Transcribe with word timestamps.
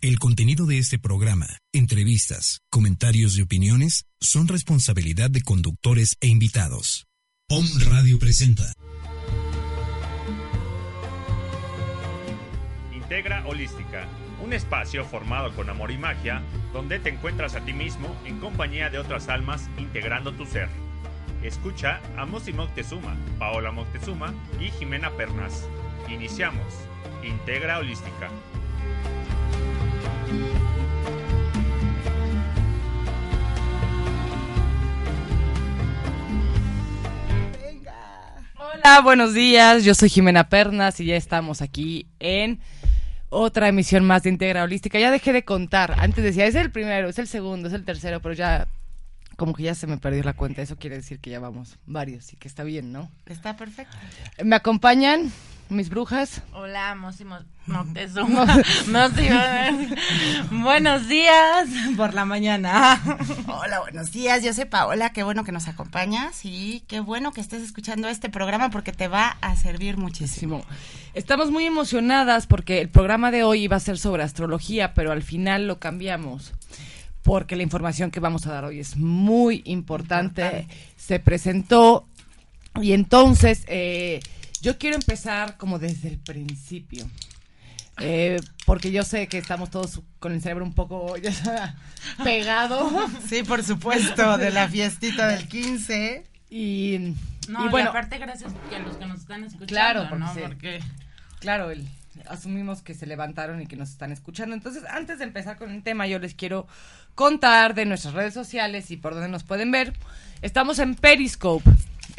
El 0.00 0.20
contenido 0.20 0.64
de 0.64 0.78
este 0.78 0.96
programa, 1.00 1.48
entrevistas, 1.72 2.60
comentarios 2.70 3.36
y 3.36 3.42
opiniones 3.42 4.04
son 4.20 4.46
responsabilidad 4.46 5.28
de 5.28 5.42
conductores 5.42 6.16
e 6.20 6.28
invitados. 6.28 7.08
Om 7.50 7.66
Radio 7.90 8.16
presenta. 8.20 8.72
Integra 12.94 13.44
Holística, 13.44 14.06
un 14.40 14.52
espacio 14.52 15.04
formado 15.04 15.52
con 15.56 15.68
amor 15.68 15.90
y 15.90 15.98
magia, 15.98 16.44
donde 16.72 17.00
te 17.00 17.10
encuentras 17.10 17.56
a 17.56 17.64
ti 17.64 17.72
mismo 17.72 18.16
en 18.24 18.38
compañía 18.38 18.90
de 18.90 19.00
otras 19.00 19.28
almas 19.28 19.68
integrando 19.78 20.32
tu 20.32 20.46
ser. 20.46 20.68
Escucha 21.42 22.00
a 22.16 22.24
Mosi 22.24 22.52
Moctezuma, 22.52 23.16
Paola 23.40 23.72
Moctezuma 23.72 24.32
y 24.60 24.70
Jimena 24.78 25.10
Pernas. 25.16 25.66
Iniciamos. 26.08 26.72
Integra 27.24 27.78
Holística. 27.78 28.30
Hola, 38.90 39.02
buenos 39.02 39.34
días. 39.34 39.84
Yo 39.84 39.94
soy 39.94 40.08
Jimena 40.08 40.48
Pernas 40.48 40.98
y 40.98 41.04
ya 41.04 41.16
estamos 41.16 41.60
aquí 41.60 42.06
en 42.20 42.58
otra 43.28 43.68
emisión 43.68 44.02
más 44.06 44.22
de 44.22 44.30
Integra 44.30 44.64
Holística. 44.64 44.98
Ya 44.98 45.10
dejé 45.10 45.34
de 45.34 45.44
contar. 45.44 45.96
Antes 45.98 46.24
decía, 46.24 46.46
es 46.46 46.54
el 46.54 46.70
primero, 46.70 47.10
es 47.10 47.18
el 47.18 47.28
segundo, 47.28 47.68
es 47.68 47.74
el 47.74 47.84
tercero, 47.84 48.22
pero 48.22 48.32
ya 48.32 48.66
como 49.36 49.52
que 49.52 49.64
ya 49.64 49.74
se 49.74 49.86
me 49.86 49.98
perdió 49.98 50.22
la 50.22 50.32
cuenta. 50.32 50.62
Eso 50.62 50.76
quiere 50.76 50.96
decir 50.96 51.18
que 51.18 51.28
ya 51.28 51.38
vamos 51.38 51.76
varios 51.84 52.32
y 52.32 52.36
que 52.36 52.48
está 52.48 52.64
bien, 52.64 52.90
¿no? 52.90 53.10
Está 53.26 53.58
perfecto. 53.58 53.94
Me 54.42 54.56
acompañan 54.56 55.30
mis 55.70 55.90
brujas. 55.90 56.42
Hola, 56.52 56.94
Mosi 56.94 57.24
Moctezuma. 57.66 58.46
Buenos 60.50 61.08
días 61.08 61.68
por 61.96 62.14
la 62.14 62.24
mañana. 62.24 63.00
Hola, 63.46 63.80
buenos 63.80 64.12
días. 64.12 64.42
Yo 64.42 64.52
soy 64.54 64.64
Paola. 64.64 65.12
Qué 65.12 65.22
bueno 65.22 65.44
que 65.44 65.52
nos 65.52 65.68
acompañas 65.68 66.44
y 66.44 66.82
qué 66.88 67.00
bueno 67.00 67.32
que 67.32 67.40
estés 67.40 67.62
escuchando 67.62 68.08
este 68.08 68.30
programa 68.30 68.70
porque 68.70 68.92
te 68.92 69.08
va 69.08 69.36
a 69.40 69.56
servir 69.56 69.96
muchísimo. 69.96 70.62
Estamos 71.14 71.50
muy 71.50 71.64
emocionadas 71.64 72.46
porque 72.46 72.80
el 72.80 72.88
programa 72.88 73.30
de 73.30 73.44
hoy 73.44 73.64
iba 73.64 73.76
a 73.76 73.80
ser 73.80 73.98
sobre 73.98 74.22
astrología, 74.22 74.94
pero 74.94 75.12
al 75.12 75.22
final 75.22 75.66
lo 75.66 75.78
cambiamos 75.78 76.52
porque 77.22 77.56
la 77.56 77.62
información 77.62 78.10
que 78.10 78.20
vamos 78.20 78.46
a 78.46 78.52
dar 78.52 78.64
hoy 78.64 78.80
es 78.80 78.96
muy 78.96 79.62
importante. 79.66 80.42
importante. 80.42 80.78
Se 80.96 81.20
presentó 81.20 82.06
y 82.80 82.92
entonces 82.92 83.64
eh, 83.66 84.20
yo 84.60 84.78
quiero 84.78 84.96
empezar 84.96 85.56
como 85.56 85.78
desde 85.78 86.08
el 86.08 86.18
principio. 86.18 87.08
Eh, 88.00 88.40
porque 88.64 88.92
yo 88.92 89.02
sé 89.02 89.26
que 89.26 89.38
estamos 89.38 89.70
todos 89.70 90.00
con 90.20 90.32
el 90.32 90.40
cerebro 90.40 90.64
un 90.64 90.74
poco 90.74 91.16
ya 91.16 91.76
pegado. 92.22 92.90
Sí, 93.26 93.42
por 93.42 93.64
supuesto, 93.64 94.38
de 94.38 94.50
la 94.50 94.68
fiestita 94.68 95.26
del 95.28 95.48
15. 95.48 96.24
Y, 96.50 97.14
no, 97.48 97.66
y 97.66 97.68
bueno, 97.68 97.90
aparte 97.90 98.18
gracias 98.18 98.52
a 98.52 98.78
los 98.78 98.96
que 98.96 99.06
nos 99.06 99.20
están 99.20 99.44
escuchando, 99.44 99.66
claro, 99.66 100.06
porque, 100.08 100.24
¿no? 100.24 100.34
se, 100.34 100.40
porque 100.42 100.80
claro, 101.40 101.70
el, 101.70 101.86
asumimos 102.26 102.82
que 102.82 102.94
se 102.94 103.06
levantaron 103.06 103.60
y 103.60 103.66
que 103.66 103.76
nos 103.76 103.90
están 103.90 104.12
escuchando. 104.12 104.54
Entonces, 104.54 104.84
antes 104.90 105.18
de 105.18 105.24
empezar 105.24 105.56
con 105.56 105.70
el 105.70 105.82
tema, 105.82 106.06
yo 106.06 106.18
les 106.18 106.34
quiero 106.34 106.66
contar 107.14 107.74
de 107.74 107.84
nuestras 107.84 108.14
redes 108.14 108.34
sociales 108.34 108.90
y 108.90 108.96
por 108.96 109.14
dónde 109.14 109.28
nos 109.28 109.44
pueden 109.44 109.70
ver. 109.70 109.94
Estamos 110.40 110.78
en 110.78 110.94
Periscope. 110.94 111.68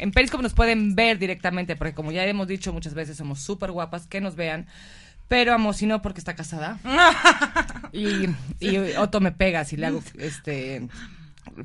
En 0.00 0.12
Periscope 0.12 0.42
nos 0.42 0.54
pueden 0.54 0.94
ver 0.94 1.18
directamente, 1.18 1.76
porque 1.76 1.94
como 1.94 2.12
ya 2.12 2.24
hemos 2.24 2.48
dicho 2.48 2.72
muchas 2.72 2.94
veces, 2.94 3.16
somos 3.16 3.40
súper 3.40 3.70
guapas, 3.70 4.06
que 4.06 4.20
nos 4.20 4.36
vean. 4.36 4.66
Pero 5.28 5.54
amo, 5.54 5.72
si 5.72 5.86
no, 5.86 6.02
porque 6.02 6.18
está 6.18 6.34
casada. 6.34 6.80
y, 7.92 8.26
y 8.58 8.76
Otto 8.96 9.20
me 9.20 9.30
pega 9.30 9.64
si 9.64 9.76
le 9.76 9.86
hago 9.86 10.02
este 10.18 10.88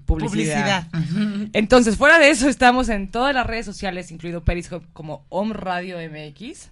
publicidad. 0.05 0.87
Publicidad. 0.89 1.49
Entonces, 1.53 1.97
fuera 1.97 2.19
de 2.19 2.29
eso, 2.29 2.47
estamos 2.47 2.89
en 2.89 3.09
todas 3.09 3.33
las 3.33 3.47
redes 3.47 3.65
sociales, 3.65 4.11
incluido 4.11 4.43
Periscope, 4.43 4.85
como 4.93 5.25
Om 5.29 5.53
Radio 5.53 5.97
MX. 5.97 6.69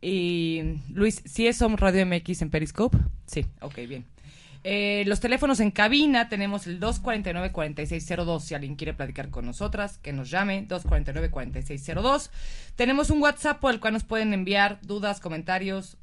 Y 0.00 0.80
Luis, 0.90 1.22
¿sí 1.24 1.46
es 1.46 1.62
Om 1.62 1.76
Radio 1.76 2.04
MX 2.04 2.42
en 2.42 2.50
Periscope? 2.50 2.98
Sí, 3.26 3.46
ok, 3.60 3.76
bien. 3.88 4.04
Eh, 4.66 5.04
los 5.06 5.20
teléfonos 5.20 5.60
en 5.60 5.70
cabina 5.70 6.30
tenemos 6.30 6.66
el 6.66 6.80
249-4602 6.80 8.40
si 8.40 8.54
alguien 8.54 8.76
quiere 8.76 8.94
platicar 8.94 9.28
con 9.28 9.44
nosotras, 9.44 9.98
que 9.98 10.14
nos 10.14 10.30
llame 10.30 10.66
249-4602. 10.66 12.30
Tenemos 12.74 13.10
un 13.10 13.20
WhatsApp 13.20 13.60
por 13.60 13.74
el 13.74 13.80
cual 13.80 13.92
nos 13.92 14.04
pueden 14.04 14.32
enviar 14.32 14.80
dudas, 14.80 15.20
comentarios, 15.20 15.98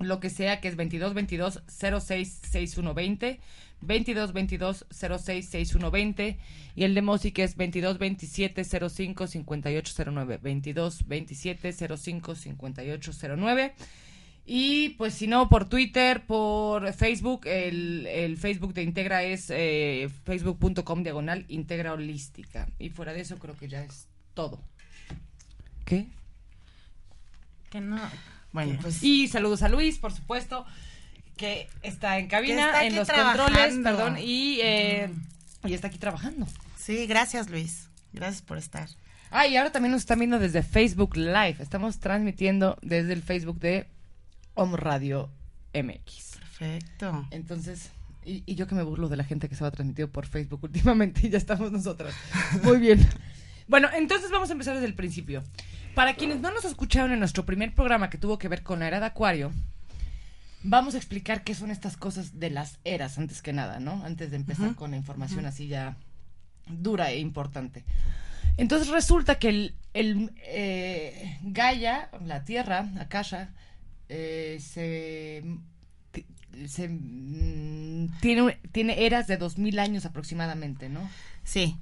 lo 0.00 0.18
que 0.18 0.30
sea, 0.30 0.60
que 0.60 0.66
es 0.66 0.76
2222 0.76 1.62
066120 1.68 3.38
2222 3.82 4.86
066120 4.90 6.38
y 6.74 6.84
el 6.84 6.94
de 6.94 7.02
Mosi 7.02 7.30
que 7.32 7.44
es 7.44 7.56
2227 7.56 8.64
05 8.64 9.26
5809 14.44 14.44
2227 14.44 14.44
05 14.44 14.44
5809 14.44 14.44
y 14.44 14.90
pues 14.90 15.14
si 15.14 15.28
no, 15.28 15.48
por 15.48 15.68
Twitter, 15.68 16.26
por 16.26 16.92
Facebook, 16.92 17.46
el, 17.46 18.06
el 18.06 18.36
Facebook 18.36 18.74
de 18.74 18.82
Integra 18.82 19.22
es 19.22 19.46
eh, 19.50 20.10
facebook.com 20.24 21.02
diagonal 21.04 21.44
Integra 21.48 21.92
Holística. 21.92 22.68
Y 22.78 22.90
fuera 22.90 23.12
de 23.12 23.20
eso 23.20 23.38
creo 23.38 23.56
que 23.56 23.68
ya 23.68 23.82
es 23.84 24.08
todo. 24.34 24.60
¿Qué? 25.84 26.08
que 27.70 27.80
no. 27.80 27.98
Bueno, 28.52 28.78
pues 28.82 29.02
Y 29.02 29.28
saludos 29.28 29.62
a 29.62 29.68
Luis, 29.68 29.98
por 29.98 30.12
supuesto, 30.12 30.66
que 31.36 31.68
está 31.82 32.18
en 32.18 32.26
cabina, 32.28 32.66
está 32.66 32.84
en 32.84 32.96
los 32.96 33.08
trabajando. 33.08 33.44
controles, 33.44 33.78
perdón, 33.82 34.18
y, 34.20 34.58
eh, 34.60 35.08
y 35.64 35.72
está 35.72 35.86
aquí 35.86 35.98
trabajando. 35.98 36.46
sí, 36.76 37.06
gracias 37.06 37.48
Luis. 37.48 37.88
Gracias 38.12 38.42
por 38.42 38.58
estar. 38.58 38.88
Ah, 39.30 39.46
y 39.46 39.56
ahora 39.56 39.72
también 39.72 39.92
nos 39.92 40.02
están 40.02 40.18
viendo 40.18 40.38
desde 40.38 40.62
Facebook 40.62 41.16
Live. 41.16 41.56
Estamos 41.60 41.98
transmitiendo 41.98 42.76
desde 42.82 43.14
el 43.14 43.22
Facebook 43.22 43.58
de 43.58 43.86
Om 44.54 44.74
Radio 44.74 45.30
MX. 45.74 46.38
Perfecto. 46.38 47.26
Entonces, 47.30 47.90
y, 48.24 48.42
y 48.46 48.54
yo 48.54 48.66
que 48.66 48.74
me 48.74 48.82
burlo 48.82 49.08
de 49.08 49.16
la 49.16 49.24
gente 49.24 49.48
que 49.48 49.54
se 49.54 49.64
va 49.64 49.70
transmitido 49.70 50.08
por 50.08 50.26
Facebook 50.26 50.60
últimamente 50.62 51.26
y 51.26 51.30
ya 51.30 51.38
estamos 51.38 51.72
nosotras. 51.72 52.14
Muy 52.62 52.78
bien. 52.78 53.06
Bueno, 53.68 53.88
entonces 53.94 54.30
vamos 54.30 54.50
a 54.50 54.52
empezar 54.52 54.74
desde 54.74 54.86
el 54.86 54.94
principio. 54.94 55.42
Para 55.94 56.14
quienes 56.14 56.40
no 56.40 56.50
nos 56.50 56.64
escucharon 56.64 57.12
en 57.12 57.18
nuestro 57.18 57.44
primer 57.44 57.74
programa 57.74 58.10
que 58.10 58.18
tuvo 58.18 58.38
que 58.38 58.48
ver 58.48 58.62
con 58.62 58.80
la 58.80 58.88
era 58.88 59.00
de 59.00 59.06
Acuario, 59.06 59.52
vamos 60.62 60.94
a 60.94 60.98
explicar 60.98 61.44
qué 61.44 61.54
son 61.54 61.70
estas 61.70 61.96
cosas 61.96 62.38
de 62.38 62.50
las 62.50 62.78
eras, 62.84 63.18
antes 63.18 63.42
que 63.42 63.52
nada, 63.52 63.80
¿no? 63.80 64.02
Antes 64.04 64.30
de 64.30 64.36
empezar 64.36 64.74
con 64.74 64.92
la 64.92 64.96
información 64.96 65.44
así 65.46 65.68
ya 65.68 65.96
dura 66.68 67.10
e 67.10 67.18
importante. 67.18 67.84
Entonces 68.56 68.88
resulta 68.88 69.38
que 69.38 69.48
el, 69.48 69.74
el 69.94 70.32
eh, 70.44 71.38
Gaia, 71.42 72.10
la 72.24 72.44
Tierra, 72.44 72.90
Akasha, 73.00 73.50
eh, 74.08 74.58
se, 74.60 75.44
se, 76.68 76.88
mm, 76.88 78.20
tiene, 78.20 78.58
tiene 78.72 79.06
eras 79.06 79.26
de 79.26 79.36
2000 79.36 79.78
años 79.78 80.04
aproximadamente, 80.04 80.88
¿no? 80.88 81.08
Sí. 81.44 81.76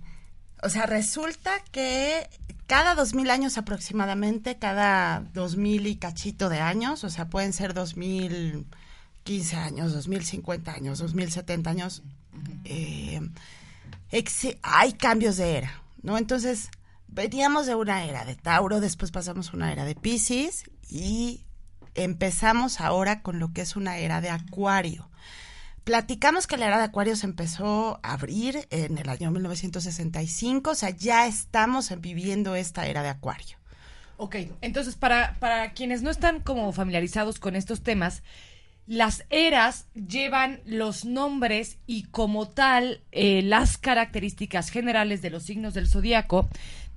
O 0.63 0.69
sea, 0.69 0.87
resulta 0.87 1.53
que 1.73 2.29
cada 2.67 2.95
dos 2.95 3.15
mil 3.15 3.31
años 3.31 3.59
aproximadamente, 3.59 4.59
cada 4.59 5.21
dos 5.35 5.57
mil 5.57 5.87
y 5.87 5.97
cachito 5.97 6.49
de 6.49 6.61
años, 6.61 7.03
o 7.03 7.11
sea, 7.11 7.29
pueden 7.29 7.53
ser 7.53 7.75
dos 7.75 7.97
mil 7.97 8.67
quince 9.25 9.57
años, 9.57 9.93
dos 9.93 10.07
mil 10.07 10.25
cincuenta 10.25 10.73
años, 10.73 10.99
dos 10.99 11.15
mil 11.15 11.33
setenta 11.33 11.71
años, 11.71 12.03
eh, 12.65 13.21
hay 14.63 14.93
cambios 14.93 15.37
de 15.37 15.57
era, 15.57 15.83
¿no? 16.03 16.19
Entonces, 16.19 16.71
veníamos 17.09 17.67
de 17.67 17.75
una 17.75 18.05
era 18.05 18.25
de 18.25 18.37
Tauro, 18.37 18.81
después 18.81 19.11
pasamos 19.11 19.51
a 19.51 19.57
una 19.57 19.73
era 19.73 19.85
de 19.85 19.95
Pisces 19.95 20.65
y 20.89 21.45
empezamos 21.95 22.81
ahora 22.81 23.23
con 23.23 23.39
lo 23.39 23.53
que 23.53 23.63
es 23.63 23.77
una 23.77 23.99
era 23.99 24.21
de 24.21 24.31
Acuario. 24.31 25.09
Platicamos 25.85 26.47
que 26.47 26.57
la 26.57 26.67
era 26.67 26.79
de 26.79 26.85
Acuario 26.85 27.17
se 27.17 27.27
empezó 27.27 27.99
a 28.03 28.13
abrir 28.13 28.67
en 28.71 28.99
el 28.99 29.09
año 29.09 29.31
1965, 29.31 30.71
o 30.71 30.75
sea, 30.75 30.91
ya 30.91 31.27
estamos 31.27 31.93
viviendo 32.01 32.55
esta 32.55 32.87
era 32.87 33.03
de 33.03 33.09
Acuario. 33.09 33.57
Ok, 34.17 34.37
entonces 34.61 34.97
para, 34.97 35.37
para 35.41 35.73
quienes 35.73 36.03
no 36.03 36.11
están 36.11 36.41
como 36.41 36.73
familiarizados 36.73 37.39
con 37.39 37.57
estos 37.57 37.83
temas, 37.83 38.23
las 38.87 39.25
eras 39.31 39.87
llevan 39.95 40.61
los 40.67 41.05
nombres 41.05 41.79
y 41.87 42.03
como 42.05 42.49
tal 42.49 43.03
eh, 43.13 43.41
las 43.43 43.79
características 43.79 44.69
generales 44.69 45.23
de 45.23 45.31
los 45.31 45.45
signos 45.45 45.75
del 45.75 45.89
zodiaco, 45.89 46.49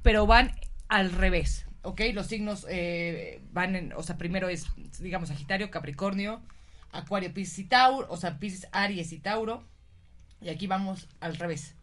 pero 0.02 0.26
van 0.26 0.52
al 0.90 1.12
revés, 1.12 1.66
¿ok? 1.84 2.02
Los 2.14 2.28
signos 2.28 2.66
eh, 2.70 3.42
van 3.52 3.76
en, 3.76 3.94
o 3.94 4.02
sea, 4.02 4.18
primero 4.18 4.50
es, 4.50 4.66
digamos, 5.00 5.30
Sagitario, 5.30 5.70
Capricornio, 5.70 6.42
Acuario, 6.92 7.34
Piscis 7.34 7.60
y 7.60 7.64
Tauro, 7.66 8.08
o 8.10 8.18
sea, 8.18 8.40
Piscis, 8.40 8.68
Aries 8.72 9.12
y 9.12 9.20
Tauro, 9.20 9.64
y 10.42 10.50
aquí 10.50 10.68
vamos 10.68 11.08
al 11.20 11.36
revés. 11.36 11.76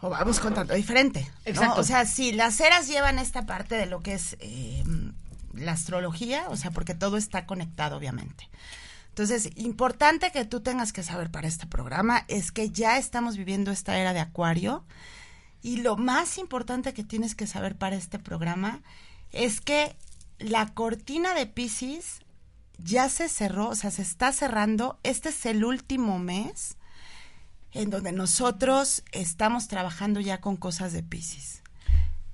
O 0.00 0.10
vamos 0.10 0.40
contando 0.40 0.74
diferente. 0.74 1.22
¿no? 1.22 1.50
Exacto. 1.50 1.80
O 1.80 1.84
sea, 1.84 2.04
sí, 2.04 2.32
las 2.32 2.60
eras 2.60 2.86
llevan 2.86 3.18
esta 3.18 3.46
parte 3.46 3.74
de 3.76 3.86
lo 3.86 4.02
que 4.02 4.14
es 4.14 4.36
eh, 4.40 4.84
la 5.54 5.72
astrología, 5.72 6.46
o 6.48 6.56
sea, 6.56 6.70
porque 6.70 6.94
todo 6.94 7.16
está 7.16 7.46
conectado, 7.46 7.96
obviamente. 7.96 8.48
Entonces, 9.08 9.50
importante 9.56 10.30
que 10.30 10.44
tú 10.44 10.60
tengas 10.60 10.92
que 10.92 11.02
saber 11.02 11.30
para 11.30 11.48
este 11.48 11.66
programa 11.66 12.26
es 12.28 12.52
que 12.52 12.68
ya 12.68 12.98
estamos 12.98 13.38
viviendo 13.38 13.70
esta 13.70 13.98
era 13.98 14.12
de 14.12 14.20
Acuario 14.20 14.84
y 15.66 15.78
lo 15.78 15.96
más 15.96 16.38
importante 16.38 16.94
que 16.94 17.02
tienes 17.02 17.34
que 17.34 17.48
saber 17.48 17.74
para 17.74 17.96
este 17.96 18.20
programa 18.20 18.82
es 19.32 19.60
que 19.60 19.96
la 20.38 20.72
cortina 20.74 21.34
de 21.34 21.46
Pisces 21.46 22.20
ya 22.78 23.08
se 23.08 23.28
cerró, 23.28 23.70
o 23.70 23.74
sea, 23.74 23.90
se 23.90 24.02
está 24.02 24.30
cerrando. 24.30 25.00
Este 25.02 25.30
es 25.30 25.44
el 25.44 25.64
último 25.64 26.20
mes 26.20 26.76
en 27.72 27.90
donde 27.90 28.12
nosotros 28.12 29.02
estamos 29.10 29.66
trabajando 29.66 30.20
ya 30.20 30.40
con 30.40 30.56
cosas 30.56 30.92
de 30.92 31.02
Pisces. 31.02 31.64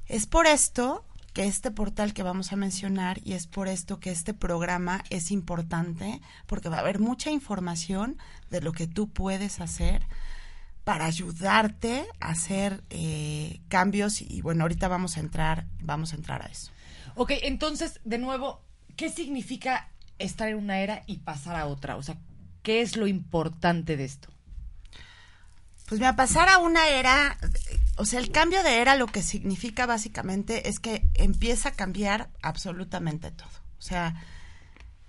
Es 0.08 0.26
por 0.26 0.46
esto 0.46 1.02
que 1.32 1.46
este 1.46 1.70
portal 1.70 2.12
que 2.12 2.23
vamos 2.23 2.52
a 2.52 2.56
mencionar 2.56 3.19
y 3.25 3.32
es 3.32 3.46
por 3.46 3.67
esto 3.67 3.99
que 3.99 4.11
este 4.11 4.34
programa 4.34 5.05
es 5.08 5.31
importante 5.31 6.20
porque 6.46 6.69
va 6.69 6.76
a 6.76 6.81
haber 6.81 6.99
mucha 6.99 7.31
información 7.31 8.19
de 8.50 8.61
lo 8.61 8.73
que 8.73 8.87
tú 8.87 9.08
puedes 9.08 9.58
hacer 9.58 10.06
para 10.84 11.06
ayudarte 11.06 12.06
a 12.20 12.31
hacer 12.31 12.82
eh, 12.90 13.61
cambios 13.69 14.20
y 14.20 14.43
bueno 14.43 14.64
ahorita 14.64 14.88
vamos 14.88 15.17
a 15.17 15.20
entrar 15.20 15.67
vamos 15.81 16.12
a 16.12 16.17
entrar 16.17 16.43
a 16.43 16.46
eso 16.46 16.73
Ok, 17.14 17.32
entonces, 17.43 18.00
de 18.05 18.19
nuevo, 18.19 18.62
¿qué 18.96 19.11
significa 19.11 19.90
estar 20.19 20.49
en 20.49 20.56
una 20.56 20.81
era 20.81 21.02
y 21.06 21.19
pasar 21.19 21.56
a 21.56 21.67
otra? 21.67 21.96
O 21.96 22.02
sea, 22.02 22.17
¿qué 22.62 22.81
es 22.81 22.96
lo 22.96 23.06
importante 23.06 23.96
de 23.96 24.05
esto? 24.05 24.29
Pues 25.88 26.00
mira, 26.00 26.17
pasar 26.17 26.49
a 26.49 26.58
una 26.58 26.88
era, 26.88 27.37
o 27.96 28.06
sea, 28.06 28.19
el 28.19 28.31
cambio 28.31 28.62
de 28.62 28.81
era 28.81 28.94
lo 28.94 29.06
que 29.06 29.23
significa 29.23 29.84
básicamente 29.84 30.69
es 30.69 30.81
que 30.81 31.06
empieza 31.14 31.70
a 31.70 31.73
cambiar 31.73 32.31
absolutamente 32.40 33.31
todo. 33.31 33.50
O 33.79 33.82
sea, 33.82 34.14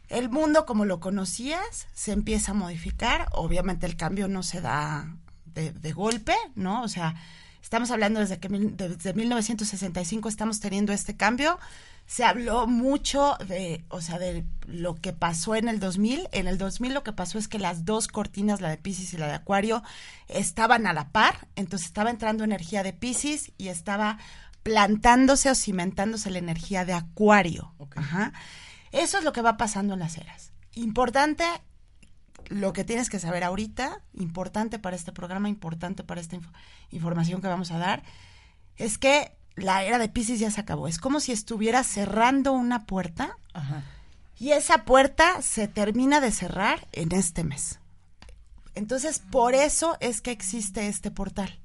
el 0.09 0.29
mundo 0.29 0.65
como 0.65 0.83
lo 0.83 0.99
conocías 0.99 1.87
se 1.93 2.11
empieza 2.11 2.51
a 2.51 2.55
modificar. 2.55 3.29
Obviamente 3.31 3.85
el 3.85 3.95
cambio 3.95 4.27
no 4.27 4.43
se 4.43 4.59
da 4.59 5.15
de, 5.53 5.71
de 5.71 5.91
golpe, 5.91 6.33
¿no? 6.55 6.83
O 6.83 6.87
sea, 6.87 7.15
estamos 7.61 7.91
hablando 7.91 8.19
desde 8.19 8.39
que 8.39 8.49
desde 8.49 9.13
1965 9.13 10.29
estamos 10.29 10.59
teniendo 10.59 10.93
este 10.93 11.15
cambio. 11.15 11.59
Se 12.05 12.25
habló 12.25 12.67
mucho 12.67 13.37
de, 13.47 13.85
o 13.87 14.01
sea, 14.01 14.19
de 14.19 14.45
lo 14.67 14.95
que 14.95 15.13
pasó 15.13 15.55
en 15.55 15.69
el 15.69 15.79
2000. 15.79 16.27
En 16.33 16.47
el 16.47 16.57
2000 16.57 16.93
lo 16.93 17.03
que 17.03 17.13
pasó 17.13 17.39
es 17.39 17.47
que 17.47 17.59
las 17.59 17.85
dos 17.85 18.09
cortinas, 18.09 18.59
la 18.59 18.69
de 18.69 18.77
Pisces 18.77 19.13
y 19.13 19.17
la 19.17 19.27
de 19.27 19.33
Acuario, 19.33 19.81
estaban 20.27 20.85
a 20.85 20.93
la 20.93 21.09
par. 21.09 21.47
Entonces 21.55 21.87
estaba 21.87 22.09
entrando 22.09 22.43
energía 22.43 22.83
de 22.83 22.91
Pisces 22.91 23.53
y 23.57 23.69
estaba 23.69 24.17
plantándose 24.63 25.49
o 25.49 25.55
cimentándose 25.55 26.29
la 26.29 26.39
energía 26.39 26.83
de 26.83 26.93
Acuario. 26.93 27.73
Ajá. 27.95 28.33
Eso 28.91 29.17
es 29.17 29.23
lo 29.23 29.31
que 29.31 29.41
va 29.41 29.57
pasando 29.57 29.93
en 29.93 29.99
las 29.99 30.17
eras. 30.17 30.51
Importante 30.75 31.45
lo 32.49 32.73
que 32.73 32.83
tienes 32.83 33.09
que 33.09 33.19
saber 33.19 33.43
ahorita, 33.43 34.01
importante 34.13 34.79
para 34.79 34.95
este 34.95 35.11
programa, 35.11 35.49
importante 35.49 36.03
para 36.03 36.21
esta 36.21 36.35
info- 36.35 36.51
información 36.91 37.41
que 37.41 37.47
vamos 37.47 37.71
a 37.71 37.77
dar, 37.77 38.03
es 38.77 38.97
que 38.97 39.35
la 39.55 39.83
era 39.83 39.99
de 39.99 40.09
Pisces 40.09 40.39
ya 40.39 40.49
se 40.51 40.61
acabó. 40.61 40.87
Es 40.87 40.97
como 40.97 41.19
si 41.19 41.31
estuviera 41.31 41.83
cerrando 41.83 42.53
una 42.53 42.85
puerta 42.85 43.37
Ajá. 43.53 43.83
y 44.39 44.51
esa 44.51 44.85
puerta 44.85 45.41
se 45.41 45.67
termina 45.67 46.19
de 46.21 46.31
cerrar 46.31 46.87
en 46.91 47.11
este 47.11 47.43
mes. 47.43 47.79
Entonces, 48.75 49.19
por 49.19 49.53
eso 49.53 49.97
es 49.99 50.21
que 50.21 50.31
existe 50.31 50.87
este 50.87 51.11
portal. 51.11 51.59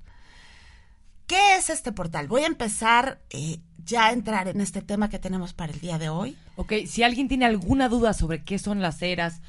¿Qué 1.26 1.56
es 1.56 1.68
este 1.70 1.92
portal? 1.92 2.26
Voy 2.28 2.42
a 2.42 2.46
empezar 2.46 3.20
eh, 3.30 3.60
ya 3.84 4.06
a 4.06 4.12
entrar 4.12 4.48
en 4.48 4.60
este 4.60 4.80
tema 4.82 5.08
que 5.10 5.18
tenemos 5.18 5.52
para 5.52 5.72
el 5.72 5.80
día 5.80 5.98
de 5.98 6.08
hoy. 6.08 6.36
Ok, 6.56 6.72
si 6.86 7.02
alguien 7.02 7.28
tiene 7.28 7.44
alguna 7.44 7.88
duda 7.88 8.12
sobre 8.14 8.44
qué 8.44 8.58
son 8.58 8.80
las 8.80 9.00
eras 9.02 9.40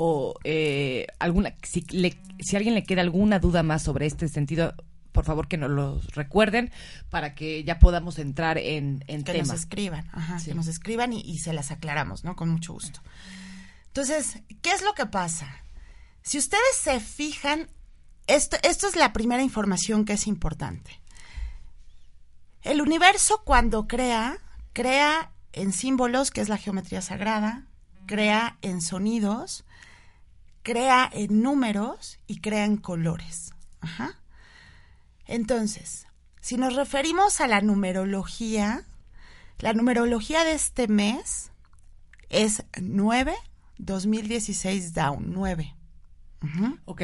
o 0.00 0.34
eh, 0.44 1.06
alguna, 1.18 1.54
si, 1.64 1.80
le- 1.90 2.16
si 2.38 2.54
a 2.54 2.58
alguien 2.58 2.74
le 2.76 2.84
queda 2.84 3.00
alguna 3.02 3.40
duda 3.40 3.64
más 3.64 3.82
sobre 3.82 4.06
este 4.06 4.28
sentido, 4.28 4.74
por 5.10 5.24
favor 5.24 5.48
que 5.48 5.56
nos 5.56 5.70
lo 5.70 6.00
recuerden 6.12 6.70
para 7.10 7.34
que 7.34 7.64
ya 7.64 7.80
podamos 7.80 8.20
entrar 8.20 8.58
en, 8.58 9.02
en 9.08 9.24
que 9.24 9.32
tema. 9.32 9.48
nos 9.48 9.56
escriban, 9.58 10.08
ajá, 10.12 10.38
Sí. 10.38 10.50
que 10.50 10.54
nos 10.54 10.68
escriban 10.68 11.12
y, 11.12 11.20
y 11.22 11.38
se 11.38 11.52
las 11.52 11.72
aclaramos, 11.72 12.22
¿no? 12.22 12.36
Con 12.36 12.48
mucho 12.48 12.72
gusto. 12.74 13.00
Entonces, 13.88 14.38
¿qué 14.62 14.70
es 14.70 14.82
lo 14.82 14.94
que 14.94 15.06
pasa? 15.06 15.48
Si 16.22 16.38
ustedes 16.38 16.76
se 16.80 17.00
fijan, 17.00 17.68
esto, 18.28 18.56
esto 18.62 18.86
es 18.86 18.94
la 18.94 19.12
primera 19.12 19.42
información 19.42 20.04
que 20.04 20.12
es 20.12 20.28
importante. 20.28 21.00
El 22.62 22.80
universo 22.80 23.42
cuando 23.44 23.88
crea, 23.88 24.38
crea 24.72 25.32
en 25.52 25.72
símbolos, 25.72 26.30
que 26.30 26.40
es 26.40 26.48
la 26.48 26.56
geometría 26.58 27.00
sagrada, 27.02 27.66
crea 28.06 28.58
en 28.62 28.80
sonidos, 28.80 29.64
crea 30.68 31.08
en 31.10 31.40
números 31.42 32.18
y 32.26 32.40
crea 32.42 32.66
en 32.66 32.76
colores. 32.76 33.54
Ajá. 33.80 34.16
Entonces, 35.24 36.06
si 36.42 36.58
nos 36.58 36.74
referimos 36.76 37.40
a 37.40 37.46
la 37.46 37.62
numerología, 37.62 38.82
la 39.60 39.72
numerología 39.72 40.44
de 40.44 40.52
este 40.52 40.86
mes 40.86 41.52
es 42.28 42.64
9, 42.78 43.34
2016 43.78 44.92
down, 44.92 45.32
9. 45.32 45.74
Ujú. 46.42 46.78
Ok, 46.84 47.02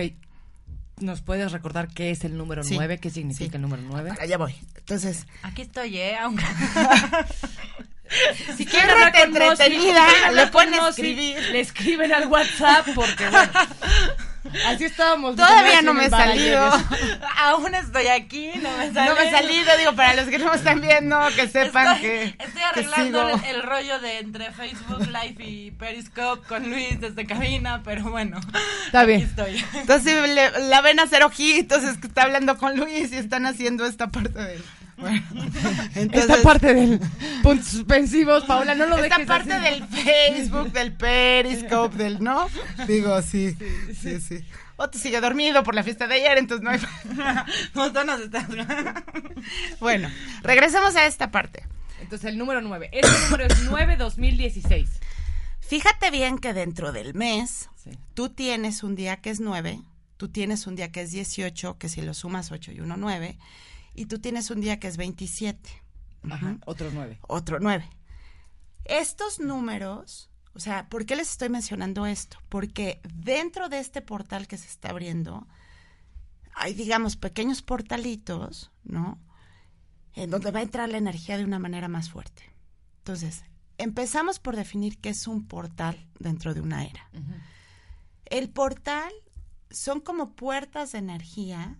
¿nos 1.00 1.22
puedes 1.22 1.50
recordar 1.50 1.88
qué 1.88 2.10
es 2.10 2.22
el 2.24 2.36
número 2.36 2.62
Sí, 2.64 2.74
9? 2.74 2.98
¿Qué 2.98 3.08
significa 3.08 3.52
sí. 3.52 3.56
el 3.56 3.62
número 3.62 3.82
9? 3.82 4.10
Para 4.10 4.24
allá 4.24 4.36
voy. 4.36 4.54
Entonces, 4.76 5.26
Aquí 5.42 5.62
estoy, 5.62 5.96
¿eh? 5.96 6.18
Aunque... 6.18 6.44
Si 8.56 8.66
quieren 8.66 8.90
hablar 8.90 9.12
con 9.12 9.20
hablar 9.22 9.36
le 10.32 10.42
escribir. 10.90 11.38
Le 11.52 11.60
escriben 11.60 12.12
al 12.12 12.26
WhatsApp 12.26 12.86
porque, 12.94 13.28
bueno, 13.28 13.50
así 14.66 14.84
estábamos. 14.84 15.36
Todavía 15.36 15.80
no 15.82 15.94
me 15.94 16.06
he 16.06 16.10
salido. 16.10 16.70
Aún 17.38 17.74
estoy 17.74 18.06
aquí, 18.08 18.52
no 18.62 18.70
me 18.76 18.92
salí. 18.92 19.08
No 19.08 19.14
me 19.16 19.26
he 19.26 19.30
salido, 19.30 19.76
digo, 19.78 19.94
para 19.94 20.14
los 20.14 20.26
que 20.28 20.38
no 20.38 20.50
me 20.50 20.56
están 20.56 20.80
viendo, 20.80 21.18
que 21.34 21.48
sepan 21.48 21.96
Estoy, 21.96 22.00
que, 22.08 22.24
estoy 22.24 22.52
que 22.54 22.62
arreglando 22.62 23.26
sigo. 23.30 23.40
el, 23.48 23.54
el 23.56 23.62
rollo 23.62 23.98
de 24.00 24.18
entre 24.18 24.52
Facebook 24.52 25.06
Live 25.08 25.36
y 25.44 25.70
Periscope 25.72 26.46
con 26.46 26.68
Luis 26.70 27.00
desde 27.00 27.26
cabina, 27.26 27.82
pero 27.84 28.04
bueno. 28.10 28.38
Está 28.86 29.04
bien. 29.04 29.22
Aquí 29.22 29.30
estoy. 29.30 29.64
Entonces 29.80 30.28
le- 30.28 30.68
la 30.68 30.80
ven 30.82 31.00
hacer 31.00 31.22
ojitos, 31.24 31.82
es 31.82 31.96
que 31.98 32.06
está 32.06 32.22
hablando 32.24 32.58
con 32.58 32.76
Luis 32.76 33.12
y 33.12 33.16
están 33.16 33.46
haciendo 33.46 33.86
esta 33.86 34.08
parte 34.08 34.38
del... 34.38 34.62
Bueno, 34.96 35.22
entonces, 35.94 36.30
Esta 36.30 36.42
parte 36.42 36.72
del 36.74 37.00
puntos 37.42 37.66
suspensivos, 37.66 38.44
Paola, 38.44 38.74
no 38.74 38.86
lo 38.86 38.96
esta 38.96 39.16
dejes 39.18 39.26
parte 39.26 39.52
así. 39.52 39.64
del 39.64 39.84
Facebook, 39.88 40.72
del 40.72 40.92
Periscope, 40.92 41.96
del 41.96 42.22
no, 42.22 42.48
digo 42.86 43.20
sí, 43.22 43.56
sí, 44.00 44.20
sí. 44.20 44.44
Otto 44.76 44.98
sigue 44.98 45.20
dormido 45.20 45.62
por 45.62 45.74
la 45.74 45.82
fiesta 45.84 46.06
de 46.08 46.14
ayer, 46.16 46.38
entonces 46.38 46.64
no 46.64 46.70
hay... 46.70 46.80
No, 47.74 47.86
estás- 47.86 48.48
Bueno, 49.80 50.10
regresemos 50.42 50.96
a 50.96 51.06
esta 51.06 51.30
parte. 51.30 51.64
Entonces, 52.00 52.28
el 52.30 52.38
número 52.38 52.60
9. 52.60 52.90
Este 52.92 53.12
número 53.30 53.44
es 53.46 53.70
9-2016. 53.70 54.88
Fíjate 55.60 56.10
bien 56.10 56.38
que 56.38 56.52
dentro 56.54 56.92
del 56.92 57.14
mes, 57.14 57.68
Sí. 57.82 57.90
tú 58.14 58.28
tienes 58.30 58.82
un 58.82 58.94
día 58.96 59.16
que 59.18 59.30
es 59.30 59.40
9, 59.40 59.80
tú 60.16 60.28
tienes 60.28 60.66
un 60.66 60.74
día 60.76 60.90
que 60.90 61.02
es 61.02 61.10
18, 61.10 61.78
que 61.78 61.88
si 61.88 62.02
lo 62.02 62.12
sumas 62.14 62.50
8 62.52 62.72
y 62.72 62.80
1, 62.80 62.96
9, 62.96 63.38
y 63.94 64.06
tú 64.06 64.18
tienes 64.18 64.50
un 64.50 64.60
día 64.60 64.78
que 64.80 64.88
es 64.88 64.96
27, 64.96 65.70
Ajá, 66.30 66.58
otro 66.66 66.90
9. 66.92 67.18
otro 67.28 67.58
9. 67.60 67.88
Estos 68.84 69.40
números, 69.40 70.30
o 70.54 70.60
sea, 70.60 70.88
¿por 70.88 71.06
qué 71.06 71.16
les 71.16 71.30
estoy 71.30 71.48
mencionando 71.48 72.06
esto? 72.06 72.38
Porque 72.48 73.00
dentro 73.14 73.68
de 73.68 73.78
este 73.78 74.02
portal 74.02 74.46
que 74.46 74.58
se 74.58 74.68
está 74.68 74.90
abriendo, 74.90 75.46
hay, 76.54 76.74
digamos, 76.74 77.16
pequeños 77.16 77.62
portalitos, 77.62 78.70
¿no? 78.84 79.18
En 80.14 80.30
donde 80.30 80.50
va 80.50 80.60
a 80.60 80.62
entrar 80.62 80.88
la 80.88 80.98
energía 80.98 81.36
de 81.36 81.44
una 81.44 81.58
manera 81.58 81.88
más 81.88 82.10
fuerte. 82.10 82.42
Entonces, 82.98 83.44
empezamos 83.78 84.38
por 84.38 84.56
definir 84.56 84.98
qué 84.98 85.10
es 85.10 85.26
un 85.26 85.46
portal 85.46 86.08
dentro 86.18 86.54
de 86.54 86.60
una 86.60 86.84
era. 86.84 87.10
El 88.26 88.50
portal 88.50 89.12
son 89.70 90.00
como 90.00 90.34
puertas 90.34 90.92
de 90.92 90.98
energía, 90.98 91.78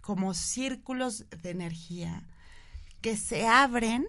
como 0.00 0.34
círculos 0.34 1.26
de 1.42 1.50
energía 1.50 2.22
que 3.00 3.16
se 3.16 3.46
abren 3.46 4.08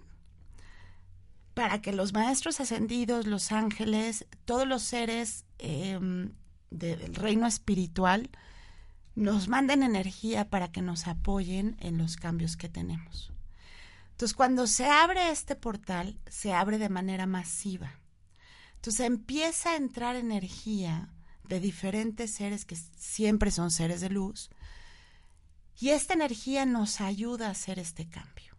para 1.54 1.82
que 1.82 1.92
los 1.92 2.12
maestros 2.12 2.60
ascendidos, 2.60 3.26
los 3.26 3.52
ángeles, 3.52 4.26
todos 4.44 4.66
los 4.66 4.82
seres 4.82 5.44
de- 5.58 6.38
del 6.70 7.14
reino 7.14 7.46
espiritual 7.46 8.30
nos 9.14 9.48
manden 9.48 9.82
energía 9.82 10.48
para 10.48 10.72
que 10.72 10.80
nos 10.80 11.06
apoyen 11.06 11.76
en 11.80 11.98
los 11.98 12.16
cambios 12.16 12.56
que 12.56 12.70
tenemos. 12.70 13.30
Entonces, 14.12 14.34
cuando 14.34 14.66
se 14.66 14.86
abre 14.86 15.30
este 15.30 15.54
portal, 15.56 16.18
se 16.30 16.54
abre 16.54 16.78
de 16.78 16.88
manera 16.88 17.26
masiva. 17.26 17.98
Entonces 18.76 19.06
empieza 19.06 19.72
a 19.72 19.76
entrar 19.76 20.16
energía 20.16 21.08
de 21.48 21.60
diferentes 21.60 22.30
seres 22.32 22.64
que 22.64 22.76
siempre 22.96 23.50
son 23.50 23.70
seres 23.70 24.00
de 24.00 24.08
luz. 24.10 24.50
Y 25.78 25.90
esta 25.90 26.14
energía 26.14 26.64
nos 26.66 27.00
ayuda 27.00 27.48
a 27.48 27.52
hacer 27.52 27.78
este 27.78 28.08
cambio. 28.08 28.56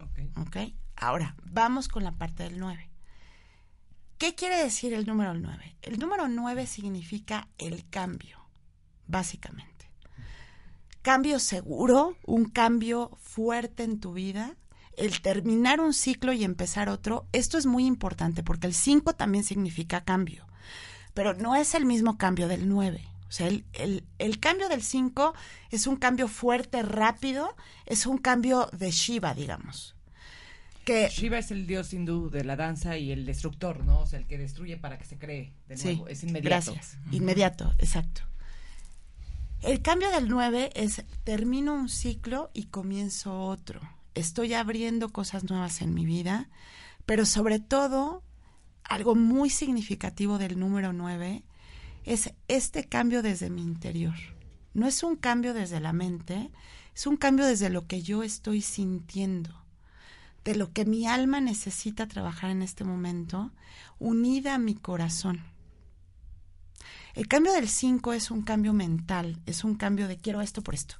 Ok. 0.00 0.38
¿Ok? 0.46 0.56
Ahora, 0.96 1.36
vamos 1.44 1.88
con 1.88 2.04
la 2.04 2.12
parte 2.12 2.42
del 2.42 2.58
9. 2.58 2.90
¿Qué 4.18 4.34
quiere 4.34 4.56
decir 4.56 4.92
el 4.92 5.06
número 5.06 5.32
9? 5.34 5.76
El 5.82 5.98
número 6.00 6.26
9 6.26 6.66
significa 6.66 7.48
el 7.56 7.88
cambio, 7.88 8.38
básicamente. 9.06 9.92
Cambio 11.02 11.38
seguro, 11.38 12.16
un 12.26 12.46
cambio 12.46 13.16
fuerte 13.22 13.84
en 13.84 14.00
tu 14.00 14.12
vida, 14.12 14.56
el 14.96 15.20
terminar 15.20 15.80
un 15.80 15.94
ciclo 15.94 16.32
y 16.32 16.42
empezar 16.42 16.88
otro. 16.88 17.28
Esto 17.32 17.56
es 17.58 17.66
muy 17.66 17.86
importante 17.86 18.42
porque 18.42 18.66
el 18.66 18.74
5 18.74 19.14
también 19.14 19.44
significa 19.44 20.04
cambio, 20.04 20.48
pero 21.14 21.34
no 21.34 21.54
es 21.54 21.74
el 21.74 21.86
mismo 21.86 22.18
cambio 22.18 22.48
del 22.48 22.68
9. 22.68 23.08
O 23.28 23.32
sea, 23.32 23.46
el, 23.48 23.64
el, 23.74 24.04
el 24.18 24.40
cambio 24.40 24.68
del 24.68 24.82
5 24.82 25.34
es 25.70 25.86
un 25.86 25.96
cambio 25.96 26.28
fuerte, 26.28 26.82
rápido, 26.82 27.54
es 27.84 28.06
un 28.06 28.18
cambio 28.18 28.70
de 28.72 28.90
Shiva, 28.90 29.34
digamos. 29.34 29.94
Que, 30.84 31.08
Shiva 31.10 31.36
es 31.36 31.50
el 31.50 31.66
dios 31.66 31.92
hindú 31.92 32.30
de 32.30 32.44
la 32.44 32.56
danza 32.56 32.96
y 32.96 33.12
el 33.12 33.26
destructor, 33.26 33.84
¿no? 33.84 34.00
O 34.00 34.06
sea, 34.06 34.18
el 34.18 34.26
que 34.26 34.38
destruye 34.38 34.78
para 34.78 34.98
que 34.98 35.04
se 35.04 35.18
cree 35.18 35.52
de 35.68 35.76
sí, 35.76 35.88
nuevo. 35.88 36.08
es 36.08 36.22
inmediato. 36.22 36.72
Gracias. 36.72 36.98
Inmediato, 37.12 37.74
exacto. 37.78 38.22
El 39.60 39.82
cambio 39.82 40.10
del 40.10 40.28
9 40.28 40.70
es 40.74 41.04
termino 41.24 41.74
un 41.74 41.90
ciclo 41.90 42.50
y 42.54 42.64
comienzo 42.66 43.38
otro. 43.40 43.80
Estoy 44.14 44.54
abriendo 44.54 45.10
cosas 45.10 45.44
nuevas 45.44 45.82
en 45.82 45.92
mi 45.92 46.06
vida, 46.06 46.48
pero 47.04 47.26
sobre 47.26 47.58
todo, 47.58 48.22
algo 48.84 49.14
muy 49.14 49.50
significativo 49.50 50.38
del 50.38 50.58
número 50.58 50.94
9 50.94 51.44
es 52.08 52.32
este 52.48 52.84
cambio 52.84 53.20
desde 53.22 53.50
mi 53.50 53.62
interior. 53.62 54.14
No 54.72 54.86
es 54.86 55.02
un 55.02 55.14
cambio 55.14 55.52
desde 55.52 55.78
la 55.78 55.92
mente, 55.92 56.50
es 56.94 57.06
un 57.06 57.18
cambio 57.18 57.44
desde 57.44 57.68
lo 57.68 57.86
que 57.86 58.00
yo 58.00 58.22
estoy 58.22 58.62
sintiendo, 58.62 59.54
de 60.42 60.56
lo 60.56 60.72
que 60.72 60.86
mi 60.86 61.06
alma 61.06 61.42
necesita 61.42 62.08
trabajar 62.08 62.50
en 62.50 62.62
este 62.62 62.82
momento, 62.82 63.52
unida 63.98 64.54
a 64.54 64.58
mi 64.58 64.74
corazón. 64.74 65.44
El 67.12 67.28
cambio 67.28 67.52
del 67.52 67.68
5 67.68 68.14
es 68.14 68.30
un 68.30 68.40
cambio 68.40 68.72
mental, 68.72 69.38
es 69.44 69.62
un 69.62 69.74
cambio 69.74 70.08
de 70.08 70.16
quiero 70.16 70.40
esto 70.40 70.62
por 70.62 70.72
esto, 70.72 70.96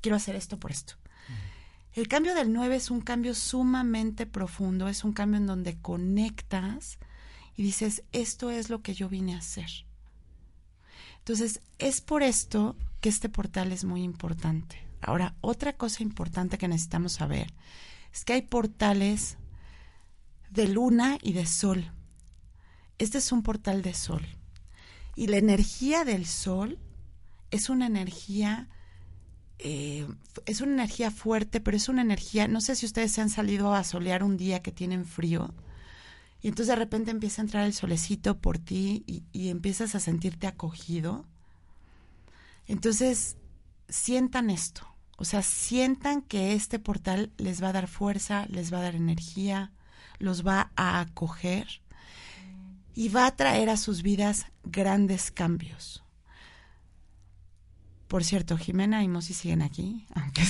quiero 0.00 0.16
hacer 0.16 0.34
esto 0.34 0.58
por 0.58 0.72
esto. 0.72 0.94
El 1.92 2.08
cambio 2.08 2.34
del 2.34 2.52
9 2.52 2.74
es 2.74 2.90
un 2.90 3.00
cambio 3.00 3.36
sumamente 3.36 4.26
profundo, 4.26 4.88
es 4.88 5.04
un 5.04 5.12
cambio 5.12 5.38
en 5.38 5.46
donde 5.46 5.80
conectas 5.80 6.98
y 7.54 7.62
dices, 7.62 8.02
esto 8.10 8.50
es 8.50 8.70
lo 8.70 8.82
que 8.82 8.94
yo 8.94 9.08
vine 9.08 9.36
a 9.36 9.38
hacer. 9.38 9.87
Entonces, 11.28 11.60
es 11.78 12.00
por 12.00 12.22
esto 12.22 12.74
que 13.02 13.10
este 13.10 13.28
portal 13.28 13.70
es 13.70 13.84
muy 13.84 14.02
importante. 14.02 14.78
Ahora, 15.02 15.34
otra 15.42 15.74
cosa 15.74 16.02
importante 16.02 16.56
que 16.56 16.68
necesitamos 16.68 17.12
saber 17.12 17.52
es 18.14 18.24
que 18.24 18.32
hay 18.32 18.40
portales 18.40 19.36
de 20.48 20.68
luna 20.68 21.18
y 21.20 21.34
de 21.34 21.44
sol. 21.44 21.92
Este 22.96 23.18
es 23.18 23.30
un 23.30 23.42
portal 23.42 23.82
de 23.82 23.92
sol. 23.92 24.26
Y 25.16 25.26
la 25.26 25.36
energía 25.36 26.06
del 26.06 26.24
sol 26.24 26.78
es 27.50 27.68
una 27.68 27.88
energía, 27.88 28.70
eh, 29.58 30.08
es 30.46 30.62
una 30.62 30.72
energía 30.72 31.10
fuerte, 31.10 31.60
pero 31.60 31.76
es 31.76 31.90
una 31.90 32.00
energía, 32.00 32.48
no 32.48 32.62
sé 32.62 32.74
si 32.74 32.86
ustedes 32.86 33.12
se 33.12 33.20
han 33.20 33.28
salido 33.28 33.74
a 33.74 33.84
solear 33.84 34.24
un 34.24 34.38
día 34.38 34.62
que 34.62 34.72
tienen 34.72 35.04
frío, 35.04 35.52
y 36.40 36.48
entonces 36.48 36.68
de 36.68 36.76
repente 36.76 37.10
empieza 37.10 37.42
a 37.42 37.44
entrar 37.44 37.64
el 37.66 37.72
solecito 37.74 38.38
por 38.38 38.58
ti 38.58 39.02
y, 39.06 39.24
y 39.32 39.48
empiezas 39.48 39.94
a 39.94 40.00
sentirte 40.00 40.46
acogido. 40.46 41.24
Entonces, 42.66 43.36
sientan 43.88 44.50
esto, 44.50 44.86
o 45.16 45.24
sea, 45.24 45.42
sientan 45.42 46.22
que 46.22 46.52
este 46.52 46.78
portal 46.78 47.32
les 47.38 47.62
va 47.62 47.68
a 47.70 47.72
dar 47.72 47.88
fuerza, 47.88 48.46
les 48.50 48.72
va 48.72 48.78
a 48.78 48.82
dar 48.82 48.94
energía, 48.94 49.72
los 50.18 50.46
va 50.46 50.70
a 50.76 51.00
acoger 51.00 51.66
y 52.94 53.08
va 53.08 53.26
a 53.26 53.34
traer 53.36 53.70
a 53.70 53.76
sus 53.76 54.02
vidas 54.02 54.46
grandes 54.64 55.30
cambios. 55.30 56.04
Por 58.06 58.24
cierto, 58.24 58.56
Jimena 58.56 59.02
y 59.02 59.08
Mosi 59.08 59.34
siguen 59.34 59.60
aquí. 59.60 60.06
Aunque 60.14 60.42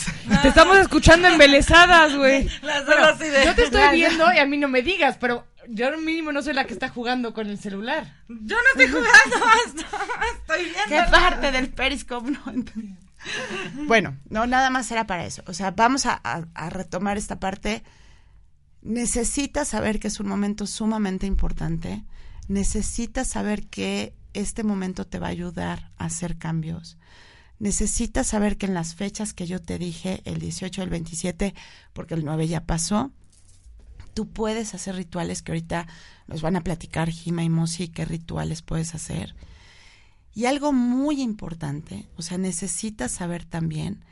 Te 0.42 0.48
estamos 0.48 0.78
escuchando 0.78 1.26
embelesadas, 1.28 2.14
güey. 2.16 2.48
Las 2.62 2.86
Bueno, 2.86 3.02
dos 3.06 3.14
así 3.16 3.24
de- 3.28 3.44
yo 3.44 3.54
te 3.54 3.64
estoy 3.64 3.82
viendo 3.96 4.32
y 4.32 4.38
a 4.38 4.46
mí 4.46 4.56
no 4.56 4.68
me 4.68 4.80
digas, 4.82 5.16
pero 5.18 5.44
yo 5.68 5.96
mínimo 5.98 6.32
no 6.32 6.42
soy 6.42 6.54
la 6.54 6.66
que 6.66 6.72
está 6.72 6.88
jugando 6.88 7.32
con 7.34 7.46
el 7.48 7.58
celular. 7.58 8.16
Yo 8.28 8.56
no 8.56 8.82
estoy 8.82 8.86
jugando 8.88 9.46
esto. 9.66 9.82
Estoy 10.40 10.64
viendo. 10.64 10.88
¿Qué 10.88 11.02
parte 11.10 11.52
del 11.52 11.68
Periscope 11.70 12.30
no 12.30 12.40
entendí? 12.52 12.94
Bueno, 13.86 14.16
no, 14.30 14.46
nada 14.46 14.70
más 14.70 14.90
era 14.92 15.06
para 15.06 15.26
eso. 15.26 15.42
O 15.46 15.52
sea, 15.52 15.72
vamos 15.72 16.06
a, 16.06 16.20
a- 16.22 16.46
a 16.54 16.70
retomar 16.70 17.18
esta 17.18 17.40
parte. 17.40 17.82
Necesitas 18.82 19.68
saber 19.68 19.98
que 19.98 20.08
es 20.08 20.20
un 20.20 20.28
momento 20.28 20.66
sumamente 20.66 21.26
importante. 21.26 22.04
Necesitas 22.46 23.28
saber 23.28 23.66
que 23.66 24.14
este 24.34 24.62
momento 24.62 25.04
te 25.06 25.18
va 25.18 25.26
a 25.26 25.30
ayudar 25.30 25.90
a 25.98 26.04
hacer 26.06 26.38
cambios. 26.38 26.96
Necesitas 27.58 28.28
saber 28.28 28.56
que 28.56 28.66
en 28.66 28.74
las 28.74 28.94
fechas 28.94 29.34
que 29.34 29.46
yo 29.46 29.60
te 29.60 29.78
dije, 29.78 30.20
el 30.24 30.38
18, 30.38 30.82
el 30.82 30.90
27, 30.90 31.54
porque 31.92 32.14
el 32.14 32.24
9 32.24 32.46
ya 32.46 32.64
pasó, 32.64 33.10
tú 34.18 34.28
puedes 34.28 34.74
hacer 34.74 34.96
rituales 34.96 35.42
que 35.42 35.52
ahorita 35.52 35.86
nos 36.26 36.42
van 36.42 36.56
a 36.56 36.64
platicar 36.64 37.08
Jima 37.08 37.44
y 37.44 37.48
Mosi 37.48 37.86
qué 37.86 38.04
rituales 38.04 38.62
puedes 38.62 38.96
hacer. 38.96 39.36
Y 40.34 40.46
algo 40.46 40.72
muy 40.72 41.22
importante, 41.22 42.08
o 42.16 42.22
sea, 42.22 42.36
necesitas 42.36 43.12
saber 43.12 43.44
también 43.44 44.04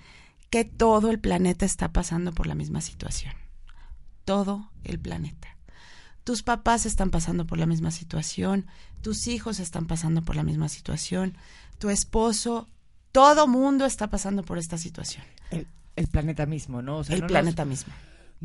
que 0.49 0.65
todo 0.65 1.11
el 1.11 1.19
planeta 1.19 1.67
está 1.67 1.93
pasando 1.93 2.31
por 2.31 2.47
la 2.47 2.55
misma 2.55 2.83
situación. 2.83 3.35
Todo 4.25 4.71
el 4.85 5.01
planeta. 5.01 5.49
Tus 6.23 6.45
papás 6.45 6.87
están 6.87 7.11
pasando 7.11 7.45
por 7.45 7.59
la 7.59 7.67
misma 7.67 7.91
situación, 7.91 8.67
tus 9.03 9.27
hijos 9.27 9.59
están 9.59 9.87
pasando 9.87 10.23
por 10.23 10.37
la 10.37 10.45
misma 10.45 10.69
situación, 10.69 11.37
tu 11.81 11.91
esposo, 11.91 12.69
todo 13.11 13.49
mundo 13.49 13.85
está 13.85 14.09
pasando 14.09 14.45
por 14.45 14.59
esta 14.59 14.79
situación. 14.79 15.25
El, 15.51 15.67
el 15.97 16.07
planeta 16.07 16.47
mismo, 16.47 16.81
¿no? 16.81 16.99
O 16.99 17.03
sea, 17.03 17.17
el 17.17 17.23
no 17.23 17.27
planeta 17.27 17.65
mismo. 17.65 17.93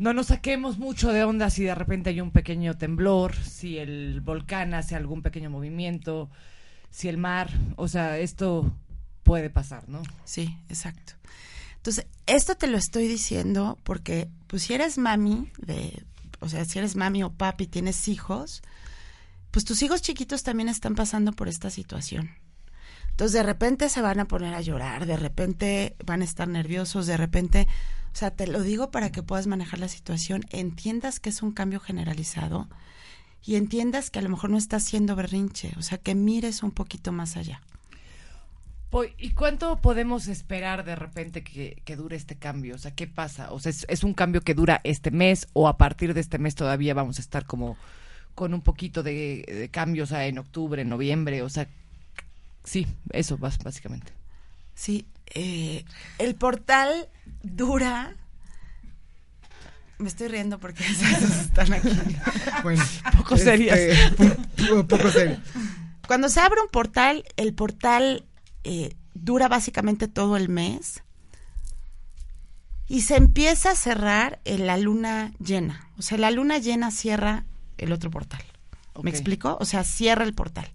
No 0.02 0.12
nos 0.12 0.26
saquemos 0.26 0.78
mucho 0.78 1.12
de 1.12 1.22
onda 1.22 1.48
si 1.48 1.62
de 1.62 1.76
repente 1.76 2.10
hay 2.10 2.20
un 2.20 2.32
pequeño 2.32 2.76
temblor, 2.76 3.36
si 3.36 3.78
el 3.78 4.20
volcán 4.20 4.74
hace 4.74 4.96
algún 4.96 5.22
pequeño 5.22 5.48
movimiento, 5.48 6.28
si 6.90 7.08
el 7.08 7.18
mar, 7.18 7.52
o 7.76 7.86
sea, 7.86 8.18
esto 8.18 8.76
puede 9.22 9.48
pasar, 9.48 9.88
¿no? 9.88 10.02
Sí, 10.24 10.58
exacto. 10.68 11.12
Entonces, 11.76 12.08
esto 12.26 12.56
te 12.56 12.66
lo 12.66 12.78
estoy 12.78 13.06
diciendo 13.06 13.78
porque, 13.84 14.26
pues, 14.48 14.64
si 14.64 14.74
eres 14.74 14.98
mami, 14.98 15.52
de, 15.58 16.02
o 16.40 16.48
sea, 16.48 16.64
si 16.64 16.80
eres 16.80 16.96
mami 16.96 17.22
o 17.22 17.30
papi, 17.30 17.68
tienes 17.68 18.08
hijos, 18.08 18.62
pues 19.52 19.64
tus 19.64 19.84
hijos 19.84 20.02
chiquitos 20.02 20.42
también 20.42 20.68
están 20.68 20.96
pasando 20.96 21.30
por 21.30 21.46
esta 21.46 21.70
situación. 21.70 22.32
Entonces, 23.10 23.34
de 23.34 23.44
repente 23.44 23.88
se 23.88 24.02
van 24.02 24.18
a 24.18 24.24
poner 24.24 24.52
a 24.54 24.62
llorar, 24.62 25.06
de 25.06 25.16
repente 25.16 25.94
van 26.04 26.22
a 26.22 26.24
estar 26.24 26.48
nerviosos, 26.48 27.06
de 27.06 27.16
repente, 27.16 27.68
o 28.12 28.16
sea, 28.16 28.30
te 28.30 28.46
lo 28.46 28.62
digo 28.62 28.90
para 28.90 29.10
que 29.10 29.22
puedas 29.22 29.46
manejar 29.46 29.78
la 29.78 29.88
situación, 29.88 30.44
entiendas 30.50 31.20
que 31.20 31.30
es 31.30 31.42
un 31.42 31.52
cambio 31.52 31.80
generalizado 31.80 32.68
y 33.44 33.56
entiendas 33.56 34.10
que 34.10 34.18
a 34.18 34.22
lo 34.22 34.28
mejor 34.28 34.50
no 34.50 34.58
estás 34.58 34.84
siendo 34.84 35.16
berrinche, 35.16 35.72
o 35.78 35.82
sea, 35.82 35.98
que 35.98 36.14
mires 36.14 36.62
un 36.62 36.72
poquito 36.72 37.12
más 37.12 37.36
allá. 37.36 37.62
¿Y 39.16 39.30
cuánto 39.30 39.80
podemos 39.80 40.28
esperar 40.28 40.84
de 40.84 40.94
repente 40.94 41.42
que, 41.42 41.80
que 41.86 41.96
dure 41.96 42.14
este 42.14 42.36
cambio? 42.36 42.74
O 42.74 42.78
sea, 42.78 42.94
¿qué 42.94 43.06
pasa? 43.06 43.50
O 43.50 43.58
sea, 43.58 43.70
¿es, 43.70 43.86
es 43.88 44.04
un 44.04 44.12
cambio 44.12 44.42
que 44.42 44.52
dura 44.52 44.82
este 44.84 45.10
mes 45.10 45.48
o 45.54 45.66
a 45.66 45.78
partir 45.78 46.12
de 46.12 46.20
este 46.20 46.38
mes 46.38 46.54
todavía 46.54 46.92
vamos 46.92 47.16
a 47.18 47.22
estar 47.22 47.46
como 47.46 47.78
con 48.34 48.52
un 48.52 48.60
poquito 48.60 49.02
de, 49.02 49.46
de 49.48 49.70
cambios 49.70 50.10
o 50.10 50.14
sea, 50.14 50.26
en 50.26 50.36
octubre, 50.36 50.82
en 50.82 50.90
noviembre? 50.90 51.40
O 51.40 51.48
sea, 51.48 51.68
sí, 52.64 52.86
eso 53.12 53.38
básicamente. 53.38 54.12
Sí, 54.74 55.06
eh, 55.34 55.86
el 56.18 56.34
portal 56.34 57.08
dura. 57.42 58.14
Me 59.98 60.08
estoy 60.08 60.28
riendo 60.28 60.58
porque 60.58 60.84
están 61.40 61.72
aquí. 61.72 61.88
Bueno, 62.62 62.82
Poco 63.16 63.36
serias. 63.36 63.78
poco 64.88 65.10
serio. 65.10 65.38
Cuando 66.06 66.28
se 66.28 66.40
abre 66.40 66.60
un 66.60 66.68
portal, 66.68 67.24
el 67.36 67.54
portal 67.54 68.24
eh, 68.64 68.96
dura 69.14 69.48
básicamente 69.48 70.08
todo 70.08 70.36
el 70.36 70.48
mes 70.48 71.02
y 72.88 73.02
se 73.02 73.16
empieza 73.16 73.70
a 73.70 73.76
cerrar 73.76 74.40
en 74.44 74.66
la 74.66 74.76
luna 74.76 75.32
llena. 75.38 75.88
O 75.98 76.02
sea, 76.02 76.18
la 76.18 76.30
luna 76.30 76.58
llena 76.58 76.90
cierra 76.90 77.44
el 77.78 77.92
otro 77.92 78.10
portal. 78.10 78.42
¿Me 79.02 79.10
explico? 79.10 79.56
O 79.60 79.64
sea, 79.64 79.84
cierra 79.84 80.24
el 80.24 80.34
portal. 80.34 80.68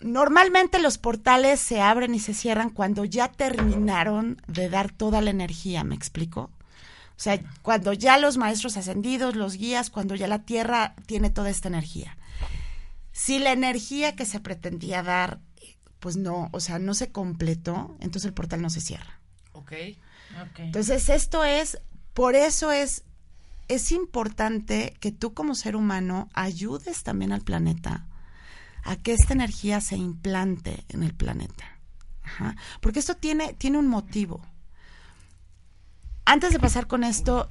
Normalmente 0.00 0.78
los 0.78 0.98
portales 0.98 1.60
se 1.60 1.80
abren 1.80 2.14
y 2.14 2.20
se 2.20 2.34
cierran 2.34 2.70
cuando 2.70 3.04
ya 3.04 3.28
terminaron 3.28 4.42
de 4.46 4.68
dar 4.68 4.92
toda 4.92 5.20
la 5.20 5.30
energía, 5.30 5.84
¿me 5.84 5.94
explico? 5.94 6.50
O 7.16 7.18
sea, 7.18 7.40
cuando 7.62 7.94
ya 7.94 8.18
los 8.18 8.36
maestros 8.36 8.76
ascendidos, 8.76 9.36
los 9.36 9.56
guías, 9.56 9.88
cuando 9.88 10.14
ya 10.14 10.28
la 10.28 10.40
Tierra 10.40 10.94
tiene 11.06 11.30
toda 11.30 11.48
esta 11.48 11.68
energía. 11.68 12.18
Si 13.12 13.38
la 13.38 13.52
energía 13.52 14.14
que 14.14 14.26
se 14.26 14.40
pretendía 14.40 15.02
dar, 15.02 15.40
pues 15.98 16.18
no, 16.18 16.50
o 16.52 16.60
sea, 16.60 16.78
no 16.78 16.92
se 16.92 17.10
completó, 17.10 17.96
entonces 18.00 18.26
el 18.26 18.34
portal 18.34 18.60
no 18.60 18.68
se 18.68 18.82
cierra. 18.82 19.18
Ok. 19.52 19.72
Ok. 20.42 20.58
Entonces 20.58 21.08
esto 21.08 21.42
es, 21.42 21.78
por 22.12 22.34
eso 22.34 22.70
es 22.70 23.04
es 23.68 23.92
importante 23.92 24.94
que 25.00 25.12
tú 25.12 25.34
como 25.34 25.54
ser 25.54 25.76
humano 25.76 26.28
ayudes 26.34 27.02
también 27.02 27.32
al 27.32 27.42
planeta 27.42 28.06
a 28.86 28.96
que 28.96 29.12
esta 29.12 29.34
energía 29.34 29.80
se 29.80 29.96
implante 29.96 30.84
en 30.88 31.02
el 31.02 31.12
planeta. 31.14 31.64
Porque 32.80 33.00
esto 33.00 33.16
tiene, 33.16 33.52
tiene 33.54 33.78
un 33.78 33.88
motivo. 33.88 34.46
Antes 36.24 36.52
de 36.52 36.58
pasar 36.58 36.86
con 36.86 37.04
esto, 37.04 37.48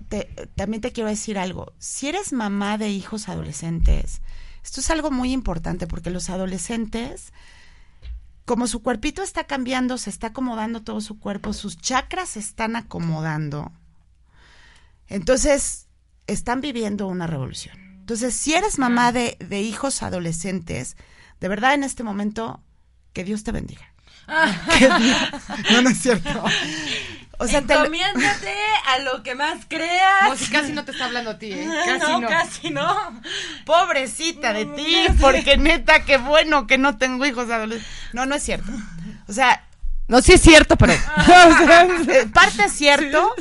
también 0.56 0.82
te 0.82 0.92
quiero 0.92 1.10
decir 1.10 1.38
algo. 1.38 1.74
Si 1.78 2.08
eres 2.08 2.34
mamá 2.34 2.78
de 2.78 2.90
hijos 2.90 3.30
adolescentes, 3.30 4.22
esto 4.64 4.80
es 4.82 4.90
algo 4.90 5.12
muy 5.12 5.32
importante 5.32 5.88
porque 5.88 6.10
los 6.10 6.30
adolescentes, 6.30 7.32
como 8.46 8.68
su 8.68 8.82
cuerpito 8.82 9.22
está 9.22 9.46
cambiando, 9.46 9.98
se 9.98 10.10
está 10.10 10.28
acomodando 10.28 10.84
todo 10.84 11.02
su 11.02 11.20
cuerpo, 11.20 11.54
sus 11.54 11.78
chakras 11.78 12.30
se 12.30 12.40
están 12.40 12.76
acomodando. 12.76 13.72
Entonces, 15.08 15.88
están 16.28 16.62
viviendo 16.62 17.08
una 17.08 17.28
revolución. 17.28 17.78
Entonces, 18.00 18.36
si 18.36 18.54
eres 18.54 18.78
mamá 18.78 19.12
de, 19.12 19.38
de 19.40 19.62
hijos 19.62 20.04
adolescentes, 20.04 20.98
de 21.40 21.48
verdad 21.48 21.74
en 21.74 21.84
este 21.84 22.04
momento, 22.04 22.62
que 23.14 23.24
Dios 23.24 23.44
te 23.44 23.52
bendiga. 23.52 23.92
Que 24.80 24.88
Dios- 24.88 25.30
No, 25.72 25.82
no 25.84 25.90
es 25.90 26.00
cierto. 26.02 26.44
O 27.38 27.48
sea, 27.48 27.62
te 27.62 27.74
lo- 27.76 27.82
Encomiéndate 27.82 28.56
a 28.88 29.00
lo 29.00 29.22
que 29.22 29.36
más 29.36 29.66
creas. 29.68 30.24
No, 30.30 30.36
si 30.38 30.50
casi 30.50 30.72
no 30.72 30.86
te 30.86 30.92
está 30.92 31.06
hablando 31.06 31.32
a 31.32 31.38
ti, 31.38 31.52
¿eh? 31.52 31.68
Casi 31.86 32.00
no, 32.12 32.22
no. 32.22 32.28
casi 32.28 32.70
no. 32.72 33.22
pobrecita 33.66 34.54
de 34.54 34.66
ti, 34.66 35.06
porque 35.20 35.58
neta, 35.58 36.06
qué 36.06 36.18
bueno 36.18 36.66
que 36.66 36.78
no 36.78 36.98
tengo 36.98 37.26
hijos 37.26 37.50
adolescentes. 37.50 37.94
No, 38.14 38.26
no 38.26 38.36
es 38.36 38.44
cierto. 38.44 38.72
O 39.28 39.34
sea, 39.34 39.62
No, 40.08 40.22
sí 40.22 40.34
es 40.34 40.42
cierto, 40.42 40.76
pero... 40.78 40.94
parte 42.34 42.64
es 42.66 42.74
cierto. 42.74 43.34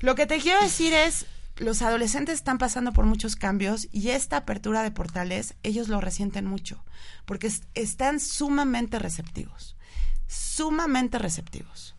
Lo 0.00 0.14
que 0.14 0.26
te 0.26 0.38
quiero 0.38 0.60
decir 0.62 0.92
es, 0.92 1.26
los 1.60 1.82
adolescentes 1.82 2.36
están 2.36 2.58
pasando 2.58 2.92
por 2.92 3.04
muchos 3.06 3.36
cambios 3.36 3.86
y 3.92 4.10
esta 4.10 4.38
apertura 4.38 4.82
de 4.82 4.90
portales, 4.90 5.54
ellos 5.62 5.88
lo 5.88 6.00
resienten 6.00 6.46
mucho, 6.46 6.84
porque 7.26 7.46
es- 7.48 7.62
están 7.74 8.18
sumamente 8.18 8.98
receptivos, 8.98 9.76
sumamente 10.26 11.18
receptivos. 11.18 11.94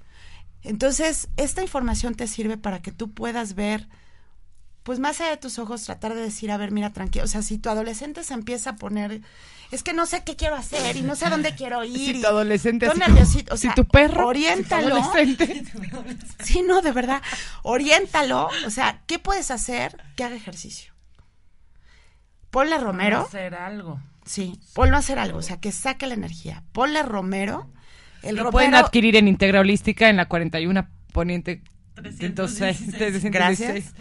Entonces, 0.63 1.29
esta 1.37 1.61
información 1.61 2.15
te 2.15 2.27
sirve 2.27 2.57
para 2.57 2.81
que 2.81 2.91
tú 2.91 3.11
puedas 3.13 3.55
ver, 3.55 3.87
pues 4.83 4.99
más 4.99 5.21
allá 5.21 5.31
de 5.31 5.37
tus 5.37 5.59
ojos, 5.59 5.83
tratar 5.83 6.13
de 6.15 6.21
decir, 6.21 6.51
a 6.51 6.57
ver, 6.57 6.71
mira, 6.71 6.91
tranquilo, 6.91 7.25
o 7.25 7.27
sea, 7.27 7.41
si 7.41 7.57
tu 7.57 7.69
adolescente 7.69 8.23
se 8.23 8.33
empieza 8.33 8.71
a 8.71 8.75
poner, 8.77 9.21
es 9.71 9.83
que 9.83 9.93
no 9.93 10.05
sé 10.05 10.23
qué 10.23 10.35
quiero 10.35 10.55
hacer 10.55 10.95
y 10.97 11.01
no 11.01 11.15
sé 11.15 11.25
a 11.25 11.29
dónde 11.29 11.53
quiero 11.55 11.83
ir. 11.85 11.95
Si 11.95 12.09
y 12.17 12.21
tu 12.21 12.27
adolescente... 12.27 12.87
así 12.87 12.99
como- 12.99 13.53
o 13.53 13.57
si 13.57 13.61
sea, 13.67 13.75
tu 13.75 13.85
perro... 13.85 14.27
oriéntalo. 14.27 14.95
si 14.95 15.01
tu 15.01 15.07
adolescente. 15.09 15.63
Sí, 16.43 16.61
no, 16.63 16.81
de 16.81 16.91
verdad. 16.91 17.21
Oriéntalo. 17.63 18.49
O 18.65 18.69
sea, 18.69 19.01
¿qué 19.07 19.19
puedes 19.19 19.51
hacer? 19.51 19.97
Que 20.15 20.23
haga 20.23 20.35
ejercicio. 20.35 20.93
Ponle 22.49 22.77
Romero. 22.79 23.21
Hacer 23.27 23.55
algo. 23.55 24.01
Sí, 24.25 24.59
ponlo 24.73 24.97
a 24.97 24.99
hacer 24.99 25.19
algo. 25.19 25.37
O 25.39 25.41
sea, 25.41 25.59
que 25.59 25.71
saque 25.71 26.05
la 26.07 26.13
energía. 26.15 26.63
Ponle 26.73 27.01
Romero. 27.03 27.69
El 28.23 28.35
Lo 28.35 28.43
Romero. 28.43 28.51
pueden 28.51 28.75
adquirir 28.75 29.15
en 29.15 29.27
Integra 29.27 29.61
Holística 29.61 30.09
en 30.09 30.17
la 30.17 30.27
41 30.27 30.87
Poniente 31.13 31.63
316. 31.95 32.91
316. 32.97 33.31
Gracias. 33.33 33.93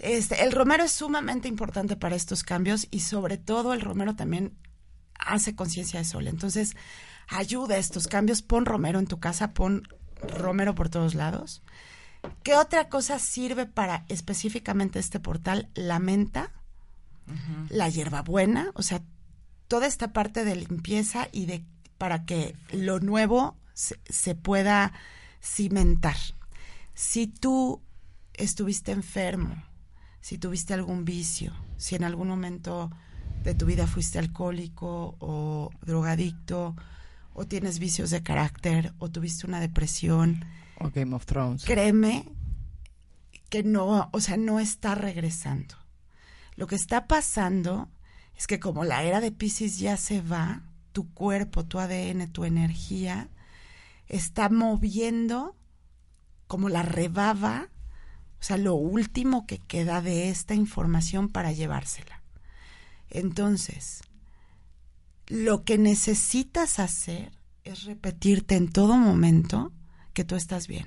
Este, 0.00 0.42
el 0.44 0.52
romero 0.52 0.84
es 0.84 0.92
sumamente 0.92 1.46
importante 1.46 1.94
para 1.94 2.16
estos 2.16 2.42
cambios 2.42 2.88
y 2.90 3.00
sobre 3.00 3.36
todo 3.36 3.74
el 3.74 3.82
romero 3.82 4.16
también 4.16 4.56
hace 5.14 5.54
conciencia 5.54 6.00
de 6.00 6.06
sol. 6.06 6.26
Entonces, 6.26 6.74
ayuda 7.28 7.74
a 7.74 7.78
estos 7.78 8.08
cambios. 8.08 8.40
Pon 8.40 8.64
romero 8.64 8.98
en 8.98 9.06
tu 9.06 9.20
casa, 9.20 9.52
pon 9.52 9.86
romero 10.22 10.74
por 10.74 10.88
todos 10.88 11.14
lados. 11.14 11.62
¿Qué 12.42 12.54
otra 12.54 12.88
cosa 12.88 13.18
sirve 13.18 13.66
para 13.66 14.06
específicamente 14.08 14.98
este 14.98 15.20
portal? 15.20 15.68
La 15.74 15.98
menta, 15.98 16.50
la 17.68 17.88
hierbabuena, 17.88 18.72
o 18.74 18.82
sea, 18.82 19.02
toda 19.68 19.86
esta 19.86 20.14
parte 20.14 20.44
de 20.44 20.56
limpieza 20.56 21.28
y 21.30 21.46
de 21.46 21.64
para 21.98 22.24
que 22.24 22.56
lo 22.72 23.00
nuevo 23.00 23.58
se, 23.74 24.00
se 24.08 24.34
pueda 24.34 24.92
cimentar. 25.42 26.16
Si 26.94 27.26
tú 27.26 27.82
estuviste 28.34 28.92
enfermo, 28.92 29.62
si 30.20 30.38
tuviste 30.38 30.74
algún 30.74 31.04
vicio, 31.04 31.52
si 31.76 31.94
en 31.96 32.04
algún 32.04 32.28
momento 32.28 32.90
de 33.42 33.54
tu 33.54 33.66
vida 33.66 33.86
fuiste 33.86 34.18
alcohólico 34.18 35.16
o 35.18 35.70
drogadicto, 35.82 36.76
o 37.32 37.46
tienes 37.46 37.78
vicios 37.78 38.10
de 38.10 38.22
carácter, 38.22 38.92
o 38.98 39.08
tuviste 39.10 39.46
una 39.46 39.60
depresión, 39.60 40.44
O 40.78 40.90
Game 40.90 41.14
of 41.14 41.26
Thrones. 41.26 41.64
créeme 41.64 42.26
que 43.48 43.62
no, 43.62 44.08
o 44.12 44.20
sea, 44.20 44.36
no 44.36 44.60
está 44.60 44.94
regresando. 44.94 45.74
Lo 46.56 46.66
que 46.66 46.76
está 46.76 47.06
pasando 47.06 47.88
es 48.36 48.46
que 48.46 48.60
como 48.60 48.84
la 48.84 49.02
era 49.02 49.20
de 49.20 49.32
Pisces 49.32 49.78
ya 49.78 49.96
se 49.96 50.20
va, 50.20 50.62
tu 50.92 51.12
cuerpo, 51.12 51.64
tu 51.64 51.78
ADN, 51.78 52.30
tu 52.32 52.44
energía 52.44 53.28
está 54.08 54.48
moviendo 54.48 55.56
como 56.46 56.68
la 56.68 56.82
rebaba, 56.82 57.68
o 58.40 58.42
sea, 58.42 58.56
lo 58.56 58.74
último 58.74 59.46
que 59.46 59.58
queda 59.58 60.00
de 60.00 60.30
esta 60.30 60.54
información 60.54 61.28
para 61.28 61.52
llevársela. 61.52 62.22
Entonces, 63.10 64.02
lo 65.26 65.64
que 65.64 65.78
necesitas 65.78 66.78
hacer 66.78 67.32
es 67.64 67.84
repetirte 67.84 68.56
en 68.56 68.68
todo 68.70 68.96
momento 68.96 69.72
que 70.14 70.24
tú 70.24 70.36
estás 70.36 70.66
bien. 70.68 70.86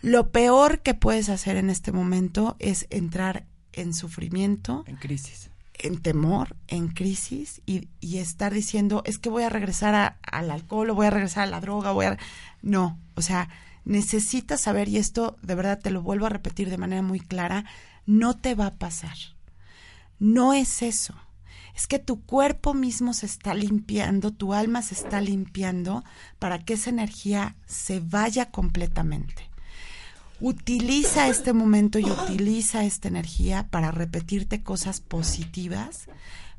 Lo 0.00 0.30
peor 0.30 0.80
que 0.82 0.94
puedes 0.94 1.28
hacer 1.28 1.56
en 1.56 1.70
este 1.70 1.90
momento 1.92 2.56
es 2.60 2.86
entrar 2.90 3.46
en 3.72 3.92
sufrimiento, 3.94 4.84
En 4.86 4.96
crisis. 4.96 5.50
en 5.74 6.00
temor, 6.00 6.56
en 6.68 6.88
crisis 6.88 7.60
y, 7.66 7.88
y 8.00 8.18
estar 8.18 8.54
diciendo, 8.54 9.02
es 9.04 9.18
que 9.18 9.28
voy 9.28 9.42
a 9.42 9.48
regresar 9.48 9.94
a- 9.94 10.18
al 10.22 10.50
alcohol 10.50 10.90
o 10.90 10.94
voy 10.94 11.06
a 11.06 11.10
regresar 11.10 11.44
a 11.44 11.50
la 11.50 11.60
droga, 11.60 11.90
voy 11.92 12.06
a... 12.06 12.18
No, 12.62 12.98
o 13.16 13.22
sea, 13.22 13.48
necesitas 13.88 14.60
saber, 14.60 14.88
y 14.88 14.98
esto 14.98 15.36
de 15.42 15.54
verdad 15.54 15.80
te 15.80 15.90
lo 15.90 16.02
vuelvo 16.02 16.26
a 16.26 16.28
repetir 16.30 16.70
de 16.70 16.78
manera 16.78 17.02
muy 17.02 17.18
clara, 17.18 17.64
no 18.06 18.36
te 18.36 18.54
va 18.54 18.66
a 18.66 18.74
pasar. 18.76 19.16
No 20.18 20.52
es 20.52 20.82
eso. 20.82 21.14
Es 21.74 21.86
que 21.86 21.98
tu 21.98 22.20
cuerpo 22.22 22.74
mismo 22.74 23.14
se 23.14 23.26
está 23.26 23.54
limpiando, 23.54 24.32
tu 24.32 24.52
alma 24.52 24.82
se 24.82 24.94
está 24.94 25.20
limpiando 25.20 26.04
para 26.38 26.58
que 26.58 26.74
esa 26.74 26.90
energía 26.90 27.56
se 27.66 28.00
vaya 28.00 28.50
completamente. 28.50 29.48
Utiliza 30.40 31.28
este 31.28 31.52
momento 31.52 31.98
y 31.98 32.04
utiliza 32.04 32.84
esta 32.84 33.08
energía 33.08 33.68
para 33.70 33.90
repetirte 33.90 34.62
cosas 34.62 35.00
positivas, 35.00 36.08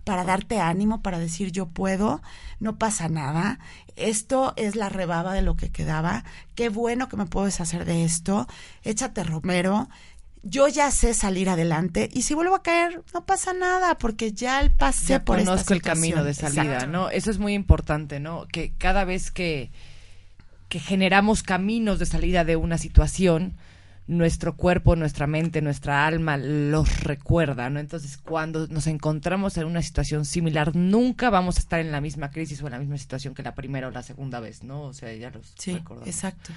para 0.10 0.24
darte 0.24 0.60
ánimo, 0.60 1.04
para 1.04 1.20
decir 1.20 1.52
yo 1.52 1.68
puedo, 1.68 2.24
no 2.60 2.80
pasa 2.80 3.10
nada, 3.10 3.60
esto 3.96 4.54
es 4.56 4.76
la 4.76 4.90
rebaba 4.90 5.36
de 5.36 5.44
lo 5.44 5.56
que 5.56 5.70
quedaba, 5.70 6.24
qué 6.56 6.70
bueno 6.70 7.08
que 7.10 7.16
me 7.16 7.28
puedo 7.28 7.46
deshacer 7.46 7.86
de 7.86 8.06
esto, 8.06 8.48
échate 8.82 9.24
romero, 9.24 9.88
yo 10.42 10.68
ya 10.68 10.90
sé 10.90 11.14
salir 11.14 11.48
adelante 11.48 12.10
y 12.12 12.24
si 12.24 12.34
vuelvo 12.34 12.56
a 12.56 12.64
caer 12.64 13.04
no 13.14 13.28
pasa 13.28 13.54
nada 13.54 14.00
porque 14.00 14.32
ya 14.32 14.62
el 14.62 14.72
pasé 14.72 15.10
ya 15.10 15.24
por 15.24 15.38
esta 15.38 15.52
conozco 15.52 15.76
el 15.76 15.84
camino 15.84 16.24
de 16.24 16.34
salida, 16.34 16.64
Exacto. 16.64 16.88
¿no? 16.88 17.12
Eso 17.12 17.30
es 17.30 17.38
muy 17.38 17.54
importante, 17.54 18.20
¿no? 18.20 18.48
Que 18.52 18.74
cada 18.80 19.04
vez 19.04 19.30
que, 19.30 19.70
que 20.70 20.80
generamos 20.80 21.44
caminos 21.44 22.00
de 22.00 22.08
salida 22.08 22.46
de 22.46 22.56
una 22.56 22.80
situación, 22.80 23.58
nuestro 24.10 24.56
cuerpo, 24.58 24.96
nuestra 24.96 25.28
mente, 25.28 25.62
nuestra 25.62 26.08
alma 26.08 26.36
los 26.36 27.04
recuerda, 27.04 27.70
¿no? 27.70 27.80
Entonces, 27.80 28.18
cuando 28.18 28.66
nos 28.68 28.88
encontramos 28.88 29.56
en 29.58 29.66
una 29.66 29.84
situación 29.84 30.26
similar, 30.26 30.76
nunca 30.76 31.30
vamos 31.30 31.58
a 31.58 31.60
estar 31.60 31.80
en 31.80 31.92
la 31.92 32.02
misma 32.02 32.32
crisis 32.32 32.60
o 32.64 32.66
en 32.66 32.72
la 32.72 32.80
misma 32.80 32.98
situación 32.98 33.36
que 33.36 33.44
la 33.44 33.54
primera 33.54 33.88
o 33.88 33.92
la 33.92 34.02
segunda 34.02 34.40
vez, 34.40 34.64
¿no? 34.64 34.82
O 34.82 34.94
sea, 34.94 35.14
ya 35.14 35.30
los 35.30 35.54
Sí, 35.60 35.74
recordamos. 35.74 36.08
exacto. 36.08 36.52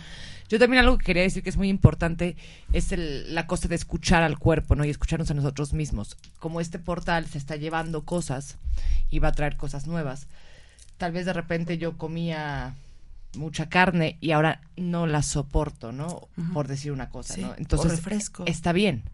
Yo 0.48 0.58
también 0.58 0.82
algo 0.82 0.96
que 0.96 1.04
quería 1.04 1.24
decir 1.24 1.42
que 1.42 1.50
es 1.50 1.58
muy 1.58 1.68
importante 1.68 2.36
es 2.72 2.90
el- 2.90 3.34
la 3.34 3.46
cosa 3.46 3.68
de 3.68 3.74
escuchar 3.74 4.22
al 4.22 4.38
cuerpo, 4.38 4.74
¿no? 4.74 4.86
Y 4.86 4.90
escucharnos 4.90 5.30
a 5.30 5.34
nosotros 5.34 5.74
mismos. 5.74 6.16
Como 6.38 6.58
este 6.58 6.78
portal 6.78 7.26
se 7.26 7.36
está 7.36 7.56
llevando 7.56 8.06
cosas 8.06 8.56
y 9.10 9.18
va 9.18 9.28
a 9.28 9.32
traer 9.32 9.58
cosas 9.58 9.86
nuevas. 9.86 10.26
Tal 10.96 11.12
vez 11.12 11.26
de 11.26 11.34
repente 11.34 11.76
yo 11.76 11.98
comía 11.98 12.74
mucha 13.36 13.68
carne 13.68 14.18
y 14.20 14.32
ahora 14.32 14.60
no 14.76 15.06
la 15.06 15.22
soporto, 15.22 15.92
¿no? 15.92 16.28
Por 16.52 16.68
decir 16.68 16.92
una 16.92 17.08
cosa, 17.10 17.34
Sí, 17.34 17.40
¿no? 17.42 17.50
o 17.50 17.54
Entonces 17.56 17.90
refresco. 17.92 18.44
está 18.46 18.72
bien, 18.72 19.04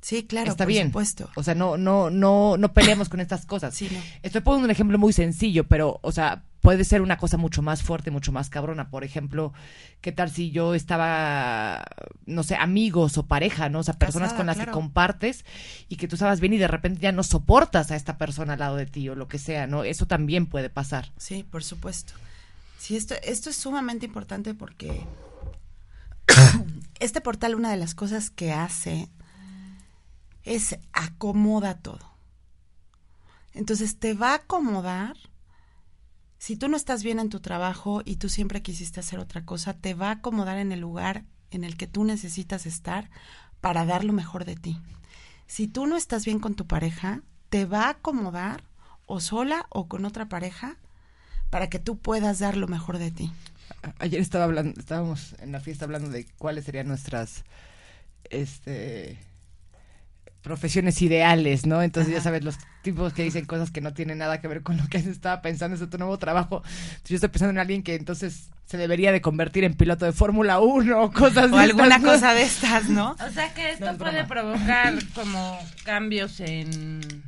Sí, 0.00 0.24
claro, 0.24 0.50
está 0.50 0.64
por 0.64 0.72
bien. 0.72 0.88
supuesto. 0.88 1.30
O 1.36 1.44
sea, 1.44 1.54
no 1.54 1.76
no 1.76 2.10
no 2.10 2.56
no 2.56 2.72
peleemos 2.72 3.08
con 3.08 3.20
estas 3.20 3.46
cosas. 3.46 3.72
Sí, 3.74 3.88
no. 3.92 4.00
Estoy 4.24 4.40
poniendo 4.40 4.64
un 4.64 4.70
ejemplo 4.72 4.98
muy 4.98 5.12
sencillo, 5.12 5.68
pero, 5.68 6.00
o 6.02 6.10
sea, 6.10 6.42
puede 6.60 6.82
ser 6.82 7.02
una 7.02 7.18
cosa 7.18 7.36
mucho 7.36 7.62
más 7.62 7.82
fuerte, 7.84 8.10
mucho 8.10 8.32
más 8.32 8.50
cabrona. 8.50 8.90
Por 8.90 9.04
ejemplo, 9.04 9.52
¿qué 10.00 10.10
tal 10.10 10.28
si 10.30 10.50
yo 10.50 10.74
estaba, 10.74 11.84
no 12.26 12.42
sé, 12.42 12.56
amigos 12.56 13.16
o 13.16 13.26
pareja, 13.26 13.68
¿no? 13.68 13.78
O 13.78 13.82
sea, 13.84 13.94
personas 13.94 14.30
Casada, 14.30 14.36
con 14.38 14.46
las 14.46 14.56
claro. 14.56 14.72
que 14.72 14.74
compartes 14.74 15.44
y 15.88 15.94
que 15.96 16.08
tú 16.08 16.16
sabes 16.16 16.40
bien 16.40 16.52
y 16.54 16.58
de 16.58 16.66
repente 16.68 17.00
ya 17.00 17.12
no 17.12 17.22
soportas 17.22 17.92
a 17.92 17.96
esta 17.96 18.18
persona 18.18 18.54
al 18.54 18.58
lado 18.58 18.76
de 18.76 18.86
ti 18.86 19.08
o 19.08 19.14
lo 19.14 19.28
que 19.28 19.38
sea, 19.38 19.68
¿no? 19.68 19.84
Eso 19.84 20.06
también 20.06 20.46
puede 20.46 20.68
pasar. 20.68 21.12
Sí, 21.16 21.44
por 21.48 21.62
supuesto. 21.62 22.14
Sí, 22.82 22.96
esto, 22.96 23.14
esto 23.22 23.48
es 23.48 23.54
sumamente 23.54 24.06
importante 24.06 24.56
porque 24.56 25.06
este 26.98 27.20
portal, 27.20 27.54
una 27.54 27.70
de 27.70 27.76
las 27.76 27.94
cosas 27.94 28.28
que 28.28 28.52
hace 28.52 29.08
es 30.42 30.76
acomoda 30.92 31.78
todo. 31.78 32.12
Entonces 33.52 34.00
te 34.00 34.14
va 34.14 34.32
a 34.32 34.38
acomodar. 34.38 35.16
Si 36.38 36.56
tú 36.56 36.66
no 36.66 36.76
estás 36.76 37.04
bien 37.04 37.20
en 37.20 37.28
tu 37.28 37.38
trabajo 37.38 38.02
y 38.04 38.16
tú 38.16 38.28
siempre 38.28 38.62
quisiste 38.62 38.98
hacer 38.98 39.20
otra 39.20 39.44
cosa, 39.44 39.74
te 39.74 39.94
va 39.94 40.08
a 40.08 40.14
acomodar 40.14 40.58
en 40.58 40.72
el 40.72 40.80
lugar 40.80 41.24
en 41.52 41.62
el 41.62 41.76
que 41.76 41.86
tú 41.86 42.02
necesitas 42.02 42.66
estar 42.66 43.10
para 43.60 43.86
dar 43.86 44.02
lo 44.02 44.12
mejor 44.12 44.44
de 44.44 44.56
ti. 44.56 44.80
Si 45.46 45.68
tú 45.68 45.86
no 45.86 45.96
estás 45.96 46.24
bien 46.24 46.40
con 46.40 46.56
tu 46.56 46.66
pareja, 46.66 47.22
te 47.48 47.64
va 47.64 47.84
a 47.84 47.90
acomodar 47.90 48.64
o 49.06 49.20
sola 49.20 49.66
o 49.68 49.86
con 49.86 50.04
otra 50.04 50.28
pareja 50.28 50.78
para 51.52 51.68
que 51.68 51.78
tú 51.78 51.98
puedas 51.98 52.38
dar 52.38 52.56
lo 52.56 52.66
mejor 52.66 52.96
de 52.96 53.10
ti. 53.10 53.30
Ayer 53.98 54.22
estaba 54.22 54.44
hablando, 54.44 54.80
estábamos 54.80 55.34
en 55.38 55.52
la 55.52 55.60
fiesta 55.60 55.84
hablando 55.84 56.08
de 56.08 56.26
cuáles 56.38 56.64
serían 56.64 56.88
nuestras 56.88 57.44
este 58.30 59.18
profesiones 60.40 61.02
ideales, 61.02 61.66
¿no? 61.66 61.82
Entonces 61.82 62.10
ya 62.10 62.22
sabes, 62.22 62.42
los 62.42 62.56
tipos 62.80 63.12
que 63.12 63.22
dicen 63.22 63.44
cosas 63.44 63.70
que 63.70 63.82
no 63.82 63.92
tienen 63.92 64.16
nada 64.16 64.40
que 64.40 64.48
ver 64.48 64.62
con 64.62 64.78
lo 64.78 64.88
que 64.88 64.96
estaba 64.96 65.42
pensando 65.42 65.76
en 65.76 65.90
tu 65.90 65.98
nuevo 65.98 66.18
trabajo. 66.18 66.62
yo 67.04 67.16
estoy 67.16 67.28
pensando 67.28 67.50
en 67.50 67.58
alguien 67.58 67.82
que 67.82 67.96
entonces 67.96 68.48
se 68.64 68.78
debería 68.78 69.12
de 69.12 69.20
convertir 69.20 69.64
en 69.64 69.74
piloto 69.74 70.06
de 70.06 70.12
Fórmula 70.12 70.58
1 70.58 71.02
o 71.02 71.12
cosas 71.12 71.52
o 71.52 71.58
alguna 71.58 72.00
cosa 72.00 72.32
de 72.32 72.44
estas, 72.44 72.88
¿no? 72.88 73.10
O 73.10 73.30
sea 73.30 73.52
que 73.52 73.72
esto 73.72 73.94
puede 73.98 74.24
provocar 74.24 74.94
como 75.14 75.58
cambios 75.84 76.40
en, 76.40 77.22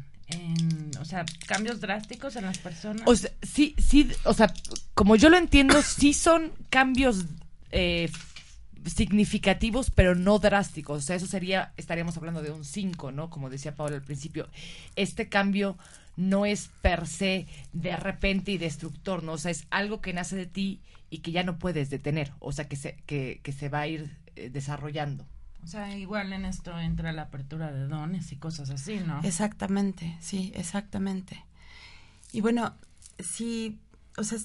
o 1.01 1.05
sea, 1.05 1.25
cambios 1.47 1.81
drásticos 1.81 2.37
en 2.37 2.45
las 2.45 2.59
personas. 2.59 3.03
O 3.07 3.15
sea, 3.15 3.31
sí, 3.43 3.75
sí, 3.79 4.11
o 4.25 4.35
sea, 4.35 4.53
como 4.95 5.17
yo 5.17 5.29
lo 5.29 5.37
entiendo, 5.37 5.81
sí 5.83 6.13
son 6.13 6.53
cambios 6.71 7.25
eh, 7.71 8.11
significativos, 8.85 9.91
pero 9.91 10.15
no 10.15 10.39
drásticos. 10.39 10.99
O 10.99 11.03
sea, 11.03 11.17
eso 11.17 11.27
sería, 11.27 11.73
estaríamos 11.77 12.17
hablando 12.17 12.43
de 12.43 12.51
un 12.51 12.65
5, 12.65 13.13
¿no? 13.13 13.31
Como 13.31 13.51
decía 13.51 13.75
Pablo 13.75 13.97
al 13.97 14.03
principio. 14.03 14.49
Este 14.97 15.29
cambio 15.29 15.77
no 16.17 16.47
es 16.47 16.71
per 16.81 17.07
se 17.07 17.47
de 17.73 17.97
repente 17.97 18.53
y 18.53 18.59
destructor, 18.59 19.23
¿no? 19.23 19.33
O 19.33 19.39
sea, 19.39 19.51
es 19.51 19.67
algo 19.71 20.01
que 20.01 20.13
nace 20.13 20.37
de 20.37 20.47
ti 20.47 20.81
y 21.11 21.19
que 21.19 21.33
ya 21.33 21.43
no 21.43 21.59
puedes 21.59 21.91
detener. 21.91 22.33
O 22.39 22.53
sea, 22.53 22.69
que 22.69 22.77
se, 22.77 22.97
que, 23.07 23.41
que 23.43 23.53
se 23.53 23.69
va 23.69 23.81
a 23.81 23.89
ir 23.89 24.17
eh, 24.37 24.51
desarrollando. 24.51 25.27
O 25.65 25.67
sea, 25.67 25.97
igual 25.97 26.33
en 26.33 26.45
esto 26.45 26.79
entra 26.79 27.13
la 27.13 27.23
apertura 27.23 27.73
de 27.73 27.87
dones 27.87 28.31
y 28.33 28.37
cosas 28.37 28.69
así, 28.69 29.01
¿no? 29.01 29.21
Exactamente, 29.23 30.17
sí, 30.21 30.53
exactamente. 30.55 31.45
Y 32.33 32.43
bueno, 32.43 32.75
si, 33.19 33.81
o 34.19 34.25
sea, 34.25 34.39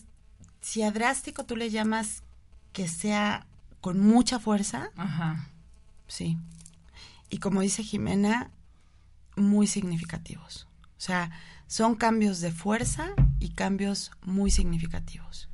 si 0.61 0.81
a 0.81 0.91
drástico 0.91 1.45
tú 1.45 1.57
le 1.57 1.69
llamas 1.69 2.23
que 2.71 2.87
sea 2.87 3.45
con 3.81 3.99
mucha 3.99 4.39
fuerza. 4.39 4.91
Ajá. 4.95 5.49
Sí. 6.07 6.37
Y 7.29 7.39
como 7.39 7.61
dice 7.61 7.83
Jimena, 7.83 8.51
muy 9.35 9.67
significativos. 9.67 10.67
O 10.97 11.01
sea, 11.01 11.31
son 11.67 11.95
cambios 11.95 12.39
de 12.39 12.51
fuerza 12.51 13.09
y 13.39 13.49
cambios 13.49 14.11
muy 14.21 14.51
significativos. 14.51 15.49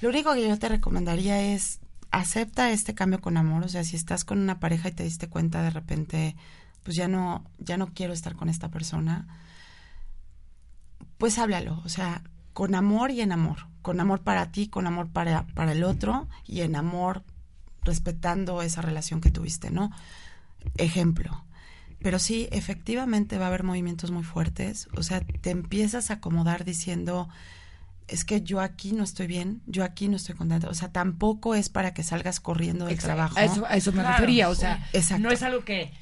Lo 0.00 0.10
único 0.10 0.34
que 0.34 0.48
yo 0.48 0.58
te 0.58 0.68
recomendaría 0.68 1.40
es 1.42 1.80
acepta 2.16 2.70
este 2.70 2.94
cambio 2.94 3.20
con 3.20 3.36
amor, 3.36 3.64
o 3.64 3.68
sea, 3.68 3.84
si 3.84 3.94
estás 3.94 4.24
con 4.24 4.38
una 4.38 4.58
pareja 4.58 4.88
y 4.88 4.92
te 4.92 5.02
diste 5.02 5.28
cuenta 5.28 5.62
de 5.62 5.70
repente, 5.70 6.34
pues 6.82 6.96
ya 6.96 7.08
no 7.08 7.44
ya 7.58 7.76
no 7.76 7.88
quiero 7.92 8.14
estar 8.14 8.36
con 8.36 8.48
esta 8.48 8.70
persona, 8.70 9.26
pues 11.18 11.38
háblalo, 11.38 11.82
o 11.84 11.88
sea, 11.90 12.22
con 12.54 12.74
amor 12.74 13.10
y 13.10 13.20
en 13.20 13.32
amor, 13.32 13.66
con 13.82 14.00
amor 14.00 14.22
para 14.22 14.50
ti, 14.50 14.68
con 14.68 14.86
amor 14.86 15.10
para, 15.10 15.46
para 15.48 15.72
el 15.72 15.84
otro 15.84 16.26
y 16.46 16.62
en 16.62 16.76
amor 16.76 17.22
respetando 17.82 18.62
esa 18.62 18.80
relación 18.80 19.20
que 19.20 19.30
tuviste, 19.30 19.70
¿no? 19.70 19.90
Ejemplo. 20.78 21.44
Pero 22.00 22.18
sí, 22.18 22.48
efectivamente 22.50 23.38
va 23.38 23.44
a 23.44 23.48
haber 23.48 23.62
movimientos 23.62 24.10
muy 24.10 24.22
fuertes. 24.22 24.88
O 24.96 25.02
sea, 25.02 25.20
te 25.20 25.50
empiezas 25.50 26.10
a 26.10 26.14
acomodar 26.14 26.64
diciendo, 26.64 27.28
es 28.08 28.24
que 28.24 28.42
yo 28.42 28.60
aquí 28.60 28.92
no 28.92 29.02
estoy 29.02 29.26
bien, 29.26 29.62
yo 29.66 29.82
aquí 29.84 30.08
no 30.08 30.16
estoy 30.16 30.34
contenta. 30.34 30.68
O 30.68 30.74
sea, 30.74 30.92
tampoco 30.92 31.54
es 31.54 31.68
para 31.68 31.92
que 31.92 32.02
salgas 32.02 32.40
corriendo 32.40 32.86
del 32.86 32.98
trabajo. 32.98 33.36
A 33.38 33.44
eso, 33.44 33.66
eso 33.68 33.92
me 33.92 34.02
refería, 34.02 34.48
o 34.48 34.54
sea, 34.54 34.88
no 35.18 35.30
es 35.30 35.42
algo 35.42 35.64
que... 35.64 35.92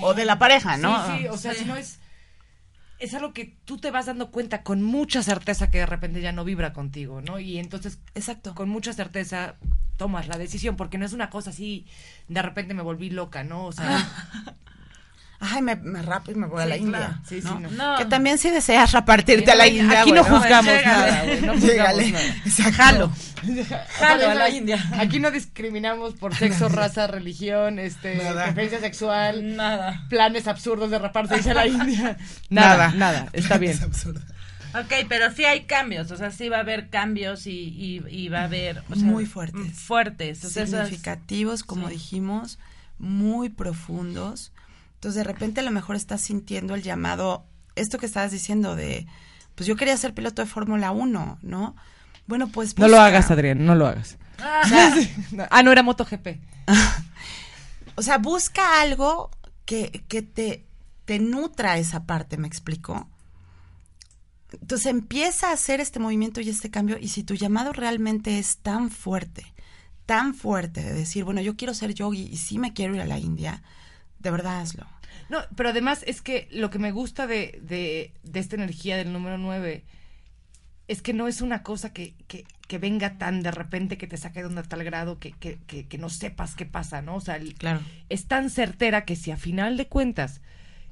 o 0.00 0.14
de 0.14 0.24
la 0.24 0.38
pareja, 0.38 0.76
¿no? 0.76 1.06
Sí, 1.06 1.22
sí, 1.22 1.28
o 1.28 1.36
sea, 1.36 1.54
si 1.54 1.64
no 1.64 1.76
es... 1.76 1.98
Es 2.98 3.14
algo 3.14 3.32
que 3.32 3.56
tú 3.64 3.78
te 3.78 3.90
vas 3.90 4.06
dando 4.06 4.30
cuenta 4.30 4.62
con 4.62 4.80
mucha 4.80 5.24
certeza 5.24 5.72
que 5.72 5.78
de 5.78 5.86
repente 5.86 6.20
ya 6.20 6.30
no 6.30 6.44
vibra 6.44 6.72
contigo, 6.72 7.20
¿no? 7.20 7.40
Y 7.40 7.58
entonces, 7.58 7.98
exacto, 8.14 8.54
con 8.54 8.68
mucha 8.68 8.92
certeza 8.92 9.56
tomas 9.96 10.28
la 10.28 10.38
decisión, 10.38 10.76
porque 10.76 10.98
no 10.98 11.06
es 11.06 11.12
una 11.12 11.28
cosa 11.28 11.50
así, 11.50 11.84
de 12.28 12.42
repente 12.42 12.74
me 12.74 12.82
volví 12.82 13.10
loca, 13.10 13.42
¿no? 13.42 13.66
O 13.66 13.72
sea... 13.72 14.08
Ay, 15.44 15.60
me, 15.60 15.74
me 15.74 16.02
rapo 16.02 16.30
y 16.30 16.36
me 16.36 16.46
voy 16.46 16.62
a 16.62 16.66
la 16.66 16.76
India. 16.76 17.20
Sí, 17.28 17.40
¿no? 17.42 17.58
Sí, 17.58 17.76
no. 17.76 17.96
Que 17.96 18.04
también 18.04 18.38
si 18.38 18.48
deseas 18.50 18.92
repartirte 18.92 19.50
a 19.50 19.56
la 19.56 19.66
India. 19.66 20.02
Aquí 20.02 20.12
no 20.12 20.22
juzgamos 20.22 20.72
nada, 20.84 21.24
güey. 21.24 21.40
No 21.40 21.54
juzgamos 21.54 22.12
nada. 22.12 22.72
Jalo. 22.72 23.12
Jalo 23.98 24.30
a 24.30 24.34
la 24.34 24.50
India. 24.50 24.78
Aquí 24.98 25.18
no 25.18 25.32
discriminamos 25.32 26.14
por 26.14 26.36
sexo, 26.36 26.68
raza, 26.68 27.08
religión, 27.08 27.80
este, 27.80 28.20
preferencia 28.44 28.78
sexual. 28.78 29.56
Nada. 29.56 30.06
Planes 30.08 30.46
absurdos 30.46 30.90
de 30.90 31.00
raparse 31.00 31.50
a 31.50 31.54
la 31.54 31.66
India. 31.66 32.16
Nada, 32.48 32.92
nada. 32.92 32.92
nada. 32.92 33.28
Está 33.32 33.58
bien. 33.58 33.76
Ok, 34.74 35.06
pero 35.08 35.30
sí 35.32 35.44
hay 35.44 35.64
cambios, 35.64 36.10
o 36.12 36.16
sea, 36.16 36.30
sí 36.30 36.48
va 36.48 36.58
a 36.58 36.60
haber 36.60 36.88
cambios 36.88 37.46
y, 37.46 38.00
y, 38.08 38.28
va 38.28 38.40
a 38.40 38.44
haber... 38.44 38.82
muy 38.88 39.26
fuertes. 39.26 39.78
Fuertes. 39.78 40.38
Significativos, 40.38 41.62
como 41.62 41.88
dijimos, 41.88 42.58
muy 42.98 43.50
profundos. 43.50 44.52
Entonces, 45.02 45.16
de 45.16 45.24
repente 45.24 45.58
a 45.58 45.64
lo 45.64 45.72
mejor 45.72 45.96
estás 45.96 46.20
sintiendo 46.20 46.76
el 46.76 46.82
llamado, 46.84 47.44
esto 47.74 47.98
que 47.98 48.06
estabas 48.06 48.30
diciendo 48.30 48.76
de, 48.76 49.08
pues 49.56 49.66
yo 49.66 49.74
quería 49.74 49.96
ser 49.96 50.14
piloto 50.14 50.42
de 50.42 50.46
Fórmula 50.46 50.92
1, 50.92 51.40
¿no? 51.42 51.74
Bueno, 52.28 52.46
pues... 52.46 52.78
No 52.78 52.86
lo 52.86 53.00
hagas, 53.00 53.28
Adrián, 53.32 53.66
no 53.66 53.74
lo 53.74 53.88
hagas. 53.88 54.16
Ah, 54.38 54.62
ah 55.50 55.62
no, 55.64 55.72
era 55.72 55.82
MotoGP. 55.82 56.38
o 57.96 58.02
sea, 58.02 58.18
busca 58.18 58.80
algo 58.80 59.32
que, 59.64 60.04
que 60.06 60.22
te, 60.22 60.66
te 61.04 61.18
nutra 61.18 61.78
esa 61.78 62.06
parte, 62.06 62.36
¿me 62.36 62.46
explico? 62.46 63.10
Entonces 64.52 64.86
empieza 64.86 65.48
a 65.48 65.54
hacer 65.54 65.80
este 65.80 65.98
movimiento 65.98 66.40
y 66.40 66.48
este 66.48 66.70
cambio 66.70 66.96
y 66.96 67.08
si 67.08 67.24
tu 67.24 67.34
llamado 67.34 67.72
realmente 67.72 68.38
es 68.38 68.58
tan 68.58 68.88
fuerte, 68.88 69.52
tan 70.06 70.32
fuerte 70.32 70.80
de 70.80 70.92
decir, 70.92 71.24
bueno, 71.24 71.40
yo 71.40 71.56
quiero 71.56 71.74
ser 71.74 71.92
yogi 71.92 72.28
y 72.30 72.36
sí 72.36 72.60
me 72.60 72.72
quiero 72.72 72.94
ir 72.94 73.00
a 73.00 73.06
la 73.06 73.18
India, 73.18 73.64
de 74.20 74.30
verdad 74.30 74.60
hazlo. 74.60 74.91
No, 75.32 75.38
pero 75.56 75.70
además 75.70 76.04
es 76.06 76.20
que 76.20 76.46
lo 76.52 76.68
que 76.68 76.78
me 76.78 76.92
gusta 76.92 77.26
de, 77.26 77.58
de, 77.62 78.12
de 78.22 78.38
esta 78.38 78.54
energía 78.54 78.98
del 78.98 79.14
número 79.14 79.38
9 79.38 79.82
es 80.88 81.00
que 81.00 81.14
no 81.14 81.26
es 81.26 81.40
una 81.40 81.62
cosa 81.62 81.94
que, 81.94 82.12
que, 82.28 82.44
que, 82.68 82.76
venga 82.76 83.16
tan 83.16 83.42
de 83.42 83.50
repente 83.50 83.96
que 83.96 84.06
te 84.06 84.18
saque 84.18 84.40
de 84.40 84.48
onda 84.48 84.62
tal 84.62 84.84
grado 84.84 85.18
que, 85.18 85.32
que, 85.32 85.56
que, 85.56 85.96
no 85.96 86.10
sepas 86.10 86.54
qué 86.54 86.66
pasa, 86.66 87.00
¿no? 87.00 87.14
O 87.14 87.22
sea, 87.22 87.40
claro. 87.56 87.80
es 88.10 88.26
tan 88.26 88.50
certera 88.50 89.06
que 89.06 89.16
si 89.16 89.30
a 89.30 89.38
final 89.38 89.78
de 89.78 89.88
cuentas 89.88 90.42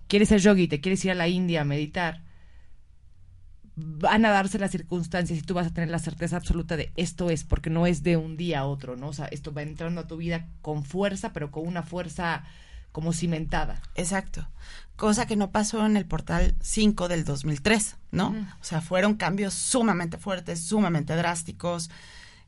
quieres 0.09 0.31
ser 0.31 0.41
yogi, 0.41 0.69
te 0.69 0.81
quieres 0.81 1.05
ir 1.05 1.11
a 1.11 1.17
la 1.17 1.29
India 1.29 1.61
a 1.61 1.65
meditar, 1.65 2.23
van 3.77 4.25
a 4.25 4.31
darse 4.31 4.59
las 4.59 4.71
circunstancias 4.71 5.39
y 5.39 5.43
tú 5.43 5.53
vas 5.53 5.67
a 5.67 5.75
tener 5.75 5.91
la 5.91 5.99
certeza 5.99 6.39
absoluta 6.39 6.79
de 6.79 6.93
esto 6.97 7.29
es, 7.29 7.45
porque 7.45 7.69
no 7.69 7.87
es 7.87 8.03
de 8.03 8.17
un 8.17 8.39
día 8.39 8.61
a 8.61 8.65
otro, 8.65 8.97
¿no? 8.97 9.09
O 9.09 9.13
sea, 9.13 9.27
esto 9.27 9.53
va 9.53 9.61
entrando 9.61 10.01
a 10.01 10.07
tu 10.07 10.17
vida 10.17 10.49
con 10.63 10.83
fuerza, 10.83 11.35
pero 11.35 11.51
con 11.51 11.67
una 11.67 11.83
fuerza 11.83 12.45
como 12.93 13.13
cimentada. 13.13 13.83
Exacto. 13.95 14.49
Cosa 14.97 15.27
que 15.27 15.37
no 15.37 15.51
pasó 15.51 15.85
en 15.87 15.97
el 15.97 16.05
portal 16.05 16.55
5 16.61 17.09
del 17.09 17.25
2003, 17.25 17.97
¿no? 18.11 18.29
O 18.61 18.65
sea, 18.65 18.81
fueron 18.83 19.15
cambios 19.15 19.55
sumamente 19.55 20.19
fuertes, 20.19 20.61
sumamente 20.63 21.17
drásticos, 21.17 21.91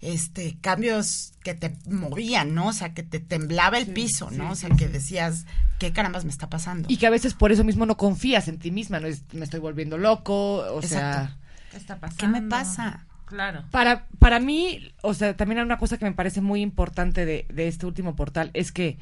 este, 0.02 0.58
cambios 0.60 1.32
que 1.44 1.54
te 1.54 1.74
movían, 1.86 2.54
¿no? 2.54 2.66
O 2.66 2.72
sea, 2.72 2.92
que 2.92 3.04
te 3.04 3.20
temblaba 3.20 3.78
el 3.78 3.86
piso, 3.86 4.30
¿no? 4.32 4.50
o 4.50 4.54
sea, 4.56 4.68
que 4.70 4.88
decías, 4.88 5.46
¿qué 5.78 5.92
carambas 5.92 6.24
me 6.24 6.30
está 6.30 6.50
pasando? 6.50 6.88
Y 6.90 6.96
que 6.96 7.06
a 7.06 7.10
veces 7.10 7.34
por 7.34 7.52
eso 7.52 7.62
mismo 7.62 7.86
no 7.86 7.96
confías 7.96 8.48
en 8.48 8.58
ti 8.58 8.72
misma, 8.72 8.98
no 9.00 9.08
me 9.32 9.44
estoy 9.44 9.60
volviendo 9.60 9.96
loco, 9.96 10.56
o 10.74 10.82
sea, 10.82 11.38
¿qué 11.70 11.76
está 11.76 12.00
pasando? 12.00 12.20
¿Qué 12.20 12.26
me 12.26 12.42
pasa? 12.42 13.06
Claro. 13.26 13.64
Para, 13.70 14.08
para 14.18 14.40
mí, 14.40 14.92
o 15.02 15.14
sea, 15.14 15.36
también 15.36 15.60
hay 15.60 15.64
una 15.64 15.78
cosa 15.78 15.96
que 15.96 16.04
me 16.04 16.12
parece 16.12 16.40
muy 16.40 16.60
importante 16.60 17.24
de, 17.24 17.46
de 17.48 17.68
este 17.68 17.86
último 17.86 18.16
portal, 18.16 18.50
es 18.52 18.72
que 18.72 18.98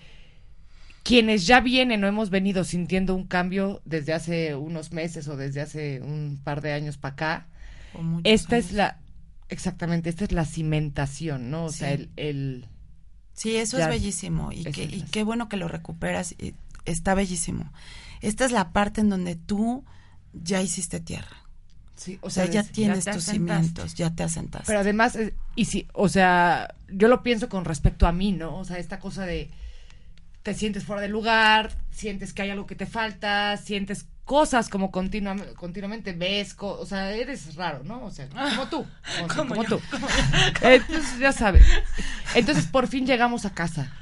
quienes 1.02 1.46
ya 1.46 1.60
vienen 1.60 2.04
o 2.04 2.06
hemos 2.06 2.30
venido 2.30 2.64
sintiendo 2.64 3.14
un 3.14 3.26
cambio 3.26 3.80
desde 3.84 4.12
hace 4.12 4.54
unos 4.54 4.92
meses 4.92 5.28
o 5.28 5.36
desde 5.36 5.60
hace 5.60 6.00
un 6.00 6.40
par 6.42 6.60
de 6.60 6.72
años 6.72 6.98
para 6.98 7.12
acá, 7.12 7.46
esta 8.24 8.56
es 8.56 8.72
la 8.72 8.98
Exactamente, 9.50 10.08
esta 10.08 10.24
es 10.24 10.32
la 10.32 10.44
cimentación, 10.44 11.50
¿no? 11.50 11.64
O 11.64 11.72
sea, 11.72 11.90
el, 11.90 12.08
el... 12.16 12.68
Sí, 13.32 13.56
eso 13.56 13.78
es 13.78 13.88
bellísimo 13.88 14.52
y, 14.52 14.62
que, 14.64 14.84
y 14.84 15.02
qué 15.10 15.24
bueno 15.24 15.48
que 15.48 15.56
lo 15.56 15.66
recuperas, 15.66 16.36
y 16.38 16.54
está 16.84 17.14
bellísimo. 17.14 17.72
Esta 18.20 18.44
es 18.44 18.52
la 18.52 18.72
parte 18.72 19.00
en 19.00 19.08
donde 19.08 19.34
tú 19.34 19.84
ya 20.32 20.62
hiciste 20.62 21.00
tierra. 21.00 21.36
Sí, 21.96 22.18
o, 22.22 22.30
sea, 22.30 22.46
ya 22.46 22.62
tienes 22.62 23.04
tus 23.04 23.24
cimientos, 23.24 23.94
ya 23.94 24.14
te 24.14 24.22
asentaste. 24.22 24.66
Pero 24.68 24.80
además, 24.80 25.18
y 25.56 25.64
sí, 25.64 25.88
o 25.94 26.08
sea, 26.08 26.74
yo 26.88 27.08
lo 27.08 27.22
pienso 27.22 27.48
con 27.48 27.64
respecto 27.64 28.06
a 28.06 28.12
mí, 28.12 28.32
¿no? 28.32 28.56
O 28.56 28.64
sea, 28.64 28.78
esta 28.78 29.00
cosa 29.00 29.26
de 29.26 29.50
te 30.42 30.54
sientes 30.54 30.84
fuera 30.84 31.02
de 31.02 31.08
lugar, 31.08 31.76
sientes 31.90 32.32
que 32.32 32.42
hay 32.42 32.50
algo 32.50 32.66
que 32.66 32.74
te 32.76 32.86
falta, 32.86 33.56
sientes 33.56 34.06
cosas 34.24 34.68
como 34.68 34.90
continua- 34.90 35.54
continuamente 35.56 36.12
ves, 36.12 36.54
co- 36.54 36.78
o 36.78 36.86
sea, 36.86 37.10
eres 37.12 37.56
raro, 37.56 37.82
¿no? 37.84 38.04
O 38.04 38.10
sea, 38.10 38.28
como 38.28 38.68
tú, 38.68 38.86
como, 39.18 39.28
Como 39.34 39.48
como 39.48 39.62
yo, 39.64 39.68
tú. 39.78 39.80
Entonces, 40.62 41.18
ya 41.18 41.32
sabes. 41.32 41.64
Entonces, 42.34 42.66
por 42.66 42.86
fin 42.88 43.06
llegamos 43.06 43.44
a 43.44 43.50
casa. 43.54 43.92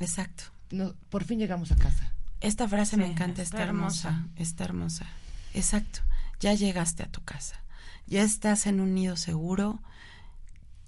Exacto. 0.00 0.44
No, 0.70 0.94
por 1.10 1.24
fin 1.24 1.38
llegamos 1.38 1.70
a 1.70 1.76
casa. 1.76 2.12
Esta 2.40 2.66
frase 2.68 2.96
me 2.96 3.06
encanta, 3.06 3.42
está 3.42 3.58
está 3.58 3.62
hermosa, 3.68 4.08
hermosa. 4.08 4.28
está 4.36 4.64
hermosa. 4.64 5.06
Exacto. 5.54 6.00
Ya 6.40 6.52
llegaste 6.54 7.02
a 7.02 7.06
tu 7.06 7.22
casa. 7.22 7.62
Ya 8.06 8.22
estás 8.22 8.66
en 8.66 8.80
un 8.80 8.94
nido 8.94 9.16
seguro. 9.16 9.80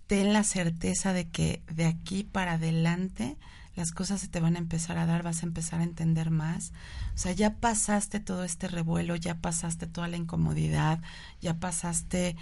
Ten 0.07 0.33
la 0.33 0.45
certeza 0.45 1.13
de 1.13 1.29
que 1.29 1.63
de 1.71 1.87
aquí 1.87 2.25
para 2.25 2.53
adelante 2.55 3.37
las 3.77 3.93
cosas 3.93 4.23
se 4.23 4.29
te 4.29 4.41
van 4.41 4.57
a 4.57 4.59
empezar 4.59 4.97
a 4.97 5.07
dar, 5.07 5.23
vas 5.23 5.43
a 5.43 5.47
empezar 5.47 5.81
a 5.81 5.85
entender 5.85 6.31
más. 6.31 6.73
O 7.15 7.19
sea, 7.19 7.33
ya 7.33 7.55
pasaste 7.55 8.21
todo 8.21 8.43
este 8.43 8.69
revuelo, 8.69 9.17
ya 9.17 9.37
pasaste 9.37 9.87
toda 9.87 10.09
la 10.09 10.17
incomodidad, 10.17 11.01
ya 11.43 11.55
pasaste, 11.61 12.37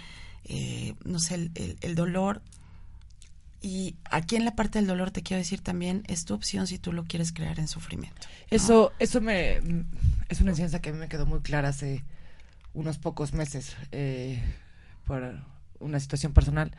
eh, 0.45 0.95
no 1.03 1.19
sé, 1.19 1.51
el, 1.81 1.95
dolor. 1.95 2.41
Y 3.61 3.95
aquí 4.05 4.37
en 4.37 4.45
la 4.45 4.55
parte 4.55 4.79
del 4.79 4.87
dolor 4.87 5.11
te 5.11 5.23
quiero 5.23 5.39
decir 5.39 5.59
también, 5.59 6.03
es 6.07 6.23
tu 6.23 6.33
opción 6.33 6.67
si 6.67 6.79
tú 6.79 6.93
lo 6.93 7.03
quieres 7.03 7.33
crear 7.33 7.59
en 7.59 7.67
sufrimiento. 7.67 8.27
Eso, 8.49 8.93
eso 8.99 9.19
me 9.19 9.57
es 10.29 10.39
una 10.39 10.51
enseñanza 10.51 10.81
que 10.81 10.89
a 10.89 10.93
mí 10.93 10.99
me 10.99 11.09
quedó 11.09 11.25
muy 11.25 11.41
clara 11.41 11.69
hace 11.69 12.03
unos 12.73 12.97
pocos 12.97 13.33
meses 13.33 13.75
eh, 13.91 14.41
por 15.05 15.41
una 15.79 15.99
situación 15.99 16.33
personal 16.33 16.71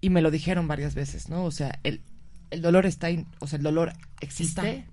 y 0.00 0.10
me 0.10 0.20
lo 0.20 0.30
dijeron 0.32 0.66
varias 0.66 0.94
veces, 0.94 1.28
¿no? 1.28 1.44
O 1.44 1.50
sea, 1.52 1.78
el, 1.84 2.02
el 2.52 2.62
dolor 2.62 2.86
está, 2.86 3.08
ahí, 3.08 3.26
o 3.40 3.46
sea, 3.46 3.56
el 3.56 3.62
dolor 3.62 3.92
existe 4.20 4.78
Está. 4.78 4.92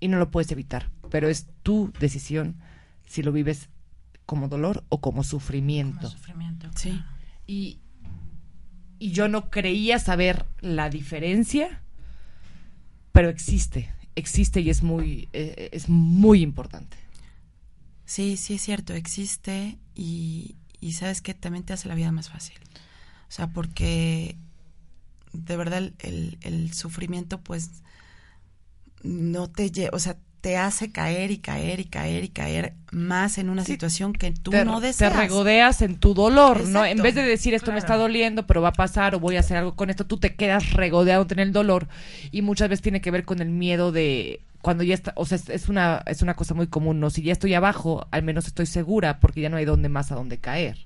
y 0.00 0.08
no 0.08 0.18
lo 0.18 0.30
puedes 0.30 0.50
evitar, 0.52 0.90
pero 1.10 1.28
es 1.28 1.46
tu 1.62 1.92
decisión 1.98 2.56
si 3.06 3.22
lo 3.22 3.32
vives 3.32 3.68
como 4.24 4.48
dolor 4.48 4.84
o 4.88 5.00
como 5.00 5.24
sufrimiento. 5.24 5.98
Como 6.02 6.10
sufrimiento. 6.10 6.70
Sí. 6.76 6.90
claro. 6.90 7.04
Y, 7.46 7.80
y 8.98 9.10
yo 9.10 9.28
no 9.28 9.50
creía 9.50 9.98
saber 9.98 10.46
la 10.60 10.88
diferencia, 10.88 11.82
pero 13.10 13.28
existe, 13.28 13.92
existe 14.14 14.60
y 14.60 14.70
es 14.70 14.82
muy, 14.82 15.28
eh, 15.32 15.70
es 15.72 15.88
muy 15.88 16.40
importante. 16.40 16.96
Sí, 18.04 18.36
sí 18.36 18.54
es 18.54 18.62
cierto, 18.62 18.94
existe 18.94 19.76
y, 19.94 20.54
y 20.80 20.92
sabes 20.92 21.20
que 21.20 21.34
también 21.34 21.64
te 21.64 21.72
hace 21.72 21.88
la 21.88 21.96
vida 21.96 22.12
más 22.12 22.30
fácil. 22.30 22.58
O 23.28 23.34
sea, 23.34 23.48
porque 23.48 24.36
de 25.32 25.56
verdad 25.56 25.78
el, 25.78 25.94
el- 26.00 26.38
el 26.42 26.72
sufrimiento 26.74 27.40
pues 27.40 27.70
no 29.02 29.50
te 29.50 29.70
lleva, 29.70 29.90
o 29.96 29.98
sea, 29.98 30.16
te 30.40 30.56
hace 30.56 30.90
caer 30.92 31.30
y 31.30 31.38
caer 31.38 31.80
y 31.80 31.84
caer 31.84 32.24
y 32.24 32.28
caer 32.28 32.74
más 32.90 33.38
en 33.38 33.48
una 33.48 33.64
Sí, 33.64 33.64
situación 33.64 34.12
que 34.12 34.32
tú 34.32 34.50
te, 34.50 34.64
no 34.64 34.80
te 34.96 35.08
deseas. 35.08 35.10
regodeas 35.10 35.82
en 35.82 35.98
tu 35.98 36.14
dolor, 36.14 36.66
¿no? 36.68 36.84
En 36.84 37.02
vez 37.02 37.14
de 37.14 37.22
decir 37.22 37.54
esto 37.54 37.72
me 37.72 37.78
está 37.78 37.96
doliendo, 37.96 38.46
pero 38.46 38.62
va 38.62 38.68
a 38.68 38.72
pasar 38.72 39.14
o 39.14 39.20
voy 39.20 39.36
a 39.36 39.40
hacer 39.40 39.56
algo 39.56 39.76
con 39.76 39.90
esto, 39.90 40.06
tú 40.06 40.18
te 40.18 40.34
quedas 40.34 40.72
regodeado 40.72 41.26
en 41.30 41.38
el 41.38 41.52
dolor 41.52 41.88
y 42.32 42.42
muchas 42.42 42.68
veces 42.68 42.82
tiene 42.82 43.00
que 43.00 43.10
ver 43.10 43.24
con 43.24 43.40
el 43.40 43.50
miedo 43.50 43.92
de 43.92 44.40
cuando 44.62 44.84
ya 44.84 44.94
está, 44.94 45.12
o 45.16 45.26
sea, 45.26 45.36
es, 45.36 45.48
es 45.48 45.68
una 45.68 46.02
es 46.06 46.22
una 46.22 46.34
cosa 46.36 46.54
muy 46.54 46.66
común, 46.68 47.00
¿no? 47.00 47.10
Si 47.10 47.22
ya 47.22 47.32
estoy 47.32 47.54
abajo, 47.54 48.06
al 48.10 48.22
menos 48.22 48.46
estoy 48.46 48.66
segura 48.66 49.20
porque 49.20 49.40
ya 49.40 49.48
no 49.48 49.56
hay 49.56 49.64
dónde 49.64 49.88
más 49.88 50.12
a 50.12 50.16
dónde 50.16 50.38
caer. 50.38 50.78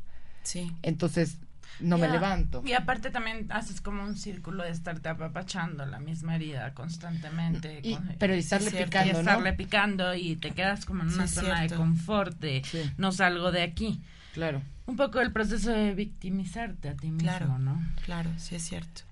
Sí. 0.42 0.72
Entonces, 0.82 1.38
no 1.80 1.98
me 1.98 2.08
levanto. 2.08 2.62
Y 2.64 2.72
aparte 2.72 3.10
también 3.10 3.46
haces 3.50 3.80
como 3.80 4.02
un 4.02 4.16
círculo 4.16 4.62
de 4.64 4.70
estarte 4.70 5.08
apapachando 5.08 5.84
la 5.86 5.98
misma 6.00 6.36
herida 6.36 6.72
constantemente. 6.74 7.80
Y- 7.82 7.94
con- 7.94 8.14
pero 8.18 8.34
estarle 8.34 8.70
Sí, 8.70 8.76
es 8.76 8.76
cierto, 8.76 8.90
picando, 8.90 9.10
y 9.10 9.12
¿no? 9.14 9.18
estarle 9.20 9.52
picando 9.52 10.14
y 10.14 10.36
te 10.36 10.50
quedas 10.52 10.84
como 10.84 11.02
en 11.02 11.12
una 11.12 11.26
zona 11.28 11.62
de 11.62 11.70
confort 11.74 12.38
de 12.40 12.62
Sí. 12.64 12.90
no 12.96 13.12
salgo 13.12 13.52
de 13.52 13.62
aquí. 13.62 14.00
Claro. 14.34 14.62
Un 14.86 14.96
poco 14.96 15.20
el 15.20 15.32
proceso 15.32 15.70
de 15.70 15.94
victimizarte 15.94 16.88
a 16.90 16.94
ti 16.96 17.08
mismo, 17.10 17.28
Claro. 17.28 17.58
¿no? 17.58 17.84
Claro, 18.04 18.30
sí 18.38 18.54
es 18.54 18.62
cierto. 18.62 19.02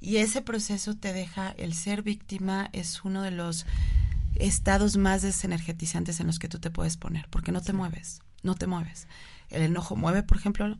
Y 0.00 0.16
ese 0.16 0.42
proceso 0.42 0.96
te 0.96 1.12
deja, 1.12 1.50
el 1.58 1.74
ser 1.74 2.02
víctima 2.02 2.68
es 2.72 3.04
uno 3.04 3.22
de 3.22 3.30
los 3.30 3.66
estados 4.34 4.96
más 4.96 5.22
desenergetizantes 5.22 6.18
en 6.20 6.26
los 6.26 6.38
que 6.38 6.48
tú 6.48 6.58
te 6.58 6.70
puedes 6.70 6.96
poner, 6.96 7.26
porque 7.30 7.52
no 7.52 7.60
te 7.60 7.72
mueves, 7.72 8.20
no 8.42 8.54
te 8.54 8.66
mueves. 8.66 9.06
El 9.50 9.62
enojo 9.62 9.94
mueve, 9.94 10.22
por 10.22 10.38
ejemplo, 10.38 10.76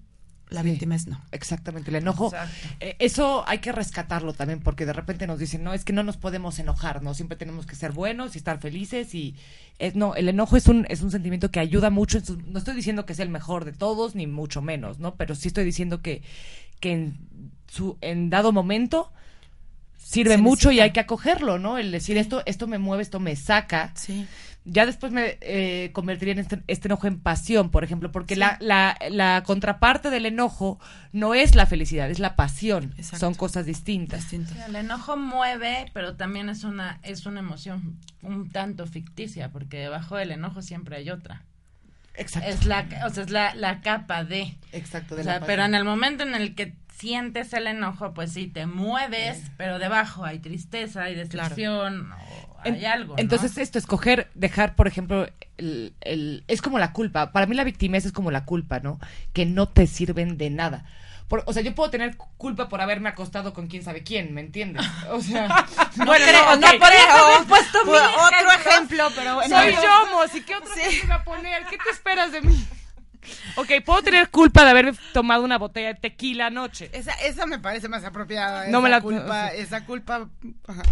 la 0.53 0.63
Sí. 0.63 0.71
víctima 0.71 0.95
es 0.95 1.07
no. 1.07 1.21
Exactamente, 1.33 1.91
el 1.91 1.97
enojo. 1.97 2.33
Eh, 2.81 2.97
eso 2.99 3.45
hay 3.49 3.59
que 3.59 3.73
rescatarlo 3.73 4.33
también, 4.33 4.61
porque 4.61 4.87
de 4.87 4.93
repente 4.93 5.27
nos 5.27 5.39
dicen, 5.39 5.65
no, 5.65 5.73
es 5.75 5.85
que 5.85 5.93
no 5.93 6.03
nos 6.03 6.17
podemos 6.17 6.59
enojar, 6.59 7.03
no, 7.03 7.15
siempre 7.15 7.37
tenemos 7.37 7.67
que 7.67 7.75
ser 7.75 7.93
buenos 7.93 8.35
y 8.35 8.39
estar 8.39 8.61
felices 8.61 9.15
y 9.15 9.35
es, 9.79 9.95
no, 9.97 10.15
el 10.15 10.29
enojo 10.29 10.57
es 10.57 10.69
un, 10.69 10.87
es 10.89 11.03
un 11.03 11.11
sentimiento 11.11 11.51
que 11.51 11.61
ayuda 11.61 11.91
mucho, 11.91 12.19
en 12.19 12.25
su- 12.25 12.37
no 12.43 12.59
estoy 12.59 12.75
diciendo 12.77 13.05
que 13.07 13.13
es 13.15 13.19
el 13.19 13.29
mejor 13.31 13.65
de 13.65 13.73
todos, 13.73 14.15
ni 14.15 14.27
mucho 14.27 14.63
menos, 14.63 14.99
¿no? 14.99 15.15
Pero 15.17 15.35
sí 15.35 15.49
estoy 15.49 15.65
diciendo 15.65 16.03
que, 16.03 16.23
que 16.81 16.93
en, 16.93 17.17
su, 17.69 17.97
en 18.01 18.29
dado 18.31 18.53
momento 18.53 19.11
sirve 19.97 20.33
Se 20.37 20.43
mucho 20.43 20.71
y 20.73 20.81
hay 20.81 20.91
que 20.91 21.01
acogerlo, 21.01 21.59
¿no? 21.59 21.79
El 21.79 21.91
decir 21.93 22.19
esto, 22.19 22.43
esto 22.45 22.67
me 22.67 22.79
mueve, 22.79 23.03
esto 23.03 23.21
me 23.21 23.37
saca, 23.37 23.93
Sí, 23.95 24.27
ya 24.65 24.87
después 24.87 25.13
me 25.13 25.39
eh, 25.41 25.91
convertiría 25.93 26.33
en 26.33 26.39
este, 26.39 26.63
este 26.69 26.89
enojo 26.89 27.07
en 27.07 27.19
pasión, 27.19 27.71
por 27.71 27.83
ejemplo, 27.83 28.13
porque 28.13 28.37
la, 28.37 28.57
la, 28.61 28.97
la 29.11 29.43
contraparte 29.45 30.11
del 30.11 30.27
enojo 30.27 30.79
no 31.13 31.35
es 31.35 31.55
la 31.55 31.67
felicidad, 31.67 32.11
es 32.11 32.21
la 32.21 32.37
pasión. 32.37 32.95
Exacto. 32.97 33.19
Son 33.19 33.35
cosas 33.35 33.67
distintas. 33.67 34.25
Sí, 34.25 34.41
El 34.67 34.77
enojo 34.77 35.17
mueve, 35.17 35.91
pero 35.93 36.15
también 36.17 36.49
es 36.49 36.65
una 36.65 37.01
es 37.03 37.27
una 37.27 37.41
emoción 37.41 37.99
un 38.23 38.51
tanto 38.51 38.87
ficticia, 38.87 39.51
porque 39.51 39.79
debajo 39.79 40.17
del 40.17 40.31
enojo 40.31 40.63
siempre 40.63 40.97
hay 40.97 41.11
otra. 41.11 41.43
Exacto. 42.15 42.49
Es 42.49 42.67
la, 42.67 42.87
o 43.07 43.11
sea, 43.11 43.25
es 43.25 43.31
la, 43.31 43.55
la 43.55 43.81
capa 43.81 44.23
de. 44.25 44.57
Exacto. 44.73 45.15
O 45.15 45.19
de 45.19 45.25
sea, 45.25 45.41
la 45.41 45.47
pero 45.47 45.65
en 45.65 45.75
el 45.75 45.85
momento 45.85 46.23
en 46.23 46.35
el 46.35 46.55
que 46.55 46.75
sientes 47.03 47.53
el 47.53 47.67
enojo, 47.67 48.15
pues 48.15 48.33
sí, 48.33 48.47
te 48.47 48.67
mueves, 48.67 49.43
pero 49.57 49.81
debajo 49.81 50.25
hay 50.25 50.39
tristeza, 50.39 51.03
hay 51.03 51.17
decepción, 51.17 52.13
o 52.13 52.42
hay 52.65 52.85
En- 52.85 52.87
algo. 52.87 53.15
¿no? 53.15 53.21
Entonces, 53.21 53.57
esto, 53.59 53.79
escoger, 53.79 54.31
dejar, 54.35 54.75
por 54.75 54.87
ejemplo, 54.87 55.29
el, 55.59 55.95
el- 56.01 56.45
es 56.49 56.63
como 56.63 56.79
la 56.79 56.93
culpa. 56.93 57.33
Para 57.33 57.47
mí 57.47 57.55
la 57.55 57.65
victimez 57.65 58.05
es 58.07 58.13
como 58.13 58.31
la 58.31 58.45
culpa, 58.45 58.81
¿no? 58.81 58.99
Que 59.33 59.47
no 59.47 59.69
te 59.69 59.87
sirven 59.87 60.37
de 60.39 60.51
nada. 60.51 60.85
Por- 61.29 61.45
o 61.47 61.53
sea, 61.55 61.63
yo 61.63 61.75
puedo 61.75 61.89
tener 61.91 62.17
culpa 62.37 62.69
por 62.69 62.81
haberme 62.83 63.09
acostado 63.09 63.55
con 63.55 63.67
quién 63.67 63.83
sabe 63.83 64.03
quién, 64.03 64.35
¿me 64.35 64.43
entiendes? 64.43 64.85
O 65.11 65.21
sea, 65.21 65.49
Bueno, 65.97 66.25
creo, 66.27 66.45
no, 66.45 66.57
no 66.57 66.67
ok. 66.69 66.75
creo. 66.77 67.45
puesto 67.49 67.85
mil 67.87 67.95
otro 67.95 68.53
ejemplo, 68.53 69.09
pero 69.17 69.35
bueno. 69.37 69.57
Soy 69.59 69.73
yo, 69.73 70.11
Mos, 70.13 70.35
¿y 70.35 70.43
qué 70.43 70.55
otro 70.57 70.73
ejemplo 70.75 71.05
iba 71.07 71.15
a 71.15 71.25
poner? 71.25 71.65
¿Qué 71.71 71.79
te 71.79 71.91
esperas 71.91 72.33
de 72.33 72.43
mí? 72.43 72.67
Ok, 73.57 73.71
puedo 73.85 74.03
tener 74.03 74.31
culpa 74.31 74.65
de 74.65 74.71
haberme 74.71 74.93
tomado 75.13 75.45
una 75.45 75.59
botella 75.59 75.89
de 75.89 76.01
tequila 76.01 76.47
anoche. 76.47 76.91
Esa, 76.93 77.13
esa 77.15 77.47
me 77.47 77.59
parece 77.59 77.89
más 77.89 78.05
apropiada. 78.05 78.63
No 78.65 78.79
esa 78.79 78.81
me 78.81 78.89
la- 78.91 79.01
culpa, 79.01 79.47
no 79.47 79.59
esa 79.59 79.85
culpa. 79.85 80.29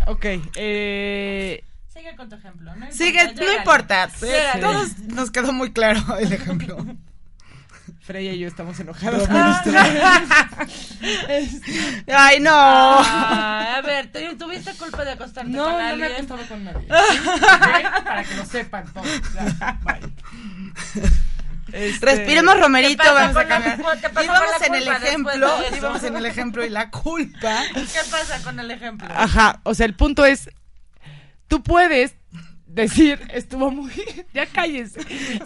Ok, 0.07 0.25
eh, 0.57 1.65
Sigue 1.93 2.15
con 2.17 2.29
tu 2.29 2.37
ejemplo, 2.37 2.75
¿no? 2.77 2.91
Sigue, 2.93 3.33
no 3.35 3.53
importa. 3.53 4.09
Todos 4.61 4.99
nos 5.09 5.31
quedó 5.31 5.53
muy 5.53 5.73
claro 5.73 6.01
el 6.19 6.33
ejemplo. 6.33 6.77
Freya 8.03 8.33
y 8.33 8.39
yo 8.39 8.49
estamos 8.49 8.79
enojados. 8.81 9.29
Ay, 12.09 12.41
no. 12.41 12.51
Ah, 12.53 13.75
a 13.77 13.81
ver, 13.83 14.11
¿tú- 14.13 14.37
¿tuviste 14.39 14.73
culpa 14.75 15.05
de 15.05 15.13
acostarte 15.13 15.51
No, 15.51 15.65
con 15.65 15.73
no 15.73 15.79
me 15.79 15.85
he 15.85 15.91
alguien? 15.91 16.13
acostado 16.13 16.43
con 16.49 16.65
nadie. 16.65 16.87
Para 18.05 18.25
que 18.25 18.35
lo 18.37 18.45
sepan 18.45 18.85
todos. 18.93 19.07
Ya, 19.35 19.79
bye. 19.83 20.01
Este, 21.73 22.07
Respiremos 22.07 22.59
Romerito, 22.61 23.03
¿Qué 23.03 23.09
pasa 23.09 23.15
vamos 23.15 23.37
a 23.37 23.47
cambiar. 23.47 23.81
Íbamos 24.25 24.63
en 24.67 24.75
el 24.75 24.89
ejemplo, 24.89 25.49
íbamos 25.77 26.05
en 26.05 26.17
el 26.17 26.27
ejemplo 26.27 26.65
y 26.65 26.71
la 26.71 26.91
culpa. 26.91 27.63
¿Qué 27.75 28.01
pasa 28.11 28.43
con 28.43 28.59
el 28.61 28.71
ejemplo? 28.71 29.09
Ajá, 29.15 29.61
o 29.65 29.75
sea, 29.75 29.87
el 29.87 29.95
punto 29.95 30.25
es, 30.25 30.51
tú 31.49 31.63
puedes 31.63 32.15
decir, 32.67 33.21
estuvo 33.33 33.71
muy, 33.71 33.93
ya 34.35 34.47
cállense, 34.47 35.01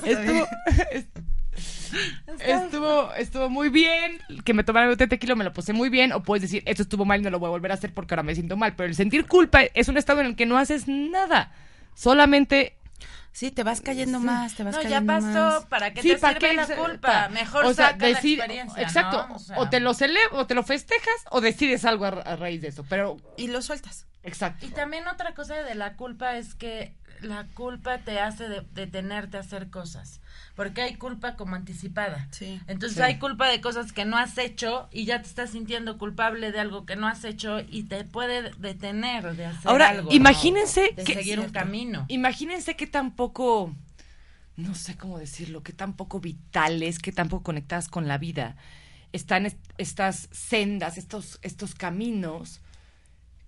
estuvo, 0.05 0.47
es- 0.93 1.07
estuvo, 2.41 3.15
estuvo 3.15 3.49
muy 3.49 3.69
bien, 3.69 4.19
que 4.45 4.53
me 4.55 4.65
tomara 4.65 4.89
un 4.91 4.97
tequila, 4.97 5.35
me 5.37 5.45
lo 5.45 5.53
puse 5.53 5.73
muy 5.73 5.89
bien, 5.89 6.13
o 6.13 6.23
puedes 6.23 6.43
decir, 6.43 6.63
esto 6.67 6.83
estuvo 6.83 7.05
mal 7.05 7.21
y 7.21 7.23
no 7.25 7.31
lo 7.31 7.39
voy 7.39 7.47
a 7.47 7.51
volver 7.51 7.71
a 7.71 7.75
hacer 7.75 7.93
porque 7.95 8.15
ahora 8.15 8.23
me 8.25 8.35
siento 8.35 8.57
mal, 8.57 8.75
pero 8.77 8.89
el 8.89 8.95
sentir 8.95 9.27
culpa 9.27 9.63
es 9.63 9.89
un 9.89 9.97
estado 9.97 10.21
en 10.21 10.27
el 10.27 10.37
que 10.37 10.45
no 10.47 10.59
haces 10.59 10.89
nada, 10.89 11.53
solamente 11.95 12.77
Sí, 13.35 13.51
te 13.51 13.64
vas 13.64 13.81
cayendo 13.81 14.20
más, 14.20 14.55
te 14.55 14.62
vas 14.62 14.77
No, 14.77 14.83
ya 14.83 14.88
cayendo 14.90 15.12
pasó, 15.12 15.27
más. 15.61 15.64
¿para 15.66 15.92
qué 15.92 16.03
Sí, 16.03 16.09
te 16.11 16.18
¿para 16.18 16.35
sirve 16.38 16.49
qué 16.51 16.55
la 16.55 16.66
culpa? 16.77 17.09
pa- 17.09 17.29
Mejor 17.31 17.64
o 17.64 17.75
sea, 17.75 17.88
saca 17.90 18.07
decir- 18.07 18.38
la 18.38 18.44
experiencia, 18.44 18.83
Exacto. 18.83 19.27
¿no? 19.29 19.35
O, 19.35 19.38
sea, 19.40 19.70
te 19.70 19.81
lo 19.81 19.92
celebras, 19.92 20.40
o 20.40 20.47
te 20.47 20.55
lo 20.55 20.62
festejas, 20.62 21.14
o 21.33 21.40
decides 21.40 21.85
algo 21.85 22.05
a, 22.05 22.09
a 22.11 22.37
raíz 22.37 22.62
de 22.62 22.68
eso. 22.68 22.85
Pero 22.88 23.16
Y 23.37 23.49
lo 23.49 23.61
sueltas. 23.61 24.07
Exacto. 24.25 24.67
Y 24.67 24.71
también 24.71 25.07
otra 25.07 25.35
cosa 25.35 25.55
de 25.55 25.75
la 25.75 25.95
culpa 25.95 26.37
es 26.37 26.55
que 26.55 26.93
la 27.21 27.45
culpa 27.55 27.99
te 27.99 28.19
hace 28.21 28.49
de- 28.49 28.67
detenerte 28.75 29.37
a 29.37 29.41
hacer 29.41 29.71
cosas. 29.71 30.21
Porque 30.57 30.83
hay 30.83 30.97
culpa 30.97 31.37
como 31.37 31.55
anticipada. 31.57 32.29
Sí. 32.33 32.61
Entonces 32.67 32.97
Sí. 32.99 33.03
hay 33.03 33.19
culpa 33.19 33.49
de 33.49 33.61
cosas 33.61 33.93
que 33.93 34.05
no 34.05 34.17
has 34.17 34.37
hecho 34.39 34.89
y 34.93 35.05
ya 35.05 35.23
te 35.23 35.29
estás 35.29 35.51
sintiendo 35.51 35.97
culpable 35.99 36.53
de 36.53 36.61
algo 36.61 36.85
que 36.87 36.97
no 36.97 37.07
has 37.07 37.25
hecho 37.25 37.61
y 37.61 37.85
te 37.85 38.05
puede 38.05 38.51
detener 38.59 39.37
de 39.37 39.47
hacer 39.47 39.71
Ahora, 39.71 39.89
algo. 39.91 40.11
¿no? 40.11 40.17
imagínense 40.17 40.93
de 40.97 41.05
que- 41.05 41.15
seguir 41.15 41.41
un 41.41 41.51
camino. 41.51 42.05
Imagínense 42.09 42.77
que 42.77 42.87
tampoco, 42.87 43.75
no 44.57 44.75
sé 44.75 44.97
cómo 44.97 45.19
decirlo, 45.19 45.63
que 45.63 45.73
tampoco 45.73 46.21
vitales, 46.21 46.99
que 46.99 47.13
tampoco 47.13 47.43
conectadas 47.45 47.89
con 47.89 48.07
la 48.09 48.19
vida 48.19 48.57
están 49.13 49.47
est- 49.47 49.59
estas 49.79 50.29
sendas, 50.33 50.99
estos, 50.99 51.39
estos 51.43 51.75
caminos 51.75 52.61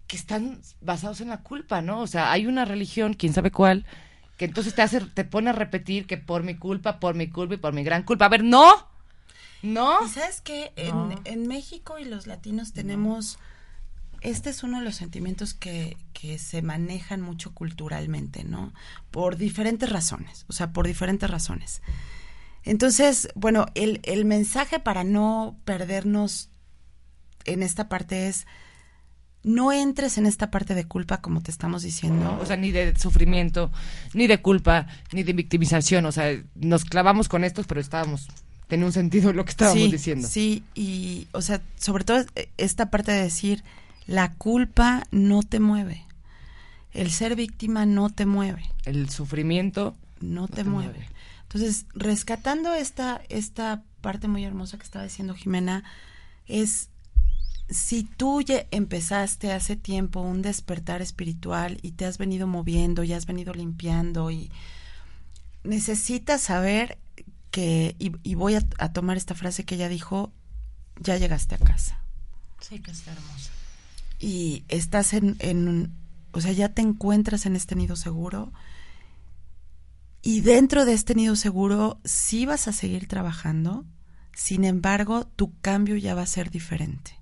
que 0.07 0.16
están 0.16 0.61
basados 0.81 1.21
en 1.21 1.29
la 1.29 1.42
culpa, 1.42 1.83
¿no? 1.83 2.01
O 2.01 2.07
sea, 2.07 2.31
hay 2.33 2.47
una 2.47 2.64
religión, 2.64 3.14
quién 3.14 3.33
sabe 3.33 3.51
cuál, 3.51 3.87
que 4.37 4.45
entonces 4.45 4.75
te 4.75 4.83
hace, 4.83 5.01
te 5.01 5.25
pone 5.25 5.51
a 5.51 5.53
repetir 5.53 6.07
que 6.07 6.16
por 6.16 6.42
mi 6.42 6.57
culpa, 6.57 7.01
por 7.01 7.14
mi 7.14 7.29
culpa 7.29 7.55
y 7.55 7.59
por 7.59 7.73
mi 7.73 7.83
gran 7.83 8.03
culpa. 8.05 8.27
A 8.27 8.29
ver, 8.29 8.45
no, 8.45 8.66
no. 9.62 10.05
¿Y 10.05 10.09
sabes 10.09 10.40
qué? 10.40 10.73
En, 10.77 10.88
No. 10.90 11.21
en 11.25 11.47
México 11.49 11.99
y 11.99 12.05
los 12.05 12.27
latinos 12.27 12.73
tenemos... 12.73 13.38
Este 14.23 14.49
es 14.51 14.62
uno 14.62 14.79
de 14.79 14.85
los 14.85 14.97
sentimientos 14.97 15.53
que, 15.55 15.97
que 16.14 16.38
se 16.38 16.62
manejan 16.62 17.21
mucho 17.21 17.53
culturalmente, 17.55 18.45
¿no? 18.45 18.73
Por 19.11 19.37
diferentes 19.37 19.90
razones, 19.90 20.47
o 20.49 20.53
sea, 20.53 20.73
por 20.73 20.87
diferentes 20.87 21.31
razones. 21.31 21.83
Entonces, 22.64 23.29
bueno, 23.35 23.66
el, 23.75 24.01
el 24.05 24.25
mensaje 24.25 24.81
para 24.81 25.05
no 25.05 25.59
perdernos 25.64 26.49
en 27.45 27.62
esta 27.62 27.88
parte 27.88 28.27
es, 28.29 28.47
no 29.46 29.72
entres 29.72 30.18
en 30.18 30.26
esta 30.26 30.50
parte 30.50 30.74
de 30.74 30.87
culpa 30.87 31.20
como 31.20 31.40
te 31.40 31.52
estamos 31.52 31.85
diciendo. 31.85 32.37
O 32.42 32.44
sea, 32.44 32.56
ni 32.56 32.72
de 32.72 32.96
sufrimiento, 32.98 33.70
ni 34.12 34.26
de 34.26 34.42
culpa, 34.42 34.88
ni 35.12 35.22
de 35.22 35.32
victimización. 35.32 36.04
O 36.04 36.12
sea, 36.12 36.37
nos 36.56 36.85
clavamos 36.85 37.28
con 37.28 37.44
estos, 37.44 37.68
pero 37.68 37.80
estábamos, 37.80 38.26
tenía 38.66 38.87
un 38.87 38.92
sentido 38.92 39.32
lo 39.32 39.44
que 39.44 39.52
estábamos 39.52 39.85
sí, 39.85 39.92
diciendo. 39.92 40.26
Sí, 40.26 40.64
y, 40.74 41.28
o 41.30 41.42
sea, 41.42 41.62
sobre 41.76 42.02
todo 42.02 42.24
eh, 42.35 42.48
esta 42.56 42.90
parte 42.90 43.12
de 43.12 43.22
decir, 43.22 43.62
la 44.09 44.32
culpa 44.32 45.04
no 45.12 45.44
te 45.44 45.61
mueve. 45.61 46.02
El 46.92 47.12
ser 47.12 47.37
víctima 47.37 47.87
no 47.87 48.11
te 48.11 48.26
mueve, 48.26 48.64
El 48.85 49.09
sufrimiento. 49.11 49.94
no 50.20 50.48
te, 50.48 50.56
te 50.56 50.64
mueve. 50.64 50.92
mueve. 50.92 51.09
Entonces, 51.42 51.87
rescatando 51.94 52.74
esta, 52.74 53.22
esta 53.28 53.85
parte 54.00 54.26
muy 54.26 54.44
hermosa 54.44 54.76
que 54.76 54.82
estaba 54.82 55.04
diciendo 55.04 55.35
Jimena, 55.35 55.85
es 56.46 56.88
si 57.68 58.05
tú 58.05 58.40
ya 58.42 58.66
empezaste 58.70 59.52
hace 59.52 59.76
tiempo 59.76 60.20
un 60.20 60.42
despertar 60.42 61.02
espiritual 61.02 61.79
y 61.83 61.92
te 61.92 62.05
has 62.05 62.18
venido 62.18 62.46
moviendo 62.46 63.02
y 63.05 63.12
has 63.12 63.26
venido 63.26 63.52
limpiando 63.55 64.31
y 64.31 64.50
necesitas 65.64 66.42
saber 66.42 66.98
que, 67.50 67.96
y, 67.98 68.12
y 68.22 68.35
voy 68.35 68.55
a, 68.55 68.62
a 68.79 68.92
tomar 68.92 69.16
esta 69.16 69.35
frase 69.35 69.64
que 69.64 69.74
ella 69.76 69.88
dijo, 69.88 70.33
ya 71.00 71.16
llegaste 71.16 71.55
a 71.55 71.59
casa 71.59 72.00
Sí, 72.61 72.79
que 72.81 72.90
está 72.90 73.12
hermosa. 73.12 73.50
y 74.18 74.64
estás 74.68 75.12
en, 75.12 75.37
en 75.40 75.68
un- 75.68 75.92
o 76.33 76.40
sea, 76.40 76.52
ya 76.52 76.68
te 76.68 76.83
encuentras 76.83 77.46
en 77.46 77.57
este 77.57 77.74
nido 77.76 77.96
seguro 77.96 78.52
y 80.22 80.40
dentro 80.40 80.85
de 80.85 80.92
este 80.92 81.14
nido 81.14 81.37
seguro 81.37 81.98
sí 82.05 82.46
vas 82.46 82.68
a 82.68 82.72
seguir 82.72 83.07
trabajando, 83.09 83.85
sin 84.35 84.64
embargo, 84.64 85.26
tu 85.37 85.52
cambio 85.61 85.96
ya 85.96 86.14
va 86.14 86.22
a 86.22 86.26
ser 86.26 86.50
diferente. 86.50 87.12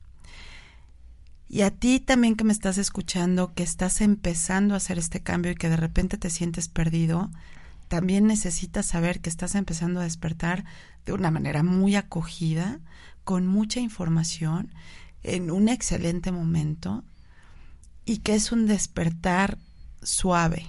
Y 1.55 1.63
a 1.63 1.71
ti 1.71 2.01
también 2.01 2.35
que 2.35 2.43
me 2.43 2.53
estás 2.53 2.79
escuchando, 2.79 3.55
que 3.55 3.63
estás 3.63 4.01
empezando 4.01 4.75
a 4.75 4.79
hacer 4.79 4.99
este 4.99 5.21
cambio 5.21 5.53
y 5.53 5.55
que 5.55 5.69
de 5.69 5.77
repente 5.77 6.19
te 6.19 6.29
sientes 6.29 6.67
perdido, 6.67 7.31
también 7.87 8.27
necesitas 8.27 8.87
saber 8.87 9.21
que 9.21 9.31
estás 9.31 9.55
empezando 9.55 10.01
a 10.01 10.03
despertar 10.03 10.65
de 11.07 11.13
una 11.13 11.31
manera 11.31 11.63
muy 11.63 11.95
acogida, 11.95 12.81
con 13.23 13.47
mucha 13.47 13.79
información, 13.79 14.75
en 15.23 15.53
un 15.53 15.69
excelente 15.69 16.33
momento 16.33 17.05
y 18.05 18.19
que 18.19 18.35
es 18.35 18.51
un 18.51 18.67
despertar 18.67 19.57
suave. 20.03 20.67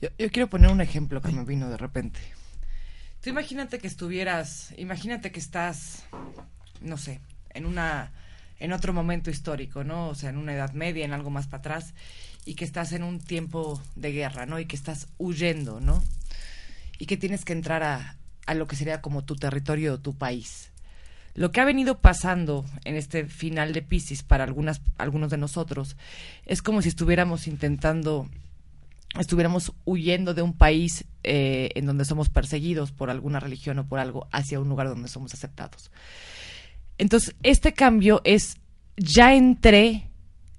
Yo, 0.00 0.10
yo 0.20 0.30
quiero 0.30 0.48
poner 0.48 0.70
un 0.70 0.80
ejemplo 0.80 1.20
que 1.20 1.32
me 1.32 1.44
vino 1.44 1.68
de 1.68 1.78
repente. 1.78 2.20
Tú 3.22 3.30
imagínate 3.30 3.80
que 3.80 3.88
estuvieras, 3.88 4.72
imagínate 4.76 5.32
que 5.32 5.40
estás, 5.40 6.04
no 6.80 6.96
sé, 6.96 7.20
en 7.50 7.66
una, 7.66 8.12
en 8.58 8.72
otro 8.72 8.92
momento 8.92 9.30
histórico, 9.30 9.84
¿no? 9.84 10.08
O 10.08 10.14
sea, 10.14 10.30
en 10.30 10.38
una 10.38 10.54
edad 10.54 10.72
media, 10.72 11.04
en 11.04 11.12
algo 11.12 11.30
más 11.30 11.46
para 11.46 11.58
atrás, 11.60 11.94
y 12.44 12.54
que 12.54 12.64
estás 12.64 12.92
en 12.92 13.02
un 13.02 13.18
tiempo 13.20 13.80
de 13.96 14.12
guerra, 14.12 14.46
¿no? 14.46 14.58
Y 14.58 14.66
que 14.66 14.76
estás 14.76 15.08
huyendo, 15.18 15.80
¿no? 15.80 16.02
Y 16.98 17.06
que 17.06 17.16
tienes 17.16 17.44
que 17.44 17.52
entrar 17.52 17.82
a, 17.82 18.16
a 18.46 18.54
lo 18.54 18.66
que 18.66 18.76
sería 18.76 19.02
como 19.02 19.24
tu 19.24 19.36
territorio 19.36 19.94
o 19.94 19.98
tu 19.98 20.14
país. 20.14 20.70
Lo 21.34 21.52
que 21.52 21.60
ha 21.60 21.66
venido 21.66 21.98
pasando 21.98 22.64
en 22.84 22.96
este 22.96 23.26
final 23.26 23.74
de 23.74 23.82
Pisces 23.82 24.22
para 24.22 24.44
algunas, 24.44 24.80
algunos 24.96 25.30
de 25.30 25.36
nosotros 25.36 25.96
es 26.46 26.62
como 26.62 26.80
si 26.80 26.88
estuviéramos 26.88 27.46
intentando 27.46 28.26
estuviéramos 29.18 29.72
huyendo 29.84 30.34
de 30.34 30.42
un 30.42 30.52
país 30.52 31.04
eh, 31.22 31.70
en 31.74 31.86
donde 31.86 32.04
somos 32.04 32.28
perseguidos 32.28 32.92
por 32.92 33.10
alguna 33.10 33.40
religión 33.40 33.78
o 33.78 33.86
por 33.86 33.98
algo 33.98 34.28
hacia 34.30 34.60
un 34.60 34.68
lugar 34.68 34.88
donde 34.88 35.08
somos 35.08 35.34
aceptados. 35.34 35.90
Entonces, 36.98 37.34
este 37.42 37.72
cambio 37.74 38.20
es, 38.24 38.56
ya 38.96 39.34
entré 39.34 40.10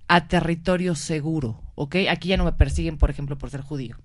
a 0.07 0.27
territorio 0.27 0.95
seguro, 0.95 1.61
¿ok? 1.75 1.95
Aquí 2.09 2.29
ya 2.29 2.37
no 2.37 2.45
me 2.45 2.53
persiguen, 2.53 2.97
por 2.97 3.09
ejemplo, 3.09 3.37
por 3.37 3.49
ser 3.49 3.61
judío. 3.61 3.97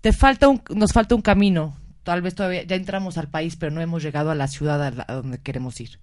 Te 0.00 0.12
falta 0.12 0.48
un, 0.48 0.62
nos 0.74 0.92
falta 0.92 1.14
un 1.14 1.22
camino, 1.22 1.76
tal 2.04 2.22
vez 2.22 2.34
todavía 2.34 2.62
ya 2.64 2.76
entramos 2.76 3.18
al 3.18 3.28
país, 3.28 3.56
pero 3.56 3.72
no 3.74 3.80
hemos 3.80 4.02
llegado 4.02 4.30
a 4.30 4.34
la 4.34 4.46
ciudad 4.46 4.82
a, 4.84 4.90
la- 4.90 5.04
a 5.08 5.14
donde 5.14 5.38
queremos 5.38 5.80
ir. 5.80 5.98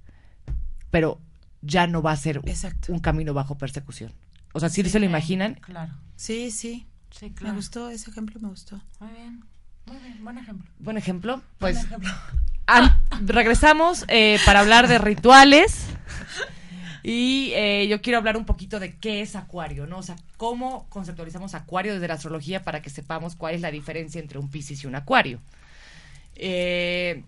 Pero 0.91 1.21
ya 1.61 1.87
no 1.87 2.01
va 2.01 2.11
a 2.11 2.17
ser 2.17 2.41
Exacto. 2.45 2.91
un 2.91 2.99
camino 2.99 3.33
bajo 3.33 3.57
persecución. 3.57 4.11
O 4.53 4.59
sea, 4.59 4.69
si 4.69 4.83
se 4.83 4.99
lo 4.99 5.05
imaginan, 5.05 5.55
Claro. 5.55 5.93
Sí, 6.15 6.51
sí. 6.51 6.85
Sí, 7.11 7.25
Me 7.27 7.33
claro. 7.33 7.55
gustó 7.55 7.89
ese 7.89 8.09
ejemplo, 8.09 8.39
me 8.41 8.49
gustó. 8.49 8.81
Muy 8.99 9.11
bien. 9.11 9.43
Muy 9.85 9.97
bien. 9.97 10.23
Buen 10.23 10.37
ejemplo. 10.39 10.71
Buen 10.79 10.97
ejemplo. 10.97 11.41
Pues 11.59 11.75
Buen 11.75 11.85
ejemplo. 12.03 12.11
Regresamos 13.21 14.05
eh, 14.07 14.39
para 14.45 14.61
hablar 14.61 14.87
de 14.87 14.97
rituales. 14.97 15.87
Y 17.03 17.51
eh, 17.53 17.85
yo 17.89 18.01
quiero 18.01 18.17
hablar 18.17 18.37
un 18.37 18.45
poquito 18.45 18.79
de 18.79 18.95
qué 18.95 19.21
es 19.21 19.35
Acuario, 19.35 19.85
¿no? 19.85 19.97
O 19.97 20.03
sea, 20.03 20.15
cómo 20.37 20.87
conceptualizamos 20.89 21.53
Acuario 21.53 21.93
desde 21.93 22.07
la 22.07 22.13
astrología 22.13 22.63
para 22.63 22.81
que 22.81 22.89
sepamos 22.89 23.35
cuál 23.35 23.55
es 23.55 23.61
la 23.61 23.71
diferencia 23.71 24.21
entre 24.21 24.39
un 24.39 24.49
Piscis 24.49 24.83
y 24.83 24.87
un 24.87 24.95
Acuario. 24.95 25.41
Eh, 26.35 27.23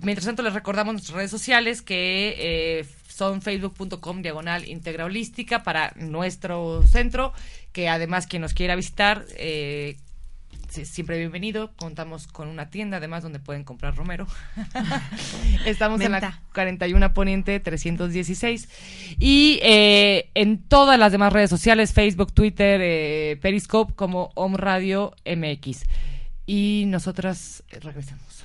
mientras 0.00 0.24
tanto, 0.24 0.42
les 0.42 0.54
recordamos 0.54 0.94
nuestras 0.94 1.16
redes 1.16 1.30
sociales 1.30 1.82
que 1.82 2.34
eh, 2.38 2.86
son 3.08 3.42
facebook.com 3.42 4.22
diagonal 4.22 4.66
integra 4.66 5.04
holística 5.04 5.62
para 5.62 5.92
nuestro 5.96 6.82
centro, 6.86 7.34
que 7.72 7.90
además 7.90 8.26
quien 8.26 8.40
nos 8.40 8.54
quiera 8.54 8.74
visitar, 8.74 9.26
siempre 10.68 11.18
bienvenido. 11.18 11.72
Contamos 11.76 12.26
con 12.26 12.48
una 12.48 12.70
tienda 12.70 12.98
además 12.98 13.22
donde 13.22 13.38
pueden 13.38 13.64
comprar 13.64 13.96
romero. 13.96 14.26
Estamos 15.66 16.00
en 16.00 16.12
la 16.12 16.20
Menta. 16.20 16.42
41 16.54 17.14
Poniente 17.14 17.60
316 17.60 18.68
y 19.18 19.58
eh, 19.62 20.30
en 20.34 20.62
todas 20.62 20.98
las 20.98 21.12
demás 21.12 21.32
redes 21.32 21.50
sociales, 21.50 21.92
Facebook, 21.92 22.32
Twitter, 22.32 22.80
eh, 22.82 23.38
Periscope 23.40 23.94
como 23.94 24.30
Om 24.34 24.54
Radio 24.56 25.14
MX. 25.24 25.84
Y 26.46 26.84
nosotras 26.86 27.62
eh, 27.70 27.80
regresamos. 27.80 28.37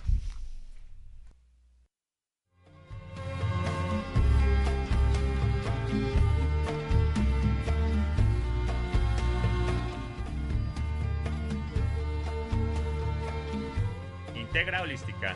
Integra 14.54 14.84
Holística, 14.84 15.34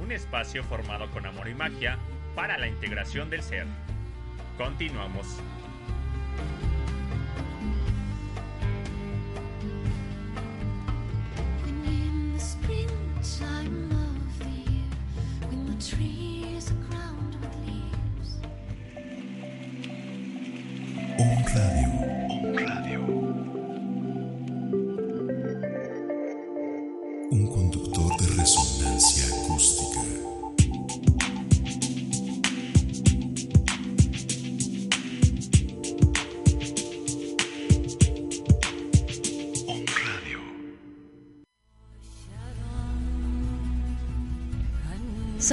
un 0.00 0.12
espacio 0.12 0.62
formado 0.62 1.10
con 1.10 1.26
amor 1.26 1.48
y 1.48 1.54
magia 1.54 1.98
para 2.36 2.56
la 2.58 2.68
integración 2.68 3.28
del 3.28 3.42
ser. 3.42 3.66
Continuamos. 4.56 5.40
And 21.54 22.16
in 22.16 22.21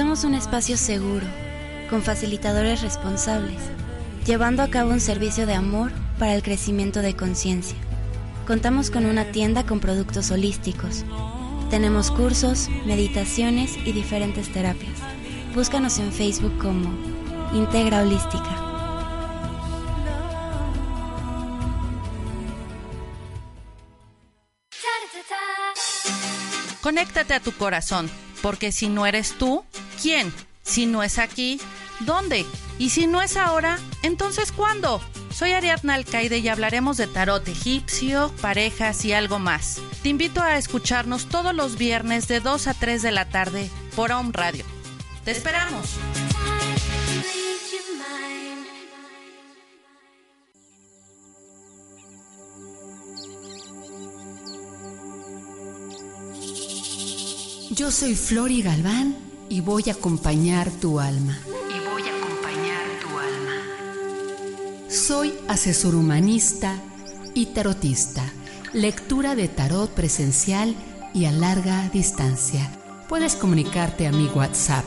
Somos 0.00 0.24
un 0.24 0.34
espacio 0.34 0.78
seguro, 0.78 1.26
con 1.90 2.00
facilitadores 2.00 2.80
responsables, 2.80 3.60
llevando 4.24 4.62
a 4.62 4.70
cabo 4.70 4.92
un 4.92 4.98
servicio 4.98 5.44
de 5.44 5.52
amor 5.52 5.92
para 6.18 6.34
el 6.34 6.42
crecimiento 6.42 7.02
de 7.02 7.14
conciencia. 7.14 7.76
Contamos 8.46 8.90
con 8.90 9.04
una 9.04 9.26
tienda 9.26 9.66
con 9.66 9.78
productos 9.78 10.30
holísticos. 10.30 11.04
Tenemos 11.68 12.10
cursos, 12.10 12.70
meditaciones 12.86 13.76
y 13.84 13.92
diferentes 13.92 14.50
terapias. 14.50 14.96
Búscanos 15.54 15.98
en 15.98 16.10
Facebook 16.12 16.56
como 16.56 16.90
Integra 17.52 18.00
Holística. 18.00 18.56
Conéctate 26.80 27.34
a 27.34 27.40
tu 27.40 27.52
corazón, 27.52 28.10
porque 28.40 28.72
si 28.72 28.88
no 28.88 29.04
eres 29.04 29.34
tú, 29.36 29.62
¿quién? 30.00 30.32
Si 30.62 30.86
no 30.86 31.02
es 31.02 31.18
aquí, 31.18 31.60
¿dónde? 32.00 32.46
Y 32.78 32.90
si 32.90 33.06
no 33.06 33.22
es 33.22 33.36
ahora, 33.36 33.78
entonces 34.02 34.52
¿cuándo? 34.52 35.00
Soy 35.32 35.52
Ariadna 35.52 35.94
Alcaide 35.94 36.38
y 36.38 36.48
hablaremos 36.48 36.96
de 36.96 37.06
tarot 37.06 37.46
egipcio, 37.48 38.32
parejas 38.40 39.04
y 39.04 39.12
algo 39.12 39.38
más. 39.38 39.80
Te 40.02 40.08
invito 40.08 40.42
a 40.42 40.56
escucharnos 40.56 41.28
todos 41.28 41.54
los 41.54 41.76
viernes 41.76 42.28
de 42.28 42.40
2 42.40 42.66
a 42.66 42.74
3 42.74 43.02
de 43.02 43.12
la 43.12 43.28
tarde 43.28 43.70
por 43.94 44.12
Home 44.12 44.30
Radio. 44.32 44.64
¡Te 45.24 45.30
esperamos! 45.32 45.96
Yo 57.70 57.90
soy 57.90 58.14
Flori 58.14 58.62
Galván 58.62 59.29
y 59.50 59.60
voy 59.60 59.84
a 59.88 59.92
acompañar 59.92 60.70
tu 60.70 61.00
alma. 61.00 61.38
Y 61.48 61.86
voy 61.86 62.02
a 62.02 62.16
acompañar 62.16 62.86
tu 63.02 63.18
alma. 63.18 64.88
Soy 64.88 65.34
asesor 65.48 65.96
humanista 65.96 66.80
y 67.34 67.46
tarotista. 67.46 68.22
Lectura 68.72 69.34
de 69.34 69.48
tarot 69.48 69.90
presencial 69.90 70.74
y 71.12 71.24
a 71.24 71.32
larga 71.32 71.90
distancia. 71.92 72.70
Puedes 73.08 73.34
comunicarte 73.34 74.06
a 74.06 74.12
mi 74.12 74.26
WhatsApp 74.28 74.84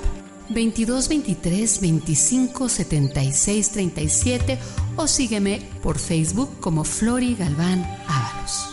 22 0.49 1.09
23 1.09 1.81
25 1.81 2.69
76 2.69 3.69
37 3.69 4.59
o 4.95 5.07
sígueme 5.07 5.61
por 5.81 5.99
Facebook 5.99 6.59
como 6.61 6.85
Flori 6.85 7.35
Galván 7.35 7.83
Ábalos. 8.07 8.72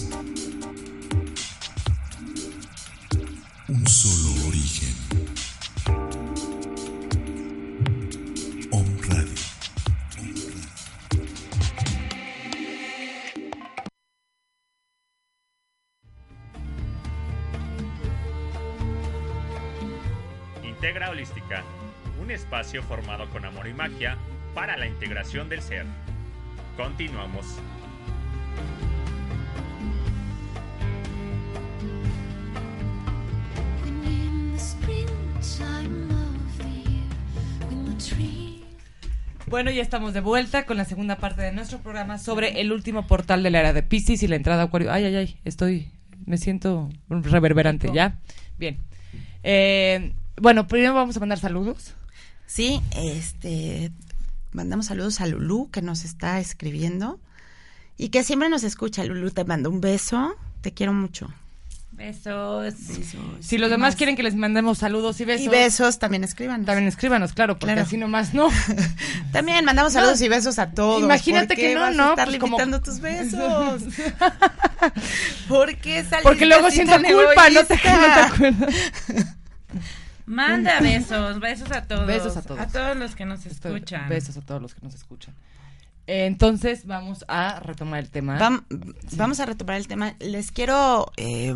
Espacio 22.71 22.83
formado 22.83 23.29
con 23.31 23.43
amor 23.43 23.67
y 23.67 23.73
magia 23.73 24.17
para 24.53 24.77
la 24.77 24.87
integración 24.87 25.49
del 25.49 25.61
ser. 25.61 25.85
Continuamos. 26.77 27.45
Bueno, 39.47 39.69
ya 39.69 39.81
estamos 39.81 40.13
de 40.13 40.21
vuelta 40.21 40.65
con 40.65 40.77
la 40.77 40.85
segunda 40.85 41.17
parte 41.17 41.41
de 41.41 41.51
nuestro 41.51 41.79
programa 41.79 42.17
sobre 42.17 42.61
el 42.61 42.71
último 42.71 43.05
portal 43.05 43.43
de 43.43 43.49
la 43.49 43.59
era 43.59 43.73
de 43.73 43.83
Pisces 43.83 44.23
y 44.23 44.27
la 44.29 44.37
entrada 44.37 44.61
a 44.61 44.65
Acuario. 44.65 44.93
Ay, 44.93 45.03
ay, 45.03 45.15
ay, 45.17 45.39
estoy, 45.43 45.91
me 46.25 46.37
siento 46.37 46.89
reverberante, 47.09 47.91
¿ya? 47.93 48.17
Bien. 48.57 48.77
Eh, 49.43 50.13
bueno, 50.39 50.67
primero 50.67 50.93
vamos 50.93 51.17
a 51.17 51.19
mandar 51.19 51.37
saludos. 51.37 51.95
Sí, 52.53 52.81
este, 52.97 53.91
mandamos 54.51 54.87
saludos 54.87 55.21
a 55.21 55.25
Lulú 55.27 55.69
que 55.71 55.81
nos 55.81 56.03
está 56.03 56.39
escribiendo 56.41 57.17
y 57.97 58.09
que 58.09 58.23
siempre 58.25 58.49
nos 58.49 58.63
escucha. 58.65 59.05
Lulú, 59.05 59.31
te 59.31 59.45
mando 59.45 59.69
un 59.69 59.79
beso, 59.79 60.35
te 60.59 60.73
quiero 60.73 60.91
mucho. 60.91 61.29
Besos. 61.93 62.73
Si 63.39 63.57
los 63.57 63.69
demás 63.69 63.95
quieren 63.95 64.15
que 64.17 64.23
les 64.23 64.35
mandemos 64.35 64.79
saludos 64.79 65.21
y 65.21 65.25
besos. 65.25 65.45
Y 65.45 65.49
besos, 65.49 65.99
también 65.99 66.23
escriban. 66.25 66.65
También 66.65 66.87
escríbanos, 66.89 67.31
claro, 67.31 67.53
porque 67.59 67.73
Claro. 67.73 67.87
así 67.87 67.95
nomás 67.95 68.33
no. 68.33 68.49
También 69.31 69.63
mandamos 69.63 69.93
saludos 69.93 70.19
No. 70.19 70.25
y 70.25 70.29
besos 70.29 70.59
a 70.59 70.71
todos. 70.71 71.03
Imagínate 71.03 71.47
¿Por 71.47 71.55
qué 71.55 71.61
que 71.69 71.75
no, 71.75 71.81
vas 71.81 71.93
a 71.93 71.93
¿no? 71.93 72.09
estar 72.09 72.27
Pues 72.27 72.39
como- 72.39 72.57
tus 72.81 72.99
besos. 72.99 73.83
¿Por 75.47 75.75
qué 75.77 76.03
Porque 76.23 76.45
luego 76.47 76.69
siento 76.71 76.95
culpa, 76.97 77.49
no 77.49 77.63
te, 77.65 77.75
no 77.75 77.81
te 77.81 77.89
acuerdas. 77.89 79.35
Manda 80.25 80.79
besos, 80.79 81.39
besos 81.39 81.71
a 81.71 81.83
todos. 81.83 82.07
Besos 82.07 82.37
a 82.37 82.41
todos. 82.41 82.59
A 82.59 82.67
todos 82.67 82.95
los 82.97 83.15
que 83.15 83.25
nos 83.25 83.45
Estoy- 83.45 83.73
escuchan. 83.75 84.09
Besos 84.09 84.37
a 84.37 84.41
todos 84.41 84.61
los 84.61 84.73
que 84.75 84.81
nos 84.81 84.93
escuchan. 84.95 85.33
Eh, 86.07 86.25
Entonces 86.25 86.85
vamos 86.85 87.23
a 87.27 87.59
retomar 87.59 87.99
el 87.99 88.09
tema. 88.09 88.39
Vam- 88.39 88.63
Vamos 89.15 89.39
a 89.39 89.45
retomar 89.45 89.75
el 89.77 89.87
tema. 89.87 90.15
Les 90.19 90.51
quiero 90.51 91.11
eh, 91.17 91.53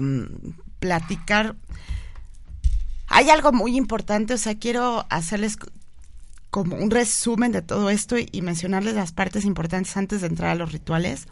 platicar. 0.79 1.55
Hay 3.07 3.29
algo 3.29 3.51
muy 3.51 3.75
importante, 3.77 4.33
o 4.33 4.37
sea, 4.37 4.55
quiero 4.57 5.05
hacerles 5.09 5.57
como 6.49 6.75
un 6.75 6.89
resumen 6.89 7.51
de 7.51 7.61
todo 7.61 7.89
esto 7.89 8.17
y, 8.17 8.29
y 8.31 8.41
mencionarles 8.41 8.93
las 8.95 9.11
partes 9.11 9.45
importantes 9.45 9.95
antes 9.97 10.21
de 10.21 10.27
entrar 10.27 10.51
a 10.51 10.55
los 10.55 10.71
rituales. 10.71 11.27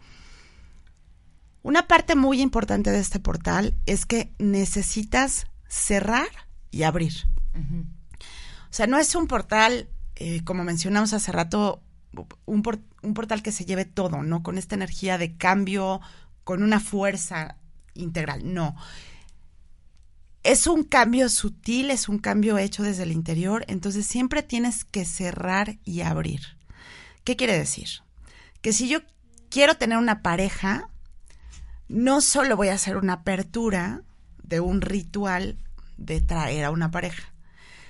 Una 1.61 1.88
parte 1.88 2.15
muy 2.15 2.41
importante 2.41 2.91
de 2.91 2.99
este 2.99 3.19
portal 3.19 3.73
es 3.86 4.05
que 4.05 4.31
necesitas 4.38 5.47
cerrar 5.69 6.27
y 6.74 6.84
abrir. 6.84 7.13
O 7.55 8.74
sea, 8.76 8.88
no 8.88 8.97
es 8.97 9.13
un 9.15 9.28
portal, 9.28 9.88
eh, 10.15 10.43
como 10.43 10.63
mencionamos 10.63 11.13
hace 11.13 11.32
rato, 11.32 11.82
un, 12.45 12.63
por- 12.63 12.82
un 13.03 13.13
portal 13.13 13.43
que 13.43 13.51
se 13.51 13.65
lleve 13.65 13.86
todo, 13.86 14.24
¿no? 14.24 14.41
Con 14.41 14.57
esta 14.57 14.76
energía 14.76 15.17
de 15.17 15.38
cambio, 15.38 16.01
con 16.43 16.63
una 16.63 16.80
fuerza 16.80 17.57
integral. 17.93 18.53
No. 18.53 18.76
Es 20.41 20.65
un 20.67 20.84
cambio 20.84 21.30
sutil, 21.30 21.91
es 21.91 22.09
un 22.09 22.17
cambio 22.17 22.57
hecho 22.57 22.84
desde 22.84 23.03
el 23.03 23.11
interior, 23.11 23.63
entonces 23.67 24.05
siempre 24.07 24.41
tienes 24.43 24.84
que 24.84 25.05
cerrar 25.05 25.78
y 25.86 26.01
abrir. 26.01 26.41
¿Qué 27.24 27.36
quiere 27.36 27.57
decir? 27.57 27.88
Que 28.61 28.74
si 28.74 28.89
yo 28.89 28.99
quiero 29.49 29.76
tener 29.76 29.99
una 29.99 30.21
pareja, 30.24 30.89
no 31.88 32.19
solo 32.19 32.57
voy 32.57 32.69
a 32.69 32.74
hacer 32.74 32.97
una 32.97 33.13
apertura 33.13 34.01
de 34.41 34.59
un 34.59 34.82
ritual 34.82 35.57
de 35.97 36.21
traer 36.21 36.65
a 36.65 36.71
una 36.71 36.91
pareja, 36.91 37.31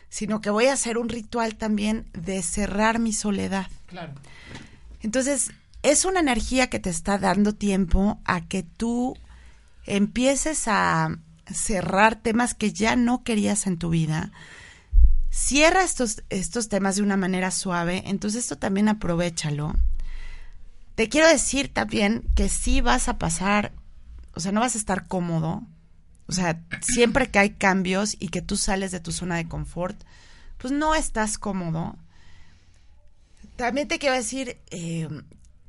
sino 0.09 0.41
que 0.41 0.49
voy 0.49 0.65
a 0.65 0.73
hacer 0.73 0.97
un 0.97 1.09
ritual 1.09 1.55
también 1.55 2.05
de 2.13 2.41
cerrar 2.43 2.99
mi 2.99 3.13
soledad. 3.13 3.67
Claro. 3.87 4.13
Entonces, 5.01 5.51
es 5.83 6.05
una 6.05 6.21
energía 6.21 6.69
que 6.69 6.79
te 6.79 6.89
está 6.89 7.17
dando 7.17 7.53
tiempo 7.53 8.19
a 8.25 8.47
que 8.47 8.63
tú 8.63 9.17
empieces 9.85 10.67
a 10.67 11.17
cerrar 11.51 12.15
temas 12.15 12.53
que 12.53 12.71
ya 12.71 12.95
no 12.95 13.23
querías 13.23 13.67
en 13.67 13.77
tu 13.77 13.89
vida. 13.89 14.31
Cierra 15.29 15.83
estos, 15.83 16.23
estos 16.29 16.69
temas 16.69 16.95
de 16.95 17.01
una 17.01 17.17
manera 17.17 17.51
suave, 17.51 18.03
entonces 18.05 18.43
esto 18.43 18.57
también 18.57 18.87
aprovechalo. 18.87 19.73
Te 20.95 21.09
quiero 21.09 21.27
decir 21.27 21.73
también 21.73 22.23
que 22.35 22.49
sí 22.49 22.81
vas 22.81 23.09
a 23.09 23.17
pasar, 23.17 23.73
o 24.35 24.39
sea, 24.39 24.51
no 24.51 24.61
vas 24.61 24.75
a 24.75 24.77
estar 24.77 25.07
cómodo. 25.07 25.63
O 26.33 26.35
sea, 26.35 26.59
siempre 26.81 27.29
que 27.29 27.37
hay 27.37 27.51
cambios 27.51 28.17
y 28.19 28.29
que 28.29 28.41
tú 28.41 28.57
sales 28.57 28.89
de 28.89 28.99
tu 28.99 29.11
zona 29.11 29.35
de 29.35 29.47
confort, 29.47 30.03
pues 30.57 30.73
no 30.73 30.95
estás 30.95 31.37
cómodo. 31.37 31.95
También 33.55 33.87
te 33.87 33.99
quiero 33.99 34.15
decir 34.15 34.57
eh, 34.71 35.07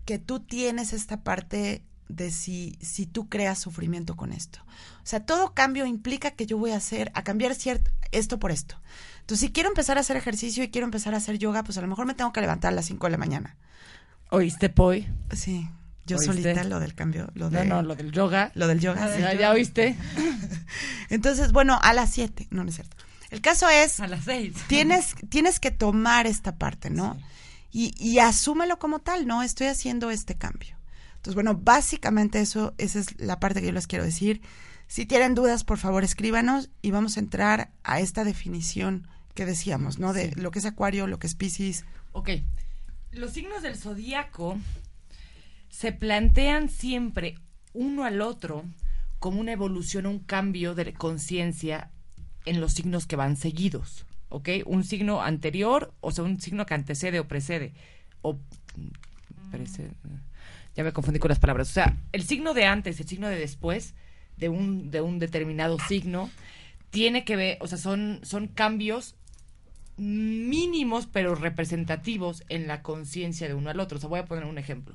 que 0.06 0.18
tú 0.18 0.40
tienes 0.40 0.94
esta 0.94 1.22
parte 1.22 1.84
de 2.08 2.30
si, 2.30 2.78
si 2.80 3.04
tú 3.04 3.28
creas 3.28 3.58
sufrimiento 3.58 4.16
con 4.16 4.32
esto. 4.32 4.60
O 5.02 5.06
sea, 5.06 5.26
todo 5.26 5.52
cambio 5.52 5.84
implica 5.84 6.30
que 6.30 6.46
yo 6.46 6.56
voy 6.56 6.70
a 6.70 6.76
hacer, 6.76 7.12
a 7.14 7.24
cambiar 7.24 7.54
cierto, 7.54 7.90
esto 8.10 8.38
por 8.38 8.50
esto. 8.50 8.80
Entonces, 9.20 9.46
si 9.46 9.52
quiero 9.52 9.68
empezar 9.68 9.98
a 9.98 10.00
hacer 10.00 10.16
ejercicio 10.16 10.64
y 10.64 10.70
quiero 10.70 10.86
empezar 10.86 11.12
a 11.12 11.18
hacer 11.18 11.36
yoga, 11.36 11.62
pues 11.62 11.76
a 11.76 11.82
lo 11.82 11.88
mejor 11.88 12.06
me 12.06 12.14
tengo 12.14 12.32
que 12.32 12.40
levantar 12.40 12.72
a 12.72 12.76
las 12.76 12.86
5 12.86 13.06
de 13.06 13.10
la 13.10 13.18
mañana. 13.18 13.58
¿Oíste, 14.30 14.70
Poi? 14.70 15.06
Sí, 15.30 15.68
yo 16.06 16.16
¿Oíste? 16.18 16.32
solita 16.34 16.64
lo 16.64 16.80
del 16.80 16.94
cambio. 16.94 17.30
Lo 17.34 17.50
No, 17.50 17.58
de, 17.60 17.64
no, 17.66 17.82
lo 17.82 17.94
del 17.96 18.12
yoga. 18.12 18.52
Lo 18.54 18.66
del 18.66 18.80
yoga. 18.80 19.14
sí. 19.14 19.20
¿Ya, 19.20 19.32
ya 19.34 19.50
oíste? 19.52 19.96
Entonces, 21.10 21.52
bueno, 21.52 21.78
a 21.82 21.92
las 21.92 22.12
7, 22.12 22.48
no, 22.50 22.62
no 22.64 22.68
es 22.70 22.76
cierto. 22.76 22.96
El 23.30 23.40
caso 23.40 23.68
es, 23.68 23.98
A 24.00 24.06
las 24.06 24.24
seis. 24.24 24.54
tienes, 24.68 25.14
tienes 25.28 25.58
que 25.58 25.70
tomar 25.70 26.26
esta 26.26 26.56
parte, 26.56 26.88
¿no? 26.90 27.18
Y, 27.72 27.92
y 27.98 28.20
asúmelo 28.20 28.78
como 28.78 29.00
tal, 29.00 29.26
¿no? 29.26 29.42
Estoy 29.42 29.66
haciendo 29.66 30.10
este 30.10 30.36
cambio. 30.36 30.76
Entonces, 31.16 31.34
bueno, 31.34 31.54
básicamente 31.56 32.40
eso, 32.40 32.74
esa 32.78 33.00
es 33.00 33.18
la 33.20 33.40
parte 33.40 33.60
que 33.60 33.66
yo 33.66 33.72
les 33.72 33.86
quiero 33.88 34.04
decir. 34.04 34.40
Si 34.86 35.06
tienen 35.06 35.34
dudas, 35.34 35.64
por 35.64 35.78
favor, 35.78 36.04
escríbanos 36.04 36.70
y 36.82 36.90
vamos 36.92 37.16
a 37.16 37.20
entrar 37.20 37.70
a 37.82 37.98
esta 37.98 38.22
definición 38.22 39.08
que 39.34 39.46
decíamos, 39.46 39.98
¿no? 39.98 40.12
De 40.12 40.30
lo 40.36 40.50
que 40.52 40.60
es 40.60 40.64
Acuario, 40.66 41.06
lo 41.08 41.18
que 41.18 41.26
es 41.26 41.34
Piscis. 41.34 41.84
Ok. 42.12 42.30
Los 43.10 43.32
signos 43.32 43.62
del 43.62 43.76
zodíaco 43.76 44.58
se 45.74 45.90
plantean 45.90 46.68
siempre 46.68 47.34
uno 47.72 48.04
al 48.04 48.20
otro 48.20 48.64
como 49.18 49.40
una 49.40 49.50
evolución, 49.50 50.06
un 50.06 50.20
cambio 50.20 50.76
de 50.76 50.92
conciencia 50.92 51.90
en 52.44 52.60
los 52.60 52.74
signos 52.74 53.06
que 53.06 53.16
van 53.16 53.36
seguidos. 53.36 54.06
¿Ok? 54.28 54.50
Un 54.66 54.84
signo 54.84 55.20
anterior, 55.20 55.92
o 56.00 56.12
sea, 56.12 56.22
un 56.22 56.40
signo 56.40 56.64
que 56.64 56.74
antecede 56.74 57.18
o 57.18 57.26
precede. 57.26 57.72
O. 58.22 58.38
precede- 59.50 59.90
ya 60.76 60.84
me 60.84 60.92
confundí 60.92 61.18
con 61.18 61.28
las 61.30 61.40
palabras. 61.40 61.70
O 61.70 61.72
sea, 61.72 61.96
el 62.12 62.22
signo 62.22 62.54
de 62.54 62.66
antes, 62.66 63.00
el 63.00 63.08
signo 63.08 63.28
de 63.28 63.36
después 63.36 63.94
de 64.36 64.48
un, 64.50 64.92
de 64.92 65.00
un 65.00 65.18
determinado 65.18 65.78
signo, 65.88 66.30
tiene 66.90 67.24
que 67.24 67.34
ver, 67.34 67.58
o 67.60 67.66
sea, 67.66 67.78
son, 67.78 68.20
son 68.22 68.46
cambios 68.46 69.16
mínimos 69.96 71.06
pero 71.06 71.34
representativos 71.34 72.44
en 72.48 72.68
la 72.68 72.82
conciencia 72.82 73.48
de 73.48 73.54
uno 73.54 73.70
al 73.70 73.80
otro. 73.80 73.98
O 73.98 74.00
sea, 74.00 74.08
voy 74.08 74.20
a 74.20 74.24
poner 74.24 74.44
un 74.44 74.58
ejemplo. 74.58 74.94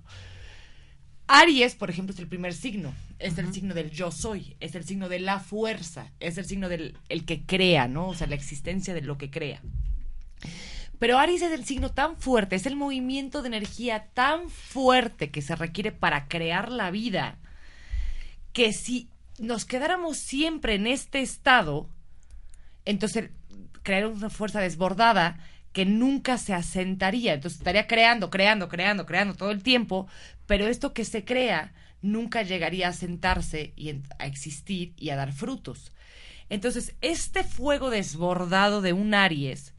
Aries, 1.31 1.75
por 1.75 1.91
ejemplo, 1.91 2.11
es 2.11 2.19
el 2.19 2.27
primer 2.27 2.55
signo. 2.55 2.91
Es 3.19 3.37
el 3.37 3.53
signo 3.53 3.75
del 3.75 3.91
yo 3.91 4.09
soy. 4.09 4.55
Es 4.59 4.73
el 4.73 4.83
signo 4.83 5.09
de 5.09 5.19
la 5.19 5.39
fuerza. 5.39 6.11
Es 6.19 6.39
el 6.39 6.45
signo 6.45 6.69
del 6.69 6.97
el 7.07 7.23
que 7.23 7.43
crea, 7.45 7.87
¿no? 7.87 8.07
O 8.07 8.15
sea, 8.15 8.25
la 8.25 8.33
existencia 8.33 8.95
de 8.95 9.01
lo 9.01 9.19
que 9.19 9.29
crea. 9.29 9.61
Pero 10.97 11.19
Aries 11.19 11.43
es 11.43 11.51
el 11.51 11.65
signo 11.65 11.91
tan 11.91 12.17
fuerte, 12.17 12.55
es 12.55 12.65
el 12.65 12.75
movimiento 12.75 13.43
de 13.43 13.47
energía 13.49 14.07
tan 14.15 14.49
fuerte 14.49 15.29
que 15.29 15.43
se 15.43 15.55
requiere 15.55 15.91
para 15.91 16.27
crear 16.27 16.71
la 16.71 16.89
vida, 16.89 17.37
que 18.51 18.73
si 18.73 19.07
nos 19.37 19.65
quedáramos 19.65 20.17
siempre 20.17 20.75
en 20.75 20.87
este 20.87 21.21
estado, 21.21 21.87
entonces 22.85 23.29
crear 23.83 24.07
una 24.07 24.29
fuerza 24.29 24.59
desbordada 24.59 25.39
que 25.73 25.85
nunca 25.85 26.37
se 26.37 26.53
asentaría. 26.53 27.33
Entonces 27.33 27.59
estaría 27.59 27.87
creando, 27.87 28.29
creando, 28.29 28.67
creando, 28.69 29.05
creando 29.05 29.33
todo 29.35 29.51
el 29.51 29.61
tiempo, 29.63 30.07
pero 30.45 30.67
esto 30.67 30.93
que 30.93 31.05
se 31.05 31.23
crea 31.25 31.73
nunca 32.01 32.43
llegaría 32.43 32.87
a 32.87 32.93
sentarse 32.93 33.73
y 33.75 33.89
a 34.19 34.25
existir 34.25 34.93
y 34.97 35.09
a 35.09 35.15
dar 35.15 35.33
frutos. 35.33 35.91
Entonces, 36.49 36.95
este 37.01 37.43
fuego 37.43 37.89
desbordado 37.89 38.81
de 38.81 38.93
un 38.93 39.13
Aries 39.13 39.73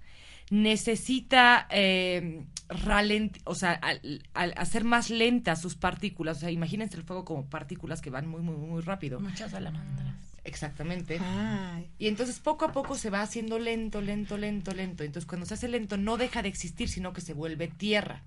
necesita 0.51 1.67
eh, 1.71 2.45
ralent- 2.69 3.41
o 3.45 3.55
sea, 3.55 3.73
al, 3.73 4.23
al 4.35 4.53
hacer 4.57 4.85
más 4.85 5.11
lentas 5.11 5.61
sus 5.61 5.77
partículas, 5.77 6.37
o 6.39 6.41
sea, 6.41 6.51
imagínense 6.51 6.97
el 6.97 7.05
fuego 7.05 7.25
como 7.25 7.47
partículas 7.47 8.01
que 8.01 8.11
van 8.11 8.29
muy, 8.29 8.43
muy, 8.43 8.57
muy 8.57 8.83
rápido. 8.83 9.19
Muchas 9.21 9.51
salamandras. 9.53 10.15
Exactamente. 10.45 11.19
Ay. 11.21 11.91
Y 11.99 12.09
entonces 12.09 12.39
poco 12.39 12.65
a 12.65 12.73
poco 12.73 12.97
se 12.97 13.11
va 13.11 13.23
haciendo 13.23 13.59
lento, 13.59 14.01
lento, 14.01 14.37
lento, 14.37 14.73
lento. 14.73 15.05
Entonces 15.05 15.27
cuando 15.27 15.47
se 15.47 15.55
hace 15.55 15.69
lento 15.69 15.97
no 15.97 16.17
deja 16.17 16.43
de 16.43 16.49
existir, 16.49 16.89
sino 16.89 17.13
que 17.13 17.21
se 17.21 17.35
vuelve 17.35 17.69
tierra. 17.69 18.23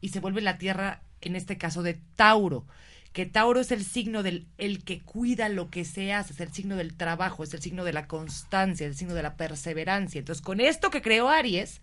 Y 0.00 0.08
se 0.10 0.20
vuelve 0.20 0.40
la 0.40 0.58
tierra, 0.58 1.02
en 1.20 1.36
este 1.36 1.56
caso, 1.56 1.82
de 1.82 1.94
Tauro. 2.16 2.66
Que 3.12 3.26
Tauro 3.26 3.60
es 3.60 3.70
el 3.70 3.84
signo 3.84 4.22
del 4.24 4.46
el 4.58 4.82
que 4.82 5.00
cuida 5.00 5.48
lo 5.48 5.70
que 5.70 5.84
se 5.84 6.12
hace, 6.12 6.32
es 6.32 6.40
el 6.40 6.52
signo 6.52 6.74
del 6.74 6.96
trabajo, 6.96 7.44
es 7.44 7.54
el 7.54 7.62
signo 7.62 7.84
de 7.84 7.92
la 7.92 8.08
constancia, 8.08 8.86
es 8.86 8.92
el 8.92 8.98
signo 8.98 9.14
de 9.14 9.22
la 9.22 9.36
perseverancia. 9.36 10.18
Entonces 10.18 10.42
con 10.42 10.60
esto 10.60 10.90
que 10.90 11.00
creó 11.00 11.28
Aries, 11.28 11.80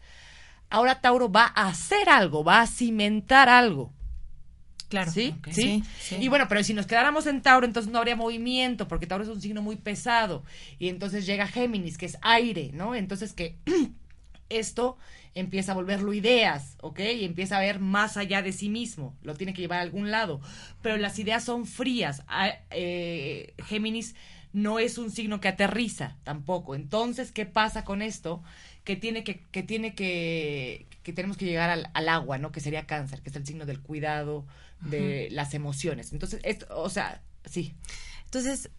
ahora 0.70 1.00
Tauro 1.00 1.32
va 1.32 1.52
a 1.56 1.70
hacer 1.70 2.10
algo, 2.10 2.44
va 2.44 2.62
a 2.62 2.68
cimentar 2.68 3.48
algo. 3.48 3.94
Claro. 4.92 5.10
¿Sí? 5.12 5.34
¿Sí? 5.52 5.84
Y 6.20 6.28
bueno, 6.28 6.46
pero 6.50 6.64
si 6.64 6.74
nos 6.74 6.86
quedáramos 6.86 7.26
en 7.26 7.42
Tauro, 7.42 7.66
entonces 7.66 7.92
no 7.92 7.98
habría 7.98 8.16
movimiento, 8.18 8.88
porque 8.90 9.08
Tauro 9.08 9.24
es 9.24 9.30
un 9.30 9.42
signo 9.42 9.62
muy 9.62 9.78
pesado. 9.78 10.44
Y 10.80 10.90
entonces 10.90 11.26
llega 11.26 11.48
Géminis, 11.48 11.98
que 11.98 12.06
es 12.06 12.18
aire, 12.22 12.72
¿no? 12.74 12.94
Entonces 12.94 13.32
que 13.34 13.56
esto 14.50 14.98
empieza 15.34 15.72
a 15.72 15.76
volverlo 15.76 16.14
ideas, 16.14 16.76
¿ok? 16.82 17.00
Y 17.00 17.24
empieza 17.24 17.56
a 17.58 17.62
ver 17.62 17.80
más 17.80 18.18
allá 18.18 18.42
de 18.42 18.52
sí 18.52 18.68
mismo. 18.68 19.16
Lo 19.24 19.34
tiene 19.36 19.54
que 19.54 19.62
llevar 19.62 19.80
a 19.80 19.84
algún 19.84 20.12
lado. 20.12 20.42
Pero 20.82 20.98
las 20.98 21.18
ideas 21.20 21.44
son 21.46 21.66
frías. 21.66 22.24
A- 22.28 22.56
eh, 22.72 23.54
Géminis 23.66 24.14
no 24.54 24.80
es 24.80 24.98
un 24.98 25.12
signo 25.12 25.40
que 25.40 25.48
aterriza 25.48 26.18
tampoco. 26.24 26.76
Entonces, 26.76 27.32
¿qué 27.32 27.46
pasa 27.46 27.84
con 27.86 28.02
esto? 28.02 28.44
Que 28.84 28.96
tiene 28.96 29.24
que, 29.24 29.42
que 29.52 29.64
tiene 29.64 29.94
que, 29.96 30.88
que 31.04 31.14
tenemos 31.14 31.38
que 31.38 31.46
llegar 31.46 31.70
al, 31.70 31.90
al 31.94 32.10
agua, 32.10 32.38
¿no? 32.38 32.52
Que 32.52 32.60
sería 32.60 32.86
cáncer, 32.88 33.22
que 33.22 33.30
es 33.30 33.36
el 33.36 33.46
signo 33.46 33.66
del 33.66 33.82
cuidado, 33.82 34.46
de 34.82 35.28
las 35.32 35.54
emociones. 35.54 36.12
Entonces, 36.12 36.42
esto, 36.44 36.66
o 36.76 36.90
sea, 36.90 37.22
sí. 37.46 37.76
Entonces, 38.26 38.70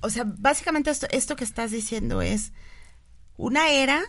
o 0.00 0.10
sea, 0.10 0.24
básicamente 0.26 0.90
esto, 0.90 1.06
esto 1.10 1.36
que 1.36 1.44
estás 1.44 1.70
diciendo 1.70 2.22
es 2.22 2.52
una 3.36 3.70
era 3.70 4.02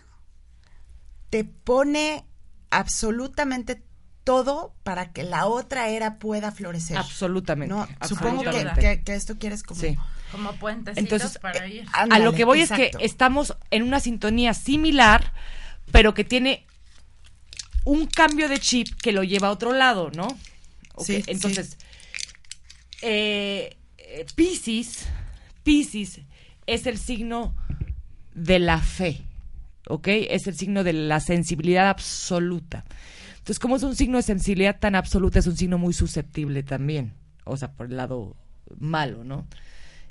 te 1.29 1.43
pone 1.43 2.25
absolutamente 2.69 3.83
todo 4.23 4.73
para 4.83 5.11
que 5.11 5.23
la 5.23 5.45
otra 5.45 5.89
era 5.89 6.17
pueda 6.17 6.51
florecer. 6.51 6.97
Absolutamente. 6.97 7.73
¿no? 7.73 7.87
Supongo 8.07 8.43
que, 8.43 8.49
que- 8.79 9.03
que 9.03 9.13
esto 9.15 9.37
quieres 9.37 9.63
como... 9.63 9.79
Sí. 9.79 9.97
Como 10.31 10.53
puentecitos 10.53 11.03
Entonces, 11.03 11.39
para 11.39 11.67
ir. 11.67 11.85
a 11.93 12.03
Ándale, 12.03 12.25
lo 12.25 12.33
que 12.33 12.45
voy 12.45 12.61
es 12.61 12.71
que 12.71 12.91
estamos 12.99 13.55
en 13.71 13.83
una 13.83 13.99
sintonía 13.99 14.53
similar, 14.53 15.33
pero 15.91 16.13
que 16.13 16.23
tiene 16.23 16.65
un 17.85 18.07
cambio 18.07 18.49
de 18.49 18.59
chip 18.59 18.87
que 19.01 19.11
lo 19.11 19.23
lleva 19.23 19.47
a 19.49 19.51
otro 19.51 19.71
lado, 19.71 20.11
¿no? 20.13 20.27
Ok, 20.95 21.05
Sí, 21.05 21.21
sí. 21.21 21.23
Entonces, 21.27 21.77
eh, 23.01 23.77
eh, 23.97 24.25
Piscis, 24.35 25.07
Piscis 25.63 26.21
es 26.65 26.87
el 26.87 26.97
signo 26.97 27.55
de 28.33 28.59
la 28.59 28.79
fe, 28.79 29.21
¿ok? 29.87 30.07
Es 30.07 30.47
el 30.47 30.55
signo 30.55 30.83
de 30.83 30.93
la 30.93 31.19
sensibilidad 31.19 31.89
absoluta. 31.89 32.85
Entonces, 33.37 33.59
como 33.59 33.75
es 33.75 33.83
un 33.83 33.95
signo 33.95 34.17
de 34.17 34.23
sensibilidad 34.23 34.79
tan 34.79 34.95
absoluta, 34.95 35.39
es 35.39 35.47
un 35.47 35.55
signo 35.55 35.77
muy 35.77 35.93
susceptible 35.93 36.63
también, 36.63 37.13
o 37.43 37.57
sea, 37.57 37.71
por 37.71 37.87
el 37.87 37.97
lado 37.97 38.35
malo, 38.79 39.23
¿no? 39.23 39.45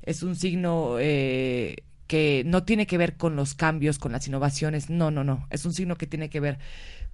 Es 0.04 0.22
un 0.22 0.36
signo 0.36 0.96
eh, 0.98 1.76
que 2.06 2.42
no 2.46 2.64
tiene 2.64 2.86
que 2.86 2.98
ver 2.98 3.16
con 3.16 3.36
los 3.36 3.54
cambios, 3.54 3.98
con 3.98 4.12
las 4.12 4.26
innovaciones, 4.28 4.90
no, 4.90 5.10
no, 5.10 5.24
no. 5.24 5.46
Es 5.50 5.64
un 5.64 5.74
signo 5.74 5.96
que 5.96 6.06
tiene 6.06 6.30
que 6.30 6.40
ver 6.40 6.58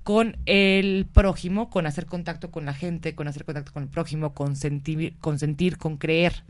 con 0.02 0.36
el 0.46 1.06
prójimo, 1.12 1.70
con 1.70 1.86
hacer 1.86 2.06
contacto 2.06 2.50
con 2.50 2.64
la 2.64 2.74
gente, 2.74 3.14
con 3.14 3.28
hacer 3.28 3.44
contacto 3.44 3.72
con 3.72 3.82
el 3.82 3.88
prójimo, 3.88 4.34
con 4.34 4.56
sentir, 4.56 5.16
con 5.18 5.38
sentir, 5.38 5.78
con 5.78 5.96
creer. 5.96 6.44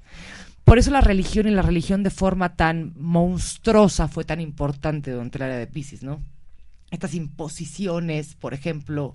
Por 0.64 0.78
eso 0.78 0.90
la 0.90 1.00
religión 1.00 1.48
y 1.48 1.50
la 1.50 1.62
religión 1.62 2.02
de 2.02 2.10
forma 2.10 2.54
tan 2.54 2.92
monstruosa 2.96 4.08
fue 4.08 4.24
tan 4.24 4.40
importante 4.40 5.10
durante 5.10 5.38
la 5.38 5.46
era 5.46 5.56
de 5.56 5.66
Pisces, 5.66 6.02
¿no? 6.02 6.22
Estas 6.90 7.14
imposiciones, 7.14 8.34
por 8.34 8.54
ejemplo, 8.54 9.14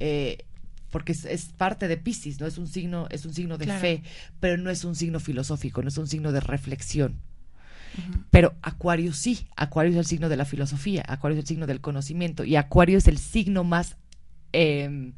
eh, 0.00 0.44
porque 0.90 1.12
es, 1.12 1.24
es 1.24 1.46
parte 1.46 1.88
de 1.88 1.96
Pisces, 1.96 2.40
¿no? 2.40 2.46
Es 2.46 2.58
un 2.58 2.66
signo, 2.66 3.06
es 3.10 3.24
un 3.26 3.34
signo 3.34 3.58
de 3.58 3.66
Claro. 3.66 3.80
fe, 3.80 4.02
pero 4.40 4.56
no 4.56 4.70
es 4.70 4.84
un 4.84 4.94
signo 4.94 5.20
filosófico, 5.20 5.82
no 5.82 5.88
es 5.88 5.98
un 5.98 6.06
signo 6.08 6.32
de 6.32 6.40
reflexión. 6.40 7.16
Pero 8.30 8.54
Acuario 8.62 9.12
sí, 9.12 9.48
Acuario 9.56 9.90
es 9.92 9.98
el 9.98 10.04
signo 10.06 10.28
de 10.28 10.36
la 10.36 10.44
filosofía, 10.44 11.02
Acuario 11.08 11.36
es 11.38 11.42
el 11.44 11.48
signo 11.48 11.66
del 11.66 11.80
conocimiento 11.80 12.44
y 12.44 12.54
Acuario 12.54 12.96
es 12.98 13.08
el 13.08 13.18
signo 13.18 13.64
más 13.64 13.96
eh, 14.52 15.12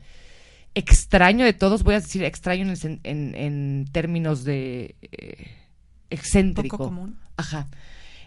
extraño 0.74 1.44
de 1.44 1.52
todos, 1.52 1.82
voy 1.82 1.94
a 1.94 2.00
decir 2.00 2.22
extraño 2.24 2.62
en, 2.62 2.70
el 2.70 2.76
sen- 2.78 3.00
en- 3.02 3.34
en 3.34 3.88
términos 3.92 4.44
de 4.44 4.94
eh, 5.02 5.48
excéntrico. 6.10 6.78
Poco 6.78 6.88
común. 6.90 7.18
Ajá. 7.36 7.68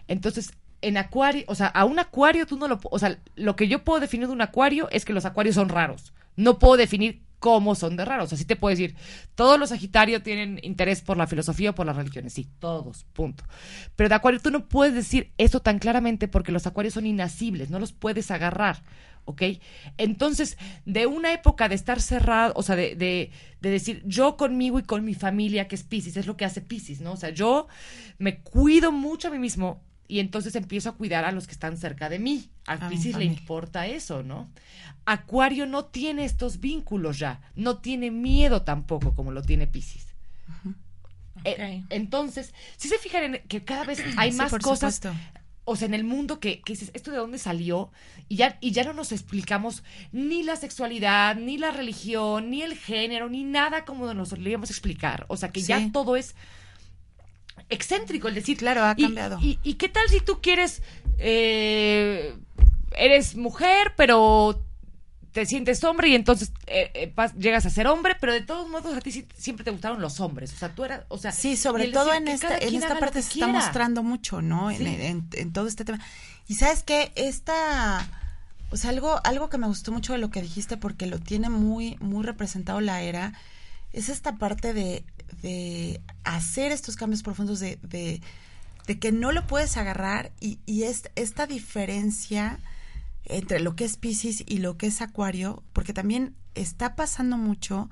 Entonces, 0.08 0.52
en 0.82 0.98
Acuario, 0.98 1.44
o 1.48 1.54
sea, 1.54 1.68
a 1.68 1.84
un 1.84 1.98
Acuario 1.98 2.46
tú 2.46 2.56
no 2.58 2.68
lo, 2.68 2.78
o 2.84 2.98
sea, 2.98 3.18
lo 3.36 3.56
que 3.56 3.66
yo 3.66 3.82
puedo 3.82 4.00
definir 4.00 4.26
de 4.26 4.32
un 4.34 4.42
Acuario 4.42 4.88
es 4.90 5.04
que 5.04 5.14
los 5.14 5.24
Acuarios 5.24 5.54
son 5.54 5.68
raros. 5.70 6.12
No 6.36 6.58
puedo 6.58 6.76
definir 6.76 7.22
cómo 7.44 7.74
son 7.74 7.94
de 7.94 8.06
raros. 8.06 8.24
O 8.24 8.28
sea, 8.30 8.38
sí 8.38 8.46
te 8.46 8.56
puedo 8.56 8.70
decir, 8.70 8.96
todos 9.34 9.60
los 9.60 9.68
Sagitario 9.68 10.22
tienen 10.22 10.58
interés 10.62 11.02
por 11.02 11.18
la 11.18 11.26
filosofía 11.26 11.70
o 11.70 11.74
por 11.74 11.84
las 11.84 11.94
religiones. 11.94 12.32
Sí, 12.32 12.48
todos, 12.58 13.04
punto. 13.12 13.44
Pero 13.96 14.08
de 14.08 14.14
Acuario 14.14 14.40
tú 14.40 14.50
no 14.50 14.66
puedes 14.66 14.94
decir 14.94 15.30
esto 15.36 15.60
tan 15.60 15.78
claramente 15.78 16.26
porque 16.26 16.52
los 16.52 16.66
Acuarios 16.66 16.94
son 16.94 17.04
inacibles, 17.04 17.68
no 17.68 17.78
los 17.78 17.92
puedes 17.92 18.30
agarrar. 18.30 18.82
¿Ok? 19.26 19.42
Entonces, 19.98 20.56
de 20.86 21.06
una 21.06 21.34
época 21.34 21.68
de 21.68 21.74
estar 21.74 22.00
cerrado, 22.00 22.54
o 22.56 22.62
sea, 22.62 22.76
de, 22.76 22.94
de, 22.94 23.30
de 23.60 23.70
decir 23.70 24.02
yo 24.06 24.38
conmigo 24.38 24.78
y 24.78 24.84
con 24.84 25.04
mi 25.04 25.12
familia, 25.12 25.68
que 25.68 25.74
es 25.74 25.82
Pisces, 25.82 26.16
es 26.16 26.26
lo 26.26 26.38
que 26.38 26.46
hace 26.46 26.62
Pisces, 26.62 27.02
¿no? 27.02 27.12
O 27.12 27.16
sea, 27.18 27.28
yo 27.28 27.66
me 28.16 28.40
cuido 28.40 28.90
mucho 28.90 29.28
a 29.28 29.30
mí 29.30 29.38
mismo 29.38 29.82
y 30.08 30.20
entonces 30.20 30.54
empiezo 30.54 30.90
a 30.90 30.96
cuidar 30.96 31.24
a 31.24 31.32
los 31.32 31.46
que 31.46 31.52
están 31.52 31.76
cerca 31.76 32.08
de 32.08 32.18
mí. 32.18 32.50
A 32.66 32.88
Pisces 32.88 33.16
le 33.16 33.24
importa 33.24 33.86
eso, 33.86 34.22
¿no? 34.22 34.48
Acuario 35.06 35.66
no 35.66 35.84
tiene 35.86 36.24
estos 36.24 36.60
vínculos 36.60 37.18
ya, 37.18 37.40
no 37.56 37.78
tiene 37.78 38.10
miedo 38.10 38.62
tampoco 38.62 39.14
como 39.14 39.32
lo 39.32 39.42
tiene 39.42 39.66
Pisces. 39.66 40.06
Eh, 41.44 41.84
entonces, 41.90 42.54
si 42.76 42.88
se 42.88 42.98
fijan 42.98 43.24
en 43.34 43.42
que 43.48 43.64
cada 43.64 43.84
vez 43.84 44.00
hay 44.16 44.32
Sí, 44.32 44.38
más 44.38 44.50
por 44.50 44.62
cosas, 44.62 44.96
supuesto. 44.96 45.20
o 45.64 45.76
sea, 45.76 45.86
en 45.86 45.94
el 45.94 46.04
mundo 46.04 46.40
que, 46.40 46.60
que 46.62 46.72
dices, 46.72 46.90
¿esto 46.94 47.10
de 47.10 47.18
dónde 47.18 47.38
salió? 47.38 47.90
Y 48.28 48.36
ya, 48.36 48.56
y 48.60 48.70
ya 48.72 48.84
no 48.84 48.92
nos 48.94 49.12
explicamos 49.12 49.82
ni 50.12 50.42
la 50.42 50.56
sexualidad, 50.56 51.36
ni 51.36 51.58
la 51.58 51.70
religión, 51.70 52.50
ni 52.50 52.62
el 52.62 52.74
género, 52.76 53.28
ni 53.28 53.44
nada 53.44 53.84
como 53.84 54.12
nos 54.14 54.30
solíamos 54.30 54.70
explicar. 54.70 55.26
O 55.28 55.36
sea, 55.36 55.50
que 55.52 55.60
ya 55.62 55.90
todo 55.92 56.16
es 56.16 56.34
excéntrico, 57.68 58.28
el 58.28 58.34
decir, 58.34 58.56
Claro, 58.58 58.84
ha 58.84 58.94
cambiado. 58.94 59.38
Y, 59.40 59.58
y 59.62 59.74
qué 59.74 59.88
tal 59.88 60.08
si 60.08 60.20
tú 60.20 60.40
quieres, 60.40 60.82
eh, 61.18 62.34
eres 62.96 63.34
mujer, 63.36 63.92
pero 63.96 64.60
te 65.32 65.46
sientes 65.46 65.82
hombre 65.82 66.08
y 66.10 66.14
entonces 66.14 66.52
eh, 66.68 66.92
eh, 66.94 67.12
pas- 67.12 67.34
llegas 67.36 67.66
a 67.66 67.70
ser 67.70 67.88
hombre, 67.88 68.14
pero 68.20 68.32
de 68.32 68.42
todos 68.42 68.68
modos 68.68 68.96
a 68.96 69.00
ti 69.00 69.26
siempre 69.36 69.64
te 69.64 69.72
gustaron 69.72 70.00
los 70.00 70.20
hombres. 70.20 70.52
O 70.52 70.56
sea, 70.56 70.74
tú 70.74 70.84
eras, 70.84 71.02
o 71.08 71.18
sea, 71.18 71.32
Sí, 71.32 71.56
sobre 71.56 71.88
todo 71.88 72.14
en 72.14 72.26
que 72.26 72.32
esta, 72.34 72.56
en 72.58 72.74
esta 72.76 72.98
parte 73.00 73.18
que 73.18 73.22
se 73.22 73.32
está 73.34 73.48
mostrando 73.48 74.02
mucho, 74.04 74.42
¿no? 74.42 74.70
En- 74.70 74.78
Sí. 74.78 74.84
En, 74.86 75.28
en 75.32 75.52
todo 75.52 75.66
este 75.66 75.84
tema. 75.84 75.98
Y 76.46 76.54
sabes 76.54 76.84
qué, 76.84 77.10
esta, 77.16 78.06
o 78.70 78.76
sea, 78.76 78.90
algo, 78.90 79.18
algo 79.24 79.48
que 79.48 79.58
me 79.58 79.66
gustó 79.66 79.90
mucho 79.90 80.12
de 80.12 80.18
lo 80.20 80.30
que 80.30 80.40
dijiste, 80.40 80.76
porque 80.76 81.06
lo 81.06 81.18
tiene 81.18 81.48
muy, 81.48 81.96
muy 82.00 82.22
representado 82.22 82.80
la 82.80 83.02
era, 83.02 83.32
es 83.92 84.08
esta 84.10 84.36
parte 84.36 84.72
de, 84.72 85.04
de 85.42 86.00
hacer 86.24 86.72
estos 86.72 86.96
cambios 86.96 87.22
profundos, 87.22 87.60
de, 87.60 87.78
de, 87.82 88.20
de 88.86 88.98
que 88.98 89.12
no 89.12 89.32
lo 89.32 89.46
puedes 89.46 89.76
agarrar 89.76 90.32
y, 90.40 90.58
y 90.66 90.84
es, 90.84 91.10
esta 91.14 91.46
diferencia 91.46 92.58
entre 93.24 93.60
lo 93.60 93.74
que 93.74 93.84
es 93.84 93.96
Pisces 93.96 94.44
y 94.46 94.58
lo 94.58 94.76
que 94.76 94.88
es 94.88 95.00
Acuario, 95.00 95.62
porque 95.72 95.92
también 95.92 96.34
está 96.54 96.94
pasando 96.94 97.38
mucho 97.38 97.88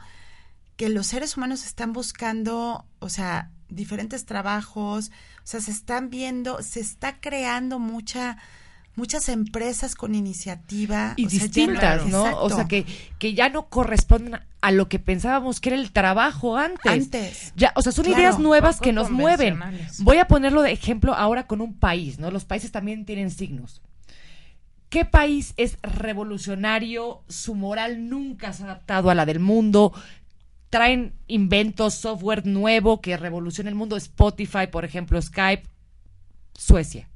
que 0.76 0.88
los 0.88 1.07
seres 1.07 1.36
humanos 1.36 1.64
están 1.64 1.93
buscando, 1.93 2.86
o 2.99 3.09
sea, 3.09 3.51
diferentes 3.68 4.24
trabajos, 4.26 5.11
o 5.38 5.47
sea, 5.47 5.61
se 5.61 5.70
están 5.70 6.11
viendo, 6.11 6.62
se 6.62 6.80
está 6.80 7.20
creando 7.20 7.78
mucha 7.78 8.38
muchas 8.95 9.28
empresas 9.28 9.95
con 9.95 10.14
iniciativa 10.14 11.14
y 11.16 11.26
o 11.26 11.30
sea, 11.30 11.38
ya- 11.38 11.45
distintas, 11.47 12.07
¿no? 12.07 12.24
O 12.43 12.51
sea, 12.51 12.66
que, 12.68 12.84
que 13.18 13.34
ya 13.34 13.49
no 13.49 13.68
corresponden 13.68 14.40
a 14.61 14.70
lo 14.70 14.88
que 14.88 14.99
pensábamos 14.99 15.61
que 15.61 15.70
era 15.70 15.78
el 15.78 15.93
trabajo 15.93 16.57
antes. 16.57 16.93
Antes. 16.93 17.53
Ya, 17.57 17.72
o 17.74 17.82
sea, 17.82 17.90
son 17.93 18.05
Claro. 18.05 18.20
ideas 18.20 18.38
nuevas 18.38 18.80
que 18.80 18.93
nos 18.93 19.11
mueven. 19.11 19.59
Voy 20.01 20.18
a 20.18 20.26
ponerlo 20.28 20.62
de 20.62 20.72
ejemplo 20.72 21.14
ahora 21.14 21.47
con 21.47 21.61
un 21.61 21.74
país, 21.78 22.18
¿no? 22.18 22.30
Los 22.30 22.45
países 22.45 22.70
también 22.70 23.05
tienen 23.07 23.30
signos. 23.30 23.80
¿Qué 24.90 25.07
país 25.07 25.55
es 25.57 25.78
revolucionario? 25.82 27.22
Su 27.28 27.55
moral 27.55 28.09
nunca 28.11 28.53
se 28.53 28.62
ha 28.62 28.66
adaptado 28.66 29.09
a 29.09 29.14
la 29.14 29.24
del 29.24 29.40
mundo. 29.40 29.93
Traen 30.68 31.14
inventos, 31.28 31.95
software 31.95 32.47
nuevo 32.47 33.01
que 33.01 33.16
revoluciona 33.16 33.70
el 33.70 33.74
mundo. 33.74 33.97
Spotify, 33.97 34.66
por 34.70 34.84
ejemplo, 34.84 35.20
Skype. 35.20 35.62
Suecia. 36.55 37.09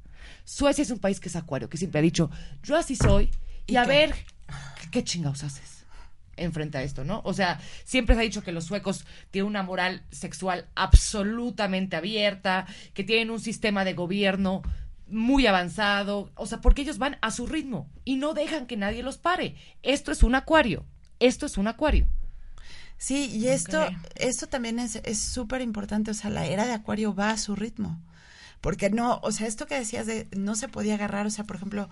Suecia 0.47 0.81
es 0.81 0.91
un 0.91 0.99
país 0.99 1.19
que 1.19 1.27
es 1.27 1.35
acuario, 1.35 1.69
que 1.69 1.75
siempre 1.75 1.99
ha 1.99 2.01
dicho, 2.01 2.31
yo 2.63 2.77
así 2.77 2.95
soy, 2.95 3.31
y, 3.67 3.73
¿Y 3.73 3.75
a 3.75 3.83
qué? 3.83 3.89
ver, 3.89 4.15
¿qué 4.91 5.03
chingados 5.03 5.43
haces? 5.43 5.85
enfrente 6.37 6.77
a 6.77 6.83
esto, 6.83 7.03
¿no? 7.03 7.21
O 7.25 7.33
sea, 7.33 7.59
siempre 7.83 8.15
se 8.15 8.21
ha 8.21 8.23
dicho 8.23 8.43
que 8.43 8.51
los 8.51 8.63
suecos 8.65 9.05
tienen 9.31 9.47
una 9.49 9.63
moral 9.63 10.03
sexual 10.11 10.69
absolutamente 10.75 11.95
abierta, 11.95 12.65
que 12.93 13.03
tienen 13.03 13.31
un 13.31 13.39
sistema 13.41 13.83
de 13.83 13.95
gobierno 13.95 14.61
muy 15.07 15.47
avanzado, 15.47 16.31
o 16.35 16.45
sea, 16.45 16.61
porque 16.61 16.83
ellos 16.83 16.99
van 16.99 17.17
a 17.21 17.31
su 17.31 17.47
ritmo 17.47 17.89
y 18.05 18.17
no 18.17 18.35
dejan 18.35 18.67
que 18.67 18.77
nadie 18.77 19.01
los 19.01 19.17
pare. 19.17 19.55
Esto 19.81 20.11
es 20.11 20.21
un 20.21 20.35
acuario, 20.35 20.85
esto 21.19 21.47
es 21.47 21.57
un 21.57 21.67
acuario. 21.67 22.07
Sí, 22.99 23.25
y 23.35 23.47
esto, 23.47 23.85
esto 24.15 24.47
también 24.47 24.79
es 24.79 24.95
es 24.97 25.19
súper 25.19 25.61
importante, 25.61 26.11
o 26.11 26.13
sea, 26.13 26.29
la 26.29 26.45
era 26.45 26.65
de 26.67 26.73
Acuario 26.73 27.13
va 27.13 27.31
a 27.31 27.37
su 27.37 27.55
ritmo. 27.55 27.99
Porque 28.61 28.89
no, 28.89 29.19
o 29.23 29.31
sea, 29.31 29.47
esto 29.47 29.67
que 29.67 29.75
decías 29.75 30.05
de 30.05 30.27
no 30.35 30.55
se 30.55 30.67
podía 30.67 30.95
agarrar, 30.95 31.25
o 31.27 31.29
sea, 31.29 31.45
por 31.45 31.55
ejemplo, 31.55 31.89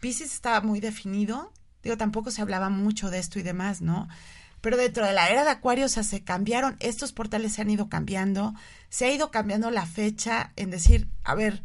Pisces 0.00 0.32
estaba 0.32 0.60
muy 0.60 0.80
definido, 0.80 1.52
digo, 1.82 1.96
tampoco 1.96 2.30
se 2.30 2.42
hablaba 2.42 2.68
mucho 2.68 3.10
de 3.10 3.18
esto 3.18 3.38
y 3.38 3.42
demás, 3.42 3.80
¿no? 3.80 4.08
Pero 4.60 4.76
dentro 4.76 5.06
de 5.06 5.12
la 5.12 5.28
era 5.28 5.44
de 5.44 5.50
Acuario, 5.50 5.86
o 5.86 5.88
sea, 5.88 6.02
se 6.02 6.24
cambiaron, 6.24 6.76
estos 6.80 7.12
portales 7.12 7.52
se 7.52 7.62
han 7.62 7.70
ido 7.70 7.88
cambiando, 7.88 8.54
se 8.88 9.04
ha 9.04 9.12
ido 9.12 9.30
cambiando 9.30 9.70
la 9.70 9.84
fecha 9.86 10.52
en 10.56 10.70
decir, 10.70 11.08
a 11.22 11.34
ver, 11.34 11.62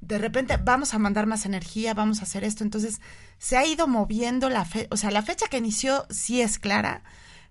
de 0.00 0.18
repente 0.18 0.56
vamos 0.56 0.94
a 0.94 0.98
mandar 0.98 1.26
más 1.26 1.44
energía, 1.46 1.94
vamos 1.94 2.20
a 2.20 2.22
hacer 2.22 2.44
esto, 2.44 2.62
entonces 2.62 3.00
se 3.38 3.56
ha 3.56 3.66
ido 3.66 3.88
moviendo 3.88 4.48
la 4.48 4.64
fecha, 4.64 4.88
o 4.90 4.96
sea, 4.96 5.10
la 5.10 5.22
fecha 5.22 5.48
que 5.48 5.58
inició 5.58 6.06
sí 6.08 6.40
es 6.40 6.58
clara, 6.58 7.02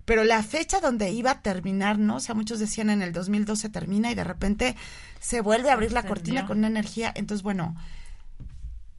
pero 0.05 0.23
la 0.23 0.43
fecha 0.43 0.79
donde 0.79 1.11
iba 1.11 1.31
a 1.31 1.41
terminar, 1.41 1.97
¿no? 1.97 2.17
O 2.17 2.19
sea, 2.19 2.35
muchos 2.35 2.59
decían 2.59 2.89
en 2.89 3.01
el 3.01 3.11
2012 3.11 3.69
termina 3.69 4.11
y 4.11 4.15
de 4.15 4.23
repente 4.23 4.75
se 5.19 5.41
vuelve 5.41 5.69
a 5.69 5.73
abrir 5.73 5.91
la 5.91 6.03
cortina 6.03 6.45
con 6.45 6.59
una 6.59 6.67
energía. 6.67 7.11
Entonces, 7.15 7.41
bueno, 7.41 7.75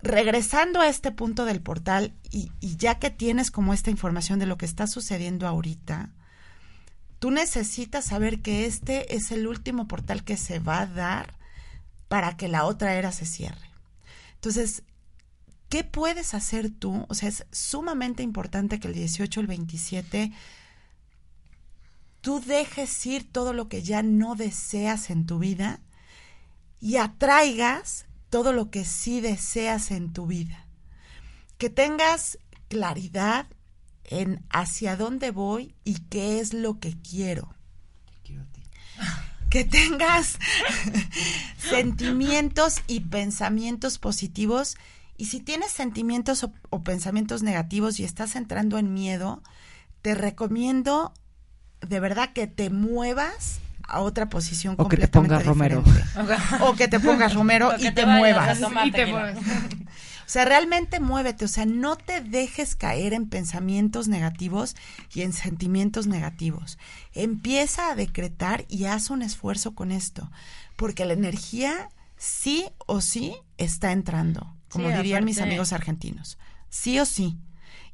regresando 0.03 0.81
a 0.81 0.89
este 0.89 1.13
punto 1.13 1.45
del 1.45 1.63
portal 1.63 2.13
y, 2.31 2.51
y 2.61 2.77
ya 2.77 2.99
que 2.99 3.11
tienes 3.11 3.53
como 3.53 3.73
esta 3.73 3.91
información 3.91 4.41
de 4.41 4.47
lo 4.47 4.59
que 4.59 4.67
está 4.67 4.89
sucediendo 4.89 5.47
ahorita, 5.47 6.11
tú 7.21 7.31
necesitas 7.31 8.05
saber 8.05 8.43
que 8.43 8.67
este 8.67 9.15
es 9.15 9.31
el 9.31 9.47
último 9.47 9.87
portal 9.87 10.25
que 10.25 10.37
se 10.37 10.59
va 10.59 10.81
a 10.81 10.87
dar 10.87 11.35
para 12.09 12.37
que 12.37 12.49
la 12.49 12.65
otra 12.65 12.95
era 12.95 13.13
se 13.13 13.27
cierre. 13.27 13.71
Entonces, 14.35 14.83
¿qué 15.69 15.85
puedes 15.85 16.35
hacer 16.35 16.71
tú? 16.71 17.07
O 17.09 17.15
sea, 17.15 17.29
es 17.29 17.47
sumamente 17.51 18.23
importante 18.23 18.79
que 18.79 18.89
el 18.89 18.95
18, 18.95 19.41
el 19.41 19.47
27, 19.47 20.33
tú 22.27 22.43
dejes 22.45 23.07
ir 23.07 23.31
todo 23.31 23.53
lo 23.53 23.69
que 23.69 23.85
ya 23.85 24.03
no 24.03 24.35
deseas 24.35 25.11
en 25.11 25.27
tu 25.27 25.39
vida 25.39 25.79
y 26.81 26.97
atraigas 26.97 28.07
todo 28.31 28.53
lo 28.53 28.69
que 28.69 28.85
sí 28.85 29.21
deseas 29.21 29.93
en 29.93 30.13
tu 30.13 30.27
vida. 30.27 30.67
Que 31.57 31.71
tengas 31.71 32.41
claridad 32.67 33.47
en 34.03 34.45
hacia 34.51 34.97
dónde 34.97 35.31
voy 35.31 35.77
y 35.85 36.01
qué 36.01 36.41
es 36.41 36.53
lo 36.53 36.81
que 36.81 36.97
quiero. 37.01 37.55
Que 39.49 39.63
tengas 39.63 40.37
sentimientos 41.59 42.83
y 42.89 43.03
pensamientos 43.03 44.01
positivos. 44.01 44.77
Y 45.17 45.27
si 45.27 45.39
tienes 45.39 45.71
sentimientos 45.71 46.43
o, 46.43 46.53
o 46.71 46.83
pensamientos 46.83 47.45
negativos 47.45 48.01
y 48.01 48.05
estás 48.05 48.35
entrando 48.35 48.79
en 48.79 48.93
miedo, 48.93 49.45
te 50.03 50.17
recomiendo 50.17 51.15
de 51.81 52.01
verdad 52.01 52.33
que 52.33 52.47
te 52.47 52.71
muevas 52.71 53.61
a 53.89 54.01
otra 54.01 54.29
posición 54.29 54.75
O 54.79 54.89
que 54.89 54.97
te 54.97 55.09
pongas 55.09 55.45
Romero. 55.45 55.85
O 56.61 56.75
que 56.75 56.89
te 56.89 56.99
pongas 57.01 57.35
Romero 57.35 57.73
y 57.79 57.91
te, 57.93 58.05
muevas. 58.07 58.59
Y 58.85 58.91
te 58.91 59.07
muevas. 59.07 59.39
O 60.27 60.29
sea, 60.29 60.45
realmente 60.45 60.99
muévete, 60.99 61.45
o 61.45 61.49
sea, 61.49 61.67
no 61.67 61.95
te 61.95 62.21
dejes 62.21 62.75
caer 62.75 63.15
en 63.15 63.29
pensamientos 63.29 64.09
negativos 64.09 64.75
y 65.15 65.23
en 65.23 65.33
sentimientos 65.33 66.09
negativos. 66.09 66.79
Empieza 67.15 67.91
a 67.91 67.95
decretar 67.95 68.65
y 68.69 68.87
haz 68.87 69.11
un 69.11 69.23
esfuerzo 69.23 69.77
con 69.77 69.93
esto, 69.93 70.29
porque 70.75 71.05
la 71.05 71.13
energía 71.13 71.91
sí 72.17 72.67
o 72.87 73.01
sí 73.01 73.37
está 73.57 73.93
entrando, 73.93 74.53
como 74.69 74.89
Sí, 74.89 74.97
dirían 74.97 75.25
mis 75.25 75.41
amigos 75.41 75.73
argentinos. 75.73 76.39
Sí 76.71 76.99
o 76.99 77.07
sí. 77.07 77.39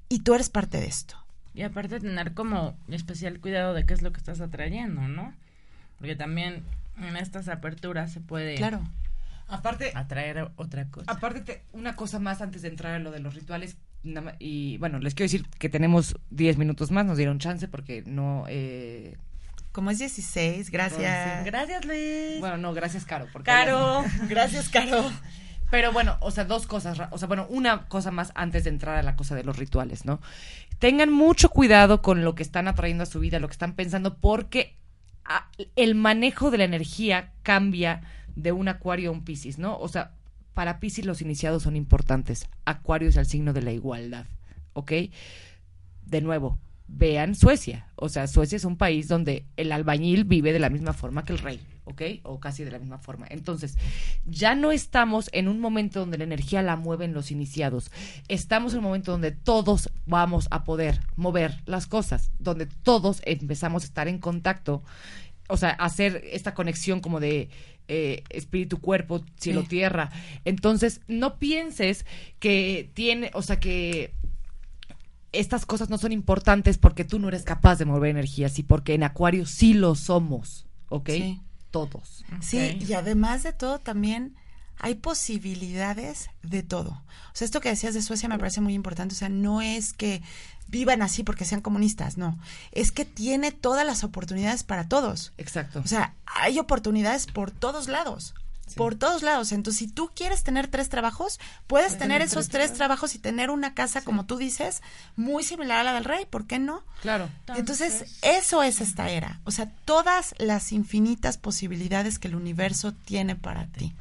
Y 0.09 0.20
tú 0.20 0.33
eres 0.33 0.49
parte 0.49 0.80
de 0.80 0.87
esto. 0.87 1.22
Y 1.55 1.63
aparte 1.63 2.01
tener 2.01 2.33
como 2.35 2.77
especial 2.89 3.39
cuidado 3.41 3.75
de 3.75 3.85
qué 3.85 3.95
es 3.95 4.03
lo 4.03 4.13
que 4.13 4.19
estás 4.19 4.41
atrayendo, 4.41 5.03
¿no? 5.09 5.35
Porque 5.99 6.17
también 6.17 6.63
en 7.01 7.17
estas 7.17 7.49
aperturas 7.49 8.13
se 8.13 8.21
puede 8.21 8.55
Claro. 8.57 8.83
Aparte, 9.49 9.93
atraer 9.95 10.49
otra 10.57 10.87
cosa. 10.87 11.11
Aparte, 11.13 11.41
te- 11.43 11.63
una 11.73 11.95
cosa 11.95 12.19
más 12.19 12.41
antes 12.41 12.63
de 12.63 12.69
entrar 12.69 12.95
a 12.95 12.99
lo 12.99 13.11
de 13.11 13.21
los 13.21 13.35
rituales. 13.35 13.77
Y 14.39 14.79
bueno, 14.79 14.99
les 14.99 15.15
quiero 15.15 15.27
decir 15.31 15.47
que 15.59 15.69
tenemos 15.69 16.17
10 16.31 16.57
minutos 16.57 16.91
más, 16.91 17.05
nos 17.05 17.19
dieron 17.19 17.39
chance 17.39 17.69
porque 17.69 18.03
no. 18.07 18.47
Eh, 18.49 19.17
Como 19.73 19.91
es 19.91 19.99
16, 19.99 20.71
gracias. 20.71 21.45
Gracias, 21.45 21.85
Luis. 21.85 22.41
bueno, 22.41 22.57
no, 22.57 22.73
gracias, 22.73 23.05
Caro. 23.05 23.27
Porque 23.33 23.47
Caro. 23.47 24.03
Gracias, 24.29 24.71
Caro. 24.71 25.11
Pero 25.71 25.93
bueno, 25.93 26.17
o 26.21 26.31
sea, 26.31 26.45
dos 26.45 26.67
cosas, 26.67 26.99
o 27.11 27.17
sea, 27.19 27.29
bueno, 27.29 27.47
una 27.49 27.87
cosa 27.89 28.11
más 28.11 28.33
antes 28.35 28.65
de 28.65 28.71
entrar 28.71 28.97
a 28.99 29.03
la 29.03 29.17
cosa 29.17 29.35
de 29.35 29.43
los 29.45 29.57
rituales, 29.59 30.05
¿no? 30.05 30.21
Tengan 30.83 31.12
mucho 31.12 31.49
cuidado 31.49 32.03
con 32.03 32.24
lo 32.24 32.35
que 32.35 32.43
están 32.43 32.66
atrayendo 32.66 33.05
a 33.05 33.07
su 33.07 33.20
vida, 33.20 33.39
lo 33.39 33.47
que 33.47 33.53
están 33.53 33.76
pensando, 33.76 34.18
porque 34.18 34.74
ah, 35.24 35.49
el 35.76 35.95
manejo 35.95 36.51
de 36.51 36.59
la 36.59 36.64
energía 36.64 37.30
cambia 37.45 38.03
de 38.35 38.51
un 38.51 38.66
acuario 38.66 39.11
a 39.11 39.12
un 39.12 39.22
piscis, 39.22 39.61
¿no? 39.61 39.78
O 39.78 39.87
sea, 39.87 40.16
para 40.55 40.80
piscis 40.80 41.07
los 41.07 41.22
iniciados 41.22 41.62
son 41.62 41.76
importantes. 41.76 42.49
Acuario 42.64 43.11
es 43.11 43.16
el 43.16 43.26
signo 43.26 43.53
de 43.53 43.62
la 43.62 43.70
igualdad, 43.70 44.26
¿ok? 44.72 44.93
De 46.05 46.20
nuevo, 46.20 46.59
vean 46.89 47.37
Suecia. 47.37 47.87
O 47.95 48.09
sea, 48.09 48.26
Suecia 48.26 48.57
es 48.57 48.64
un 48.64 48.76
país 48.76 49.07
donde 49.07 49.47
el 49.57 49.70
albañil 49.70 50.24
vive 50.24 50.53
de 50.53 50.59
la 50.59 50.68
misma 50.68 50.95
forma 50.95 51.24
que 51.24 51.33
el 51.33 51.39
rey, 51.39 51.61
¿ok? 51.85 52.03
O 52.22 52.41
casi 52.41 52.64
de 52.64 52.70
la 52.70 52.78
misma 52.78 52.99
forma. 52.99 53.26
Entonces, 53.30 53.76
ya 54.24 54.55
no 54.55 54.72
estamos 54.72 55.28
en 55.33 55.49
un 55.49 55.61
momento 55.61 56.01
donde 56.01 56.18
la 56.18 56.24
energía 56.24 56.62
la 56.62 56.76
mueven 56.76 57.12
los 57.12 57.30
iniciados. 57.30 57.91
Estamos 58.28 58.72
en 58.72 58.78
un 58.78 58.85
momento 58.85 59.12
donde 59.12 59.33
todos 59.33 59.91
vamos 60.07 60.49
a 60.51 60.64
poder 60.64 61.01
mover 61.16 61.59
las 61.66 61.87
cosas, 61.87 62.30
donde 62.39 62.66
todos 62.66 63.20
empezamos 63.24 63.83
a 63.83 63.87
estar 63.87 64.09
en 64.09 64.18
contacto, 64.18 64.83
o 65.49 65.57
sea, 65.57 65.70
hacer 65.70 66.22
esta 66.33 66.55
conexión 66.55 67.01
como 67.01 67.20
de 67.20 67.51
eh, 67.89 68.22
espíritu, 68.30 68.80
cuerpo, 68.80 69.24
cielo, 69.39 69.62
Sí. 69.62 69.68
tierra. 69.68 70.11
Entonces, 70.45 71.01
no 71.09 71.39
pienses 71.39 72.07
que 72.39 72.91
tiene, 72.95 73.33
o 73.35 73.43
sea, 73.43 73.59
que 73.59 74.14
estas 75.33 75.66
cosas 75.66 75.91
no 75.91 75.99
son 75.99 76.12
importantes 76.12 76.78
porque 76.78 77.05
tú 77.05 77.18
no 77.18 77.28
eres 77.28 77.43
capaz 77.43 77.76
de 77.76 77.85
mover 77.85 78.11
energía, 78.11 78.49
sí, 78.49 78.62
porque 78.62 78.95
en 78.95 79.03
Acuario 79.03 79.47
sí 79.47 79.74
lo 79.74 79.95
somos, 79.95 80.66
¿ok? 80.89 81.11
Sí. 81.11 81.41
Todos. 81.73 82.25
Sí, 82.41 82.79
y 82.81 82.93
además 82.93 83.43
de 83.43 83.53
todo 83.53 83.81
también 83.81 84.37
hay 84.79 84.95
posibilidades 84.95 86.31
de 86.43 86.62
todo. 86.62 86.91
O 86.91 87.35
sea, 87.35 87.45
esto 87.45 87.61
que 87.61 87.70
decías 87.70 87.95
de 87.95 88.03
Suecia 88.03 88.29
me 88.29 88.39
parece 88.39 88.61
muy 88.61 88.75
importante. 88.75 89.14
O 89.14 89.18
sea, 89.18 89.29
no 89.29 89.62
es 89.62 89.93
que 89.93 90.23
vivan 90.68 91.03
así 91.03 91.23
porque 91.23 91.45
sean 91.45 91.61
comunistas, 91.61 92.18
no. 92.18 92.39
Es 92.73 92.93
que 92.93 93.05
tiene 93.05 93.53
todas 93.53 93.87
las 93.87 94.05
oportunidades 94.05 94.64
para 94.64 94.89
todos. 94.89 95.33
Exacto. 95.39 95.81
O 95.85 95.87
sea, 95.87 96.14
hay 96.27 96.59
oportunidades 96.59 97.27
por 97.27 97.51
todos 97.51 97.89
lados. 97.89 98.35
Por 98.77 98.95
todos 98.95 99.23
lados. 99.23 99.53
Entonces, 99.53 99.79
si 99.79 99.89
tú 99.89 100.11
quieres 100.15 100.45
tener 100.45 100.69
tres 100.69 100.89
trabajos, 100.89 101.41
puedes 101.67 101.99
tener 101.99 102.23
esos 102.23 102.49
tres 102.49 102.73
trabajos 102.73 103.15
y 103.15 103.19
tener 103.19 103.51
una 103.51 103.75
casa, 103.75 104.03
como 104.03 104.25
tú 104.25 104.37
dices, 104.37 104.83
muy 105.17 105.43
similar 105.43 105.81
a 105.81 105.85
la 105.85 105.93
del 105.95 106.05
rey. 106.05 106.27
¿Por 106.27 106.47
qué 106.47 106.59
no? 106.59 106.83
Claro. 107.03 107.29
Entonces, 107.55 108.19
eso 108.23 108.63
es 108.63 108.81
esta 108.81 109.11
era. 109.11 109.41
O 109.45 109.51
sea, 109.51 109.71
todas 109.85 110.35
las 110.39 110.73
infinitas 110.73 111.37
posibilidades 111.37 112.19
que 112.19 112.29
el 112.29 112.35
universo 112.35 112.93
tiene 112.93 113.37
para 113.37 113.67
ti. 113.67 113.93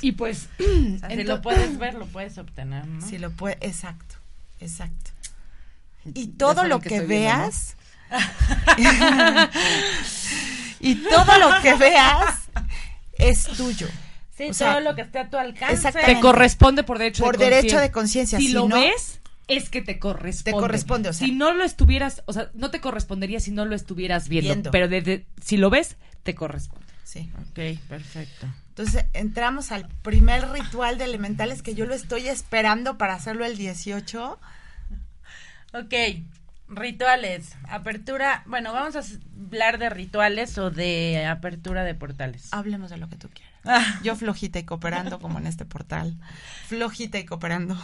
Y 0.00 0.12
pues, 0.12 0.48
O 0.60 0.98
sea, 0.98 1.08
si 1.10 1.24
lo 1.24 1.42
puedes 1.42 1.78
ver, 1.78 1.94
lo 1.98 2.06
puedes 2.06 2.38
obtener, 2.38 2.86
¿no? 2.86 3.06
Si 3.06 3.18
lo 3.18 3.30
puede, 3.30 3.56
exacto, 3.60 4.16
exacto. 4.60 5.10
Y 6.14 6.28
todo 6.28 6.64
lo 6.64 6.80
que 6.80 6.90
que, 6.90 6.96
estoy 6.96 7.08
viendo, 7.08 7.32
¿no? 7.32 7.42
veas, 7.42 7.76
y 10.80 10.96
todo 10.96 11.38
lo 11.38 11.62
que 11.62 11.74
veas 11.76 12.43
es 13.18 13.44
tuyo. 13.44 13.88
Sí, 14.36 14.48
O 14.50 14.54
sea, 14.54 14.72
todo 14.72 14.80
lo 14.80 14.94
que 14.96 15.02
esté 15.02 15.18
a 15.20 15.30
tu 15.30 15.36
alcance. 15.36 15.92
te 15.92 16.18
corresponde 16.20 16.82
por 16.82 16.98
derecho 16.98 17.22
Por 17.22 17.38
de 17.38 17.44
derecho 17.44 17.76
conciencia. 17.76 17.80
de 17.80 17.90
conciencia, 17.92 18.38
Si, 18.38 18.46
si 18.48 18.52
lo 18.52 18.68
no- 18.68 18.80
ves, 18.80 19.20
es 19.46 19.68
que 19.70 19.80
te 19.82 19.98
corresponde. 20.00 20.50
Te 20.56 20.60
corresponde, 20.60 21.08
o 21.10 21.12
sea. 21.12 21.26
si 21.26 21.32
no 21.32 21.52
lo 21.52 21.62
estuvieras, 21.64 22.22
o 22.26 22.32
sea, 22.32 22.50
no 22.54 22.70
te 22.70 22.80
correspondería 22.80 23.38
si 23.40 23.52
no 23.52 23.64
lo 23.64 23.76
estuvieras 23.76 24.28
viendo, 24.28 24.48
Viendo. 24.54 24.70
pero 24.72 24.88
desde, 24.88 25.26
si 25.42 25.56
lo 25.56 25.70
ves, 25.70 25.96
te 26.24 26.34
corresponde. 26.34 26.84
Sí. 27.04 27.30
Ok, 27.50 27.78
perfecto. 27.88 28.46
Entonces 28.70 29.04
entramos 29.12 29.70
al 29.70 29.86
primer 30.02 30.48
ritual 30.50 30.98
de 30.98 31.04
elementales 31.04 31.62
que 31.62 31.76
yo 31.76 31.86
lo 31.86 31.94
estoy 31.94 32.26
esperando 32.26 32.98
para 32.98 33.14
hacerlo 33.14 33.44
el 33.44 33.56
18. 33.56 34.40
Ok, 35.74 35.94
rituales, 36.76 37.56
apertura, 37.68 38.42
bueno, 38.46 38.72
vamos 38.72 38.96
a 38.96 39.02
hablar 39.46 39.78
de 39.78 39.90
rituales 39.90 40.58
o 40.58 40.70
de 40.70 41.26
apertura 41.26 41.84
de 41.84 41.94
portales. 41.94 42.52
Hablemos 42.52 42.90
de 42.90 42.96
lo 42.96 43.08
que 43.08 43.16
tú 43.16 43.28
quieras. 43.28 43.52
Ah. 43.64 44.00
Yo 44.02 44.14
flojita 44.16 44.58
y 44.58 44.64
cooperando 44.64 45.18
como 45.20 45.38
en 45.38 45.46
este 45.46 45.64
portal. 45.64 46.16
Flojita 46.66 47.18
y 47.18 47.24
cooperando. 47.24 47.74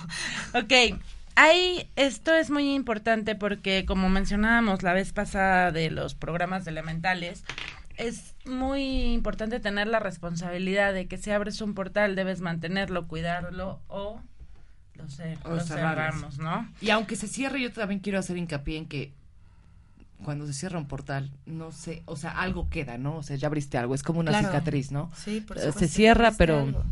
Ok, 0.54 1.00
hay, 1.34 1.88
esto 1.96 2.34
es 2.34 2.50
muy 2.50 2.74
importante 2.74 3.34
porque 3.34 3.86
como 3.86 4.08
mencionábamos 4.08 4.82
la 4.82 4.92
vez 4.92 5.12
pasada 5.12 5.72
de 5.72 5.90
los 5.90 6.14
programas 6.14 6.64
de 6.64 6.72
elementales, 6.72 7.44
es 7.96 8.34
muy 8.44 9.12
importante 9.12 9.60
tener 9.60 9.86
la 9.86 10.00
responsabilidad 10.00 10.92
de 10.92 11.06
que 11.06 11.18
si 11.18 11.30
abres 11.30 11.60
un 11.60 11.74
portal 11.74 12.16
debes 12.16 12.40
mantenerlo, 12.40 13.08
cuidarlo 13.08 13.80
o 13.88 14.20
lo, 15.00 15.50
O 15.50 15.54
lo 15.54 15.60
cerramos, 15.60 16.38
¿no? 16.38 16.68
Y 16.80 16.90
aunque 16.90 17.16
se 17.16 17.26
cierre, 17.28 17.60
yo 17.60 17.72
también 17.72 18.00
quiero 18.00 18.18
hacer 18.18 18.36
hincapié 18.36 18.78
en 18.78 18.86
que 18.86 19.12
cuando 20.24 20.46
se 20.46 20.52
cierra 20.52 20.78
un 20.78 20.86
portal, 20.86 21.30
no 21.46 21.72
sé, 21.72 22.02
o 22.04 22.14
sea, 22.16 22.30
algo 22.32 22.68
queda, 22.68 22.98
¿no? 22.98 23.16
O 23.16 23.22
sea, 23.22 23.36
ya 23.36 23.46
abriste 23.48 23.78
algo, 23.78 23.94
es 23.94 24.02
como 24.02 24.20
una 24.20 24.32
Claro. 24.32 24.48
cicatriz, 24.48 24.92
¿no? 24.92 25.10
Sí, 25.16 25.40
por 25.40 25.56
Eh, 25.56 25.60
supuesto 25.60 25.78
Se 25.80 25.88
cierra, 25.88 26.32
pero 26.36 26.60
algo. 26.60 26.84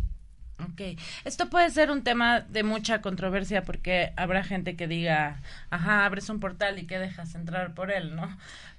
Ok, 0.61 0.99
esto 1.25 1.49
puede 1.51 1.71
ser 1.71 1.91
un 1.91 2.03
tema 2.03 2.41
de 2.41 2.65
mucha 2.65 3.01
controversia 3.01 3.63
porque 3.63 4.13
habrá 4.17 4.43
gente 4.43 4.75
que 4.77 4.89
diga, 4.89 5.41
ajá, 5.71 6.05
abres 6.05 6.29
un 6.31 6.41
portal 6.41 6.79
y 6.81 6.87
que 6.87 6.99
dejas 6.99 7.35
entrar 7.37 7.75
por 7.75 7.93
él, 7.93 8.17
¿no? 8.17 8.37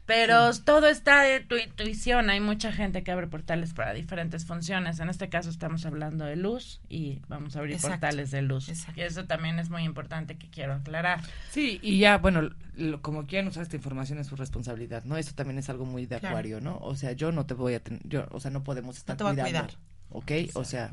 Pero 0.10 0.52
todo 0.66 0.88
está 0.88 1.22
de 1.22 1.40
tu 1.40 1.56
intuición, 1.56 2.32
hay 2.32 2.40
mucha 2.40 2.72
gente 2.74 3.04
que 3.04 3.12
abre 3.12 3.28
portales 3.28 3.76
para 3.76 3.94
diferentes 3.94 4.44
funciones, 4.44 5.00
en 5.00 5.08
este 5.08 5.30
caso 5.30 5.52
estamos 5.52 5.86
hablando 5.86 6.26
de 6.26 6.36
luz 6.36 6.82
y 6.90 7.20
vamos 7.28 7.56
a 7.56 7.60
abrir 7.60 7.76
Exacto, 7.76 7.94
portales 8.00 8.32
de 8.32 8.42
luz. 8.42 8.70
exacto. 8.70 9.00
Y 9.00 9.04
eso 9.04 9.26
también 9.26 9.60
es 9.60 9.70
muy 9.70 9.84
importante 9.84 10.36
que 10.36 10.50
quiero 10.50 10.74
aclarar. 10.74 11.22
Sí, 11.52 11.80
y 11.84 12.00
ya, 12.00 12.18
bueno, 12.18 12.50
lo- 12.76 13.02
como 13.04 13.28
quieran 13.28 13.48
usar 13.50 13.62
esta 13.62 13.76
información 13.76 14.18
es 14.18 14.26
su 14.26 14.36
responsabilidad, 14.36 15.04
¿no? 15.04 15.16
Eso 15.16 15.36
también 15.36 15.60
es 15.60 15.70
algo 15.70 15.86
muy 15.86 16.08
de 16.08 16.20
Claro. 16.20 16.30
acuario, 16.36 16.60
¿no? 16.60 16.78
O 16.80 16.96
sea, 16.96 17.12
yo 17.12 17.32
no 17.32 17.46
te 17.46 17.54
voy 17.54 17.76
a 17.76 17.80
tener, 17.80 18.02
yo, 18.04 18.28
o 18.32 18.40
sea, 18.40 18.50
no 18.50 18.64
podemos 18.64 18.98
estar 18.98 19.16
te 19.16 19.24
voy 19.24 19.40
a 19.40 19.44
cuidar. 19.44 19.70
¿ok? 20.10 20.32
O 20.56 20.64
sea, 20.66 20.90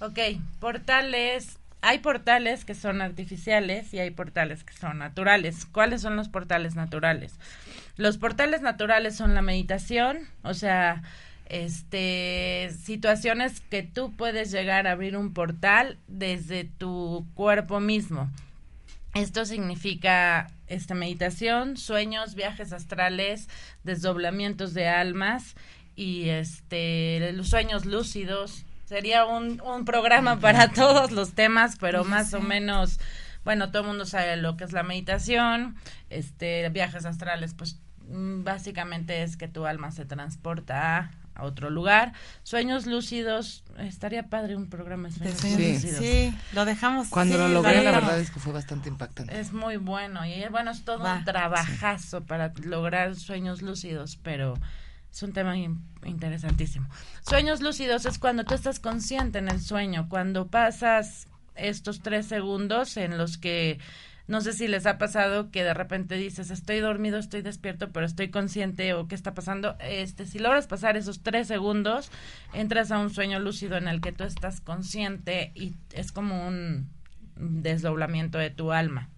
Ok, 0.00 0.18
portales. 0.58 1.58
Hay 1.82 2.00
portales 2.00 2.64
que 2.64 2.74
son 2.74 3.00
artificiales 3.00 3.94
y 3.94 3.98
hay 4.00 4.10
portales 4.10 4.64
que 4.64 4.74
son 4.74 4.98
naturales. 4.98 5.66
¿Cuáles 5.66 6.02
son 6.02 6.16
los 6.16 6.28
portales 6.28 6.74
naturales? 6.74 7.34
Los 7.96 8.18
portales 8.18 8.60
naturales 8.60 9.16
son 9.16 9.34
la 9.34 9.42
meditación, 9.42 10.18
o 10.42 10.54
sea, 10.54 11.02
este 11.46 12.70
situaciones 12.82 13.60
que 13.60 13.82
tú 13.82 14.12
puedes 14.16 14.50
llegar 14.50 14.86
a 14.86 14.92
abrir 14.92 15.16
un 15.16 15.32
portal 15.32 15.98
desde 16.06 16.64
tu 16.64 17.26
cuerpo 17.34 17.80
mismo. 17.80 18.30
Esto 19.14 19.44
significa 19.44 20.46
esta 20.68 20.94
meditación, 20.94 21.76
sueños, 21.76 22.36
viajes 22.36 22.72
astrales, 22.72 23.48
desdoblamientos 23.82 24.72
de 24.72 24.86
almas 24.86 25.56
y 25.96 26.28
este 26.28 27.32
los 27.32 27.48
sueños 27.48 27.86
lúcidos. 27.86 28.64
Sería 28.90 29.24
un, 29.24 29.60
un 29.60 29.84
programa 29.84 30.40
para 30.40 30.72
todos 30.72 31.12
los 31.12 31.34
temas, 31.34 31.76
pero 31.78 32.02
más 32.02 32.34
o 32.34 32.40
menos, 32.40 32.98
bueno, 33.44 33.70
todo 33.70 33.82
el 33.82 33.86
mundo 33.86 34.04
sabe 34.04 34.36
lo 34.36 34.56
que 34.56 34.64
es 34.64 34.72
la 34.72 34.82
meditación, 34.82 35.76
este 36.08 36.68
viajes 36.70 37.04
astrales, 37.04 37.54
pues 37.54 37.78
mm, 38.08 38.42
básicamente 38.42 39.22
es 39.22 39.36
que 39.36 39.46
tu 39.46 39.64
alma 39.64 39.92
se 39.92 40.06
transporta 40.06 41.12
a, 41.36 41.44
otro 41.44 41.70
lugar. 41.70 42.14
Sueños 42.42 42.86
lúcidos, 42.86 43.62
estaría 43.78 44.24
padre 44.24 44.56
un 44.56 44.68
programa 44.68 45.08
de 45.08 45.14
sueños 45.14 45.38
Sí, 45.40 45.72
lúcidos. 45.72 45.98
sí, 46.04 46.34
lo 46.52 46.64
dejamos. 46.64 47.10
cuando 47.10 47.36
sí, 47.36 47.40
lo 47.42 47.48
logré, 47.48 47.84
la 47.84 47.92
verdad 47.92 48.18
es 48.18 48.32
que 48.32 48.40
fue 48.40 48.52
bastante 48.52 48.88
impactante. 48.88 49.38
Es 49.38 49.52
muy 49.52 49.76
bueno 49.76 50.26
y 50.26 50.44
bueno, 50.50 50.72
es 50.72 50.84
todo 50.84 51.04
Va, 51.04 51.18
un 51.18 51.24
trabajazo 51.24 52.24
para 52.24 52.52
lograr 52.64 53.14
sueños 53.14 53.62
lúcidos, 53.62 54.18
pero 54.20 54.58
es 55.12 55.22
un 55.22 55.32
tema 55.32 55.56
in- 55.56 55.82
interesantísimo. 56.04 56.88
Sueños 57.28 57.60
lúcidos 57.60 58.06
es 58.06 58.18
cuando 58.18 58.44
tú 58.44 58.54
estás 58.54 58.80
consciente 58.80 59.38
en 59.38 59.48
el 59.48 59.60
sueño, 59.60 60.08
cuando 60.08 60.46
pasas 60.48 61.28
estos 61.56 62.00
tres 62.02 62.26
segundos 62.26 62.96
en 62.96 63.18
los 63.18 63.36
que 63.38 63.78
no 64.28 64.40
sé 64.40 64.52
si 64.52 64.68
les 64.68 64.86
ha 64.86 64.96
pasado 64.96 65.50
que 65.50 65.64
de 65.64 65.74
repente 65.74 66.14
dices 66.14 66.50
estoy 66.52 66.78
dormido, 66.78 67.18
estoy 67.18 67.42
despierto, 67.42 67.90
pero 67.90 68.06
estoy 68.06 68.30
consciente 68.30 68.94
o 68.94 69.08
qué 69.08 69.16
está 69.16 69.34
pasando. 69.34 69.76
Este, 69.80 70.24
si 70.24 70.38
logras 70.38 70.68
pasar 70.68 70.96
esos 70.96 71.20
tres 71.20 71.48
segundos, 71.48 72.12
entras 72.52 72.92
a 72.92 72.98
un 73.00 73.10
sueño 73.10 73.40
lúcido 73.40 73.76
en 73.76 73.88
el 73.88 74.00
que 74.00 74.12
tú 74.12 74.22
estás 74.22 74.60
consciente 74.60 75.50
y 75.56 75.74
es 75.92 76.12
como 76.12 76.46
un 76.46 76.88
desdoblamiento 77.34 78.38
de 78.38 78.50
tu 78.50 78.70
alma. 78.70 79.08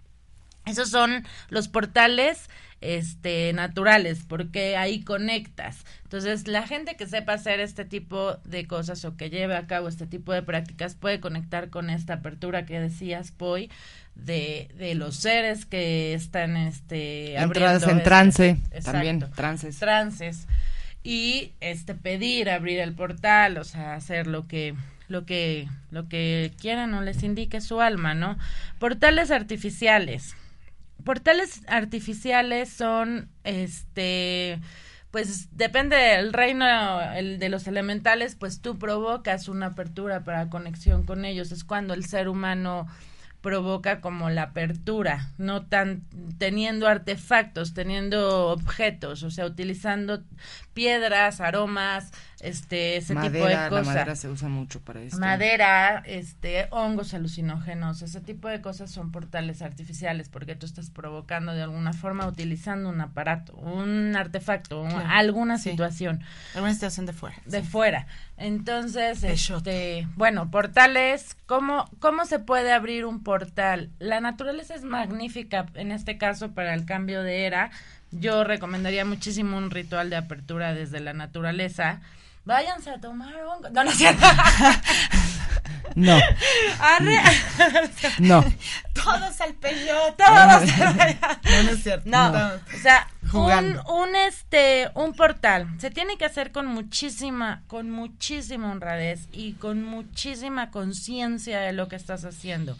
Esos 0.65 0.89
son 0.89 1.23
los 1.49 1.67
portales 1.67 2.49
este 2.83 3.51
naturales 3.53 4.23
porque 4.27 4.77
ahí 4.77 5.01
conectas. 5.03 5.85
Entonces, 6.03 6.47
la 6.47 6.67
gente 6.67 6.95
que 6.95 7.07
sepa 7.07 7.33
hacer 7.33 7.59
este 7.59 7.85
tipo 7.85 8.37
de 8.43 8.67
cosas 8.67 9.03
o 9.05 9.15
que 9.17 9.29
lleve 9.29 9.55
a 9.55 9.65
cabo 9.67 9.87
este 9.87 10.05
tipo 10.05 10.33
de 10.33 10.43
prácticas 10.43 10.95
puede 10.95 11.19
conectar 11.19 11.69
con 11.69 11.89
esta 11.89 12.15
apertura 12.15 12.65
que 12.65 12.79
decías, 12.79 13.31
Poi, 13.31 13.69
de, 14.15 14.69
de 14.77 14.93
los 14.95 15.15
seres 15.15 15.65
que 15.65 16.13
están 16.13 16.55
este 16.57 17.35
en 17.35 17.51
este- 17.51 18.03
trance, 18.03 18.49
Exacto. 18.49 18.91
también, 18.91 19.19
trances. 19.35 19.79
trances 19.79 20.47
y 21.03 21.51
este 21.59 21.95
pedir 21.95 22.49
abrir 22.49 22.79
el 22.79 22.93
portal, 22.93 23.57
o 23.57 23.63
sea, 23.63 23.95
hacer 23.95 24.27
lo 24.27 24.47
que 24.47 24.75
lo 25.09 25.25
que 25.25 25.67
lo 25.91 26.07
que 26.07 26.51
quieran 26.59 26.93
o 26.93 27.01
les 27.01 27.23
indique 27.23 27.59
su 27.59 27.81
alma, 27.81 28.13
¿no? 28.13 28.37
Portales 28.79 29.31
artificiales. 29.31 30.35
Portales 31.03 31.61
artificiales 31.67 32.69
son 32.69 33.29
este 33.43 34.59
pues 35.11 35.55
depende 35.55 35.95
del 35.95 36.33
reino 36.33 36.65
el 37.13 37.37
de 37.37 37.49
los 37.49 37.67
elementales, 37.67 38.35
pues 38.35 38.61
tú 38.61 38.79
provocas 38.79 39.47
una 39.47 39.67
apertura 39.67 40.23
para 40.23 40.49
conexión 40.49 41.05
con 41.05 41.23
ellos, 41.23 41.51
es 41.51 41.63
cuando 41.63 41.93
el 41.93 42.03
ser 42.03 42.27
humano 42.27 42.87
provoca 43.43 43.99
como 44.01 44.29
la 44.31 44.43
apertura, 44.43 45.27
no 45.37 45.65
tan 45.67 46.01
teniendo 46.39 46.87
artefactos, 46.87 47.73
teniendo 47.75 48.47
objetos, 48.49 49.21
o 49.21 49.29
sea, 49.29 49.45
utilizando 49.45 50.23
piedras, 50.73 51.41
aromas, 51.41 52.11
este, 52.39 52.97
ese 52.97 53.13
tipo 53.15 53.21
de 53.29 53.39
madera, 53.41 53.61
la 53.63 53.69
cosas. 53.69 53.85
madera 53.85 54.15
se 54.15 54.29
usa 54.29 54.47
mucho 54.49 54.79
para 54.81 55.01
esto. 55.01 55.19
Madera, 55.19 56.01
este, 56.05 56.67
hongos 56.71 57.13
alucinógenos, 57.13 58.01
ese 58.01 58.21
tipo 58.21 58.47
de 58.47 58.61
cosas 58.61 58.89
son 58.91 59.11
portales 59.11 59.61
artificiales 59.61 60.29
porque 60.29 60.55
tú 60.55 60.65
estás 60.65 60.89
provocando 60.89 61.53
de 61.53 61.61
alguna 61.63 61.93
forma 61.93 62.25
utilizando 62.25 62.89
un 62.89 63.01
aparato, 63.01 63.53
un 63.57 64.15
artefacto, 64.15 64.81
un- 64.81 64.89
Claro, 64.89 65.09
alguna 65.09 65.57
sí. 65.57 65.71
situación 65.71 66.21
Alguna 66.55 66.73
situación 66.73 67.05
de 67.05 67.13
fuera. 67.13 67.35
de 67.45 67.61
fuera. 67.61 68.07
Entonces, 68.37 69.21
De 69.21 69.35
shot. 69.35 69.57
este, 69.57 70.07
bueno, 70.15 70.49
portales, 70.49 71.37
¿cómo, 71.45 71.89
¿cómo 71.99 72.25
se 72.25 72.39
puede 72.39 72.71
abrir 72.73 73.05
un 73.05 73.21
portal? 73.21 73.32
La 73.99 74.21
naturaleza 74.21 74.75
es 74.75 74.83
magnífica, 74.83 75.65
en 75.75 75.91
este 75.91 76.17
caso, 76.17 76.51
para 76.51 76.73
el 76.73 76.85
cambio 76.85 77.23
de 77.23 77.45
era. 77.45 77.71
Yo 78.11 78.43
recomendaría 78.43 79.05
muchísimo 79.05 79.57
un 79.57 79.71
ritual 79.71 80.09
de 80.09 80.17
apertura 80.17 80.73
desde 80.73 80.99
la 80.99 81.13
naturaleza. 81.13 82.01
Váyanse 82.45 82.91
a 82.91 82.99
tomar 82.99 83.33
hongo. 83.35 83.69
No, 83.69 83.83
no 83.83 83.89
es 83.89 83.97
cierto. 83.97 84.25
No, 85.95 86.17
Arre. 86.79 87.19
no. 88.19 88.43
Todos 88.93 89.41
al 89.41 89.53
peyote. 89.53 90.23
Todos. 90.23 90.77
No, 90.77 91.63
no 91.63 91.69
es 91.71 91.83
cierto. 91.83 92.09
No, 92.09 92.31
No. 92.31 92.51
o 92.55 92.79
sea, 92.81 93.07
un, 93.33 93.79
un 93.87 94.15
este, 94.15 94.89
un 94.95 95.13
portal 95.13 95.67
se 95.79 95.91
tiene 95.91 96.17
que 96.17 96.25
hacer 96.25 96.51
con 96.51 96.65
muchísima, 96.65 97.63
con 97.67 97.91
muchísima 97.91 98.71
honradez 98.71 99.27
y 99.31 99.53
con 99.53 99.83
muchísima 99.83 100.71
conciencia 100.71 101.59
de 101.59 101.73
lo 101.73 101.87
que 101.87 101.95
estás 101.95 102.25
haciendo. 102.25 102.77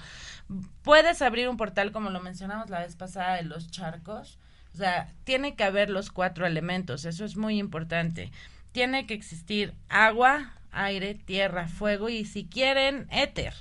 Puedes 0.83 1.21
abrir 1.21 1.49
un 1.49 1.57
portal 1.57 1.91
como 1.91 2.09
lo 2.09 2.21
mencionamos 2.21 2.69
la 2.69 2.81
vez 2.81 2.95
pasada 2.95 3.35
de 3.35 3.43
los 3.43 3.71
charcos, 3.71 4.37
o 4.73 4.77
sea, 4.77 5.11
tiene 5.23 5.55
que 5.55 5.63
haber 5.63 5.89
los 5.89 6.11
cuatro 6.11 6.45
elementos, 6.45 7.05
eso 7.05 7.25
es 7.25 7.37
muy 7.37 7.59
importante. 7.59 8.31
Tiene 8.71 9.05
que 9.05 9.13
existir 9.13 9.73
agua, 9.87 10.53
aire, 10.71 11.13
tierra, 11.13 11.67
fuego 11.67 12.09
y 12.09 12.25
si 12.25 12.45
quieren 12.45 13.07
éter. 13.11 13.53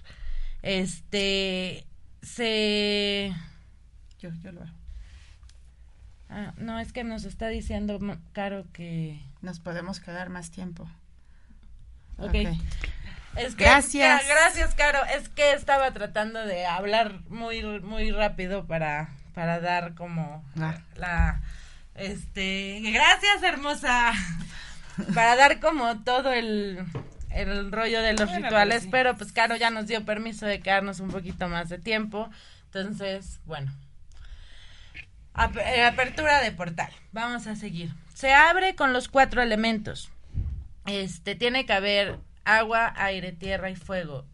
Este 0.62 1.86
se 2.22 3.34
Yo, 4.18 4.30
yo 4.42 4.52
lo 4.52 4.62
hago. 4.62 4.82
Ah, 6.30 6.54
no, 6.56 6.80
es 6.80 6.94
que 6.94 7.04
nos 7.04 7.24
está 7.24 7.48
diciendo 7.48 7.98
Caro 8.32 8.64
que... 8.72 9.20
Nos 9.42 9.60
podemos 9.60 10.00
quedar 10.00 10.30
más 10.30 10.50
tiempo. 10.50 10.88
Ok. 12.16 12.34
Es 13.36 13.54
que, 13.54 13.64
Gracias. 13.64 14.22
Gracias, 14.28 14.74
Caro. 14.74 14.98
Es 15.16 15.28
que 15.30 15.52
estaba 15.52 15.90
tratando 15.92 16.44
de 16.44 16.66
hablar 16.66 17.20
muy, 17.28 17.62
muy 17.80 18.10
rápido 18.10 18.66
para, 18.66 19.08
para 19.34 19.60
dar 19.60 19.94
como 19.94 20.44
Ah. 20.60 20.74
la... 20.96 21.40
Este... 21.94 22.80
Gracias, 22.82 23.42
hermosa. 23.42 24.12
para 25.14 25.36
dar 25.36 25.60
como 25.60 26.02
todo 26.04 26.32
el, 26.32 26.84
el 27.30 27.72
rollo 27.72 28.02
de 28.02 28.12
los 28.12 28.28
Bueno, 28.28 28.46
rituales, 28.46 28.80
pero 28.80 28.82
sí. 28.82 28.88
pero 28.90 29.16
pues 29.16 29.32
Caro 29.32 29.56
ya 29.56 29.70
nos 29.70 29.86
dio 29.86 30.04
permiso 30.04 30.44
de 30.46 30.60
quedarnos 30.60 31.00
un 31.00 31.10
poquito 31.10 31.48
más 31.48 31.68
de 31.70 31.78
tiempo. 31.78 32.30
Entonces, 32.66 33.40
bueno. 33.46 33.72
Eh, 35.64 35.82
apertura 35.82 36.40
de 36.42 36.52
portal. 36.52 36.90
Vamos 37.12 37.46
a 37.46 37.56
seguir. 37.56 37.90
Se 38.14 38.34
abre 38.34 38.74
con 38.74 38.92
los 38.92 39.08
cuatro 39.08 39.40
elementos. 39.42 40.10
Este 40.86 41.34
tiene 41.34 41.64
que 41.64 41.72
haber 41.72 42.18
agua, 42.44 42.92
aire, 42.96 43.32
tierra 43.32 43.70
y 43.70 43.76
fuego. 43.76 44.24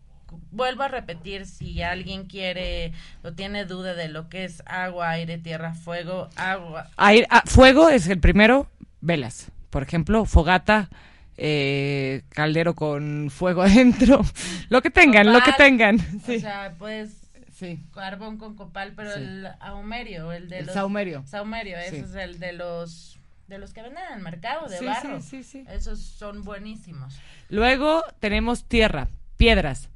Vuelvo 0.51 0.83
a 0.83 0.89
repetir 0.89 1.47
si 1.47 1.83
alguien 1.83 2.27
quiere 2.27 2.93
o 3.23 3.33
tiene 3.33 3.65
duda 3.65 3.95
de 3.95 4.09
lo 4.09 4.29
que 4.29 4.45
es 4.45 4.63
agua, 4.67 5.11
aire, 5.11 5.39
tierra, 5.39 5.75
fuego, 5.75 6.29
agua. 6.37 6.89
Aire- 6.97 7.27
ah, 7.31 7.43
fuego 7.47 7.89
es 7.89 8.07
el 8.09 8.21
primero, 8.21 8.69
velas. 9.01 9.51
Por 9.71 9.83
ejemplo, 9.83 10.25
fogata, 10.27 10.91
eh, 11.39 12.23
caldero 12.31 12.75
con 12.75 13.31
fuego 13.31 13.63
adentro. 14.11 14.23
Lo 14.69 14.83
que 14.83 14.91
tengan, 14.91 15.33
lo 15.33 15.41
que 15.43 15.53
tengan. 15.53 15.99
Sí. 16.27 16.37
O 16.37 16.41
sea, 16.41 16.75
pues 16.79 17.11
sí. 17.55 17.81
carbón 17.95 18.37
con 18.37 18.55
copal, 18.55 18.93
pero 18.95 19.13
Sí. 19.15 19.21
el 19.21 19.47
ahumerio, 19.61 20.33
el 20.33 20.49
de 20.51 20.59
El 20.61 20.67
los 20.67 20.75
saumerio. 20.75 21.23
saumerio, 21.27 21.79
ese 21.79 22.01
es 22.01 22.15
el 22.15 22.39
de 22.39 22.53
los 22.53 23.18
de 23.49 23.59
los 23.59 23.73
que 23.73 23.83
venden 23.83 24.05
en 24.11 24.19
el 24.19 24.23
mercado 24.23 24.69
de 24.69 24.79
Sí, 24.79 24.85
barro. 24.85 25.21
sí, 25.21 25.43
sí, 25.43 25.43
sí. 25.43 25.65
Esos 25.69 26.01
son 26.01 26.45
buenísimos. 26.45 27.19
Luego 27.49 28.05
tenemos 28.21 28.65
tierra, 28.65 29.09
piedras, 29.37 29.89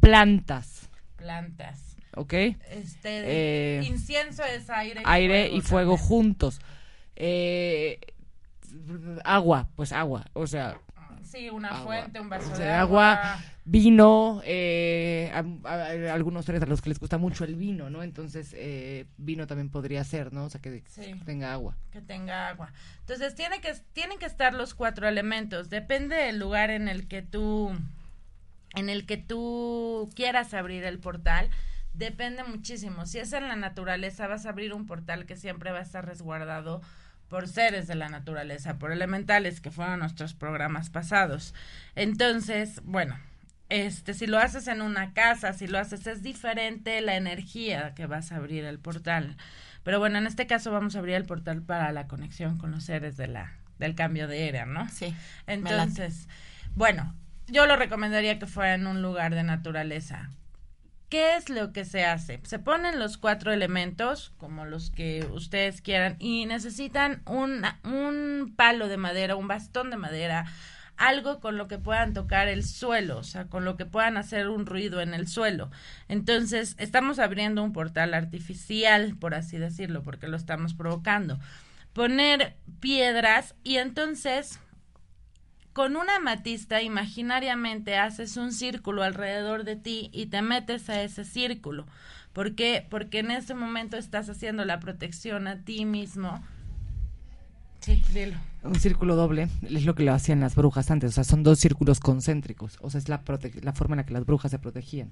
plantas, 0.00 0.88
Plantas. 1.16 1.96
¿ok? 2.16 2.32
Este 2.32 2.98
Eh, 3.04 3.82
incienso 3.84 4.42
es 4.44 4.68
aire 4.70 5.00
y 5.00 5.04
Aire 5.06 5.48
y 5.48 5.60
fuego 5.60 5.92
también. 5.92 6.08
juntos. 6.08 6.60
Eh, 7.16 7.98
agua, 9.24 9.68
pues 9.76 9.92
agua, 9.92 10.24
o 10.32 10.46
sea, 10.46 10.80
Sí, 11.34 11.50
una 11.50 11.68
agua. 11.68 11.84
fuente, 11.84 12.20
un 12.20 12.28
vaso 12.28 12.56
de 12.56 12.68
agua. 12.70 13.12
agua, 13.12 13.42
vino, 13.64 14.40
eh, 14.44 15.30
a, 15.34 15.38
a- 15.68 16.10
a 16.10 16.14
algunos 16.14 16.44
tres 16.44 16.62
a 16.62 16.66
los 16.66 16.80
que 16.82 16.90
les 16.90 16.98
gusta 17.00 17.18
mucho 17.18 17.44
el 17.44 17.56
vino, 17.56 17.90
¿no? 17.90 18.02
Entonces, 18.02 18.54
eh, 18.56 19.06
vino 19.16 19.46
también 19.46 19.68
podría 19.70 20.04
ser, 20.04 20.32
¿no? 20.32 20.44
O 20.44 20.50
sea, 20.50 20.60
que 20.60 20.82
Sí. 20.88 21.14
tenga 21.24 21.52
agua. 21.52 21.76
que 21.90 22.00
tenga 22.00 22.48
agua. 22.48 22.72
Entonces 23.00 23.34
tiene 23.34 23.60
que 23.60 23.72
tienen 23.92 24.18
que 24.18 24.26
estar 24.26 24.52
los 24.54 24.74
cuatro 24.74 25.08
elementos. 25.08 25.70
Depende 25.70 26.16
del 26.16 26.38
lugar 26.38 26.70
en 26.70 26.88
el 26.88 27.06
que 27.08 27.22
tú 27.22 27.72
en 28.76 28.88
el 28.88 29.06
que 29.06 29.16
tú 29.16 30.10
quieras 30.16 30.52
abrir 30.54 30.84
el 30.84 30.98
portal. 30.98 31.48
Depende 31.92 32.42
muchísimo. 32.42 33.06
Si 33.06 33.20
es 33.20 33.32
en 33.32 33.46
la 33.46 33.54
naturaleza, 33.54 34.26
vas 34.26 34.46
a 34.46 34.48
abrir 34.50 34.74
un 34.74 34.84
portal 34.86 35.26
que 35.26 35.36
siempre 35.36 35.70
va 35.70 35.78
a 35.78 35.82
estar 35.82 36.04
resguardado 36.04 36.82
por 37.34 37.48
seres 37.48 37.88
de 37.88 37.96
la 37.96 38.08
naturaleza, 38.08 38.78
por 38.78 38.92
elementales, 38.92 39.60
que 39.60 39.72
fueron 39.72 39.98
nuestros 39.98 40.34
programas 40.34 40.88
pasados. 40.88 41.52
Entonces, 41.96 42.80
bueno, 42.84 43.18
este, 43.70 44.14
si 44.14 44.28
lo 44.28 44.38
haces 44.38 44.68
en 44.68 44.80
una 44.80 45.14
casa, 45.14 45.52
si 45.52 45.66
lo 45.66 45.80
haces, 45.80 46.06
es 46.06 46.22
diferente 46.22 47.00
la 47.00 47.16
energía 47.16 47.92
que 47.96 48.06
vas 48.06 48.30
a 48.30 48.36
abrir 48.36 48.64
el 48.64 48.78
portal. 48.78 49.36
Pero 49.82 49.98
bueno, 49.98 50.18
en 50.18 50.28
este 50.28 50.46
caso 50.46 50.70
vamos 50.70 50.94
a 50.94 51.00
abrir 51.00 51.16
el 51.16 51.24
portal 51.24 51.60
para 51.60 51.90
la 51.90 52.06
conexión 52.06 52.56
con 52.56 52.70
los 52.70 52.84
seres 52.84 53.16
de 53.16 53.26
la, 53.26 53.54
del 53.80 53.96
cambio 53.96 54.28
de 54.28 54.48
era, 54.48 54.64
¿no? 54.64 54.88
Sí. 54.90 55.12
Entonces, 55.48 56.28
bueno, 56.76 57.16
yo 57.48 57.66
lo 57.66 57.74
recomendaría 57.74 58.38
que 58.38 58.46
fuera 58.46 58.74
en 58.74 58.86
un 58.86 59.02
lugar 59.02 59.34
de 59.34 59.42
naturaleza. 59.42 60.30
¿Qué 61.14 61.36
es 61.36 61.48
lo 61.48 61.72
que 61.72 61.84
se 61.84 62.04
hace? 62.04 62.40
Se 62.42 62.58
ponen 62.58 62.98
los 62.98 63.18
cuatro 63.18 63.52
elementos, 63.52 64.32
como 64.36 64.64
los 64.64 64.90
que 64.90 65.24
ustedes 65.30 65.80
quieran, 65.80 66.16
y 66.18 66.44
necesitan 66.44 67.22
un, 67.24 67.62
un 67.84 68.52
palo 68.56 68.88
de 68.88 68.96
madera, 68.96 69.36
un 69.36 69.46
bastón 69.46 69.90
de 69.90 69.96
madera, 69.96 70.46
algo 70.96 71.38
con 71.38 71.56
lo 71.56 71.68
que 71.68 71.78
puedan 71.78 72.14
tocar 72.14 72.48
el 72.48 72.64
suelo, 72.64 73.18
o 73.18 73.22
sea, 73.22 73.44
con 73.44 73.64
lo 73.64 73.76
que 73.76 73.86
puedan 73.86 74.16
hacer 74.16 74.48
un 74.48 74.66
ruido 74.66 75.00
en 75.00 75.14
el 75.14 75.28
suelo. 75.28 75.70
Entonces, 76.08 76.74
estamos 76.80 77.20
abriendo 77.20 77.62
un 77.62 77.72
portal 77.72 78.12
artificial, 78.12 79.14
por 79.16 79.36
así 79.36 79.56
decirlo, 79.56 80.02
porque 80.02 80.26
lo 80.26 80.36
estamos 80.36 80.74
provocando. 80.74 81.38
Poner 81.92 82.56
piedras 82.80 83.54
y 83.62 83.76
entonces 83.76 84.58
con 85.74 85.96
una 85.96 86.16
amatista 86.16 86.80
imaginariamente 86.82 87.98
haces 87.98 88.36
un 88.36 88.52
círculo 88.52 89.02
alrededor 89.02 89.64
de 89.64 89.74
ti 89.74 90.08
y 90.12 90.26
te 90.26 90.40
metes 90.40 90.88
a 90.88 91.02
ese 91.02 91.24
círculo. 91.24 91.84
¿Por 92.32 92.54
qué? 92.54 92.86
Porque 92.88 93.18
en 93.18 93.32
ese 93.32 93.54
momento 93.54 93.96
estás 93.96 94.30
haciendo 94.30 94.64
la 94.64 94.78
protección 94.78 95.48
a 95.48 95.58
ti 95.62 95.84
mismo. 95.84 96.42
Sí, 97.80 98.02
dilo. 98.14 98.36
Un 98.62 98.76
círculo 98.76 99.16
doble 99.16 99.48
es 99.62 99.84
lo 99.84 99.94
que 99.94 100.04
lo 100.04 100.14
hacían 100.14 100.40
las 100.40 100.54
brujas 100.54 100.90
antes, 100.90 101.10
o 101.10 101.12
sea, 101.12 101.24
son 101.24 101.42
dos 101.42 101.58
círculos 101.58 102.00
concéntricos, 102.00 102.78
o 102.80 102.88
sea, 102.88 102.98
es 102.98 103.08
la, 103.08 103.22
la 103.62 103.72
forma 103.72 103.94
en 103.94 103.98
la 103.98 104.06
que 104.06 104.14
las 104.14 104.24
brujas 104.24 104.52
se 104.52 104.58
protegían. 104.58 105.10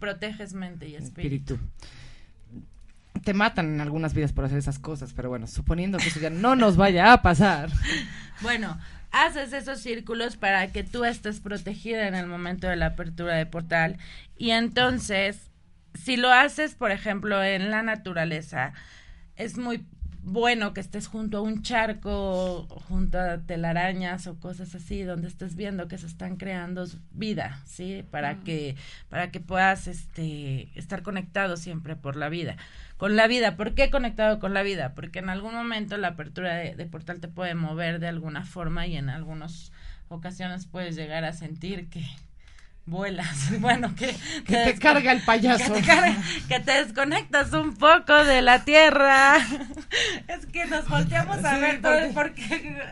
Proteges 0.00 0.54
mente 0.54 0.88
y 0.88 0.96
espíritu. 0.96 1.54
Espíritu. 1.54 3.22
Te 3.22 3.32
matan 3.32 3.74
en 3.74 3.80
algunas 3.80 4.12
vidas 4.12 4.32
por 4.32 4.44
hacer 4.44 4.58
esas 4.58 4.78
cosas, 4.80 5.14
pero 5.14 5.28
bueno, 5.28 5.46
suponiendo 5.46 5.98
que 5.98 6.08
eso 6.08 6.20
ya 6.20 6.30
no 6.30 6.56
nos 6.56 6.76
vaya 6.76 7.12
a 7.12 7.22
pasar. 7.22 7.70
Bueno, 8.42 8.76
haces 9.14 9.52
esos 9.52 9.80
círculos 9.80 10.36
para 10.36 10.72
que 10.72 10.82
tú 10.82 11.04
estés 11.04 11.38
protegida 11.38 12.08
en 12.08 12.16
el 12.16 12.26
momento 12.26 12.66
de 12.66 12.74
la 12.76 12.86
apertura 12.86 13.36
de 13.36 13.46
portal. 13.46 13.96
Y 14.36 14.50
entonces, 14.50 15.50
si 15.94 16.16
lo 16.16 16.32
haces, 16.32 16.74
por 16.74 16.90
ejemplo, 16.90 17.42
en 17.42 17.70
la 17.70 17.82
naturaleza, 17.82 18.72
es 19.36 19.56
muy 19.56 19.86
bueno 20.24 20.74
que 20.74 20.80
estés 20.80 21.06
junto 21.06 21.38
a 21.38 21.40
un 21.42 21.62
charco, 21.62 22.66
junto 22.88 23.20
a 23.20 23.38
telarañas 23.38 24.26
o 24.26 24.40
cosas 24.40 24.74
así, 24.74 25.02
donde 25.02 25.28
estés 25.28 25.54
viendo 25.54 25.86
que 25.86 25.98
se 25.98 26.06
están 26.06 26.36
creando 26.36 26.84
vida, 27.12 27.60
¿sí? 27.66 28.04
Para 28.10 28.40
que, 28.40 28.74
para 29.10 29.30
que 29.30 29.38
puedas 29.38 29.86
este, 29.86 30.70
estar 30.74 31.02
conectado 31.02 31.56
siempre 31.56 31.94
por 31.94 32.16
la 32.16 32.28
vida. 32.28 32.56
Con 32.96 33.16
la 33.16 33.26
vida, 33.26 33.56
¿por 33.56 33.74
qué 33.74 33.90
conectado 33.90 34.38
con 34.38 34.54
la 34.54 34.62
vida? 34.62 34.94
Porque 34.94 35.18
en 35.18 35.28
algún 35.28 35.54
momento 35.54 35.96
la 35.96 36.08
apertura 36.08 36.54
de, 36.54 36.74
de 36.74 36.86
portal 36.86 37.20
te 37.20 37.28
puede 37.28 37.54
mover 37.54 37.98
de 37.98 38.08
alguna 38.08 38.44
forma 38.44 38.86
y 38.86 38.96
en 38.96 39.08
algunas 39.10 39.72
ocasiones 40.08 40.66
puedes 40.66 40.94
llegar 40.96 41.24
a 41.24 41.32
sentir 41.32 41.88
que 41.90 42.04
vuelas, 42.86 43.50
bueno, 43.60 43.94
que, 43.96 44.14
Que 44.46 44.56
te 44.64 44.78
carga 44.78 45.10
el 45.12 45.22
payaso. 45.22 45.72
Que 45.74 45.80
te, 45.80 45.86
carga- 45.86 46.16
que 46.48 46.60
te 46.60 46.84
desconectas 46.84 47.52
un 47.52 47.74
poco 47.76 48.12
de 48.24 48.42
la 48.42 48.64
tierra. 48.64 49.38
Es 50.28 50.46
que 50.46 50.64
nos 50.66 50.88
volteamos 50.88 51.44
a 51.44 51.54
Sí, 51.54 51.60
ver 51.60 51.80
todo 51.80 51.92
porque- 52.14 52.42
porque 52.48 52.82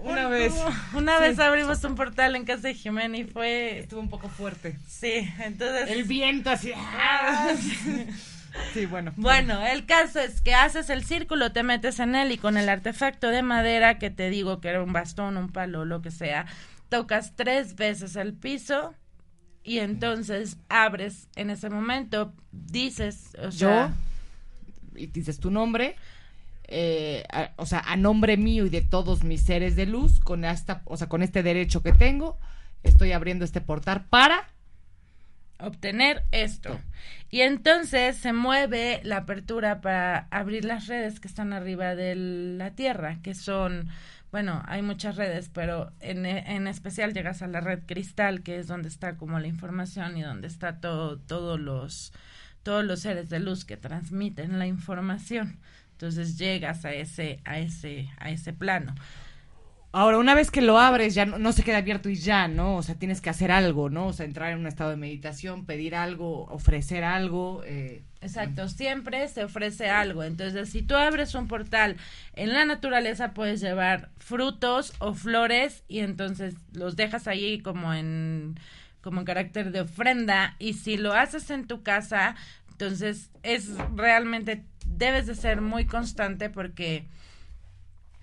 Una 0.00 0.26
un- 0.26 0.30
vez. 0.32 0.52
una 0.94 1.16
Sí. 1.18 1.22
vez 1.22 1.38
abrimos 1.38 1.84
un 1.84 1.94
portal 1.94 2.34
en 2.34 2.44
casa 2.44 2.68
de 2.68 2.74
Jimena 2.74 3.16
y 3.18 3.24
fue 3.24 3.78
Estuvo 3.80 4.00
un 4.00 4.08
poco 4.08 4.28
fuerte. 4.28 4.76
sí, 4.88 5.28
entonces 5.44 5.88
El 5.90 6.04
viento 6.04 6.50
así. 6.50 6.72
Sí, 8.74 8.86
bueno. 8.86 9.12
Bueno, 9.16 9.64
el 9.66 9.86
caso 9.86 10.20
es 10.20 10.40
que 10.40 10.54
haces 10.54 10.90
el 10.90 11.04
círculo, 11.04 11.52
te 11.52 11.62
metes 11.62 11.98
en 12.00 12.14
él 12.14 12.32
y 12.32 12.38
con 12.38 12.56
el 12.56 12.68
artefacto 12.68 13.28
de 13.28 13.42
madera 13.42 13.98
que 13.98 14.10
te 14.10 14.30
digo 14.30 14.60
que 14.60 14.68
era 14.68 14.82
un 14.82 14.92
bastón, 14.92 15.36
un 15.36 15.50
palo, 15.50 15.84
lo 15.84 16.02
que 16.02 16.10
sea, 16.10 16.46
tocas 16.88 17.32
tres 17.36 17.74
veces 17.76 18.16
el 18.16 18.34
piso 18.34 18.94
y 19.64 19.78
entonces 19.78 20.56
abres 20.68 21.28
en 21.36 21.50
ese 21.50 21.70
momento, 21.70 22.32
dices, 22.52 23.30
o 23.38 23.48
Yo, 23.50 23.68
sea, 23.68 23.92
y 24.96 25.06
dices 25.06 25.38
tu 25.40 25.50
nombre, 25.50 25.96
eh, 26.68 27.24
a- 27.30 27.50
o 27.56 27.66
sea, 27.66 27.80
a 27.80 27.96
nombre 27.96 28.36
mío 28.36 28.66
y 28.66 28.70
de 28.70 28.82
todos 28.82 29.24
mis 29.24 29.42
seres 29.42 29.76
de 29.76 29.86
luz, 29.86 30.20
con 30.20 30.44
esta, 30.44 30.82
o 30.84 30.96
sea, 30.96 31.08
con 31.08 31.22
este 31.22 31.42
derecho 31.42 31.82
que 31.82 31.92
tengo, 31.92 32.38
estoy 32.82 33.12
abriendo 33.12 33.44
este 33.44 33.60
portal 33.60 34.04
para 34.10 34.48
obtener 35.62 36.24
esto. 36.32 36.78
Y 37.30 37.40
entonces 37.40 38.16
se 38.16 38.32
mueve 38.32 39.00
la 39.04 39.18
apertura 39.18 39.80
para 39.80 40.26
abrir 40.30 40.64
las 40.64 40.86
redes 40.86 41.20
que 41.20 41.28
están 41.28 41.52
arriba 41.52 41.94
de 41.94 42.14
la 42.14 42.72
Tierra, 42.72 43.18
que 43.22 43.34
son, 43.34 43.88
bueno, 44.30 44.62
hay 44.66 44.82
muchas 44.82 45.16
redes, 45.16 45.50
pero 45.52 45.92
en, 46.00 46.26
en 46.26 46.66
especial 46.66 47.14
llegas 47.14 47.42
a 47.42 47.46
la 47.46 47.60
red 47.60 47.80
cristal, 47.86 48.42
que 48.42 48.58
es 48.58 48.66
donde 48.66 48.88
está 48.88 49.16
como 49.16 49.38
la 49.38 49.46
información 49.46 50.16
y 50.16 50.22
donde 50.22 50.48
está 50.48 50.80
todo, 50.80 51.18
todos 51.18 51.58
los 51.58 52.12
todos 52.62 52.84
los 52.84 53.00
seres 53.00 53.28
de 53.28 53.40
luz 53.40 53.64
que 53.64 53.76
transmiten 53.76 54.58
la 54.58 54.66
información. 54.66 55.58
Entonces 55.92 56.38
llegas 56.38 56.84
a 56.84 56.92
ese, 56.92 57.40
a 57.44 57.58
ese, 57.58 58.10
a 58.18 58.30
ese 58.30 58.52
plano. 58.52 58.94
Ahora, 59.94 60.16
una 60.16 60.34
vez 60.34 60.50
que 60.50 60.62
lo 60.62 60.78
abres, 60.78 61.14
ya 61.14 61.26
no, 61.26 61.52
se 61.52 61.62
queda 61.62 61.78
abierto 61.78 62.08
y 62.08 62.14
ya, 62.14 62.48
¿no? 62.48 62.76
O 62.76 62.82
sea, 62.82 62.94
tienes 62.94 63.20
que 63.20 63.28
hacer 63.28 63.50
algo, 63.52 63.90
¿no? 63.90 64.06
O 64.06 64.12
sea, 64.14 64.24
entrar 64.24 64.50
en 64.52 64.60
un 64.60 64.66
estado 64.66 64.88
de 64.90 64.96
meditación, 64.96 65.66
pedir 65.66 65.94
algo, 65.94 66.46
ofrecer 66.46 67.04
algo. 67.04 67.62
eh, 67.66 68.02
Exacto, 68.22 68.68
siempre 68.68 69.28
se 69.28 69.44
ofrece 69.44 69.90
algo. 69.90 70.22
Entonces, 70.22 70.70
si 70.70 70.80
tú 70.82 70.94
abres 70.94 71.34
un 71.34 71.46
portal 71.46 71.96
en 72.34 72.52
la 72.54 72.64
naturaleza, 72.64 73.34
puedes 73.34 73.60
llevar 73.60 74.08
frutos 74.18 74.94
o 74.98 75.12
flores 75.12 75.82
y 75.88 75.98
entonces 76.00 76.54
los 76.72 76.96
dejas 76.96 77.26
ahí 77.28 77.60
como 77.60 77.92
en 77.92 78.58
como 79.02 79.20
en 79.20 79.26
carácter 79.26 79.72
de 79.72 79.80
ofrenda. 79.82 80.54
Y 80.58 80.74
si 80.74 80.96
lo 80.96 81.12
haces 81.12 81.50
en 81.50 81.66
tu 81.66 81.82
casa, 81.82 82.36
entonces 82.70 83.30
es 83.42 83.70
realmente 83.94 84.64
debes 84.86 85.26
de 85.26 85.34
ser 85.34 85.60
muy 85.60 85.84
constante 85.86 86.48
porque 86.48 87.06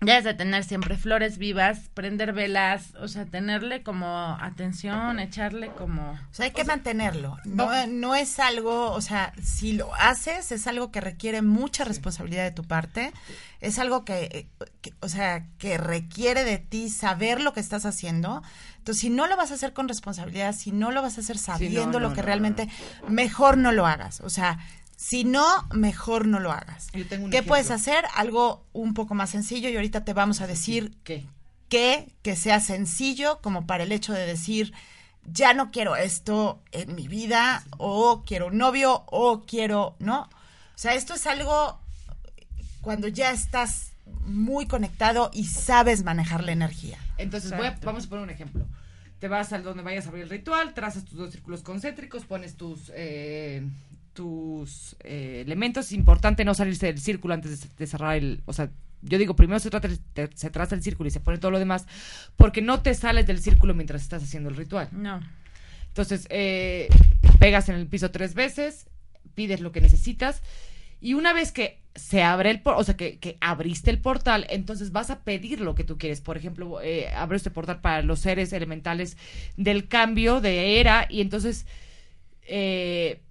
debes 0.01 0.23
de 0.23 0.33
tener 0.33 0.63
siempre 0.63 0.95
flores 0.97 1.37
vivas, 1.37 1.89
prender 1.93 2.33
velas, 2.33 2.95
o 3.01 3.07
sea, 3.07 3.25
tenerle 3.25 3.83
como 3.83 4.37
atención, 4.39 5.19
echarle 5.19 5.69
como 5.69 6.11
O 6.11 6.33
sea, 6.33 6.45
hay 6.45 6.51
que 6.51 6.63
mantenerlo. 6.63 7.37
No, 7.43 7.87
no 7.87 8.15
es 8.15 8.39
algo, 8.39 8.91
o 8.91 9.01
sea, 9.01 9.33
si 9.43 9.73
lo 9.73 9.93
haces, 9.95 10.51
es 10.51 10.67
algo 10.67 10.91
que 10.91 11.01
requiere 11.01 11.41
mucha 11.41 11.83
responsabilidad 11.83 12.43
de 12.43 12.51
tu 12.51 12.63
parte. 12.63 13.11
Es 13.59 13.77
algo 13.77 14.05
que, 14.05 14.47
que, 14.79 14.93
o 15.01 15.09
sea, 15.09 15.45
que 15.57 15.77
requiere 15.77 16.45
de 16.45 16.59
ti 16.59 16.89
saber 16.89 17.41
lo 17.41 17.51
que 17.51 17.59
estás 17.59 17.85
haciendo. 17.85 18.41
Entonces, 18.77 19.01
si 19.01 19.09
no 19.09 19.27
lo 19.27 19.35
vas 19.35 19.51
a 19.51 19.55
hacer 19.55 19.73
con 19.73 19.89
responsabilidad, 19.89 20.55
si 20.55 20.71
no 20.71 20.91
lo 20.91 21.01
vas 21.01 21.17
a 21.17 21.21
hacer 21.21 21.37
sabiendo 21.37 21.99
no, 21.99 22.07
lo 22.07 22.13
que 22.13 22.21
realmente, 22.21 22.69
mejor 23.09 23.57
no 23.57 23.73
lo 23.73 23.85
hagas. 23.85 24.21
O 24.21 24.29
sea, 24.29 24.59
si 25.01 25.23
no, 25.23 25.45
mejor 25.71 26.27
no 26.27 26.39
lo 26.41 26.51
hagas. 26.51 26.87
Yo 26.91 27.07
tengo 27.07 27.23
un 27.23 27.31
¿Qué 27.31 27.37
ejemplo. 27.37 27.51
puedes 27.51 27.71
hacer? 27.71 28.03
Algo 28.15 28.65
un 28.73 28.93
poco 28.93 29.13
más 29.15 29.29
sencillo 29.29 29.69
y 29.69 29.75
ahorita 29.77 30.03
te 30.03 30.11
vamos 30.13 30.41
a 30.41 30.47
decir 30.47 30.97
¿Qué? 31.05 31.25
que, 31.69 32.13
que 32.21 32.35
sea 32.35 32.59
sencillo 32.59 33.39
como 33.41 33.65
para 33.65 33.83
el 33.85 33.93
hecho 33.93 34.11
de 34.11 34.25
decir, 34.25 34.73
ya 35.23 35.53
no 35.53 35.71
quiero 35.71 35.95
esto 35.95 36.61
en 36.73 36.95
mi 36.95 37.07
vida, 37.07 37.63
o 37.77 38.23
quiero 38.25 38.47
un 38.47 38.57
novio, 38.57 39.03
o 39.05 39.45
quiero, 39.45 39.95
¿no? 39.99 40.23
O 40.23 40.77
sea, 40.77 40.95
esto 40.95 41.13
es 41.13 41.25
algo 41.27 41.79
cuando 42.81 43.07
ya 43.07 43.31
estás 43.31 43.91
muy 44.25 44.65
conectado 44.67 45.29
y 45.33 45.45
sabes 45.45 46.03
manejar 46.03 46.43
la 46.43 46.51
energía. 46.51 46.97
Entonces, 47.17 47.51
voy 47.51 47.61
a- 47.61 47.67
Exacto. 47.67 47.85
vamos 47.87 48.05
a 48.05 48.09
poner 48.09 48.23
un 48.25 48.29
ejemplo. 48.31 48.65
Te 49.19 49.29
vas 49.29 49.53
al 49.53 49.63
donde 49.63 49.83
vayas 49.83 50.05
a 50.05 50.09
abrir 50.09 50.23
el 50.23 50.29
ritual, 50.29 50.73
trazas 50.73 51.05
tus 51.05 51.17
dos 51.17 51.31
círculos 51.31 51.61
concéntricos, 51.61 52.25
pones 52.25 52.55
tus 52.57 52.91
eh, 52.95 53.63
tus 54.19 54.97
eh, 55.05 55.43
elementos. 55.45 55.85
Es 55.85 55.91
importante 55.93 56.43
no 56.43 56.53
salirse 56.53 56.87
del 56.87 56.99
círculo 56.99 57.33
antes 57.33 57.61
de, 57.61 57.67
de 57.77 57.87
cerrar 57.87 58.17
el... 58.17 58.41
O 58.45 58.51
sea, 58.51 58.69
yo 59.01 59.17
digo, 59.17 59.33
primero 59.33 59.59
se, 59.59 59.69
trata 59.69 59.87
el- 59.87 59.99
te- 59.99 60.29
se 60.35 60.49
traza 60.49 60.75
el 60.75 60.83
círculo 60.83 61.07
y 61.07 61.11
se 61.11 61.21
pone 61.21 61.37
todo 61.37 61.51
lo 61.51 61.59
demás, 61.59 61.85
porque 62.35 62.61
no 62.61 62.81
te 62.81 62.93
sales 62.95 63.25
del 63.27 63.39
círculo 63.39 63.73
mientras 63.73 64.01
estás 64.01 64.21
haciendo 64.21 64.49
el 64.49 64.57
ritual. 64.57 64.89
no. 64.91 65.21
Entonces, 65.87 66.27
eh, 66.29 66.87
pegas 67.39 67.67
en 67.69 67.75
el 67.75 67.87
piso 67.87 68.11
tres 68.11 68.33
veces, 68.33 68.87
pides 69.35 69.59
lo 69.61 69.71
que 69.71 69.79
necesitas 69.81 70.41
y 71.01 71.13
una 71.13 71.31
vez 71.33 71.51
que 71.53 71.79
se 71.95 72.21
abre 72.23 72.51
el 72.51 72.61
portal, 72.61 72.81
o 72.81 72.83
sea, 72.83 72.95
que, 72.97 73.17
que 73.19 73.37
abriste 73.41 73.89
el 73.89 73.99
portal, 73.99 74.45
entonces 74.49 74.91
vas 74.91 75.09
a 75.09 75.23
pedir 75.23 75.61
lo 75.61 75.75
que 75.75 75.83
tú 75.85 75.97
quieres. 75.97 76.19
Por 76.21 76.35
ejemplo, 76.37 76.79
eh, 76.81 77.07
abro 77.15 77.35
este 77.37 77.49
portal 77.51 77.79
para 77.81 78.01
los 78.03 78.19
seres 78.19 78.51
elementales 78.53 79.15
del 79.57 79.87
cambio 79.87 80.41
de 80.41 80.79
era 80.79 81.07
y 81.09 81.21
entonces 81.21 81.65
eh, 82.47 83.21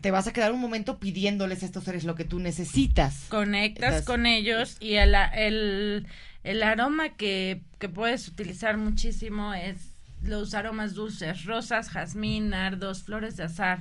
te 0.00 0.10
vas 0.10 0.26
a 0.26 0.32
quedar 0.32 0.52
un 0.52 0.60
momento 0.60 0.98
pidiéndoles 0.98 1.62
a 1.62 1.66
estos 1.66 1.84
seres 1.84 2.04
lo 2.04 2.14
que 2.14 2.24
tú 2.24 2.38
necesitas. 2.40 3.26
conectas 3.28 3.84
Entonces- 3.84 4.06
con 4.06 4.26
ellos 4.26 4.76
y 4.80 4.94
el, 4.94 5.14
el, 5.34 6.06
el 6.42 6.62
aroma 6.62 7.10
que, 7.10 7.62
que 7.78 7.88
puedes 7.88 8.28
utilizar 8.28 8.76
muchísimo 8.76 9.54
es 9.54 9.76
los 10.22 10.54
aromas 10.54 10.94
dulces, 10.94 11.44
rosas, 11.44 11.88
jazmín, 11.90 12.50
nardos, 12.50 13.02
flores 13.02 13.36
de 13.36 13.44
azar. 13.44 13.78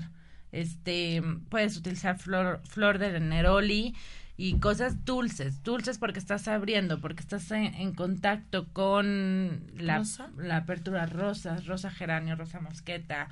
Este, 0.52 1.22
puedes 1.50 1.78
utilizar 1.78 2.20
flor, 2.20 2.62
flor 2.66 3.00
de 3.00 3.20
neroli 3.20 3.96
y 4.38 4.60
cosas 4.60 5.04
dulces, 5.06 5.64
dulces 5.64 5.98
porque 5.98 6.20
estás 6.20 6.48
abriendo, 6.48 7.00
porque 7.02 7.22
estás 7.22 7.50
en, 7.52 7.74
en 7.76 7.94
contacto 7.94 8.68
con 8.72 9.62
la, 9.78 10.00
¿Rosa? 10.00 10.30
la 10.38 10.58
apertura 10.58 11.06
rosas, 11.06 11.66
rosa 11.66 11.90
geranio, 11.92 12.36
rosa 12.36 12.60
mosqueta, 12.60 13.30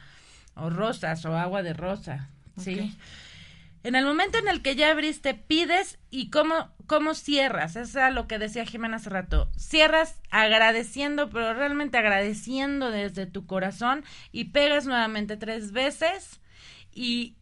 o 0.56 0.70
rosas, 0.70 1.24
o 1.26 1.36
agua 1.38 1.64
de 1.64 1.74
rosa, 1.74 2.30
¿sí? 2.58 2.96
En 3.84 3.96
el 3.96 4.06
momento 4.06 4.38
en 4.38 4.48
el 4.48 4.62
que 4.62 4.76
ya 4.76 4.92
abriste, 4.92 5.34
pides 5.34 5.98
y 6.12 6.30
cómo, 6.30 6.72
cómo 6.86 7.16
cierras. 7.16 7.76
Eso 7.76 8.00
es 8.06 8.14
lo 8.14 8.28
que 8.28 8.38
decía 8.38 8.64
Jimena 8.66 8.98
hace 8.98 9.10
rato. 9.10 9.50
Cierras 9.58 10.20
agradeciendo, 10.30 11.30
pero 11.32 11.54
realmente 11.56 11.98
agradeciendo 11.98 12.92
desde 12.92 13.26
tu 13.26 13.48
corazón 13.48 14.04
y 14.32 14.46
pegas 14.46 14.86
nuevamente 14.86 15.36
tres 15.36 15.72
veces 15.72 16.42
y 16.94 17.38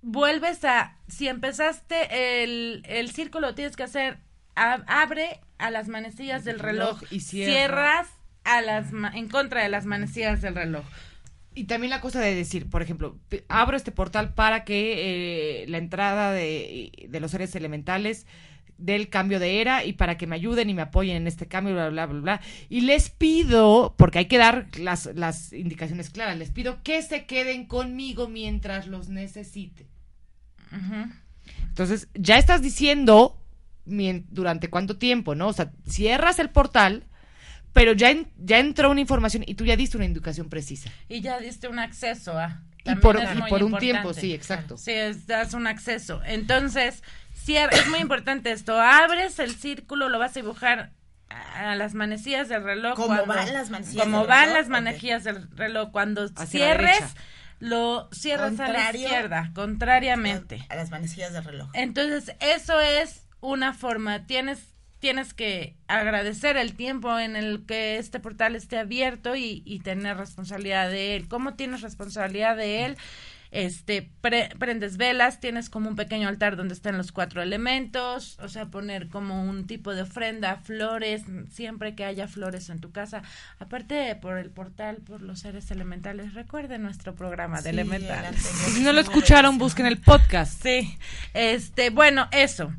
vuelves 0.00 0.64
a, 0.64 0.96
si 1.08 1.28
empezaste 1.28 2.42
el, 2.44 2.82
el 2.86 3.10
círculo, 3.10 3.54
tienes 3.54 3.76
que 3.76 3.82
hacer, 3.82 4.18
a- 4.56 4.82
abre 4.86 5.40
a 5.58 5.70
las 5.70 5.88
manecillas 5.88 6.44
del 6.44 6.60
reloj, 6.60 7.02
y 7.10 7.20
cierra. 7.20 7.52
cierras 7.52 8.08
a 8.44 8.60
las, 8.62 8.92
ma- 8.92 9.12
en 9.14 9.28
contra 9.28 9.62
de 9.62 9.68
las 9.68 9.84
manecillas 9.84 10.40
del 10.40 10.54
reloj. 10.54 10.84
Y 11.54 11.64
también 11.64 11.90
la 11.90 12.00
cosa 12.00 12.20
de 12.20 12.34
decir, 12.34 12.68
por 12.68 12.82
ejemplo, 12.82 13.18
abro 13.48 13.76
este 13.76 13.92
portal 13.92 14.34
para 14.34 14.64
que 14.64 15.62
eh, 15.62 15.66
la 15.68 15.78
entrada 15.78 16.32
de, 16.32 17.06
de 17.08 17.20
los 17.20 17.30
seres 17.30 17.54
elementales 17.54 18.26
del 18.78 19.08
cambio 19.08 19.38
de 19.38 19.60
era 19.60 19.84
y 19.84 19.92
para 19.92 20.16
que 20.16 20.26
me 20.26 20.36
ayuden 20.36 20.68
y 20.68 20.74
me 20.74 20.82
apoyen 20.82 21.16
en 21.16 21.26
este 21.26 21.46
cambio, 21.46 21.74
bla, 21.74 21.88
bla, 21.90 22.06
bla, 22.06 22.20
bla. 22.20 22.40
Y 22.68 22.80
les 22.82 23.10
pido, 23.10 23.94
porque 23.96 24.18
hay 24.18 24.26
que 24.26 24.38
dar 24.38 24.66
las, 24.78 25.06
las 25.14 25.52
indicaciones 25.52 26.10
claras, 26.10 26.36
les 26.36 26.50
pido 26.50 26.82
que 26.82 27.02
se 27.02 27.24
queden 27.26 27.66
conmigo 27.66 28.28
mientras 28.28 28.86
los 28.86 29.08
necesite. 29.08 29.86
Entonces, 31.68 32.08
ya 32.14 32.36
estás 32.36 32.62
diciendo 32.62 33.38
durante 33.84 34.70
cuánto 34.70 34.96
tiempo, 34.96 35.34
¿no? 35.34 35.48
O 35.48 35.52
sea, 35.52 35.72
cierras 35.88 36.38
el 36.38 36.50
portal, 36.50 37.04
pero 37.74 37.92
ya, 37.92 38.10
en- 38.10 38.32
ya 38.38 38.58
entró 38.58 38.90
una 38.90 39.00
información 39.02 39.44
y 39.46 39.54
tú 39.54 39.66
ya 39.66 39.76
diste 39.76 39.98
una 39.98 40.06
indicación 40.06 40.48
precisa. 40.48 40.88
Y 41.10 41.20
ya 41.20 41.38
diste 41.38 41.68
un 41.68 41.78
acceso 41.78 42.38
a... 42.38 42.62
Y 42.86 42.94
por, 42.96 43.16
es 43.16 43.34
y 43.34 43.38
muy 43.38 43.50
por 43.50 43.62
un 43.62 43.76
tiempo, 43.78 44.12
sí, 44.14 44.32
exacto. 44.32 44.76
Sí, 44.78 44.92
es- 44.92 45.26
das 45.26 45.52
un 45.54 45.66
acceso. 45.66 46.22
Entonces, 46.24 47.02
cier- 47.46 47.72
es 47.72 47.86
muy 47.88 47.98
importante 47.98 48.50
esto. 48.52 48.80
Abres 48.80 49.38
el 49.38 49.54
círculo, 49.54 50.08
lo 50.08 50.18
vas 50.18 50.32
a 50.32 50.40
dibujar 50.40 50.92
a 51.28 51.74
las 51.76 51.94
manecillas 51.94 52.48
del 52.48 52.62
reloj. 52.62 52.94
Como 52.94 53.08
cuando- 53.08 53.26
van 53.34 53.52
las 53.54 53.70
manecillas 53.70 54.04
Como 54.04 54.18
del 54.20 54.28
van 54.28 54.40
reloj, 54.48 54.58
las 54.58 54.68
manecillas 54.68 55.24
del 55.24 55.50
reloj. 55.56 55.90
Cuando 55.92 56.28
cierres, 56.46 57.00
lo 57.58 58.08
cierras 58.12 58.60
a 58.60 58.68
la 58.68 58.90
izquierda, 58.92 59.50
contrariamente. 59.54 60.64
A 60.68 60.76
las 60.76 60.90
manecillas 60.90 61.32
del 61.32 61.44
reloj. 61.44 61.70
Entonces, 61.72 62.36
eso 62.40 62.78
es 62.80 63.26
una 63.40 63.72
forma. 63.72 64.26
Tienes, 64.26 64.73
tienes 65.04 65.34
que 65.34 65.76
agradecer 65.86 66.56
el 66.56 66.72
tiempo 66.72 67.18
en 67.18 67.36
el 67.36 67.66
que 67.66 67.98
este 67.98 68.20
portal 68.20 68.56
esté 68.56 68.78
abierto 68.78 69.36
y, 69.36 69.62
y 69.66 69.80
tener 69.80 70.16
responsabilidad 70.16 70.88
de 70.88 71.14
él. 71.14 71.28
¿Cómo 71.28 71.52
tienes 71.56 71.82
responsabilidad 71.82 72.56
de 72.56 72.86
él? 72.86 72.96
Este, 73.50 74.08
pre- 74.22 74.48
prendes 74.58 74.96
velas, 74.96 75.40
tienes 75.40 75.68
como 75.68 75.90
un 75.90 75.94
pequeño 75.94 76.26
altar 76.26 76.56
donde 76.56 76.72
están 76.72 76.96
los 76.96 77.12
cuatro 77.12 77.42
elementos, 77.42 78.38
o 78.40 78.48
sea, 78.48 78.64
poner 78.70 79.08
como 79.10 79.44
un 79.44 79.66
tipo 79.66 79.94
de 79.94 80.00
ofrenda, 80.00 80.56
flores, 80.56 81.24
siempre 81.52 81.94
que 81.94 82.06
haya 82.06 82.26
flores 82.26 82.70
en 82.70 82.80
tu 82.80 82.90
casa. 82.90 83.20
Aparte, 83.58 84.16
por 84.16 84.38
el 84.38 84.48
portal, 84.48 85.02
por 85.06 85.20
los 85.20 85.40
seres 85.40 85.70
elementales, 85.70 86.32
recuerden 86.32 86.82
nuestro 86.82 87.14
programa 87.14 87.58
de 87.58 87.64
Sí, 87.64 87.68
elementales. 87.68 88.40
si 88.40 88.80
no 88.82 88.90
lo 88.94 89.00
escucharon, 89.02 89.58
busquen 89.58 89.84
el 89.84 89.98
podcast. 89.98 90.62
Sí, 90.62 90.96
este, 91.34 91.90
bueno, 91.90 92.26
eso. 92.32 92.72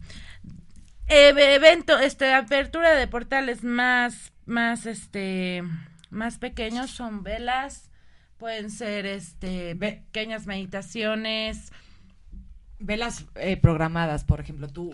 Eh, 1.08 1.34
evento, 1.56 1.98
este, 2.00 2.34
apertura 2.34 2.96
de 2.96 3.08
portales 3.08 3.64
más, 3.64 4.34
más, 4.46 4.86
este, 4.86 5.64
más 6.10 6.38
pequeños 6.40 6.90
son 6.90 7.22
velas, 7.24 7.90
pueden 8.38 8.72
ser, 8.72 9.06
este, 9.06 9.76
pequeñas 9.76 10.48
meditaciones. 10.48 11.72
Velas 12.80 13.26
eh, 13.36 13.56
programadas, 13.58 14.24
por 14.24 14.40
ejemplo, 14.40 14.68
tú 14.68 14.94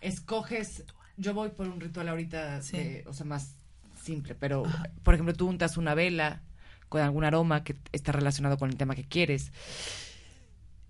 escoges, 0.00 0.84
yo 1.16 1.32
voy 1.32 1.50
por 1.50 1.68
un 1.68 1.80
ritual 1.80 2.08
ahorita, 2.08 2.60
Sí. 2.62 2.76
de- 2.76 3.04
o 3.06 3.12
sea, 3.12 3.24
más 3.26 3.54
simple, 4.02 4.34
pero, 4.34 4.64
por 5.04 5.14
ejemplo, 5.14 5.32
tú 5.34 5.48
untas 5.48 5.76
una 5.76 5.94
vela 5.94 6.42
con 6.88 7.00
algún 7.00 7.24
aroma 7.24 7.62
que 7.64 7.76
está 7.92 8.10
relacionado 8.12 8.58
con 8.58 8.68
el 8.68 8.76
tema 8.76 8.94
que 8.96 9.04
quieres. 9.04 9.52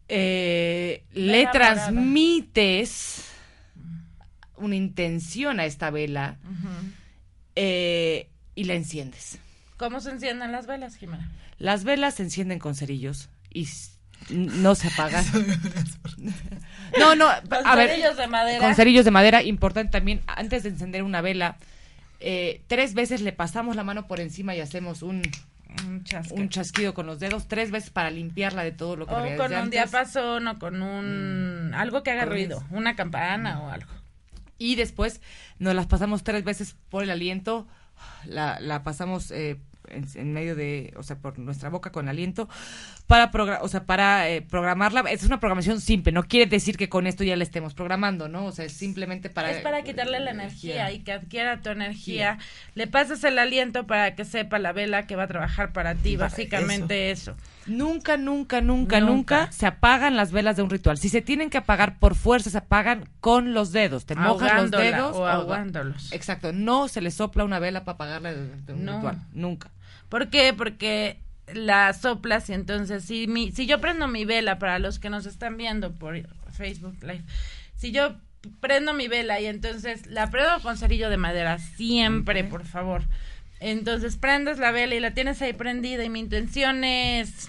Eh, 0.08 1.04
le 1.12 1.46
transmites 1.46 3.28
una 4.56 4.76
intención 4.76 5.60
a 5.60 5.64
esta 5.64 5.90
vela 5.90 6.36
eh, 7.56 8.28
y 8.54 8.64
la 8.64 8.74
enciendes. 8.74 9.38
¿Cómo 9.76 10.00
se 10.00 10.10
encienden 10.10 10.52
las 10.52 10.66
velas, 10.66 10.96
Jimena? 10.96 11.30
Las 11.58 11.84
velas 11.84 12.14
se 12.14 12.24
encienden 12.24 12.58
con 12.58 12.74
cerillos 12.74 13.30
y 13.52 13.66
no 14.30 14.74
se 14.74 14.88
apagan. 14.88 15.24
no, 16.98 17.14
no, 17.14 17.26
Con 17.48 17.66
a 17.66 17.74
ver, 17.74 17.90
cerillos 17.90 18.16
de 18.16 18.26
madera. 18.26 18.58
con 18.60 18.74
cerillos 18.74 19.04
de 19.04 19.10
madera, 19.10 19.42
importante 19.42 19.90
también, 19.90 20.20
antes 20.26 20.62
de 20.62 20.70
encender 20.70 21.02
una 21.02 21.20
vela, 21.20 21.56
eh, 22.20 22.62
tres 22.68 22.94
veces 22.94 23.20
le 23.20 23.32
pasamos 23.32 23.76
la 23.76 23.84
mano 23.84 24.06
por 24.06 24.20
encima 24.20 24.54
y 24.54 24.60
hacemos 24.60 25.02
un, 25.02 25.22
Un 26.30 26.48
chasquido 26.48 26.94
con 26.94 27.06
los 27.06 27.18
dedos, 27.18 27.48
tres 27.48 27.70
veces 27.70 27.90
para 27.90 28.10
limpiarla 28.10 28.62
de 28.62 28.72
todo 28.72 28.94
lo 28.96 29.06
que 29.06 29.14
o 29.14 29.36
con 29.36 29.54
un 29.54 29.70
diapasón 29.70 30.46
o 30.46 30.58
con 30.58 30.82
un... 30.82 31.72
algo 31.74 32.02
que 32.02 32.10
haga 32.10 32.24
ruido, 32.26 32.62
una 32.70 32.94
campana 32.94 33.60
o 33.62 33.70
algo. 33.70 33.90
Y 34.62 34.76
después 34.76 35.20
nos 35.58 35.74
las 35.74 35.86
pasamos 35.86 36.22
tres 36.22 36.44
veces 36.44 36.76
por 36.88 37.02
el 37.02 37.10
aliento, 37.10 37.66
la, 38.24 38.60
la 38.60 38.84
pasamos 38.84 39.32
eh, 39.32 39.58
en, 39.88 40.06
en 40.14 40.32
medio 40.32 40.54
de, 40.54 40.94
o 40.96 41.02
sea, 41.02 41.16
por 41.18 41.36
nuestra 41.38 41.68
boca 41.68 41.90
con 41.90 42.08
aliento, 42.08 42.48
para, 43.08 43.30
o 43.60 43.68
sea, 43.68 43.84
para 43.84 44.28
eh, 44.28 44.40
programarla. 44.40 45.00
Es 45.10 45.24
una 45.24 45.40
programación 45.40 45.80
simple, 45.80 46.12
no 46.12 46.22
quiere 46.22 46.46
decir 46.48 46.76
que 46.76 46.88
con 46.88 47.08
esto 47.08 47.24
ya 47.24 47.34
la 47.34 47.42
estemos 47.42 47.74
programando, 47.74 48.28
¿no? 48.28 48.46
O 48.46 48.52
sea, 48.52 48.64
es 48.64 48.72
simplemente 48.72 49.30
para... 49.30 49.50
es 49.50 49.62
para 49.62 49.82
quitarle 49.82 50.20
la 50.20 50.30
energía 50.30 50.92
y 50.92 51.00
que 51.00 51.12
adquiera 51.12 51.60
tu 51.60 51.70
energía. 51.70 52.38
Le 52.76 52.86
pasas 52.86 53.24
el 53.24 53.38
aliento 53.40 53.86
para 53.88 54.14
que 54.14 54.24
sepa 54.24 54.60
la 54.60 54.72
vela 54.72 55.08
que 55.08 55.16
va 55.16 55.24
a 55.24 55.28
trabajar 55.28 55.72
para 55.72 55.96
ti, 55.96 56.16
básicamente 56.16 57.10
eso. 57.10 57.34
Nunca, 57.66 58.16
nunca, 58.16 58.60
nunca, 58.60 59.00
nunca, 59.00 59.00
Nunca. 59.00 59.52
se 59.52 59.66
apagan 59.66 60.16
las 60.16 60.32
velas 60.32 60.56
de 60.56 60.62
un 60.62 60.70
ritual. 60.70 60.98
Si 60.98 61.08
se 61.08 61.22
tienen 61.22 61.48
que 61.50 61.58
apagar 61.58 61.98
por 61.98 62.14
fuerza, 62.14 62.50
se 62.50 62.58
apagan 62.58 63.08
con 63.20 63.54
los 63.54 63.72
dedos. 63.72 64.04
Te 64.06 64.14
mojas 64.16 64.62
los 64.62 64.70
dedos. 64.70 65.16
o 65.16 65.26
ahogándolos. 65.26 66.12
Exacto. 66.12 66.52
No 66.52 66.88
se 66.88 67.00
le 67.00 67.10
sopla 67.10 67.44
una 67.44 67.58
vela 67.58 67.84
para 67.84 67.94
apagarla 67.94 68.32
de, 68.32 68.56
de 68.62 68.72
un 68.72 68.84
No. 68.84 68.96
ritual. 68.96 69.18
Nunca. 69.32 69.70
¿Por 70.08 70.28
qué? 70.30 70.52
Porque 70.52 71.20
la 71.54 71.92
soplas 71.92 72.48
y 72.50 72.52
entonces 72.54 73.04
si 73.04 73.26
mi, 73.26 73.52
si 73.52 73.66
yo 73.66 73.80
prendo 73.80 74.08
mi 74.08 74.24
vela 74.24 74.58
para 74.58 74.78
los 74.78 74.98
que 74.98 75.10
nos 75.10 75.26
están 75.26 75.56
viendo 75.56 75.92
por 75.92 76.14
Facebook 76.52 76.96
Live, 77.02 77.24
si 77.76 77.92
yo 77.92 78.16
prendo 78.60 78.92
mi 78.94 79.08
vela 79.08 79.40
y 79.40 79.46
entonces 79.46 80.06
la 80.06 80.30
prendo 80.30 80.60
con 80.62 80.76
cerillo 80.76 81.10
de 81.10 81.16
madera, 81.16 81.58
siempre, 81.58 82.44
por 82.44 82.64
favor. 82.64 83.02
Entonces 83.64 84.16
prendes 84.16 84.58
la 84.58 84.72
vela 84.72 84.96
y 84.96 85.00
la 85.00 85.14
tienes 85.14 85.40
ahí 85.40 85.52
prendida 85.52 86.02
y 86.04 86.10
mi 86.10 86.18
intención 86.18 86.82
es, 86.82 87.48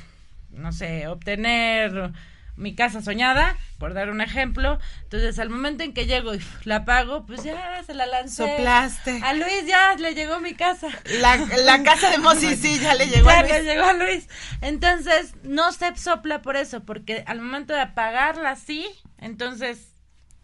no 0.51 0.71
sé, 0.71 1.07
obtener 1.07 2.11
mi 2.55 2.75
casa 2.75 3.01
soñada, 3.01 3.57
por 3.79 3.95
dar 3.95 4.11
un 4.11 4.21
ejemplo. 4.21 4.77
Entonces 5.01 5.39
al 5.39 5.49
momento 5.49 5.83
en 5.83 5.91
que 5.95 6.05
llego 6.05 6.35
y 6.35 6.39
la 6.65 6.77
apago, 6.77 7.25
pues 7.25 7.43
ya 7.43 7.81
se 7.83 7.95
la 7.95 8.05
lancé. 8.05 8.45
Soplaste. 8.47 9.21
A 9.23 9.33
Luis 9.33 9.65
ya 9.65 9.95
le 9.95 10.13
llegó 10.13 10.39
mi 10.39 10.53
casa. 10.53 10.87
La, 11.19 11.35
la 11.37 11.81
casa 11.81 12.11
de 12.11 12.19
Mossi, 12.19 12.55
sí, 12.57 12.77
ya 12.79 12.93
le 12.93 13.07
llegó 13.07 13.29
Ya 13.31 13.39
a 13.39 13.41
Luis. 13.41 13.53
le 13.53 13.63
llegó 13.63 13.83
a 13.85 13.93
Luis. 13.93 14.29
Entonces, 14.61 15.33
no 15.41 15.71
se 15.71 15.95
sopla 15.95 16.43
por 16.43 16.57
eso, 16.57 16.83
porque 16.83 17.23
al 17.25 17.41
momento 17.41 17.73
de 17.73 17.81
apagarla 17.81 18.51
así, 18.51 18.85
entonces 19.17 19.93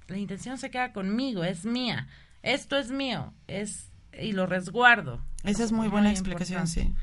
la 0.08 0.18
intención 0.18 0.58
se 0.58 0.72
queda 0.72 0.94
conmigo, 0.94 1.44
es 1.44 1.64
mía. 1.64 2.08
Esto 2.42 2.76
es 2.80 2.90
mío, 2.90 3.34
es 3.48 3.89
y 4.18 4.32
lo 4.32 4.46
resguardo. 4.46 5.22
Esa 5.44 5.64
es 5.64 5.72
muy 5.72 5.88
buena 5.88 6.12
explicación, 6.12 6.68
sí. 6.68 6.94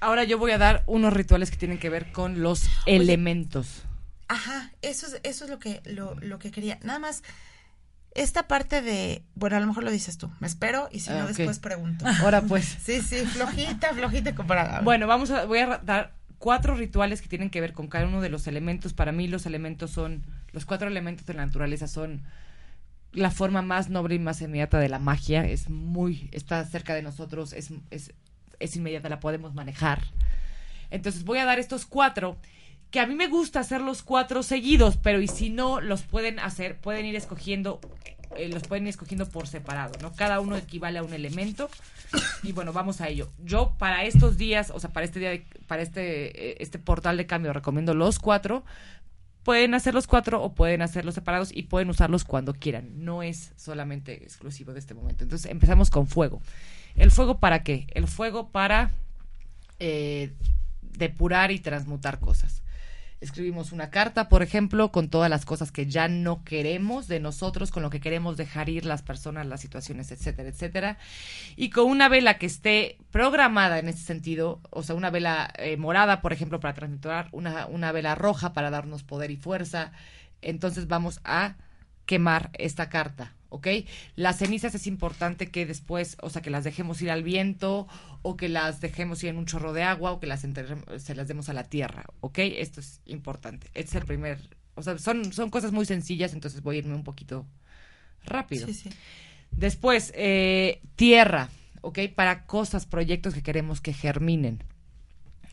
Ahora 0.00 0.24
yo 0.24 0.38
voy 0.38 0.50
a 0.52 0.58
dar 0.58 0.82
unos 0.86 1.12
rituales 1.12 1.50
que 1.50 1.56
tienen 1.56 1.78
que 1.78 1.88
ver 1.90 2.12
con 2.12 2.42
los 2.42 2.68
elementos. 2.86 3.82
Ajá, 4.28 4.72
eso 4.82 5.06
es, 5.06 5.20
eso 5.22 5.44
es 5.44 5.50
lo 5.50 5.58
que, 5.58 5.80
lo, 5.84 6.14
lo 6.16 6.38
que 6.38 6.50
quería. 6.50 6.78
Nada 6.82 6.98
más, 6.98 7.22
esta 8.14 8.48
parte 8.48 8.82
de, 8.82 9.22
bueno, 9.34 9.56
a 9.56 9.60
lo 9.60 9.66
mejor 9.66 9.84
lo 9.84 9.90
dices 9.90 10.18
tú, 10.18 10.30
me 10.40 10.46
espero 10.46 10.88
y 10.90 11.00
si 11.00 11.10
Ah, 11.10 11.18
no 11.18 11.24
ok. 11.24 11.28
después 11.32 11.58
pregunto. 11.58 12.04
Ahora 12.20 12.42
pues. 12.42 12.64
Sí, 12.82 13.00
sí, 13.02 13.24
flojita, 13.26 13.92
flojita 13.94 14.34
comparada. 14.34 14.80
Bueno, 14.80 15.06
vamos 15.06 15.30
a, 15.30 15.44
voy 15.44 15.60
a 15.60 15.78
dar 15.78 16.14
cuatro 16.38 16.74
rituales 16.74 17.22
que 17.22 17.28
tienen 17.28 17.50
que 17.50 17.60
ver 17.60 17.72
con 17.72 17.88
cada 17.88 18.06
uno 18.06 18.20
de 18.20 18.28
los 18.28 18.46
elementos. 18.46 18.92
Para 18.94 19.12
mí 19.12 19.28
los 19.28 19.46
elementos 19.46 19.90
son, 19.92 20.24
los 20.52 20.64
cuatro 20.66 20.88
elementos 20.88 21.24
de 21.26 21.34
la 21.34 21.46
naturaleza 21.46 21.86
son 21.88 22.22
la 23.16 23.30
forma 23.30 23.62
más 23.62 23.88
noble 23.88 24.14
y 24.14 24.18
más 24.18 24.40
inmediata 24.42 24.78
de 24.78 24.88
la 24.88 24.98
magia. 24.98 25.44
Es 25.46 25.68
muy, 25.70 26.28
está 26.32 26.64
cerca 26.64 26.94
de 26.94 27.02
nosotros, 27.02 27.52
es, 27.52 27.70
es, 27.90 28.12
es 28.60 28.76
inmediata, 28.76 29.08
la 29.08 29.20
podemos 29.20 29.54
manejar. 29.54 30.02
Entonces 30.90 31.24
voy 31.24 31.38
a 31.38 31.44
dar 31.44 31.58
estos 31.58 31.86
cuatro, 31.86 32.36
que 32.90 33.00
a 33.00 33.06
mí 33.06 33.14
me 33.14 33.26
gusta 33.26 33.60
hacer 33.60 33.80
los 33.80 34.02
cuatro 34.02 34.42
seguidos, 34.42 34.96
pero 34.98 35.20
y 35.20 35.28
si 35.28 35.50
no, 35.50 35.80
los 35.80 36.02
pueden 36.02 36.38
hacer, 36.38 36.78
pueden 36.78 37.06
ir 37.06 37.16
escogiendo, 37.16 37.80
eh, 38.36 38.48
los 38.48 38.62
pueden 38.64 38.84
ir 38.84 38.90
escogiendo 38.90 39.28
por 39.28 39.48
separado, 39.48 39.92
¿no? 40.02 40.12
Cada 40.12 40.38
uno 40.40 40.56
equivale 40.56 40.98
a 40.98 41.02
un 41.02 41.12
elemento. 41.12 41.68
Y 42.44 42.52
bueno, 42.52 42.72
vamos 42.72 43.00
a 43.00 43.08
ello. 43.08 43.32
Yo 43.44 43.74
para 43.78 44.04
estos 44.04 44.36
días, 44.36 44.70
o 44.70 44.78
sea, 44.78 44.90
para 44.92 45.04
este 45.04 45.18
día, 45.18 45.30
de- 45.30 45.46
para 45.66 45.82
este, 45.82 46.50
eh, 46.52 46.56
este 46.60 46.78
portal 46.78 47.16
de 47.16 47.26
cambio, 47.26 47.52
recomiendo 47.52 47.94
los 47.94 48.18
cuatro. 48.20 48.62
Pueden 49.46 49.74
hacer 49.74 49.94
los 49.94 50.08
cuatro 50.08 50.42
o 50.42 50.54
pueden 50.54 50.82
hacerlos 50.82 51.14
separados 51.14 51.50
y 51.54 51.62
pueden 51.62 51.88
usarlos 51.88 52.24
cuando 52.24 52.52
quieran. 52.52 53.04
No 53.04 53.22
es 53.22 53.52
solamente 53.54 54.24
exclusivo 54.24 54.72
de 54.72 54.80
este 54.80 54.92
momento. 54.92 55.22
Entonces 55.22 55.48
empezamos 55.48 55.88
con 55.88 56.08
fuego. 56.08 56.42
¿El 56.96 57.12
fuego 57.12 57.38
para 57.38 57.62
qué? 57.62 57.86
El 57.94 58.08
fuego 58.08 58.48
para 58.48 58.90
eh, 59.78 60.32
depurar 60.82 61.52
y 61.52 61.60
transmutar 61.60 62.18
cosas. 62.18 62.64
Escribimos 63.26 63.72
una 63.72 63.90
carta, 63.90 64.28
por 64.28 64.42
ejemplo, 64.42 64.92
con 64.92 65.08
todas 65.08 65.28
las 65.28 65.44
cosas 65.44 65.72
que 65.72 65.86
ya 65.86 66.06
no 66.06 66.44
queremos 66.44 67.08
de 67.08 67.18
nosotros, 67.18 67.72
con 67.72 67.82
lo 67.82 67.90
que 67.90 67.98
queremos 67.98 68.36
dejar 68.36 68.68
ir 68.68 68.86
las 68.86 69.02
personas, 69.02 69.48
las 69.48 69.60
situaciones, 69.60 70.12
etcétera, 70.12 70.48
etcétera. 70.48 70.98
Y 71.56 71.70
con 71.70 71.86
una 71.90 72.08
vela 72.08 72.38
que 72.38 72.46
esté 72.46 72.98
programada 73.10 73.80
en 73.80 73.88
ese 73.88 74.04
sentido, 74.04 74.60
o 74.70 74.84
sea, 74.84 74.94
una 74.94 75.10
vela 75.10 75.52
eh, 75.58 75.76
morada, 75.76 76.22
por 76.22 76.32
ejemplo, 76.32 76.60
para 76.60 76.74
transmutar, 76.74 77.28
una, 77.32 77.66
una 77.66 77.90
vela 77.90 78.14
roja 78.14 78.52
para 78.52 78.70
darnos 78.70 79.02
poder 79.02 79.32
y 79.32 79.36
fuerza. 79.36 79.90
Entonces 80.40 80.86
vamos 80.86 81.20
a 81.24 81.56
quemar 82.04 82.50
esta 82.52 82.88
carta, 82.88 83.34
¿ok? 83.48 83.68
Las 84.14 84.38
cenizas 84.38 84.74
es 84.74 84.86
importante 84.86 85.50
que 85.50 85.66
después, 85.66 86.16
o 86.22 86.30
sea, 86.30 86.42
que 86.42 86.50
las 86.50 86.64
dejemos 86.64 87.00
ir 87.02 87.10
al 87.10 87.22
viento 87.22 87.86
o 88.22 88.36
que 88.36 88.48
las 88.48 88.80
dejemos 88.80 89.22
ir 89.22 89.30
en 89.30 89.38
un 89.38 89.46
chorro 89.46 89.72
de 89.72 89.82
agua 89.82 90.12
o 90.12 90.20
que 90.20 90.26
las 90.26 90.40
se 90.40 91.14
las 91.14 91.28
demos 91.28 91.48
a 91.48 91.52
la 91.52 91.64
tierra, 91.64 92.04
¿ok? 92.20 92.38
Esto 92.38 92.80
es 92.80 93.00
importante. 93.06 93.68
Este 93.74 93.90
es 93.90 93.94
el 93.96 94.04
primer, 94.04 94.38
o 94.74 94.82
sea, 94.82 94.98
son, 94.98 95.32
son 95.32 95.50
cosas 95.50 95.72
muy 95.72 95.86
sencillas, 95.86 96.32
entonces 96.32 96.62
voy 96.62 96.76
a 96.76 96.78
irme 96.80 96.94
un 96.94 97.04
poquito 97.04 97.46
rápido. 98.24 98.66
Sí, 98.66 98.74
sí. 98.74 98.90
Después, 99.50 100.12
eh, 100.14 100.82
tierra, 100.96 101.48
¿ok? 101.80 102.00
Para 102.14 102.46
cosas, 102.46 102.86
proyectos 102.86 103.34
que 103.34 103.42
queremos 103.42 103.80
que 103.80 103.92
germinen. 103.92 104.62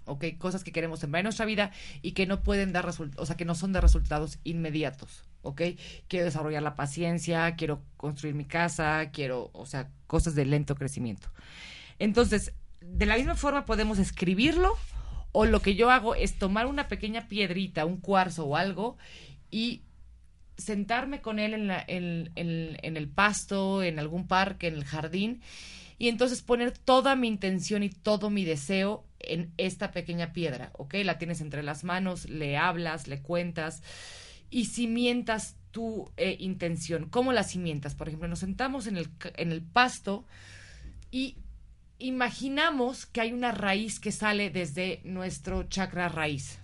¿Ok? 0.05 0.25
Cosas 0.37 0.63
que 0.63 0.71
queremos 0.71 0.99
sembrar 0.99 1.21
en 1.21 1.25
nuestra 1.25 1.45
vida 1.45 1.71
y 2.01 2.11
que 2.11 2.25
no 2.25 2.41
pueden 2.43 2.71
dar 2.73 2.85
resultados, 2.85 3.21
o 3.23 3.25
sea, 3.25 3.37
que 3.37 3.45
no 3.45 3.55
son 3.55 3.73
de 3.73 3.81
resultados 3.81 4.39
inmediatos, 4.43 5.23
¿ok? 5.41 5.61
Quiero 6.07 6.25
desarrollar 6.25 6.63
la 6.63 6.75
paciencia, 6.75 7.55
quiero 7.55 7.81
construir 7.97 8.35
mi 8.35 8.45
casa, 8.45 9.09
quiero, 9.11 9.49
o 9.53 9.65
sea, 9.65 9.89
cosas 10.07 10.35
de 10.35 10.45
lento 10.45 10.75
crecimiento. 10.75 11.29
Entonces, 11.99 12.53
de 12.81 13.05
la 13.05 13.15
misma 13.17 13.35
forma 13.35 13.65
podemos 13.65 13.99
escribirlo 13.99 14.73
o 15.31 15.45
lo 15.45 15.61
que 15.61 15.75
yo 15.75 15.89
hago 15.89 16.15
es 16.15 16.37
tomar 16.37 16.65
una 16.67 16.87
pequeña 16.87 17.27
piedrita, 17.27 17.85
un 17.85 17.97
cuarzo 17.97 18.45
o 18.45 18.55
algo 18.55 18.97
y 19.49 19.81
sentarme 20.57 21.21
con 21.21 21.39
él 21.39 21.53
en, 21.53 21.67
la- 21.67 21.83
en- 21.87 22.31
en- 22.35 22.77
en 22.83 22.97
el 22.97 23.07
pasto, 23.07 23.81
en 23.83 23.97
algún 23.99 24.27
parque, 24.27 24.67
en 24.67 24.75
el 24.75 24.83
jardín, 24.85 25.41
y 25.97 26.09
entonces 26.09 26.41
poner 26.41 26.77
toda 26.77 27.15
mi 27.15 27.27
intención 27.27 27.81
y 27.83 27.89
todo 27.89 28.29
mi 28.29 28.43
deseo 28.45 29.05
en 29.23 29.53
esta 29.57 29.91
pequeña 29.91 30.33
piedra, 30.33 30.71
¿ok? 30.73 30.95
La 31.03 31.17
tienes 31.17 31.41
entre 31.41 31.63
las 31.63 31.83
manos, 31.83 32.29
le 32.29 32.57
hablas, 32.57 33.07
le 33.07 33.21
cuentas 33.21 33.81
y 34.49 34.65
cimientas 34.65 35.55
tu 35.71 36.11
eh, 36.17 36.37
intención. 36.39 37.09
¿Cómo 37.09 37.33
la 37.33 37.43
cimientas? 37.43 37.95
Por 37.95 38.07
ejemplo, 38.07 38.27
nos 38.27 38.39
sentamos 38.39 38.87
en 38.87 38.97
el, 38.97 39.09
en 39.35 39.51
el 39.51 39.61
pasto 39.61 40.25
y 41.11 41.37
imaginamos 41.99 43.05
que 43.05 43.21
hay 43.21 43.33
una 43.33 43.51
raíz 43.51 43.99
que 43.99 44.11
sale 44.11 44.49
desde 44.49 45.01
nuestro 45.03 45.63
chakra 45.63 46.09
raíz. 46.09 46.59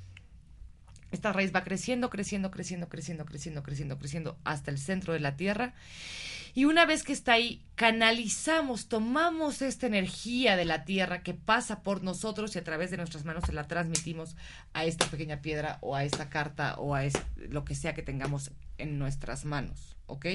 Esta 1.11 1.33
raíz 1.33 1.53
va 1.53 1.63
creciendo, 1.63 2.09
creciendo, 2.09 2.51
creciendo, 2.51 2.87
creciendo, 2.87 3.25
creciendo, 3.25 3.63
creciendo, 3.63 3.97
creciendo 3.97 4.37
hasta 4.43 4.69
el 4.69 4.77
centro 4.77 5.13
de 5.13 5.19
la 5.19 5.35
tierra. 5.35 5.73
Y 6.53 6.65
una 6.65 6.85
vez 6.85 7.03
que 7.03 7.13
está 7.13 7.33
ahí, 7.33 7.63
canalizamos, 7.75 8.87
tomamos 8.87 9.61
esta 9.61 9.87
energía 9.87 10.55
de 10.55 10.65
la 10.65 10.85
tierra 10.85 11.23
que 11.23 11.33
pasa 11.33 11.81
por 11.81 12.03
nosotros 12.03 12.55
y 12.55 12.59
a 12.59 12.63
través 12.63 12.91
de 12.91 12.97
nuestras 12.97 13.25
manos 13.25 13.43
se 13.45 13.53
la 13.53 13.67
transmitimos 13.67 14.35
a 14.73 14.85
esta 14.85 15.05
pequeña 15.07 15.41
piedra 15.41 15.77
o 15.81 15.95
a 15.95 16.03
esta 16.03 16.29
carta 16.29 16.75
o 16.77 16.95
a 16.95 17.03
lo 17.49 17.63
que 17.65 17.75
sea 17.75 17.93
que 17.93 18.03
tengamos 18.03 18.51
en 18.77 18.99
nuestras 18.99 19.45
manos, 19.45 19.95
¿ok? 20.07 20.25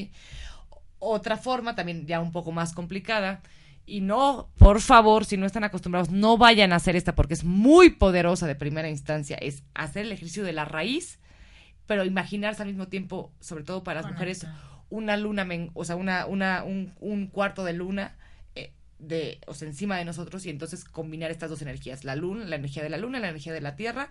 Otra 0.99 1.37
forma, 1.37 1.75
también 1.75 2.07
ya 2.07 2.21
un 2.21 2.33
poco 2.33 2.53
más 2.53 2.73
complicada, 2.73 3.43
y 3.87 4.01
no, 4.01 4.49
por 4.57 4.81
favor, 4.81 5.27
si 5.27 5.37
no 5.37 5.45
están 5.45 5.65
acostumbrados, 5.65 6.11
no 6.11 6.39
vayan 6.39 6.73
a 6.73 6.77
hacer 6.77 6.97
esta 6.97 7.15
porque 7.15 7.35
es 7.35 7.45
muy 7.45 7.91
poderosa 7.91 8.47
de 8.47 8.55
primera 8.55 8.89
instancia, 8.89 9.37
es 9.37 9.63
hacer 9.75 10.07
el 10.07 10.13
ejercicio 10.13 10.43
de 10.43 10.55
la 10.55 10.65
raíz, 10.65 11.19
pero 11.87 12.05
imaginarse 12.05 12.63
al 12.63 12.69
mismo 12.69 12.89
tiempo, 12.89 13.31
sobre 13.41 13.65
todo 13.65 13.85
para 13.85 14.01
las 14.01 14.11
mujeres, 14.11 14.47
una 14.91 15.17
luna, 15.17 15.47
o 15.75 15.85
sea, 15.85 15.97
una, 15.97 16.27
una, 16.27 16.65
un, 16.65 16.95
un 17.01 17.27
cuarto 17.29 17.65
de 17.65 17.73
luna 17.73 18.17
eh, 18.55 18.73
de, 18.99 19.39
o 19.47 19.55
sea, 19.55 19.69
encima 19.69 19.97
de 19.97 20.05
nosotros 20.05 20.47
y 20.47 20.51
entonces 20.51 20.85
combinar 20.85 21.31
estas 21.31 21.51
dos 21.51 21.63
energías, 21.63 22.05
la 22.05 22.17
luna, 22.17 22.45
la 22.45 22.57
energía 22.57 22.83
de 22.83 22.91
la 22.91 22.99
luna, 22.99 23.21
la 23.21 23.29
energía 23.29 23.53
de 23.53 23.61
la 23.61 23.77
tierra, 23.77 24.09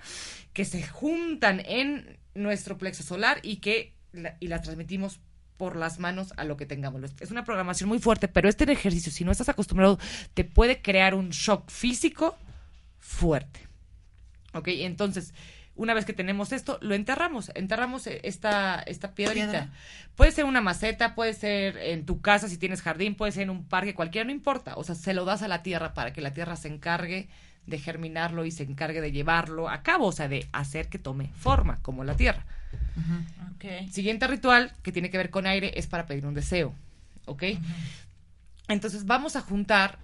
que 0.53 0.65
se 0.65 0.83
juntan 0.83 1.61
en 1.65 2.17
nuestro 2.35 2.77
plexo 2.77 3.03
solar 3.03 3.39
y 3.43 3.57
que 3.57 3.93
y 4.39 4.47
las 4.47 4.61
transmitimos 4.61 5.19
por 5.57 5.75
las 5.75 5.99
manos 5.99 6.33
a 6.37 6.43
lo 6.43 6.57
que 6.57 6.65
tengamos. 6.65 7.01
Es 7.19 7.31
una 7.31 7.45
programación 7.45 7.87
muy 7.87 7.99
fuerte, 7.99 8.27
pero 8.27 8.49
este 8.49 8.69
ejercicio, 8.71 9.11
si 9.11 9.23
no 9.23 9.31
estás 9.31 9.49
acostumbrado, 9.49 9.99
te 10.33 10.43
puede 10.43 10.81
crear 10.81 11.15
un 11.15 11.29
shock 11.29 11.69
físico 11.69 12.37
fuerte. 12.99 13.61
¿Ok? 14.53 14.67
Entonces, 14.69 15.33
una 15.75 15.93
vez 15.93 16.05
que 16.05 16.13
tenemos 16.13 16.51
esto, 16.51 16.77
lo 16.81 16.95
enterramos. 16.95 17.51
Enterramos 17.55 18.05
eh, 18.07 18.21
esta, 18.23 18.79
esta 18.81 19.13
piedrita. 19.13 19.49
Piedra. 19.49 19.69
Puede 20.15 20.31
ser 20.31 20.45
una 20.45 20.61
maceta, 20.61 21.15
puede 21.15 21.33
ser 21.33 21.77
en 21.77 22.05
tu 22.05 22.21
casa 22.21 22.47
si 22.47 22.57
tienes 22.57 22.81
jardín, 22.81 23.15
puede 23.15 23.31
ser 23.31 23.43
en 23.43 23.49
un 23.49 23.63
parque, 23.63 23.95
cualquiera, 23.95 24.25
no 24.25 24.31
importa. 24.31 24.75
O 24.75 24.83
sea, 24.83 24.95
se 24.95 25.13
lo 25.13 25.25
das 25.25 25.41
a 25.41 25.47
la 25.47 25.63
tierra 25.63 25.93
para 25.93 26.13
que 26.13 26.21
la 26.21 26.33
tierra 26.33 26.55
se 26.55 26.67
encargue 26.67 27.27
de 27.65 27.79
germinarlo 27.79 28.45
y 28.45 28.51
se 28.51 28.63
encargue 28.63 29.01
de 29.01 29.11
llevarlo 29.11 29.69
a 29.69 29.83
cabo, 29.83 30.07
o 30.07 30.11
sea, 30.11 30.27
de 30.27 30.47
hacer 30.51 30.89
que 30.89 30.99
tome 30.99 31.29
forma, 31.35 31.81
como 31.81 32.03
la 32.03 32.15
tierra. 32.15 32.45
Siguiente 33.91 34.27
ritual 34.27 34.73
que 34.81 34.91
tiene 34.91 35.09
que 35.09 35.17
ver 35.17 35.29
con 35.29 35.47
aire 35.47 35.71
es 35.75 35.87
para 35.87 36.05
pedir 36.05 36.25
un 36.25 36.33
deseo, 36.33 36.73
¿ok? 37.25 37.43
Entonces 38.67 39.05
vamos 39.05 39.35
a 39.35 39.41
juntar, 39.41 39.97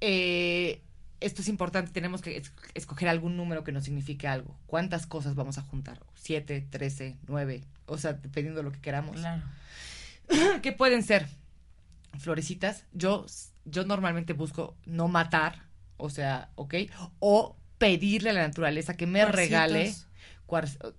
eh, 0.00 0.80
esto 1.24 1.42
es 1.42 1.48
importante, 1.48 1.90
tenemos 1.92 2.20
que 2.22 2.36
es- 2.36 2.52
escoger 2.74 3.08
algún 3.08 3.36
número 3.36 3.64
que 3.64 3.72
nos 3.72 3.84
signifique 3.84 4.26
algo. 4.28 4.56
¿Cuántas 4.66 5.06
cosas 5.06 5.34
vamos 5.34 5.58
a 5.58 5.62
juntar? 5.62 6.00
¿Siete, 6.14 6.60
trece, 6.70 7.16
nueve? 7.26 7.64
O 7.86 7.98
sea, 7.98 8.12
dependiendo 8.14 8.58
de 8.60 8.64
lo 8.64 8.72
que 8.72 8.80
queramos. 8.80 9.16
Claro. 9.16 9.42
¿Qué 10.62 10.72
pueden 10.72 11.02
ser? 11.02 11.26
Florecitas. 12.18 12.84
Yo, 12.92 13.26
yo 13.64 13.84
normalmente 13.84 14.32
busco 14.32 14.76
no 14.86 15.08
matar, 15.08 15.64
o 15.96 16.10
sea, 16.10 16.50
¿ok? 16.54 16.74
O 17.18 17.56
pedirle 17.78 18.30
a 18.30 18.34
la 18.34 18.46
naturaleza 18.46 18.96
que 18.96 19.06
me 19.06 19.24
regale. 19.26 19.92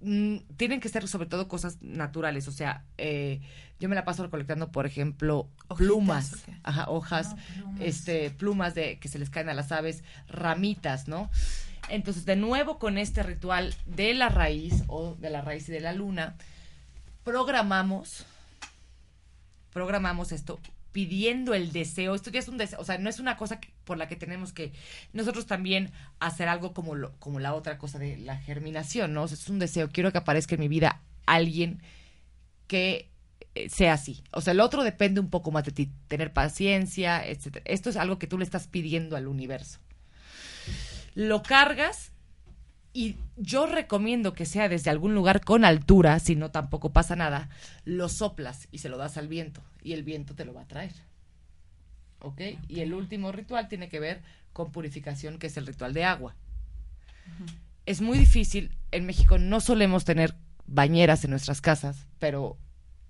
Mm, 0.02 0.38
tienen 0.58 0.80
que 0.80 0.90
ser 0.90 1.08
sobre 1.08 1.28
todo 1.28 1.48
cosas 1.48 1.78
naturales, 1.82 2.48
o 2.48 2.52
sea, 2.52 2.84
eh, 2.98 3.42
yo 3.80 3.90
me 3.90 3.96
la 3.96 4.06
paso 4.06 4.24
recolectando, 4.24 4.72
por 4.72 4.86
ejemplo, 4.86 5.48
plumas, 5.78 6.44
ajá, 6.64 6.90
hojas, 6.90 7.30
Ah, 7.32 7.36
plumas. 7.54 7.82
este, 7.82 8.30
plumas 8.32 8.76
de 8.76 9.00
que 9.00 9.08
se 9.08 9.20
les 9.20 9.30
caen 9.30 9.50
a 9.50 9.54
las 9.54 9.72
aves, 9.72 10.04
ramitas, 10.28 11.08
¿no? 11.08 11.30
Entonces, 11.90 12.26
de 12.26 12.36
nuevo 12.36 12.80
con 12.80 12.98
este 12.98 13.22
ritual 13.22 13.76
de 13.86 14.14
la 14.16 14.30
raíz 14.30 14.84
o 14.88 15.16
de 15.16 15.30
la 15.30 15.42
raíz 15.42 15.70
y 15.70 15.72
de 15.72 15.82
la 15.82 15.94
luna, 15.94 16.36
programamos 17.24 18.26
programamos 19.72 20.32
esto 20.32 20.60
pidiendo 20.94 21.54
el 21.54 21.72
deseo. 21.74 22.16
Esto 22.16 22.30
ya 22.30 22.40
es 22.40 22.48
un 22.48 22.58
deseo, 22.58 22.80
o 22.80 22.86
sea, 22.86 22.98
no 22.98 23.10
es 23.10 23.20
una 23.20 23.36
cosa 23.36 23.60
que- 23.60 23.74
por 23.86 23.98
la 23.98 24.08
que 24.08 24.16
tenemos 24.16 24.52
que 24.52 24.74
nosotros 25.14 25.46
también 25.46 25.92
hacer 26.20 26.48
algo 26.48 26.74
como 26.74 26.96
lo, 26.96 27.14
como 27.20 27.40
la 27.40 27.54
otra 27.54 27.78
cosa 27.78 28.00
de 28.00 28.18
la 28.18 28.38
germinación, 28.38 29.14
¿no? 29.14 29.24
O 29.24 29.26
es 29.26 29.50
un 29.50 29.60
deseo. 29.60 29.90
Quiero 29.90 30.12
que 30.12 30.18
aparezca 30.18 30.56
en 30.56 30.62
mi 30.62 30.68
vida 30.68 31.02
alguien 31.26 31.82
que 32.68 33.10
eh, 33.54 33.70
sea 33.70 33.94
así. 33.94 34.24
O 34.32 34.42
sea, 34.42 34.52
el 34.52 34.60
otro 34.60 34.84
depende 34.84 35.22
un 35.22 35.30
poco 35.30 35.52
más 35.52 35.64
de 35.64 35.72
ti, 35.72 35.92
tener 36.08 36.34
paciencia, 36.34 37.26
etcétera. 37.26 37.64
Esto 37.66 37.90
es 37.90 37.96
algo 37.96 38.20
que 38.20 38.28
tú 38.28 38.38
le 38.38 38.44
estás 38.44 38.68
pidiendo 38.68 39.16
al 39.16 39.28
universo. 39.28 39.80
Lo 41.14 41.42
cargas 41.42 42.12
y 42.92 43.16
yo 43.38 43.66
recomiendo 43.66 44.34
que 44.34 44.46
sea 44.46 44.70
desde 44.70 44.90
algún 44.90 45.14
lugar 45.14 45.42
con 45.42 45.66
altura, 45.66 46.20
si 46.20 46.36
no 46.36 46.52
tampoco 46.52 46.92
pasa 46.92 47.16
nada, 47.16 47.50
lo 47.84 48.10
soplas 48.10 48.68
y 48.72 48.80
se 48.80 48.90
lo 48.90 48.98
das 48.98 49.18
al 49.18 49.28
viento 49.28 49.62
y 49.82 49.94
el 49.94 50.04
viento 50.04 50.36
te 50.36 50.46
lo 50.46 50.54
va 50.54 50.62
a 50.62 50.68
traer. 50.68 50.94
¿Ok? 52.26 52.42
Y 52.68 52.80
el 52.80 52.96
último 52.96 53.32
ritual 53.32 53.68
tiene 53.68 53.88
que 53.88 54.00
ver 54.00 54.24
con 54.52 54.72
purificación, 54.72 55.38
que 55.38 55.46
es 55.46 55.58
el 55.58 55.68
ritual 55.68 55.94
de 55.94 56.06
agua. 56.06 56.36
Es 57.86 58.02
muy 58.02 58.18
difícil, 58.18 58.76
en 58.92 59.06
México 59.06 59.38
no 59.38 59.62
solemos 59.62 60.06
tener 60.06 60.34
bañeras 60.66 61.24
en 61.24 61.30
nuestras 61.30 61.62
casas, 61.62 62.08
pero 62.18 62.58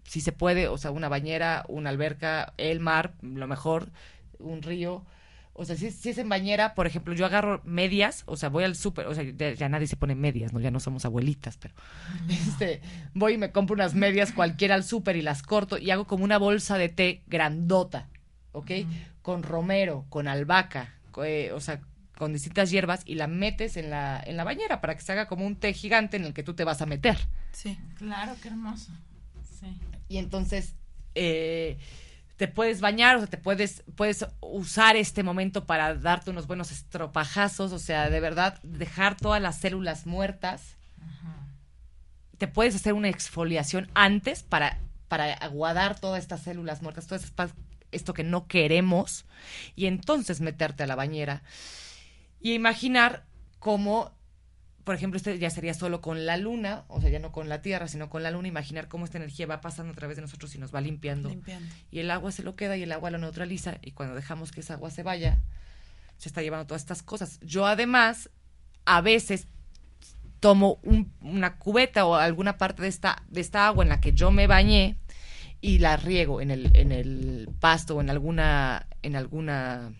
si 0.03 0.19
se 0.19 0.33
puede, 0.33 0.67
o 0.67 0.77
sea, 0.77 0.91
una 0.91 1.07
bañera, 1.07 1.63
una 1.69 1.91
alberca, 1.91 2.53
el 2.57 2.81
mar, 2.81 3.13
lo 3.21 3.47
mejor, 3.47 3.89
un 4.37 4.61
río. 4.61 5.05
O 5.53 5.63
sea, 5.63 5.77
si, 5.77 5.91
si 5.91 6.09
es 6.09 6.17
en 6.17 6.27
bañera, 6.27 6.75
por 6.75 6.85
ejemplo, 6.85 7.13
yo 7.13 7.25
agarro 7.25 7.61
medias, 7.63 8.23
o 8.25 8.35
sea, 8.35 8.49
voy 8.49 8.65
al 8.65 8.75
súper, 8.75 9.07
o 9.07 9.15
sea, 9.15 9.23
ya, 9.23 9.53
ya 9.53 9.69
nadie 9.69 9.87
se 9.87 9.95
pone 9.95 10.13
medias, 10.13 10.51
¿no? 10.51 10.59
Ya 10.59 10.71
no 10.71 10.81
somos 10.81 11.05
abuelitas, 11.05 11.55
pero 11.55 11.73
este, 12.27 12.81
voy 13.13 13.35
y 13.35 13.37
me 13.37 13.53
compro 13.53 13.75
unas 13.75 13.95
medias 13.95 14.33
cualquiera 14.33 14.75
al 14.75 14.83
súper 14.83 15.15
y 15.15 15.21
las 15.21 15.41
corto 15.41 15.77
y 15.77 15.91
hago 15.91 16.05
como 16.05 16.25
una 16.25 16.37
bolsa 16.37 16.77
de 16.77 16.89
té 16.89 17.23
grandota, 17.27 18.09
¿ok? 18.55 18.71
Con 19.21 19.43
romero, 19.43 20.05
con 20.09 20.27
albahaca, 20.27 20.93
eh, 21.23 21.51
o 21.53 21.59
sea, 21.59 21.81
con 22.17 22.33
distintas 22.33 22.71
hierbas 22.71 23.01
y 23.05 23.15
la 23.15 23.27
metes 23.27 23.77
en 23.77 23.89
la, 23.89 24.21
en 24.25 24.37
la 24.37 24.43
bañera 24.43 24.81
para 24.81 24.95
que 24.95 25.01
se 25.01 25.11
haga 25.11 25.27
como 25.27 25.45
un 25.45 25.55
té 25.57 25.73
gigante 25.73 26.17
en 26.17 26.25
el 26.25 26.33
que 26.33 26.43
tú 26.43 26.53
te 26.53 26.63
vas 26.63 26.81
a 26.81 26.85
meter. 26.85 27.17
Sí. 27.51 27.77
Claro, 27.97 28.35
qué 28.41 28.47
hermoso. 28.47 28.91
Sí. 29.59 29.79
y 30.09 30.17
entonces 30.17 30.75
eh, 31.15 31.77
te 32.37 32.47
puedes 32.47 32.81
bañar, 32.81 33.15
o 33.15 33.19
sea, 33.19 33.27
te 33.27 33.37
puedes, 33.37 33.83
puedes 33.95 34.25
usar 34.41 34.97
este 34.97 35.23
momento 35.23 35.65
para 35.65 35.95
darte 35.95 36.31
unos 36.31 36.47
buenos 36.47 36.71
estropajazos, 36.71 37.71
o 37.71 37.79
sea, 37.79 38.09
de 38.09 38.19
verdad, 38.19 38.59
dejar 38.63 39.15
todas 39.15 39.41
las 39.41 39.57
células 39.57 40.05
muertas. 40.05 40.75
Te 42.37 42.49
puedes 42.49 42.75
hacer 42.75 42.91
una 42.91 43.07
exfoliación 43.07 43.89
antes 43.93 44.43
para, 44.43 44.79
para 45.07 45.33
aguadar 45.33 45.97
todas 45.97 46.21
estas 46.21 46.41
células 46.41 46.81
muertas, 46.81 47.07
todo 47.07 47.15
estas 47.15 47.31
esto 47.95 48.13
que 48.13 48.23
no 48.23 48.47
queremos, 48.47 49.25
y 49.75 49.85
entonces 49.87 50.41
meterte 50.41 50.83
a 50.83 50.87
la 50.87 50.95
bañera 50.95 51.43
y 52.39 52.53
imaginar 52.53 53.25
cómo 53.59 54.13
por 54.83 54.93
ejemplo, 54.93 55.17
este 55.17 55.39
ya 55.39 55.49
sería 55.49 55.73
solo 55.73 55.99
con 55.99 56.27
la 56.27 56.37
luna, 56.37 56.83
o 56.89 57.01
sea, 57.01 57.09
ya 57.09 57.17
no 57.17 57.31
con 57.31 57.49
la 57.49 57.63
tierra, 57.63 57.87
sino 57.87 58.07
con 58.07 58.21
la 58.21 58.29
luna, 58.29 58.47
imaginar 58.49 58.87
cómo 58.87 59.03
esta 59.05 59.17
energía 59.17 59.47
va 59.47 59.59
pasando 59.59 59.91
a 59.93 59.95
través 59.95 60.15
de 60.15 60.21
nosotros 60.21 60.53
y 60.53 60.59
nos 60.59 60.75
va 60.75 60.79
limpiando. 60.79 61.29
Limpiando. 61.29 61.73
Y 61.89 61.97
el 62.01 62.11
agua 62.11 62.31
se 62.31 62.43
lo 62.43 62.55
queda 62.55 62.77
y 62.77 62.83
el 62.83 62.91
agua 62.91 63.09
lo 63.09 63.17
neutraliza. 63.17 63.79
Y 63.81 63.93
cuando 63.93 64.13
dejamos 64.13 64.51
que 64.51 64.59
esa 64.59 64.75
agua 64.75 64.91
se 64.91 65.01
vaya, 65.01 65.41
se 66.19 66.29
está 66.29 66.43
llevando 66.43 66.67
todas 66.67 66.83
estas 66.83 67.01
cosas. 67.01 67.39
Yo 67.41 67.65
además, 67.65 68.29
a 68.85 69.01
veces 69.01 69.47
tomo 70.39 70.77
un- 70.83 71.11
una 71.19 71.57
cubeta 71.57 72.05
o 72.05 72.13
alguna 72.13 72.59
parte 72.59 72.83
de 72.83 72.89
esta, 72.89 73.23
de 73.27 73.41
esta 73.41 73.65
agua 73.65 73.83
en 73.83 73.89
la 73.89 74.01
que 74.01 74.13
yo 74.13 74.29
me 74.29 74.45
bañé 74.45 74.97
y 75.65 75.79
la 75.79 75.97
riego 75.97 76.41
en 76.41 76.51
el, 76.51 76.69
en 76.75 76.91
el 76.91 77.49
pasto 77.59 77.95
o 77.95 78.01
en 78.01 78.09
alguna, 78.11 78.85
en 79.01 79.15
alguna, 79.15 79.91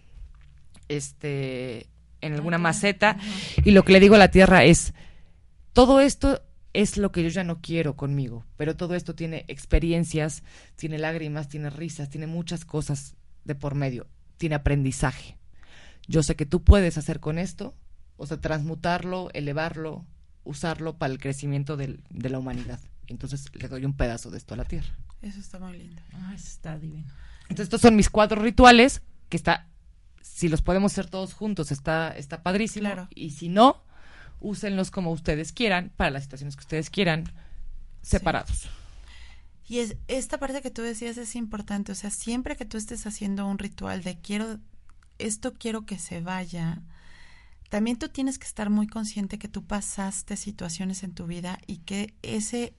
este, 0.87 1.87
en 2.21 2.33
alguna 2.33 2.57
maceta 2.57 3.17
y 3.63 3.71
lo 3.71 3.83
que 3.83 3.93
le 3.93 3.99
digo 3.99 4.15
a 4.15 4.19
la 4.19 4.29
tierra 4.31 4.63
es, 4.63 4.93
todo 5.73 5.99
esto 6.01 6.41
es 6.73 6.97
lo 6.97 7.11
que 7.11 7.23
yo 7.23 7.29
ya 7.29 7.43
no 7.43 7.61
quiero 7.61 7.95
conmigo, 7.95 8.45
pero 8.57 8.75
todo 8.75 8.95
esto 8.95 9.15
tiene 9.15 9.45
experiencias, 9.47 10.43
tiene 10.75 10.97
lágrimas, 10.99 11.47
tiene 11.47 11.69
risas, 11.69 12.09
tiene 12.09 12.27
muchas 12.27 12.65
cosas 12.65 13.15
de 13.43 13.55
por 13.55 13.75
medio, 13.75 14.07
tiene 14.37 14.55
aprendizaje. 14.55 15.37
Yo 16.07 16.21
sé 16.21 16.35
que 16.35 16.45
tú 16.45 16.63
puedes 16.63 16.97
hacer 16.97 17.19
con 17.19 17.39
esto, 17.39 17.73
o 18.17 18.27
sea, 18.27 18.39
transmutarlo, 18.39 19.29
elevarlo, 19.33 20.05
usarlo 20.43 20.97
para 20.97 21.11
el 21.13 21.19
crecimiento 21.19 21.75
del- 21.77 22.03
de 22.09 22.29
la 22.29 22.37
humanidad. 22.39 22.79
Entonces 23.07 23.45
le 23.53 23.67
doy 23.67 23.85
un 23.85 23.95
pedazo 23.95 24.31
de 24.31 24.37
esto 24.37 24.53
a 24.53 24.57
la 24.57 24.65
tierra. 24.65 24.95
Eso 25.21 25.39
está 25.39 25.59
muy 25.59 25.77
lindo. 25.77 26.01
Ah, 26.13 26.33
eso 26.35 26.47
está 26.47 26.77
divino. 26.77 27.11
Entonces 27.43 27.65
estos 27.65 27.81
son 27.81 27.95
mis 27.95 28.09
cuatro 28.09 28.41
rituales, 28.41 29.01
que 29.29 29.37
está, 29.37 29.67
si 30.21 30.47
los 30.47 30.61
podemos 30.61 30.91
hacer 30.91 31.09
todos 31.09 31.33
juntos, 31.33 31.71
está, 31.71 32.09
está 32.09 32.43
padrísimo. 32.43 32.87
Claro. 32.87 33.07
Y 33.13 33.31
si 33.31 33.49
no, 33.49 33.83
úsenlos 34.39 34.91
como 34.91 35.11
ustedes 35.11 35.51
quieran, 35.51 35.91
para 35.95 36.09
las 36.09 36.23
situaciones 36.23 36.55
que 36.55 36.61
ustedes 36.61 36.89
quieran, 36.89 37.25
separados. 38.01 38.67
Y 39.67 39.79
es, 39.79 39.97
esta 40.07 40.37
parte 40.37 40.61
que 40.61 40.71
tú 40.71 40.81
decías 40.81 41.17
es 41.17 41.35
importante, 41.35 41.91
o 41.91 41.95
sea, 41.95 42.11
siempre 42.11 42.55
que 42.55 42.65
tú 42.65 42.77
estés 42.77 43.07
haciendo 43.07 43.47
un 43.47 43.57
ritual 43.57 44.03
de 44.03 44.19
quiero, 44.19 44.59
esto 45.17 45.53
quiero 45.53 45.85
que 45.85 45.97
se 45.97 46.21
vaya, 46.21 46.83
también 47.69 47.97
tú 47.97 48.09
tienes 48.09 48.37
que 48.37 48.45
estar 48.45 48.69
muy 48.69 48.87
consciente 48.87 49.39
que 49.39 49.47
tú 49.47 49.65
pasaste 49.65 50.37
situaciones 50.37 51.03
en 51.03 51.13
tu 51.13 51.25
vida 51.25 51.59
y 51.65 51.77
que 51.79 52.13
ese, 52.21 52.75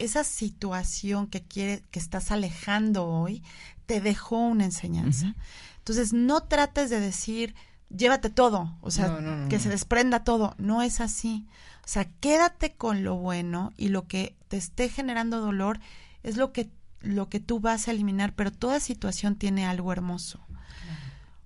esa 0.00 0.24
situación 0.24 1.26
que 1.26 1.42
quiere, 1.42 1.82
que 1.90 1.98
estás 1.98 2.30
alejando 2.30 3.06
hoy, 3.06 3.42
te 3.86 4.00
dejó 4.00 4.38
una 4.38 4.64
enseñanza. 4.64 5.34
Entonces, 5.78 6.12
no 6.12 6.42
trates 6.44 6.90
de 6.90 7.00
decir, 7.00 7.54
llévate 7.94 8.30
todo, 8.30 8.76
o 8.80 8.90
sea, 8.90 9.08
No, 9.08 9.20
no, 9.20 9.36
no, 9.36 9.48
que 9.48 9.58
se 9.58 9.68
desprenda 9.68 10.24
todo. 10.24 10.54
No 10.58 10.82
es 10.82 11.00
así. 11.00 11.46
O 11.84 11.88
sea, 11.88 12.06
quédate 12.20 12.72
con 12.72 13.04
lo 13.04 13.16
bueno 13.16 13.72
y 13.76 13.88
lo 13.88 14.06
que 14.06 14.36
te 14.48 14.56
esté 14.56 14.88
generando 14.88 15.40
dolor 15.40 15.80
es 16.22 16.36
lo 16.36 16.52
que, 16.52 16.70
lo 17.00 17.28
que 17.28 17.40
tú 17.40 17.60
vas 17.60 17.88
a 17.88 17.90
eliminar, 17.90 18.34
pero 18.34 18.50
toda 18.50 18.80
situación 18.80 19.36
tiene 19.36 19.66
algo 19.66 19.92
hermoso. 19.92 20.40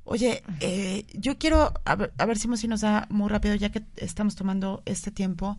Oye, 0.05 0.43
eh, 0.61 1.07
yo 1.15 1.39
quiero, 1.39 1.73
a 1.87 1.97
ver, 1.97 2.13
a 2.19 2.27
ver 2.27 2.39
si 2.39 2.55
si 2.57 2.69
nos 2.69 2.83
da 2.83 3.07
muy 3.09 3.31
rápido, 3.31 3.55
ya 3.55 3.71
que 3.71 3.83
estamos 3.97 4.37
tomando 4.37 4.83
este 4.85 5.11
tiempo, 5.11 5.57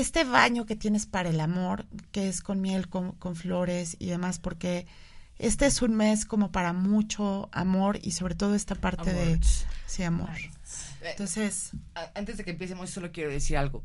este 0.00 0.24
baño 0.24 0.66
que 0.66 0.76
tienes 0.76 1.06
para 1.06 1.28
el 1.30 1.40
amor, 1.40 1.86
que 2.12 2.28
es 2.28 2.40
con 2.42 2.60
miel, 2.60 2.88
con, 2.88 3.12
con 3.12 3.36
flores 3.36 3.96
y 3.98 4.06
demás, 4.06 4.38
porque 4.38 4.86
este 5.38 5.66
es 5.66 5.82
un 5.82 5.94
mes 5.96 6.24
como 6.24 6.52
para 6.52 6.72
mucho 6.72 7.48
amor 7.52 7.98
y 8.02 8.12
sobre 8.12 8.34
todo 8.34 8.54
esta 8.54 8.74
parte 8.74 9.12
de... 9.12 9.40
Sí, 9.86 10.02
amor. 10.02 10.30
Entonces, 11.02 11.70
A- 11.94 12.10
Antes 12.14 12.36
de 12.36 12.44
que 12.44 12.50
empecemos, 12.52 12.90
solo 12.90 13.12
quiero 13.12 13.30
decir 13.30 13.56
algo. 13.56 13.82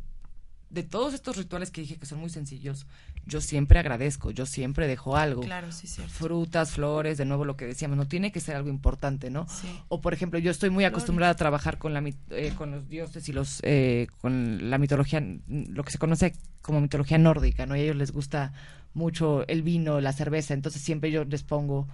De 0.69 0.83
todos 0.83 1.13
estos 1.13 1.35
rituales 1.37 1.71
que 1.71 1.81
dije 1.81 1.97
que 1.97 2.05
son 2.05 2.19
muy 2.19 2.29
sencillos, 2.29 2.85
yo 3.29 3.39
siempre 3.39 3.79
agradezco, 3.79 4.31
yo 4.31 4.45
siempre 4.45 4.87
dejo 4.87 5.15
algo. 5.15 5.41
claro, 5.41 5.71
sí, 5.71 5.87
cierto. 5.87 6.11
Frutas, 6.13 6.71
flores, 6.71 7.17
de 7.17 7.25
nuevo 7.25 7.45
lo 7.45 7.55
que 7.55 7.65
decíamos, 7.65 7.97
no 7.97 8.07
tiene 8.07 8.31
que 8.31 8.41
ser 8.41 8.57
algo 8.57 8.69
importante, 8.69 9.29
¿no? 9.29 9.47
Sí. 9.47 9.67
O 9.87 10.01
por 10.01 10.13
ejemplo, 10.13 10.39
yo 10.39 10.51
estoy 10.51 10.69
muy 10.69 10.83
acostumbrada 10.83 11.31
a 11.31 11.35
trabajar 11.35 11.77
con 11.77 11.93
la 11.93 12.03
eh, 12.31 12.53
con 12.57 12.71
los 12.71 12.89
dioses 12.89 13.29
y 13.29 13.33
los 13.33 13.61
eh, 13.63 14.07
con 14.19 14.69
la 14.69 14.77
mitología, 14.77 15.23
lo 15.47 15.83
que 15.83 15.91
se 15.91 15.97
conoce 15.97 16.33
como 16.61 16.81
mitología 16.81 17.17
nórdica, 17.17 17.65
¿no? 17.65 17.75
Y 17.75 17.79
a 17.79 17.83
ellos 17.83 17.95
les 17.95 18.11
gusta 18.11 18.51
mucho 18.93 19.47
el 19.47 19.61
vino, 19.63 20.01
la 20.01 20.13
cerveza, 20.13 20.53
entonces 20.53 20.81
siempre 20.81 21.11
yo 21.11 21.23
les 21.23 21.43
pongo 21.43 21.87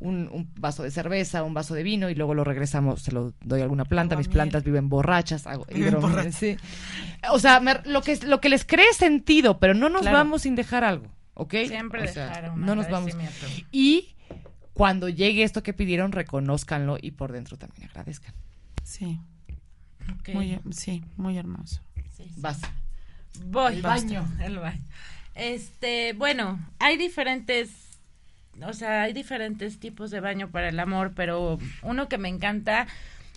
un, 0.00 0.28
un 0.32 0.50
vaso 0.58 0.82
de 0.82 0.90
cerveza, 0.90 1.42
un 1.44 1.54
vaso 1.54 1.74
de 1.74 1.82
vino 1.82 2.10
y 2.10 2.14
luego 2.14 2.34
lo 2.34 2.42
regresamos, 2.42 3.02
se 3.02 3.12
lo 3.12 3.32
doy 3.44 3.60
a 3.60 3.64
alguna 3.64 3.84
planta, 3.84 4.16
mis 4.16 4.28
plantas 4.28 4.64
viven 4.64 4.88
borrachas, 4.88 5.46
hago 5.46 5.66
sí. 6.32 6.56
O 7.30 7.38
sea, 7.38 7.60
me- 7.60 7.80
lo 7.84 8.00
que 8.02 8.16
lo 8.26 8.40
que 8.40 8.48
les 8.48 8.64
cree 8.64 8.92
sentido, 8.94 9.58
pero 9.60 9.74
no 9.74 9.88
nos 9.88 10.02
Claro. 10.02 10.16
vamos 10.16 10.42
sin 10.42 10.54
dejar 10.56 10.84
algo, 10.84 11.06
¿ok? 11.34 11.54
Siempre 11.68 12.04
O 12.04 12.08
sea, 12.12 12.28
dejar 12.28 12.50
un 12.52 12.64
no 12.64 12.74
nos 12.74 12.88
vamos. 12.90 13.12
Y 13.70 14.14
cuando 14.72 15.08
llegue 15.10 15.42
esto 15.42 15.62
que 15.62 15.74
pidieron, 15.74 16.12
reconózcanlo 16.12 16.96
y 17.00 17.10
por 17.10 17.32
dentro 17.32 17.58
también 17.58 17.88
agradezcan. 17.90 18.34
Sí, 18.82 19.20
Ok. 20.18 20.30
muy, 20.32 20.58
sí, 20.70 21.04
muy 21.16 21.36
hermoso. 21.36 21.82
Sí, 22.16 22.24
sí. 22.26 22.40
Vas. 22.40 22.60
Voy. 23.46 23.74
El 23.76 23.82
baño. 23.82 24.26
El 24.40 24.58
baño. 24.58 24.80
Este, 25.34 26.14
bueno, 26.14 26.58
hay 26.78 26.96
diferentes, 26.96 27.70
o 28.62 28.72
sea, 28.72 29.02
hay 29.02 29.12
diferentes 29.12 29.78
tipos 29.78 30.10
de 30.10 30.20
baño 30.20 30.50
para 30.50 30.68
el 30.68 30.80
amor, 30.80 31.12
pero 31.14 31.58
uno 31.82 32.08
que 32.08 32.18
me 32.18 32.28
encanta 32.28 32.86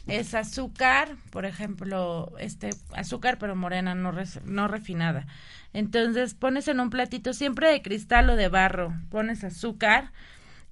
es 0.07 0.33
azúcar, 0.33 1.15
por 1.31 1.45
ejemplo, 1.45 2.33
este 2.39 2.71
azúcar 2.93 3.37
pero 3.39 3.55
morena, 3.55 3.95
no 3.95 4.11
res- 4.11 4.41
no 4.43 4.67
refinada. 4.67 5.25
Entonces 5.73 6.33
pones 6.33 6.67
en 6.67 6.79
un 6.79 6.89
platito 6.89 7.33
siempre 7.33 7.69
de 7.71 7.81
cristal 7.81 8.29
o 8.29 8.35
de 8.35 8.49
barro, 8.49 8.93
pones 9.09 9.43
azúcar 9.43 10.11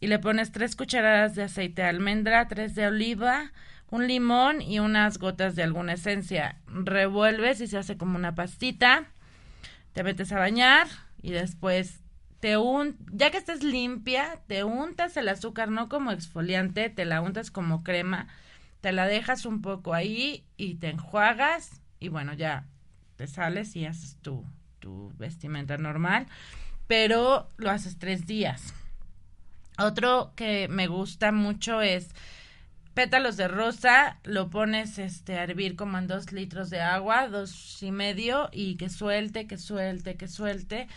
y 0.02 0.08
le 0.08 0.20
pones 0.20 0.52
tres 0.52 0.76
cucharadas 0.76 1.36
de 1.36 1.44
aceite 1.44 1.84
de 1.84 1.88
almendra, 1.90 2.48
tres 2.48 2.76
de 2.76 2.88
oliva, 2.88 3.52
un 3.90 4.08
limón 4.08 4.62
y 4.62 4.80
unas 4.80 5.18
gotas 5.20 5.56
de 5.56 5.64
alguna 5.64 5.94
esencia. 5.94 6.58
Revuelves 6.68 7.62
y 7.62 7.68
se 7.68 7.78
hace 7.78 7.98
como 7.98 8.18
una 8.18 8.36
pastita. 8.36 9.06
Te 9.94 10.04
metes 10.04 10.32
a 10.32 10.40
bañar 10.40 10.88
y 11.22 11.32
después 11.32 12.01
te 12.42 12.58
un 12.58 12.98
ya 13.14 13.32
que 13.32 13.38
estés 13.38 13.64
limpia, 13.64 14.40
te 14.48 14.64
untas 14.64 15.16
el 15.16 15.30
azúcar 15.30 15.70
no 15.70 15.88
como 15.88 16.12
exfoliante, 16.12 16.90
te 16.90 17.06
la 17.06 17.22
untas 17.22 17.52
como 17.52 17.84
crema, 17.84 18.28
te 18.82 18.92
la 18.92 19.06
dejas 19.06 19.46
un 19.46 19.62
poco 19.62 19.94
ahí 19.94 20.44
y 20.58 20.76
te 20.76 20.90
enjuagas 20.90 21.82
y 22.00 22.10
bueno, 22.10 22.34
ya 22.34 22.66
te 23.16 23.28
sales 23.28 23.76
y 23.76 23.86
haces 23.86 24.18
tu, 24.24 24.44
tu 24.80 25.14
vestimenta 25.18 25.78
normal, 25.78 26.26
pero 26.88 27.48
lo 27.58 27.70
haces 27.70 28.00
tres 28.00 28.26
días. 28.26 28.74
Otro 29.78 30.34
que 30.36 30.68
me 30.68 30.88
gusta 30.88 31.32
mucho 31.32 31.82
es 31.82 32.10
pétalos 32.96 33.38
de 33.38 33.48
rosa, 33.48 34.20
lo 34.24 34.50
pones 34.50 34.98
este 34.98 35.38
a 35.38 35.44
hervir 35.44 35.76
como 35.76 36.00
en 36.00 36.08
dos 36.08 36.32
litros 36.32 36.72
de 36.72 36.82
agua, 36.82 37.28
dos 37.28 37.82
y 37.84 37.92
medio, 37.92 38.50
y 38.52 38.76
que 38.76 38.90
suelte, 38.90 39.48
que 39.48 39.58
suelte, 39.58 40.18
que 40.18 40.28
suelte, 40.28 40.88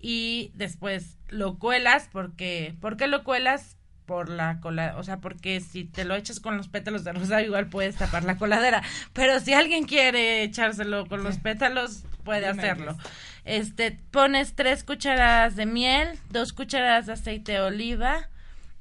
y 0.00 0.52
después 0.54 1.18
lo 1.28 1.58
cuelas, 1.58 2.08
porque, 2.12 2.74
¿por 2.80 2.96
qué 2.96 3.06
lo 3.06 3.24
cuelas? 3.24 3.76
Por 4.04 4.28
la 4.28 4.60
cola, 4.60 4.94
o 4.98 5.02
sea, 5.02 5.18
porque 5.18 5.60
si 5.60 5.84
te 5.84 6.04
lo 6.04 6.14
echas 6.14 6.38
con 6.38 6.56
los 6.56 6.68
pétalos 6.68 7.02
de 7.02 7.12
rosa, 7.12 7.42
igual 7.42 7.68
puedes 7.68 7.96
tapar 7.96 8.24
la 8.24 8.36
coladera, 8.36 8.82
pero 9.12 9.40
si 9.40 9.52
alguien 9.52 9.84
quiere 9.84 10.42
echárselo 10.44 11.06
con 11.06 11.24
los 11.24 11.38
pétalos, 11.38 12.04
puede 12.24 12.48
Dime, 12.52 12.62
hacerlo. 12.62 12.96
Este, 13.44 13.98
pones 14.10 14.54
tres 14.54 14.84
cucharadas 14.84 15.56
de 15.56 15.66
miel, 15.66 16.18
dos 16.30 16.52
cucharadas 16.52 17.06
de 17.06 17.14
aceite 17.14 17.52
de 17.52 17.60
oliva, 17.60 18.28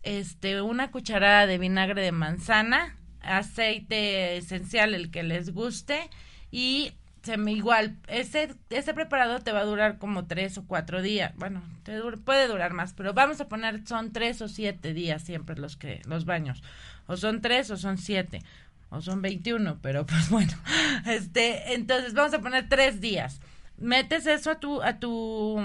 este, 0.04 0.62
una 0.62 0.92
cucharada 0.92 1.48
de 1.48 1.58
vinagre 1.58 2.04
de 2.04 2.12
manzana, 2.12 2.96
aceite 3.22 4.38
esencial, 4.38 4.94
el 4.94 5.10
que 5.10 5.24
les 5.24 5.54
guste, 5.54 6.10
y 6.52 6.94
se 7.26 7.38
me 7.38 7.52
igual, 7.52 7.98
ese, 8.08 8.56
ese 8.70 8.94
preparado 8.94 9.40
te 9.40 9.52
va 9.52 9.60
a 9.60 9.66
durar 9.66 9.98
como 9.98 10.28
tres 10.28 10.58
o 10.58 10.66
cuatro 10.66 11.02
días, 11.02 11.34
bueno, 11.36 11.62
te 11.84 12.00
dur- 12.00 12.24
puede 12.24 12.48
durar 12.48 12.74
más, 12.74 12.94
pero 12.94 13.14
vamos 13.14 13.42
a 13.42 13.48
poner, 13.50 13.86
son 13.88 14.14
tres 14.14 14.42
o 14.42 14.48
siete 14.48 14.94
días 14.94 15.24
siempre 15.24 15.58
los 15.58 15.76
que, 15.76 16.02
los 16.06 16.26
baños, 16.26 16.64
o 17.08 17.18
son 17.18 17.42
tres 17.42 17.72
o 17.72 17.78
son 17.78 17.98
siete, 17.98 18.42
o 18.90 19.02
son 19.02 19.22
21, 19.22 19.80
pero 19.82 20.06
pues 20.08 20.30
bueno, 20.30 20.54
este, 21.06 21.74
entonces 21.74 22.14
vamos 22.14 22.34
a 22.34 22.40
poner 22.40 22.70
tres 22.70 23.02
días. 23.02 23.42
Metes 23.78 24.26
eso 24.26 24.52
a 24.52 24.60
tu, 24.60 24.82
a 24.82 25.00
tu, 25.00 25.60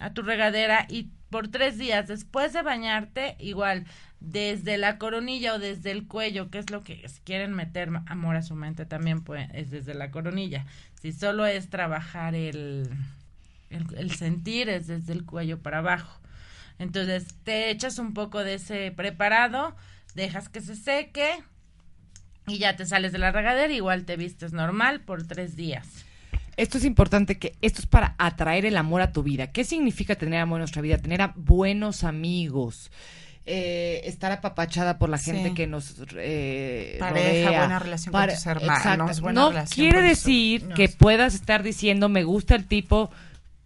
a 0.00 0.10
tu 0.12 0.22
regadera 0.22 0.86
y 0.88 1.08
por 1.30 1.48
tres 1.48 1.78
días 1.78 2.06
después 2.06 2.52
de 2.52 2.62
bañarte, 2.62 3.34
igual, 3.40 3.86
desde 4.26 4.76
la 4.76 4.98
coronilla 4.98 5.54
o 5.54 5.58
desde 5.58 5.92
el 5.92 6.06
cuello, 6.06 6.50
que 6.50 6.58
es 6.58 6.70
lo 6.70 6.82
que 6.82 7.08
si 7.08 7.20
quieren 7.20 7.52
meter 7.52 7.90
amor 8.06 8.34
a 8.36 8.42
su 8.42 8.56
mente 8.56 8.84
también 8.84 9.22
puede, 9.22 9.48
es 9.52 9.70
desde 9.70 9.94
la 9.94 10.10
coronilla. 10.10 10.66
Si 11.00 11.12
solo 11.12 11.46
es 11.46 11.70
trabajar 11.70 12.34
el, 12.34 12.88
el, 13.70 13.86
el 13.96 14.10
sentir, 14.16 14.68
es 14.68 14.88
desde 14.88 15.12
el 15.12 15.24
cuello 15.24 15.60
para 15.60 15.78
abajo. 15.78 16.20
Entonces 16.78 17.28
te 17.44 17.70
echas 17.70 17.98
un 17.98 18.14
poco 18.14 18.42
de 18.42 18.54
ese 18.54 18.90
preparado, 18.90 19.76
dejas 20.14 20.48
que 20.48 20.60
se 20.60 20.74
seque 20.74 21.30
y 22.48 22.58
ya 22.58 22.74
te 22.74 22.84
sales 22.84 23.12
de 23.12 23.18
la 23.18 23.30
regadera, 23.30 23.72
igual 23.72 24.04
te 24.04 24.16
vistes 24.16 24.52
normal 24.52 25.00
por 25.02 25.24
tres 25.24 25.54
días. 25.54 26.04
Esto 26.56 26.78
es 26.78 26.84
importante 26.84 27.38
que 27.38 27.54
esto 27.60 27.80
es 27.80 27.86
para 27.86 28.16
atraer 28.18 28.64
el 28.66 28.76
amor 28.76 29.02
a 29.02 29.12
tu 29.12 29.22
vida. 29.22 29.52
¿Qué 29.52 29.62
significa 29.62 30.16
tener 30.16 30.40
amor 30.40 30.56
en 30.56 30.62
nuestra 30.62 30.82
vida? 30.82 30.98
Tener 30.98 31.22
a 31.22 31.32
buenos 31.36 32.02
amigos. 32.02 32.90
Eh, 33.46 34.00
estar 34.04 34.32
apapachada 34.32 34.98
por 34.98 35.08
la 35.08 35.18
Sí. 35.18 35.30
gente 35.30 35.54
que 35.54 35.66
nos 35.68 35.94
eh, 36.16 36.96
Pareja, 36.98 37.46
rodea. 37.46 37.58
buena 37.60 37.78
relación 37.78 38.12
con 38.12 38.28
tus 38.28 38.46
hermanos, 38.46 38.78
Exacto. 38.78 39.22
buena 39.22 39.40
no 39.40 39.48
relación 39.50 39.88
quiere 39.90 40.00
tus 40.00 40.08
decir 40.08 40.68
que 40.74 40.88
puedas 40.88 41.34
estar 41.34 41.62
diciendo 41.62 42.08
me 42.08 42.24
gusta 42.24 42.56
el 42.56 42.66
tipo 42.66 43.10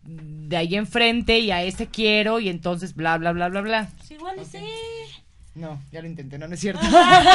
de 0.02 0.57
ahí 0.57 0.74
enfrente 0.77 1.39
y 1.39 1.51
a 1.51 1.62
ese 1.62 1.86
quiero 1.86 2.40
y 2.40 2.48
entonces 2.48 2.94
bla 2.94 3.16
bla 3.19 3.32
bla 3.32 3.48
bla 3.48 3.61
bla. 3.62 3.89
Pues 3.98 4.11
igual 4.11 4.36
y 4.43 4.44
sí. 4.44 4.59
No, 5.53 5.83
ya 5.91 6.01
lo 6.01 6.07
intenté, 6.07 6.39
no, 6.39 6.47
no 6.47 6.55
es 6.55 6.61
cierto. 6.61 6.81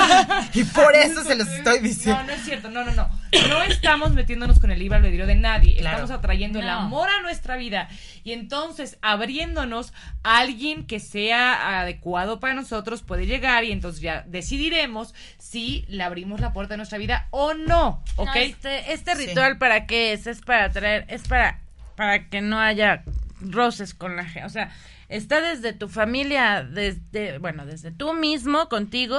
y 0.54 0.64
por 0.64 0.96
eso 0.96 1.22
se 1.24 1.36
los 1.36 1.50
estoy 1.50 1.80
diciendo. 1.80 2.22
No, 2.22 2.28
no 2.28 2.34
es 2.34 2.44
cierto, 2.44 2.70
no, 2.70 2.86
no, 2.86 2.94
no. 2.94 3.10
No 3.50 3.64
estamos 3.64 4.14
metiéndonos 4.14 4.60
con 4.60 4.72
el 4.72 4.80
libre 4.80 4.98
albedrío 4.98 5.28
de 5.28 5.36
nadie. 5.36 5.76
Claro. 5.76 5.98
Estamos 5.98 6.18
atrayendo 6.18 6.60
el 6.60 6.70
amor 6.70 7.10
a 7.10 7.22
nuestra 7.22 7.58
vida. 7.58 7.90
Y 8.24 8.32
entonces, 8.32 8.98
abriéndonos 9.02 9.92
a 10.24 10.40
alguien 10.40 10.86
que 10.86 11.02
sea 11.02 11.82
adecuado 11.82 12.40
para 12.40 12.54
nosotros, 12.54 13.04
puede 13.04 13.26
llegar 13.26 13.66
y 13.66 13.74
entonces 13.74 14.02
ya 14.02 14.24
decidiremos 14.28 15.14
si 15.38 15.84
le 15.90 16.02
abrimos 16.04 16.40
la 16.40 16.54
puerta 16.54 16.76
de 16.76 16.78
nuestra 16.78 16.98
vida 16.98 17.28
o 17.32 17.54
no. 17.54 18.02
¿Ok? 18.16 18.28
No, 18.28 18.34
este, 18.36 18.94
este 18.94 19.14
ritual 19.16 19.58
para 19.58 19.88
qué 19.88 20.14
es? 20.14 20.26
Es 20.26 20.40
para 20.40 20.72
traer, 20.72 21.06
es 21.10 21.28
para, 21.28 21.60
para 21.98 22.30
que 22.30 22.40
no 22.40 22.60
haya 22.62 23.04
roces 23.42 23.94
con 23.94 24.16
la 24.16 24.24
gente. 24.24 24.46
O 24.46 24.50
sea, 24.50 24.72
está 25.10 25.42
desde 25.42 25.74
tu 25.74 25.88
familia, 25.90 26.64
desde, 26.64 27.38
bueno, 27.40 27.66
desde 27.66 27.92
tú 27.92 28.14
mismo, 28.14 28.70
contigo, 28.70 29.18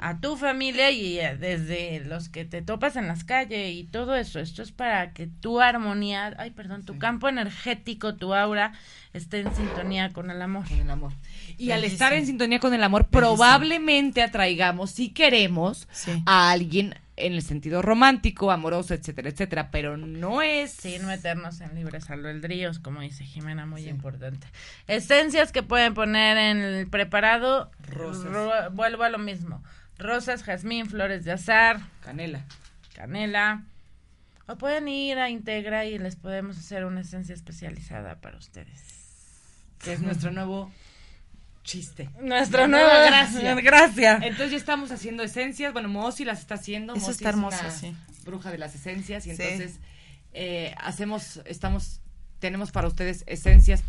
a 0.00 0.20
tu 0.20 0.36
familia 0.36 0.90
y 0.90 1.18
eh, 1.18 1.36
desde 1.36 2.00
los 2.04 2.28
que 2.28 2.44
te 2.44 2.62
topas 2.62 2.94
en 2.96 3.08
las 3.08 3.24
calles 3.24 3.74
y 3.74 3.84
todo 3.84 4.14
eso. 4.14 4.38
Esto 4.38 4.62
es 4.62 4.70
para 4.70 5.12
que 5.12 5.26
tu 5.26 5.60
armonía, 5.60 6.34
ay, 6.38 6.50
perdón, 6.50 6.84
tu 6.84 6.98
campo 6.98 7.28
energético, 7.28 8.14
tu 8.14 8.32
aura, 8.34 8.72
esté 9.12 9.40
en 9.40 9.54
sintonía 9.54 10.12
con 10.12 10.30
el 10.30 10.40
amor. 10.40 10.68
Con 10.68 10.78
el 10.78 10.90
amor. 10.90 11.12
Y 11.56 11.72
al 11.72 11.82
estar 11.84 12.12
en 12.12 12.26
sintonía 12.26 12.60
con 12.60 12.74
el 12.74 12.84
amor, 12.84 13.08
probablemente 13.08 14.22
atraigamos, 14.22 14.92
si 14.92 15.10
queremos, 15.10 15.88
Sí. 15.90 16.22
a 16.26 16.50
alguien 16.52 16.94
en 17.26 17.32
el 17.34 17.42
sentido 17.42 17.82
romántico, 17.82 18.50
amoroso, 18.50 18.94
etcétera, 18.94 19.28
etcétera. 19.30 19.70
Pero 19.70 19.96
no 19.96 20.42
es. 20.42 20.72
Sí, 20.72 20.98
no 21.00 21.08
meternos 21.08 21.60
en 21.60 21.74
libres 21.74 22.08
albedríos, 22.10 22.78
como 22.78 23.00
dice 23.00 23.24
Jimena, 23.24 23.66
muy 23.66 23.88
importante. 23.88 24.46
Esencias 24.86 25.52
que 25.52 25.62
pueden 25.62 25.94
poner 25.94 26.36
en 26.38 26.58
el 26.58 26.86
preparado. 26.88 27.70
Rosas. 27.86 28.24
ro- 28.30 28.70
vuelvo 28.72 29.02
a 29.04 29.08
lo 29.08 29.18
mismo. 29.18 29.62
Rosas, 29.98 30.42
jazmín, 30.44 30.86
flores 30.86 31.24
de 31.24 31.32
azar, 31.32 31.80
Canela. 32.04 32.44
canela. 32.94 33.64
O 34.46 34.56
pueden 34.56 34.88
ir 34.88 35.18
a 35.18 35.28
Integra 35.28 35.84
y 35.84 35.98
les 35.98 36.16
podemos 36.16 36.56
hacer 36.56 36.84
una 36.84 37.00
esencia 37.02 37.34
especializada 37.34 38.14
para 38.20 38.38
ustedes. 38.38 38.82
Que 39.84 39.92
es 39.92 40.00
nuestro 40.00 40.30
nuevo 40.30 40.72
chiste. 41.68 42.08
Nuestra 42.22 42.62
La 42.62 42.68
nueva 42.68 42.88
nueva 42.94 43.06
gracia. 43.06 43.54
gracia. 43.56 44.12
Entonces 44.22 44.50
ya 44.52 44.56
estamos 44.56 44.90
haciendo 44.90 45.22
esencias. 45.22 45.72
Bueno, 45.72 45.88
Mosi 45.88 46.24
las 46.24 46.40
está 46.40 46.54
haciendo. 46.54 46.94
Eso 46.94 47.02
Mosi 47.02 47.12
está 47.12 47.28
es 47.28 47.34
hermoso, 47.34 47.58
una 47.60 47.70
sí. 47.70 47.94
Bruja 48.24 48.50
de 48.50 48.58
las 48.58 48.74
esencias. 48.74 49.26
Y 49.26 49.36
Sí. 49.36 49.42
entonces 49.42 49.78
eh, 50.32 50.74
hacemos, 50.78 51.40
estamos, 51.44 52.00
tenemos 52.38 52.70
para 52.72 52.88
ustedes 52.88 53.22
esencias 53.26 53.82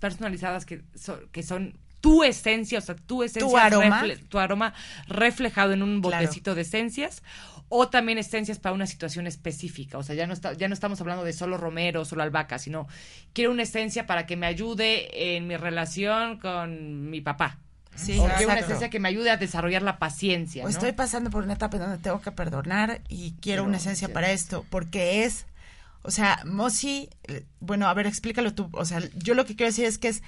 personalizadas 0.00 0.66
que, 0.66 0.82
so- 0.94 1.20
que 1.32 1.42
son 1.42 1.78
tu 2.00 2.22
esencia, 2.22 2.78
o 2.78 2.82
sea, 2.82 2.94
tu 2.96 3.22
esencia. 3.22 3.48
Tu 3.48 3.56
aroma. 3.56 4.02
refle- 4.02 4.28
tu 4.28 4.38
aroma 4.38 4.74
reflejado 5.08 5.72
en 5.72 5.82
un 5.82 6.02
Claro. 6.02 6.22
botecito 6.22 6.54
de 6.54 6.62
esencias. 6.62 7.22
O 7.68 7.88
también 7.88 8.18
esencias 8.18 8.58
para 8.58 8.74
una 8.74 8.86
situación 8.86 9.26
específica. 9.26 9.98
O 9.98 10.02
sea, 10.02 10.14
ya 10.14 10.26
no, 10.26 10.32
está, 10.32 10.52
ya 10.52 10.68
no 10.68 10.74
estamos 10.74 11.00
hablando 11.00 11.24
de 11.24 11.32
solo 11.32 11.56
romero, 11.56 12.04
solo 12.04 12.22
albahaca, 12.22 12.58
sino 12.58 12.86
quiero 13.32 13.50
una 13.50 13.62
esencia 13.62 14.06
para 14.06 14.26
que 14.26 14.36
me 14.36 14.46
ayude 14.46 15.36
en 15.36 15.46
mi 15.46 15.56
relación 15.56 16.38
con 16.38 17.10
mi 17.10 17.20
papá. 17.20 17.58
Sí, 17.96 18.18
o 18.18 18.24
quiero 18.24 18.52
una 18.52 18.60
esencia 18.60 18.90
que 18.90 18.98
me 18.98 19.08
ayude 19.08 19.30
a 19.30 19.36
desarrollar 19.36 19.82
la 19.82 19.98
paciencia. 19.98 20.64
O 20.64 20.68
estoy 20.68 20.92
pasando 20.92 21.30
por 21.30 21.44
una 21.44 21.54
etapa 21.54 21.78
donde 21.78 21.98
tengo 21.98 22.20
que 22.20 22.32
perdonar 22.32 23.00
y 23.08 23.34
quiero 23.40 23.62
Pero, 23.62 23.68
una 23.68 23.76
esencia 23.76 24.08
sí. 24.08 24.14
para 24.14 24.32
esto, 24.32 24.66
porque 24.68 25.24
es, 25.24 25.46
o 26.02 26.10
sea, 26.10 26.40
Mosi, 26.44 27.08
eh, 27.24 27.44
bueno, 27.60 27.86
a 27.86 27.94
ver, 27.94 28.06
explícalo 28.06 28.54
tú, 28.54 28.68
o 28.72 28.84
sea, 28.84 29.00
yo 29.14 29.34
lo 29.34 29.44
que 29.44 29.54
quiero 29.54 29.70
decir 29.70 29.84
es 29.84 29.98
que 29.98 30.08
es, 30.08 30.22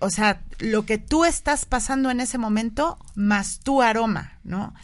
o 0.00 0.10
sea, 0.10 0.40
lo 0.58 0.86
que 0.86 0.98
tú 0.98 1.24
estás 1.24 1.64
pasando 1.64 2.10
en 2.10 2.20
ese 2.20 2.38
momento 2.38 2.98
más 3.14 3.60
tu 3.60 3.82
aroma, 3.82 4.38
¿no? 4.44 4.74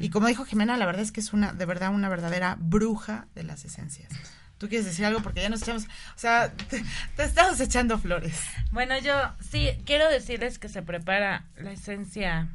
Y 0.00 0.10
como 0.10 0.26
dijo 0.26 0.44
Jimena, 0.44 0.76
la 0.76 0.86
verdad 0.86 1.02
es 1.02 1.12
que 1.12 1.20
es 1.20 1.32
una, 1.32 1.52
de 1.52 1.66
verdad, 1.66 1.94
una 1.94 2.08
verdadera 2.08 2.56
bruja 2.58 3.26
de 3.34 3.44
las 3.44 3.64
esencias. 3.64 4.10
¿Tú 4.58 4.68
quieres 4.68 4.86
decir 4.86 5.04
algo? 5.04 5.20
Porque 5.22 5.42
ya 5.42 5.48
nos 5.48 5.62
echamos, 5.62 5.84
o 5.84 6.18
sea, 6.18 6.52
te, 6.52 6.84
te 7.16 7.24
estamos 7.24 7.58
echando 7.58 7.98
flores. 7.98 8.40
Bueno, 8.70 8.96
yo 9.00 9.12
sí 9.40 9.70
quiero 9.84 10.08
decirles 10.08 10.58
que 10.58 10.68
se 10.68 10.82
prepara 10.82 11.46
la 11.56 11.72
esencia 11.72 12.48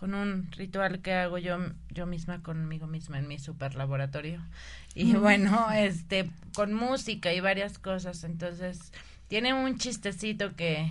con 0.00 0.14
un 0.14 0.50
ritual 0.52 1.02
que 1.02 1.12
hago 1.12 1.36
yo 1.36 1.58
yo 1.90 2.06
misma 2.06 2.42
conmigo 2.42 2.86
misma 2.86 3.18
en 3.18 3.28
mi 3.28 3.38
super 3.38 3.74
laboratorio 3.74 4.42
y 4.94 5.12
bueno 5.12 5.70
este 5.72 6.30
con 6.54 6.72
música 6.72 7.34
y 7.34 7.40
varias 7.40 7.78
cosas 7.78 8.24
entonces 8.24 8.92
tiene 9.28 9.52
un 9.52 9.76
chistecito 9.76 10.56
que 10.56 10.90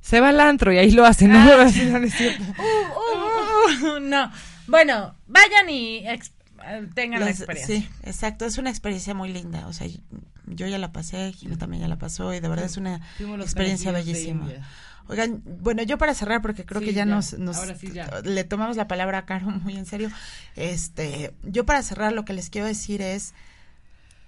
Se 0.00 0.20
va 0.20 0.30
al 0.30 0.40
antro 0.40 0.72
y 0.72 0.78
ahí 0.78 0.90
lo 0.92 1.04
hacen, 1.04 1.32
¿no? 1.32 1.38
Ah. 1.38 1.62
Así 1.66 1.84
no 1.84 1.98
es 1.98 2.14
cierto. 2.14 2.42
Uh, 2.58 3.86
uh, 3.96 4.00
no 4.00 4.30
bueno 4.66 5.14
vayan 5.26 5.68
y 5.68 5.98
eh, 6.06 6.18
tengan 6.94 7.20
la 7.20 7.30
experiencia 7.30 7.76
Sí, 7.80 7.88
exacto, 8.04 8.44
es 8.46 8.58
una 8.58 8.70
experiencia 8.70 9.14
muy 9.14 9.32
linda, 9.32 9.66
o 9.66 9.72
sea, 9.72 9.88
yo, 10.46 10.66
ya 10.66 10.78
la 10.78 10.92
pasé, 10.92 11.32
Gina 11.32 11.56
también 11.56 11.82
ya 11.82 11.88
la 11.88 11.98
pasó 11.98 12.32
y 12.34 12.40
de 12.40 12.48
verdad 12.48 12.66
es 12.66 12.76
una 12.76 13.00
experiencia 13.40 13.92
bellísima. 13.92 14.48
Oigan, 15.08 15.42
bueno, 15.44 15.82
yo 15.82 15.98
para 15.98 16.14
cerrar, 16.14 16.40
porque 16.40 16.64
creo 16.64 16.80
Sí, 16.80 16.86
que 16.86 16.92
ya, 16.92 17.00
ya. 17.00 17.06
nos, 17.06 17.32
nos- 17.36 17.56
Ahora 17.56 17.74
sí, 17.74 17.90
ya. 17.92 18.08
le 18.22 18.44
tomamos 18.44 18.76
la 18.76 18.86
palabra 18.86 19.18
a 19.18 19.26
Caro 19.26 19.46
muy 19.46 19.76
en 19.76 19.86
serio. 19.86 20.08
Este, 20.54 21.34
yo 21.42 21.66
para 21.66 21.82
cerrar 21.82 22.12
lo 22.12 22.24
que 22.24 22.32
les 22.32 22.48
quiero 22.48 22.68
decir 22.68 23.02
es 23.02 23.34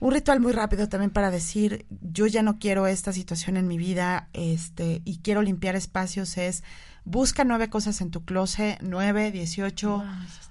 un 0.03 0.13
ritual 0.13 0.41
muy 0.41 0.51
rápido 0.51 0.89
también 0.89 1.13
para 1.13 1.31
decir 1.31 1.87
yo 2.01 2.27
ya 2.27 2.43
no 2.43 2.59
quiero 2.59 2.89
esta 2.89 3.13
situación 3.13 3.57
en 3.57 3.69
mi 3.69 3.79
vida, 3.79 4.29
este, 4.33 5.01
y 5.05 5.19
quiero 5.19 5.43
limpiar 5.43 5.77
espacios 5.77 6.37
es 6.39 6.65
busca 7.05 7.45
nueve 7.45 7.71
cosas 7.71 8.01
en 8.01 8.11
tu 8.11 8.25
closet, 8.25 8.79
nueve, 8.83 9.31
dieciocho 9.31 10.03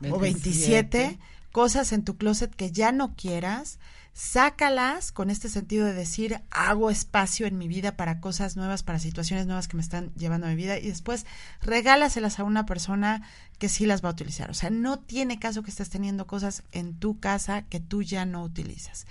o 0.09 0.19
27 0.19 1.19
cosas 1.51 1.91
en 1.91 2.05
tu 2.05 2.15
closet 2.15 2.55
que 2.55 2.71
ya 2.71 2.93
no 2.93 3.13
quieras, 3.17 3.77
sácalas 4.13 5.11
con 5.11 5.29
este 5.29 5.49
sentido 5.49 5.85
de 5.85 5.93
decir, 5.93 6.39
hago 6.49 6.89
espacio 6.89 7.45
en 7.45 7.57
mi 7.57 7.67
vida 7.67 7.97
para 7.97 8.21
cosas 8.21 8.55
nuevas, 8.55 8.83
para 8.83 8.99
situaciones 8.99 9.47
nuevas 9.47 9.67
que 9.67 9.75
me 9.75 9.83
están 9.83 10.13
llevando 10.15 10.47
a 10.47 10.51
mi 10.51 10.55
vida 10.55 10.79
y 10.79 10.87
después 10.87 11.25
regálaselas 11.61 12.39
a 12.39 12.45
una 12.45 12.65
persona 12.65 13.23
que 13.59 13.67
sí 13.67 13.85
las 13.85 14.01
va 14.01 14.07
a 14.07 14.13
utilizar. 14.13 14.49
O 14.49 14.53
sea, 14.53 14.69
no 14.69 14.99
tiene 14.99 15.39
caso 15.39 15.61
que 15.61 15.71
estés 15.71 15.89
teniendo 15.89 16.25
cosas 16.25 16.63
en 16.71 16.93
tu 16.95 17.19
casa 17.19 17.63
que 17.63 17.81
tú 17.81 18.01
ya 18.01 18.25
no 18.25 18.43
utilizas. 18.43 19.05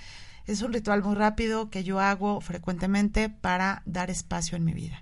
Es 0.50 0.62
un 0.62 0.72
ritual 0.72 1.02
muy 1.02 1.14
rápido 1.14 1.70
que 1.70 1.84
yo 1.84 2.00
hago 2.00 2.40
frecuentemente 2.40 3.28
para 3.28 3.82
dar 3.86 4.10
espacio 4.10 4.56
en 4.56 4.64
mi 4.64 4.72
vida. 4.74 5.00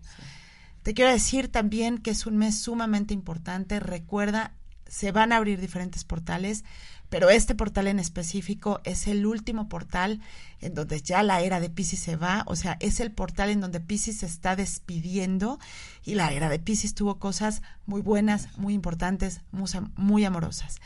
Te 0.83 0.93
quiero 0.93 1.11
decir 1.11 1.49
también 1.49 1.99
que 1.99 2.11
es 2.11 2.27
un 2.27 2.37
mes 2.37 2.59
sumamente 2.61 3.15
importante. 3.15 3.81
Recuerda, 3.81 4.53
se 4.87 5.11
van 5.11 5.33
a 5.33 5.37
abrir 5.37 5.59
diferentes 5.61 6.05
portales, 6.05 6.65
pero 7.09 7.31
este 7.31 7.55
portal 7.55 7.87
en 7.87 7.99
específico 7.99 8.81
es 8.85 9.07
el 9.07 9.25
último 9.25 9.70
portal 9.70 10.20
en 10.61 10.75
donde 10.75 11.01
ya 11.01 11.23
la 11.23 11.41
era 11.41 11.61
de 11.61 11.70
Pisces 11.70 12.01
se 12.01 12.16
va, 12.16 12.43
o 12.47 12.55
sea, 12.55 12.77
es 12.81 13.01
el 13.01 13.11
portal 13.12 13.49
en 13.49 13.61
donde 13.61 13.81
Pisces 13.81 14.19
se 14.19 14.27
está 14.27 14.55
despidiendo 14.55 15.59
y 16.05 16.15
la 16.15 16.31
era 16.33 16.51
de 16.51 16.59
Pisces 16.59 16.95
tuvo 16.95 17.19
cosas 17.19 17.62
muy 17.87 18.03
buenas, 18.03 18.49
muy 18.59 18.75
importantes, 18.75 19.41
muy, 19.51 19.70
am- 19.75 19.93
muy 19.97 20.25
amorosas. 20.27 20.77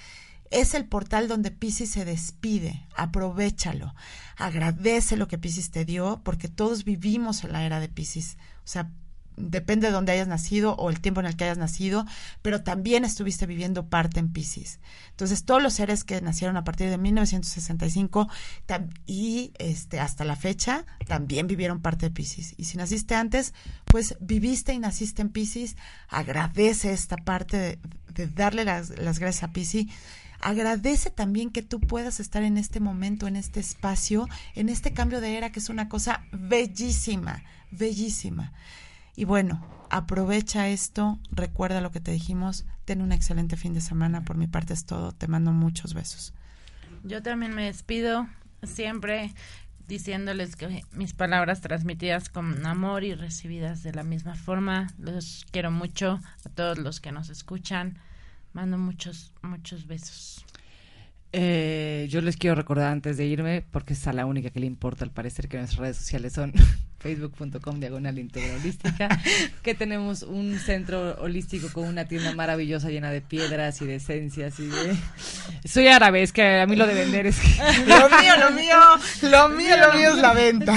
Es 0.52 0.74
el 0.74 0.84
portal 0.84 1.28
donde 1.28 1.50
Pisces 1.50 1.90
se 1.90 2.04
despide, 2.04 2.86
aprovechalo, 2.94 3.94
agradece 4.36 5.16
lo 5.16 5.26
que 5.28 5.38
Pisces 5.38 5.70
te 5.70 5.84
dio, 5.84 6.20
porque 6.24 6.48
todos 6.48 6.84
vivimos 6.84 7.42
en 7.44 7.52
la 7.52 7.64
era 7.64 7.80
de 7.80 7.88
Pisces, 7.88 8.36
o 8.58 8.66
sea, 8.68 8.90
depende 9.38 9.86
de 9.86 9.94
dónde 9.94 10.12
hayas 10.12 10.28
nacido 10.28 10.74
o 10.74 10.90
el 10.90 11.00
tiempo 11.00 11.20
en 11.20 11.26
el 11.26 11.36
que 11.36 11.44
hayas 11.44 11.56
nacido, 11.56 12.04
pero 12.42 12.62
también 12.62 13.06
estuviste 13.06 13.46
viviendo 13.46 13.88
parte 13.88 14.20
en 14.20 14.30
Pisces. 14.30 14.78
Entonces, 15.08 15.44
todos 15.44 15.62
los 15.62 15.72
seres 15.72 16.04
que 16.04 16.20
nacieron 16.20 16.58
a 16.58 16.64
partir 16.64 16.90
de 16.90 16.98
1965 16.98 18.28
tam- 18.68 18.90
y 19.06 19.52
este 19.58 20.00
hasta 20.00 20.24
la 20.26 20.36
fecha 20.36 20.84
también 21.06 21.46
vivieron 21.46 21.80
parte 21.80 22.06
de 22.06 22.14
Pisces. 22.14 22.54
Y 22.58 22.64
si 22.64 22.76
naciste 22.76 23.14
antes, 23.14 23.54
pues 23.86 24.16
viviste 24.20 24.74
y 24.74 24.78
naciste 24.78 25.22
en 25.22 25.30
Pisces, 25.30 25.76
agradece 26.10 26.92
esta 26.92 27.16
parte 27.16 27.56
de, 27.56 27.78
de 28.12 28.26
darle 28.26 28.66
las, 28.66 28.90
las 28.98 29.18
gracias 29.18 29.44
a 29.44 29.52
Pisces. 29.54 29.86
Agradece 30.42 31.10
también 31.10 31.50
que 31.50 31.62
tú 31.62 31.80
puedas 31.80 32.20
estar 32.20 32.42
en 32.42 32.58
este 32.58 32.80
momento, 32.80 33.28
en 33.28 33.36
este 33.36 33.60
espacio, 33.60 34.28
en 34.54 34.68
este 34.68 34.92
cambio 34.92 35.20
de 35.20 35.36
era, 35.36 35.50
que 35.50 35.60
es 35.60 35.68
una 35.68 35.88
cosa 35.88 36.24
bellísima, 36.32 37.42
bellísima. 37.70 38.52
Y 39.14 39.24
bueno, 39.24 39.64
aprovecha 39.88 40.68
esto, 40.68 41.18
recuerda 41.30 41.80
lo 41.80 41.92
que 41.92 42.00
te 42.00 42.10
dijimos, 42.10 42.64
ten 42.84 43.02
un 43.02 43.12
excelente 43.12 43.56
fin 43.56 43.72
de 43.72 43.80
semana, 43.80 44.24
por 44.24 44.36
mi 44.36 44.48
parte 44.48 44.74
es 44.74 44.84
todo, 44.84 45.12
te 45.12 45.28
mando 45.28 45.52
muchos 45.52 45.94
besos. 45.94 46.34
Yo 47.04 47.22
también 47.22 47.54
me 47.54 47.66
despido 47.66 48.26
siempre 48.62 49.32
diciéndoles 49.86 50.56
que 50.56 50.84
mis 50.92 51.12
palabras 51.12 51.60
transmitidas 51.60 52.28
con 52.28 52.64
amor 52.64 53.04
y 53.04 53.14
recibidas 53.14 53.82
de 53.82 53.92
la 53.92 54.02
misma 54.02 54.34
forma. 54.34 54.88
Los 54.98 55.46
quiero 55.50 55.70
mucho 55.70 56.20
a 56.44 56.48
todos 56.48 56.78
los 56.78 57.00
que 57.00 57.12
nos 57.12 57.28
escuchan. 57.28 57.98
Mando 58.52 58.78
muchos, 58.78 59.32
muchos 59.42 59.86
besos. 59.86 60.44
Eh, 61.34 62.06
yo 62.10 62.20
les 62.20 62.36
quiero 62.36 62.54
recordar 62.54 62.92
antes 62.92 63.16
de 63.16 63.24
irme, 63.24 63.64
porque 63.70 63.94
es 63.94 64.06
a 64.06 64.12
la 64.12 64.26
única 64.26 64.50
que 64.50 64.60
le 64.60 64.66
importa 64.66 65.04
al 65.04 65.10
parecer 65.10 65.48
que 65.48 65.56
nuestras 65.56 65.80
redes 65.80 65.96
sociales 65.96 66.34
son 66.34 66.52
facebook.com 66.98 67.80
diagonal 67.80 68.18
Integra 68.18 68.54
holística, 68.56 69.08
que 69.62 69.74
tenemos 69.74 70.22
un 70.22 70.58
centro 70.58 71.16
holístico 71.22 71.72
con 71.72 71.88
una 71.88 72.04
tienda 72.04 72.34
maravillosa 72.34 72.90
llena 72.90 73.10
de 73.10 73.22
piedras 73.22 73.80
y 73.80 73.86
de 73.86 73.94
esencias 73.94 74.60
y 74.60 74.66
de... 74.66 74.94
Soy 75.64 75.86
árabe, 75.88 76.22
es 76.22 76.34
que 76.34 76.60
a 76.60 76.66
mí 76.66 76.76
lo 76.76 76.86
de 76.86 76.94
vender 76.94 77.26
es 77.26 77.40
que... 77.40 77.48
Lo 77.86 78.10
mío, 78.10 78.36
lo 78.38 78.50
mío, 78.50 78.76
lo 79.22 79.48
mío, 79.48 79.76
lo 79.78 79.94
mío 79.94 80.10
es 80.10 80.18
la 80.18 80.34
venta. 80.34 80.74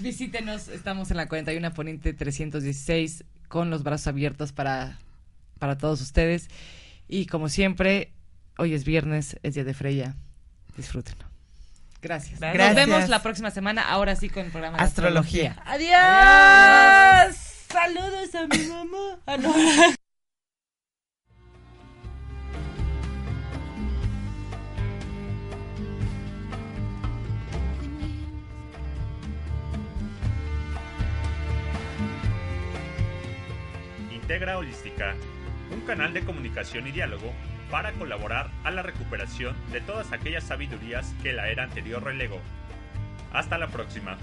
Visítenos, 0.00 0.68
estamos 0.68 1.10
en 1.10 1.18
la 1.18 1.28
41 1.28 1.74
Poniente 1.74 2.14
316 2.14 3.24
con 3.48 3.68
los 3.68 3.82
brazos 3.82 4.06
abiertos 4.06 4.52
para, 4.52 4.98
para 5.60 5.78
todos 5.78 6.00
ustedes. 6.00 6.48
Y 7.06 7.26
como 7.26 7.48
siempre, 7.48 8.12
hoy 8.58 8.74
es 8.74 8.84
viernes, 8.84 9.38
es 9.44 9.54
día 9.54 9.62
de 9.62 9.74
Freya. 9.74 10.16
Disfrútenlo. 10.76 11.26
Gracias. 12.02 12.40
Nos 12.40 12.74
vemos 12.74 13.08
la 13.08 13.22
próxima 13.22 13.52
semana, 13.52 13.82
ahora 13.88 14.16
sí 14.16 14.28
con 14.28 14.46
el 14.46 14.50
programa 14.50 14.78
de 14.78 14.84
Astrología. 14.84 15.62
Adiós. 15.66 17.36
Saludos 17.68 18.34
a 18.34 18.46
mi 18.46 18.66
mamá. 18.66 19.18
Ah, 19.26 19.36
no. 19.36 19.54
Integra 34.10 34.58
Holística, 34.58 35.14
canal 35.90 36.14
de 36.14 36.24
comunicación 36.24 36.86
y 36.86 36.92
diálogo 36.92 37.32
para 37.68 37.90
colaborar 37.90 38.48
a 38.62 38.70
la 38.70 38.80
recuperación 38.80 39.56
de 39.72 39.80
todas 39.80 40.12
aquellas 40.12 40.44
sabidurías 40.44 41.12
que 41.20 41.32
la 41.32 41.48
era 41.48 41.64
anterior 41.64 42.04
relegó. 42.04 42.40
Hasta 43.32 43.58
la 43.58 43.66
próxima. 43.66 44.16